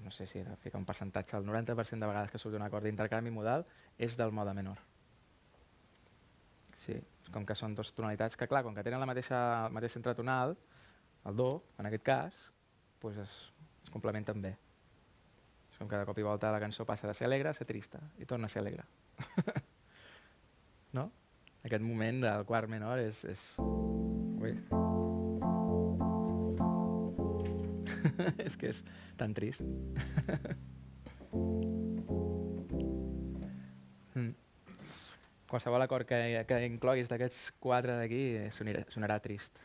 no 0.06 0.16
sé 0.16 0.26
si 0.26 0.42
ficar 0.64 0.82
un 0.82 0.90
percentatge, 0.90 1.38
el 1.38 1.46
90% 1.46 2.00
de 2.06 2.12
vegades 2.14 2.32
que 2.32 2.42
surt 2.42 2.58
un 2.58 2.66
acord 2.66 2.90
d'intercanvi 2.90 3.30
modal 3.30 3.68
és 3.98 4.18
del 4.18 4.34
mode 4.34 4.58
menor. 4.58 4.82
Sí, 6.80 6.98
com 7.34 7.46
que 7.46 7.56
són 7.58 7.76
dues 7.78 7.92
tonalitats 7.96 8.38
que, 8.38 8.48
clar, 8.50 8.64
com 8.66 8.76
que 8.76 8.84
tenen 8.86 9.02
la 9.02 9.08
mateixa, 9.10 9.40
el 9.68 9.76
mateix 9.76 9.94
centre 9.98 10.16
tonal, 10.18 10.56
el 11.30 11.36
do, 11.38 11.52
en 11.80 11.90
aquest 11.90 12.06
cas, 12.06 12.34
doncs 13.04 13.18
es, 13.24 13.38
es 13.84 13.90
complementen 13.94 14.42
bé. 14.42 14.54
És 15.70 15.78
com 15.78 15.88
que 15.90 16.00
de 16.00 16.06
cop 16.10 16.18
i 16.20 16.26
volta 16.26 16.52
la 16.54 16.62
cançó 16.64 16.86
passa 16.88 17.08
de 17.08 17.14
ser 17.18 17.26
alegre 17.28 17.50
a 17.52 17.58
ser 17.58 17.68
trista 17.70 18.00
i 18.18 18.26
torna 18.30 18.46
a 18.48 18.52
ser 18.52 18.62
alegre. 18.64 18.84
no? 20.98 21.10
Aquest 21.64 21.84
moment 21.84 22.22
del 22.26 22.46
quart 22.50 22.70
menor 22.72 23.00
és... 23.04 23.24
és... 23.28 23.42
Ui. 24.40 24.54
és 28.48 28.56
que 28.58 28.68
és 28.72 28.84
tan 29.20 29.34
trist. 29.36 29.62
mm. 34.16 34.49
Qualsevol 35.50 35.82
acord 35.82 36.06
que, 36.06 36.46
que 36.46 36.58
incloguis 36.62 37.08
d'aquests 37.10 37.56
quatre 37.58 37.96
d'aquí 37.98 38.20
eh, 38.38 38.50
sonirà, 38.54 38.84
sonarà 38.94 39.16
trist. 39.24 39.58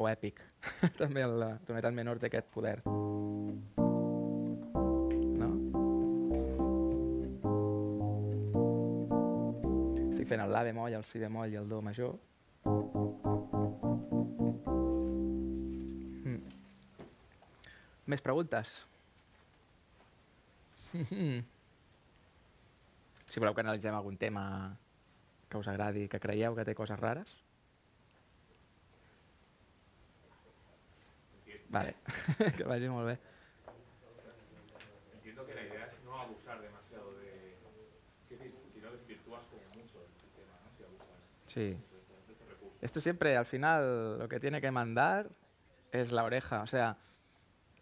O 0.00 0.06
èpic. 0.08 0.40
També 1.00 1.26
la 1.28 1.50
tonalitat 1.68 1.92
menor 1.92 2.16
té 2.22 2.30
aquest 2.30 2.48
poder. 2.54 2.78
No? 5.42 5.50
Estic 10.08 10.32
fent 10.32 10.46
el 10.46 10.56
la 10.56 10.64
bemoll, 10.70 10.96
el 10.96 11.04
si 11.04 11.20
bemoll 11.20 11.52
i 11.52 11.60
el 11.60 11.68
do 11.68 11.84
major. 11.84 12.16
Mm. 16.24 16.40
Més 18.08 18.24
preguntes? 18.24 18.80
si 23.30 23.38
voleu 23.40 23.54
que 23.54 23.62
analitzem 23.62 23.94
algun 23.94 24.18
tema 24.18 24.76
que 25.50 25.58
us 25.58 25.68
agradi, 25.70 26.08
que 26.10 26.18
creieu 26.20 26.54
que 26.58 26.64
té 26.66 26.74
coses 26.74 26.98
rares. 26.98 27.36
Vale, 31.70 31.94
que 32.56 32.64
vagi 32.66 32.88
molt 32.90 33.06
bé. 33.06 33.16
Entiendo 35.14 35.46
que 35.46 35.54
la 35.54 35.62
idea 35.62 35.86
es 35.86 35.94
no 36.04 36.18
abusar 36.18 36.60
demasiado 36.60 37.14
de... 37.22 37.54
¿Qué 38.28 38.36
decir? 38.36 38.54
Si 38.74 38.80
no 38.80 38.90
desvirtúas 38.90 39.46
como 39.46 39.62
mucho 39.78 40.02
el 40.02 40.30
tema, 40.34 40.58
¿no? 40.64 40.70
Si 40.76 40.82
abusas 40.82 41.06
Sí. 41.46 41.78
este. 41.78 41.90
Esto 42.82 43.00
siempre, 43.00 43.36
al 43.36 43.46
final, 43.46 44.18
lo 44.18 44.28
que 44.28 44.40
tiene 44.40 44.60
que 44.60 44.70
mandar 44.72 45.28
es 45.92 46.10
la 46.10 46.24
oreja. 46.24 46.62
O 46.62 46.66
sea, 46.66 46.96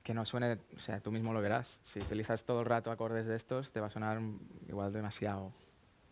que 0.09 0.15
no 0.15 0.25
suene, 0.25 0.57
o 0.75 0.81
sea, 0.81 1.01
tú 1.01 1.13
mismo 1.13 1.35
lo 1.35 1.43
verás. 1.43 1.81
Si 1.83 2.01
utilizas 2.01 2.43
todo 2.43 2.61
el 2.61 2.65
rato 2.65 2.91
acordes 2.91 3.27
de 3.27 3.37
estos, 3.37 3.71
te 3.73 3.79
va 3.79 3.89
a 3.89 3.91
sonar 3.91 4.19
igual 4.67 4.91
demasiado 4.91 5.53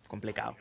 complicado. 0.07 0.55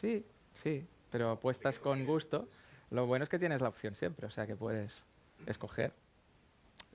Sí, 0.00 0.26
sí, 0.54 0.84
pero 1.12 1.38
puestas 1.38 1.78
con 1.78 2.04
gusto. 2.04 2.48
Lo 2.90 3.06
bueno 3.06 3.22
es 3.22 3.28
que 3.28 3.38
tienes 3.38 3.60
la 3.60 3.68
opción 3.68 3.94
siempre, 3.94 4.26
o 4.26 4.30
sea 4.30 4.48
que 4.48 4.56
puedes 4.56 5.04
escoger. 5.46 5.92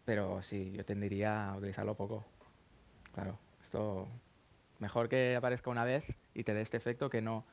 Pero 0.03 0.41
sí, 0.43 0.73
yo 0.75 0.83
tendería 0.83 1.47
a 1.49 1.55
utilizarlo 1.55 1.95
poco. 1.95 2.25
Claro, 3.13 3.37
esto 3.61 4.05
mejor 4.79 5.07
que 5.07 5.37
aparezca 5.37 5.69
una 5.69 5.85
vez 5.85 6.13
y 6.33 6.43
te 6.43 6.53
dé 6.53 6.59
este 6.59 6.75
efecto 6.75 7.09
que 7.09 7.21
no 7.21 7.45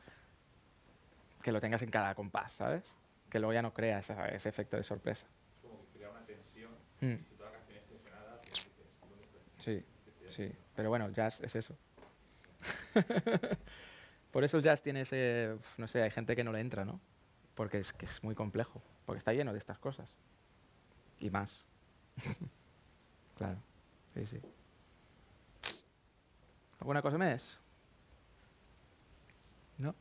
que 1.43 1.53
lo 1.53 1.61
tengas 1.61 1.83
en 1.83 1.91
cada 1.91 2.15
compás, 2.15 2.53
¿sabes? 2.55 2.95
Que 3.31 3.39
luego 3.39 3.53
ya 3.53 3.63
no 3.63 3.73
crea 3.73 4.01
esa- 4.01 4.29
ese 4.29 4.49
efecto 4.49 4.77
de 4.77 4.83
sorpresa. 4.83 5.27
Es 5.55 5.63
como 5.63 5.81
que 5.85 5.99
crea 5.99 6.11
una 6.11 6.25
tensión. 6.25 6.71
Mm, 7.01 7.17
si 7.29 7.35
toda 7.37 7.51
la 7.51 7.57
canción 7.59 7.79
es 7.79 7.85
tensionada, 7.89 8.41
pues 8.43 8.59
sí, 9.59 9.85
¿Qué 10.05 10.11
estoy 10.29 10.49
sí. 10.49 10.53
Pero 10.75 10.89
bueno, 10.89 11.09
jazz 11.11 11.41
es 11.41 11.55
eso. 11.55 11.77
Por 14.33 14.45
eso 14.45 14.59
el 14.59 14.63
jazz 14.63 14.83
tiene 14.83 15.03
ese, 15.03 15.57
no 15.77 15.89
sé, 15.89 16.03
hay 16.03 16.11
gente 16.11 16.37
que 16.37 16.45
no 16.45 16.53
le 16.53 16.61
entra, 16.61 16.85
¿no? 16.85 17.01
Porque 17.55 17.79
es 17.79 17.93
que 17.93 18.07
es 18.07 18.23
muy 18.23 18.35
complejo, 18.35 18.83
porque 19.07 19.19
está 19.19 19.33
lleno 19.33 19.53
de 19.53 19.59
estas 19.59 19.79
cosas. 19.79 20.09
Y 21.19 21.31
más. 21.31 21.65
claro, 23.39 23.59
sí, 24.15 24.27
sí. 24.27 24.41
¿Alguna 26.81 27.03
cosa 27.03 27.19
más? 27.19 27.59
No 29.79 29.95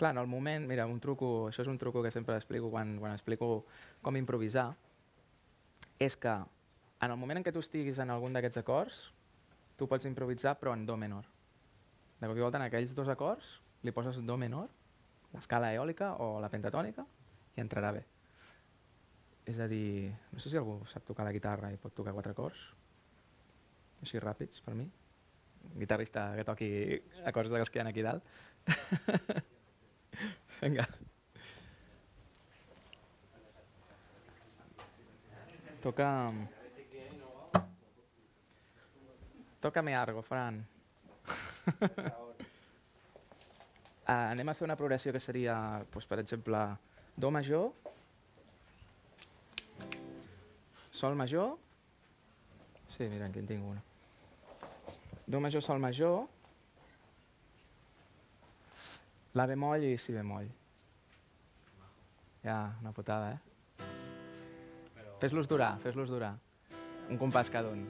Clar, 0.00 0.12
en 0.12 0.18
el 0.18 0.26
moment, 0.26 0.64
mira, 0.64 0.86
un 0.88 0.96
truco, 0.96 1.26
això 1.50 1.60
és 1.60 1.68
un 1.68 1.76
truco 1.76 2.00
que 2.00 2.10
sempre 2.10 2.32
explico 2.32 2.70
quan, 2.72 2.94
quan 3.02 3.12
explico 3.12 3.66
com 4.00 4.16
improvisar, 4.16 4.70
és 6.00 6.16
que 6.16 6.32
en 7.04 7.12
el 7.12 7.18
moment 7.20 7.36
en 7.36 7.44
què 7.44 7.52
tu 7.52 7.60
estiguis 7.60 8.00
en 8.00 8.08
algun 8.08 8.32
d'aquests 8.32 8.62
acords, 8.62 9.00
tu 9.76 9.88
pots 9.88 10.08
improvisar 10.08 10.54
però 10.56 10.72
en 10.72 10.86
do 10.88 10.96
menor. 10.96 11.28
De 12.16 12.28
cop 12.28 12.40
i 12.40 12.46
volta 12.46 12.56
en 12.56 12.64
aquells 12.64 12.94
dos 12.96 13.12
acords 13.12 13.58
li 13.84 13.92
poses 13.92 14.16
do 14.24 14.38
menor, 14.40 14.72
l'escala 15.34 15.74
eòlica 15.76 16.14
o 16.24 16.32
la 16.40 16.48
pentatònica, 16.48 17.04
i 17.56 17.60
entrarà 17.60 17.92
bé. 17.92 18.06
És 19.50 19.58
a 19.58 19.66
dir, 19.66 20.12
no 20.30 20.38
sé 20.38 20.50
si 20.52 20.58
algú 20.58 20.76
sap 20.86 21.02
tocar 21.08 21.24
la 21.26 21.34
guitarra 21.34 21.72
i 21.74 21.78
pot 21.80 21.94
tocar 21.96 22.14
quatre 22.14 22.34
acords, 22.36 22.60
així 24.04 24.20
ràpids 24.22 24.62
per 24.62 24.76
mi. 24.78 24.86
Un 25.70 25.80
guitarrista 25.82 26.28
que 26.36 26.44
toqui 26.46 26.68
acords 27.26 27.50
dels 27.52 27.70
que 27.70 27.80
hi 27.80 27.82
ha 27.82 27.88
aquí 27.90 28.04
dalt. 28.06 28.22
Venga. 30.62 30.86
Toca... 35.82 36.08
Tócame 39.60 39.94
algo, 39.96 40.22
Fran. 40.22 40.64
Ah, 44.10 44.32
anem 44.32 44.48
a 44.50 44.54
fer 44.58 44.64
una 44.66 44.74
progressió 44.74 45.12
que 45.14 45.20
seria, 45.22 45.52
doncs, 45.92 46.06
per 46.10 46.16
exemple, 46.18 46.58
Do 47.14 47.28
major, 47.30 47.68
Sol 51.00 51.14
major, 51.16 51.56
sí, 52.86 53.06
mira, 53.08 53.24
aquí 53.24 53.38
en 53.38 53.46
tinc 53.48 53.64
una. 53.64 53.80
Do 55.26 55.40
major, 55.40 55.62
Sol 55.64 55.80
major, 55.80 56.26
La 59.32 59.46
bemoll 59.46 59.86
i 59.88 59.94
Si 59.96 60.12
bemoll. 60.12 60.50
Ja, 62.44 62.76
una 62.82 62.92
putada, 62.92 63.32
eh? 63.32 63.86
Fes-los 65.24 65.48
durar, 65.48 65.78
fes-los 65.80 66.12
durar. 66.12 66.34
Un 67.08 67.16
compàs 67.16 67.48
cada 67.48 67.72
un. 67.72 67.88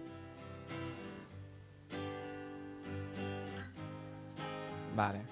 Vale. 4.95 5.27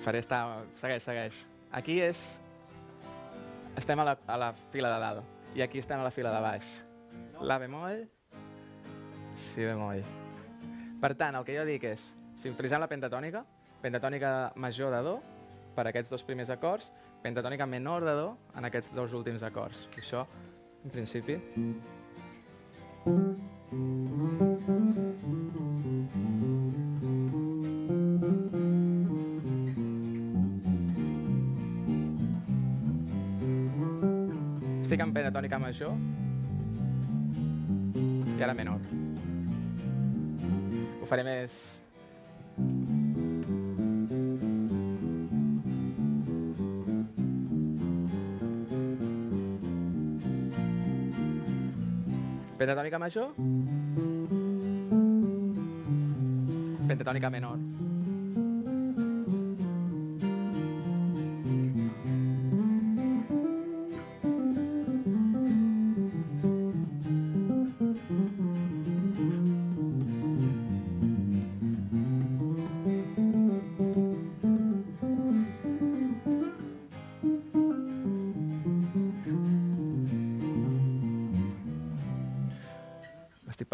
Faré 0.00 0.24
estar... 0.24 0.44
Segueix, 0.80 1.04
segueix. 1.04 1.46
Aquí 1.72 2.00
és... 2.00 2.28
Estem 3.76 4.00
a 4.00 4.14
la, 4.14 4.22
a 4.24 4.46
la 4.48 4.54
fila 4.72 4.96
de 4.96 5.02
dalt. 5.04 5.37
I 5.54 5.62
aquí 5.62 5.80
estem 5.80 6.00
a 6.00 6.04
la 6.04 6.12
fila 6.12 6.32
de 6.34 6.40
baix. 6.44 6.68
La 7.40 7.58
bemoll, 7.58 8.04
si 9.34 9.64
bemoll. 9.64 10.02
Per 11.00 11.14
tant, 11.14 11.36
el 11.38 11.46
que 11.46 11.56
jo 11.56 11.64
dic 11.68 11.86
és, 11.88 12.10
si 12.38 12.50
utilitzem 12.50 12.82
la 12.82 12.90
pentatònica, 12.90 13.44
pentatònica 13.82 14.52
major 14.58 14.92
de 14.94 15.02
do, 15.06 15.18
per 15.76 15.86
aquests 15.86 16.10
dos 16.10 16.24
primers 16.26 16.50
acords, 16.50 16.90
pentatònica 17.22 17.66
menor 17.66 18.06
de 18.06 18.14
do 18.18 18.32
en 18.58 18.68
aquests 18.68 18.92
dos 18.94 19.14
últims 19.14 19.46
acords. 19.46 19.86
Això, 19.98 20.26
en 20.84 20.94
principi... 20.94 21.38
Estic 23.08 25.07
en 35.04 35.12
pentatònica 35.14 35.58
major 35.62 35.94
i 38.38 38.42
ara 38.42 38.54
menor. 38.54 38.80
Ho 41.00 41.06
faré 41.10 41.24
més... 41.26 41.58
Pentatònica 52.58 52.98
major. 52.98 53.30
Pentatònica 56.88 57.30
menor. 57.30 57.87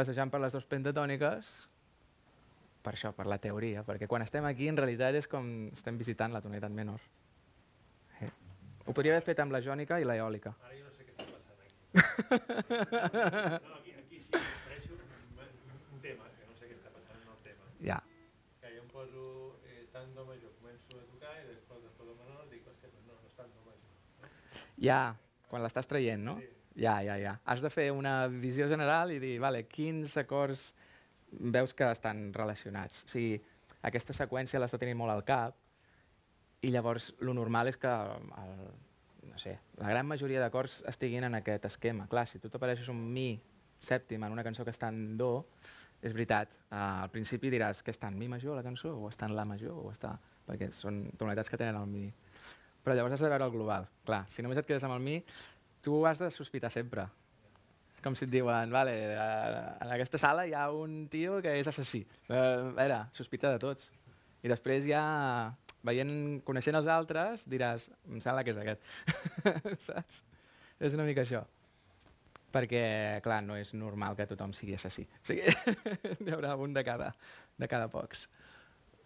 Passejant 0.04 0.28
per 0.28 0.40
les 0.42 0.52
dues 0.52 0.66
pentatòniques 0.68 1.50
per 2.84 2.92
això, 2.92 3.14
per 3.16 3.24
la 3.30 3.38
teoria, 3.40 3.80
perquè 3.86 4.04
quan 4.10 4.20
estem 4.20 4.44
aquí 4.44 4.68
en 4.68 4.76
realitat 4.76 5.16
és 5.16 5.28
com 5.30 5.46
estem 5.72 5.96
visitant 5.96 6.34
la 6.34 6.42
tonalitat 6.44 6.74
menor. 6.76 7.00
Eh. 8.20 8.28
Ho 8.84 8.92
podria 8.92 9.14
haver 9.14 9.24
fet 9.24 9.40
amb 9.40 9.54
la 9.56 9.62
jònica 9.64 9.96
i 10.02 10.04
la 10.04 10.18
eòlica. 10.20 10.52
Ara 10.66 10.76
jo 10.76 10.84
no 10.84 10.92
sé 10.92 11.06
què 11.06 11.14
està 11.14 11.24
passant 11.30 11.56
aquí. 11.64 11.72
No, 13.64 13.78
aquí, 13.78 13.94
aquí 13.96 14.20
sí 14.20 14.36
ofereixo 14.36 14.98
un, 14.98 16.02
tema, 16.04 16.28
que 16.36 16.50
no 16.50 16.58
sé 16.58 16.68
què 16.68 16.76
està 16.76 16.92
passant 16.92 17.22
en 17.22 17.30
el 17.32 17.40
tema. 17.46 17.70
Ja, 17.88 18.02
Que 18.60 18.74
jo 18.74 18.82
em 18.84 18.90
poso 18.92 19.24
eh, 19.64 19.86
tant 19.94 20.12
do 20.18 20.26
major, 20.28 20.52
començo 20.60 21.00
a 21.00 21.06
tocar 21.14 21.38
i 21.40 21.46
després 21.48 21.86
després 21.88 22.10
do 22.10 22.18
menor 22.20 22.44
dic, 22.52 22.68
hòstia, 22.68 22.92
però 22.92 23.06
no, 23.08 23.16
no 23.16 23.32
és 23.32 23.38
tant 23.40 23.56
do 23.56 23.64
major. 23.70 24.36
ja, 24.90 25.00
quan 25.48 25.64
l'estàs 25.64 25.88
traient, 25.88 26.28
no? 26.28 26.36
Sí. 26.42 26.52
Ja, 26.74 26.98
ja, 27.06 27.16
ja. 27.22 27.36
Has 27.44 27.62
de 27.62 27.70
fer 27.70 27.90
una 27.94 28.26
visió 28.28 28.66
general 28.68 29.12
i 29.14 29.20
dir, 29.22 29.36
vale, 29.42 29.64
quins 29.70 30.16
acords 30.18 30.72
veus 31.30 31.74
que 31.74 31.86
estan 31.90 32.32
relacionats. 32.34 33.04
O 33.06 33.12
sigui, 33.14 33.38
aquesta 33.86 34.16
seqüència 34.16 34.58
l'has 34.58 34.74
de 34.74 34.80
tenir 34.82 34.96
molt 34.98 35.14
al 35.14 35.22
cap 35.26 35.56
i 36.64 36.72
llavors 36.72 37.12
lo 37.20 37.34
normal 37.36 37.68
és 37.70 37.78
que 37.78 37.90
el, 37.90 38.60
no 39.28 39.38
sé, 39.38 39.58
la 39.80 39.90
gran 39.92 40.06
majoria 40.08 40.40
d'acords 40.42 40.80
estiguin 40.90 41.26
en 41.28 41.38
aquest 41.38 41.68
esquema. 41.70 42.08
Clar, 42.10 42.26
si 42.30 42.40
tu 42.40 42.50
t'apareixes 42.50 42.88
un 42.92 43.00
mi 43.12 43.28
sèptim 43.84 44.22
en 44.24 44.32
una 44.32 44.44
cançó 44.46 44.64
que 44.64 44.72
està 44.72 44.88
en 44.92 45.18
do, 45.20 45.46
és 46.04 46.12
veritat, 46.16 46.52
eh, 46.70 46.76
al 46.76 47.10
principi 47.12 47.52
diràs 47.52 47.82
que 47.84 47.92
està 47.92 48.08
en 48.12 48.18
mi 48.18 48.28
major 48.28 48.56
la 48.56 48.64
cançó, 48.64 48.94
o 48.96 49.10
està 49.12 49.28
en 49.28 49.36
la 49.36 49.46
major, 49.48 49.76
o 49.76 49.92
està... 49.92 50.16
perquè 50.44 50.68
són 50.76 51.06
tonalitats 51.16 51.48
que 51.48 51.56
tenen 51.56 51.78
el 51.80 51.86
mi. 51.88 52.08
Però 52.84 52.96
llavors 52.96 53.14
has 53.16 53.22
de 53.24 53.30
veure 53.32 53.46
el 53.48 53.52
global. 53.52 53.86
Clar, 54.04 54.26
si 54.28 54.42
només 54.44 54.58
et 54.60 54.66
quedes 54.68 54.84
amb 54.84 54.92
el 54.98 55.00
mi, 55.00 55.14
tu 55.84 56.00
has 56.08 56.18
de 56.18 56.30
sospitar 56.32 56.70
sempre. 56.72 57.06
Com 58.04 58.16
si 58.16 58.26
et 58.26 58.32
diuen, 58.32 58.72
vale, 58.72 58.94
en 59.14 59.92
aquesta 59.94 60.20
sala 60.20 60.44
hi 60.48 60.52
ha 60.56 60.66
un 60.72 61.04
tio 61.12 61.38
que 61.44 61.54
és 61.60 61.68
assassí. 61.68 62.02
Eh, 62.28 62.36
a 62.36 62.72
veure, 62.76 62.98
sospita 63.16 63.52
de 63.54 63.60
tots. 63.62 63.90
I 64.44 64.50
després 64.52 64.84
ja, 64.88 65.04
veient, 65.84 66.14
coneixent 66.44 66.76
els 66.80 66.88
altres, 66.92 67.46
diràs, 67.48 67.88
em 68.10 68.20
sembla 68.20 68.44
que 68.44 68.52
és 68.52 68.60
aquest. 68.60 68.88
Saps? 69.86 70.20
És 70.84 70.96
una 70.96 71.06
mica 71.08 71.24
això. 71.24 71.44
Perquè, 72.54 72.84
clar, 73.24 73.40
no 73.42 73.56
és 73.58 73.72
normal 73.74 74.16
que 74.18 74.28
tothom 74.30 74.52
sigui 74.54 74.76
assassí. 74.76 75.06
O 75.22 75.30
sigui, 75.30 75.54
n'hi 76.22 76.34
haurà 76.36 76.54
un 76.60 76.76
de 76.76 76.84
cada, 76.86 77.08
de 77.58 77.68
cada 77.70 77.88
pocs. 77.92 78.28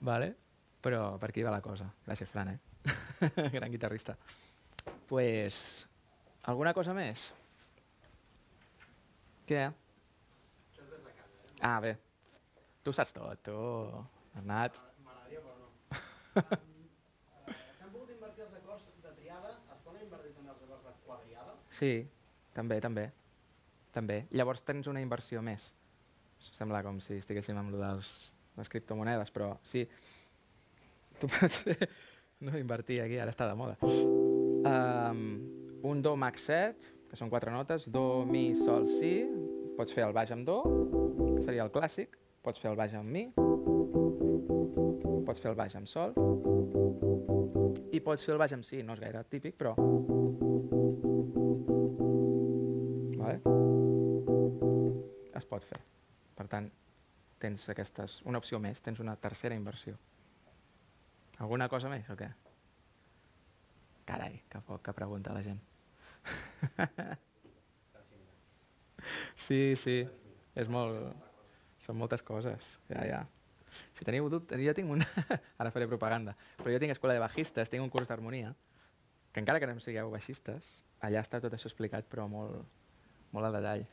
Vale? 0.04 0.34
Però 0.84 1.16
per 1.22 1.30
aquí 1.30 1.46
va 1.46 1.54
la 1.54 1.62
cosa. 1.64 1.88
Gràcies, 2.06 2.30
Fran, 2.34 2.54
eh? 2.54 2.58
Gran 3.56 3.70
guitarrista. 3.72 4.18
Pues, 5.08 5.86
alguna 6.48 6.72
cosa 6.76 6.94
més? 6.96 7.28
Què? 9.48 9.68
Ah, 11.64 11.78
bé. 11.82 11.94
Tu 12.86 12.94
saps 12.94 13.12
tot, 13.12 13.40
tu, 13.44 13.54
Bernat. 14.34 14.76
M'agradaria, 15.04 15.40
però 15.42 15.54
no. 15.58 15.68
Um, 16.38 16.44
eh, 17.52 17.56
S'han 17.78 17.90
pogut 17.92 18.12
invertir 18.14 18.44
els 18.46 18.54
acords 18.60 18.86
de 19.02 19.14
triada, 19.18 19.54
es 19.74 19.82
poden 19.84 20.04
invertir 20.06 20.34
també 20.36 20.54
els 20.54 20.62
acords 20.68 20.86
de 20.86 20.94
quadriada? 21.06 21.56
Sí, 21.80 21.92
també, 22.54 22.78
també. 22.84 23.08
També. 23.96 24.20
Llavors 24.30 24.62
tens 24.68 24.88
una 24.92 25.02
inversió 25.02 25.42
més. 25.42 25.72
Sembla 26.54 26.84
com 26.86 27.00
si 27.02 27.18
estiguéssim 27.18 27.58
amb 27.58 27.74
lo 27.74 27.82
dels, 27.82 28.12
les 28.58 28.70
criptomonedes, 28.70 29.32
però 29.34 29.56
sí. 29.66 29.86
Tu 31.18 31.30
pots 31.34 31.64
fer... 31.66 31.80
No 32.38 32.52
invertir 32.54 33.00
aquí, 33.02 33.16
ara 33.18 33.32
està 33.32 33.48
de 33.50 33.54
moda. 33.58 33.74
Um, 33.82 35.24
un 35.82 36.02
do 36.02 36.16
max 36.16 36.48
7, 36.48 36.94
que 37.10 37.16
són 37.16 37.30
quatre 37.30 37.52
notes, 37.52 37.86
do, 37.92 38.24
mi, 38.28 38.50
sol, 38.58 38.86
si, 38.98 39.12
pots 39.78 39.94
fer 39.94 40.04
el 40.06 40.14
baix 40.16 40.32
amb 40.34 40.46
do, 40.48 40.58
que 41.36 41.42
seria 41.46 41.64
el 41.66 41.72
clàssic, 41.74 42.18
pots 42.42 42.60
fer 42.60 42.72
el 42.72 42.78
baix 42.78 42.94
amb 42.98 43.10
mi, 43.14 43.28
pots 45.28 45.42
fer 45.44 45.52
el 45.52 45.58
baix 45.58 45.76
amb 45.78 45.90
sol, 45.90 46.16
i 47.94 48.00
pots 48.04 48.26
fer 48.26 48.34
el 48.34 48.42
baix 48.42 48.56
amb 48.56 48.66
si, 48.66 48.82
no 48.82 48.96
és 48.96 49.04
gaire 49.04 49.22
típic, 49.30 49.56
però... 49.60 49.76
Vale? 53.18 53.38
Es 55.38 55.46
pot 55.46 55.64
fer. 55.68 55.80
Per 56.38 56.46
tant, 56.50 56.68
tens 57.38 57.68
aquestes, 57.70 58.20
una 58.26 58.42
opció 58.42 58.58
més, 58.62 58.82
tens 58.82 59.00
una 59.04 59.16
tercera 59.16 59.56
inversió. 59.58 59.94
Alguna 61.38 61.68
cosa 61.70 61.90
més 61.90 62.08
o 62.10 62.18
què? 62.18 62.28
Carai, 64.08 64.38
que 64.48 64.60
poc 64.64 64.80
que 64.86 64.94
pregunta 64.96 65.34
la 65.36 65.42
gent. 65.44 65.60
sí, 69.46 69.76
sí, 69.76 69.98
és 70.56 70.70
molt... 70.72 71.26
Són 71.84 71.96
moltes 71.96 72.24
coses, 72.24 72.74
ja, 72.90 73.04
ja. 73.08 73.20
Si 73.96 74.04
teniu 74.04 74.26
dubtes, 74.32 74.60
jo 74.60 74.74
tinc 74.76 74.90
un... 74.92 75.04
Ara 75.60 75.72
faré 75.72 75.86
propaganda. 75.88 76.34
Però 76.60 76.72
jo 76.72 76.80
tinc 76.82 76.92
escola 76.92 77.14
de 77.16 77.22
bajistes, 77.22 77.70
tinc 77.72 77.84
un 77.84 77.92
curs 77.92 78.08
d'harmonia, 78.08 78.54
que 79.32 79.40
encara 79.44 79.60
que 79.60 79.68
no 79.68 79.80
sigueu 79.84 80.10
baixistes, 80.12 80.72
allà 81.04 81.22
està 81.24 81.40
tot 81.44 81.54
això 81.54 81.68
explicat, 81.70 82.08
però 82.10 82.26
molt, 82.32 82.64
molt 83.36 83.48
al 83.48 83.56
detall. 83.60 83.86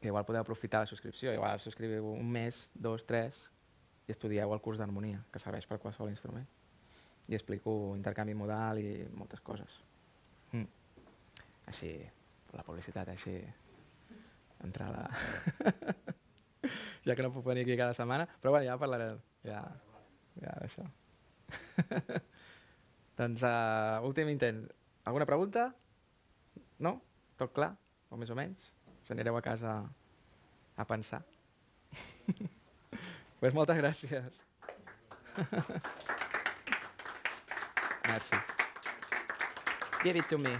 Que 0.00 0.12
igual 0.12 0.26
podeu 0.28 0.42
aprofitar 0.42 0.82
la 0.84 0.90
subscripció, 0.90 1.32
igual 1.36 1.60
subscriviu 1.60 2.08
un 2.10 2.28
mes, 2.32 2.66
dos, 2.74 3.04
tres, 3.06 3.46
i 4.08 4.14
estudieu 4.16 4.52
el 4.54 4.64
curs 4.64 4.80
d'harmonia, 4.80 5.20
que 5.32 5.42
serveix 5.42 5.68
per 5.68 5.80
qualsevol 5.82 6.12
instrument. 6.12 6.48
I 7.28 7.36
explico 7.36 7.94
intercanvi 7.96 8.34
modal 8.34 8.80
i 8.80 8.92
moltes 9.12 9.40
coses. 9.44 9.74
Mm. 10.52 10.64
Així, 11.68 11.92
la 12.56 12.64
publicitat, 12.64 13.10
així, 13.12 13.36
entrada... 14.64 15.08
ja 17.08 17.14
que 17.16 17.24
no 17.24 17.32
puc 17.32 17.46
venir 17.46 17.64
aquí 17.64 17.76
cada 17.78 17.94
setmana, 17.96 18.26
però 18.40 18.52
bueno, 18.52 18.66
ja 18.68 18.78
parlaré 18.80 19.12
ja, 19.46 19.62
ja 20.42 20.54
d'això. 20.60 20.84
doncs, 23.20 23.44
uh, 23.44 24.04
últim 24.08 24.28
intent. 24.32 24.66
Alguna 25.08 25.28
pregunta? 25.28 25.70
No? 26.84 26.98
Tot 27.40 27.54
clar? 27.56 27.72
O 28.12 28.20
més 28.20 28.32
o 28.32 28.36
menys? 28.38 28.72
Us 29.02 29.14
anireu 29.14 29.38
a 29.38 29.44
casa 29.44 29.78
a 30.76 30.86
pensar. 30.88 31.22
pues 33.40 33.56
moltes 33.56 33.80
gràcies. 33.80 34.44
Merci. 38.08 38.36
Give 40.02 40.16
it 40.16 40.28
to 40.30 40.38
me. 40.38 40.50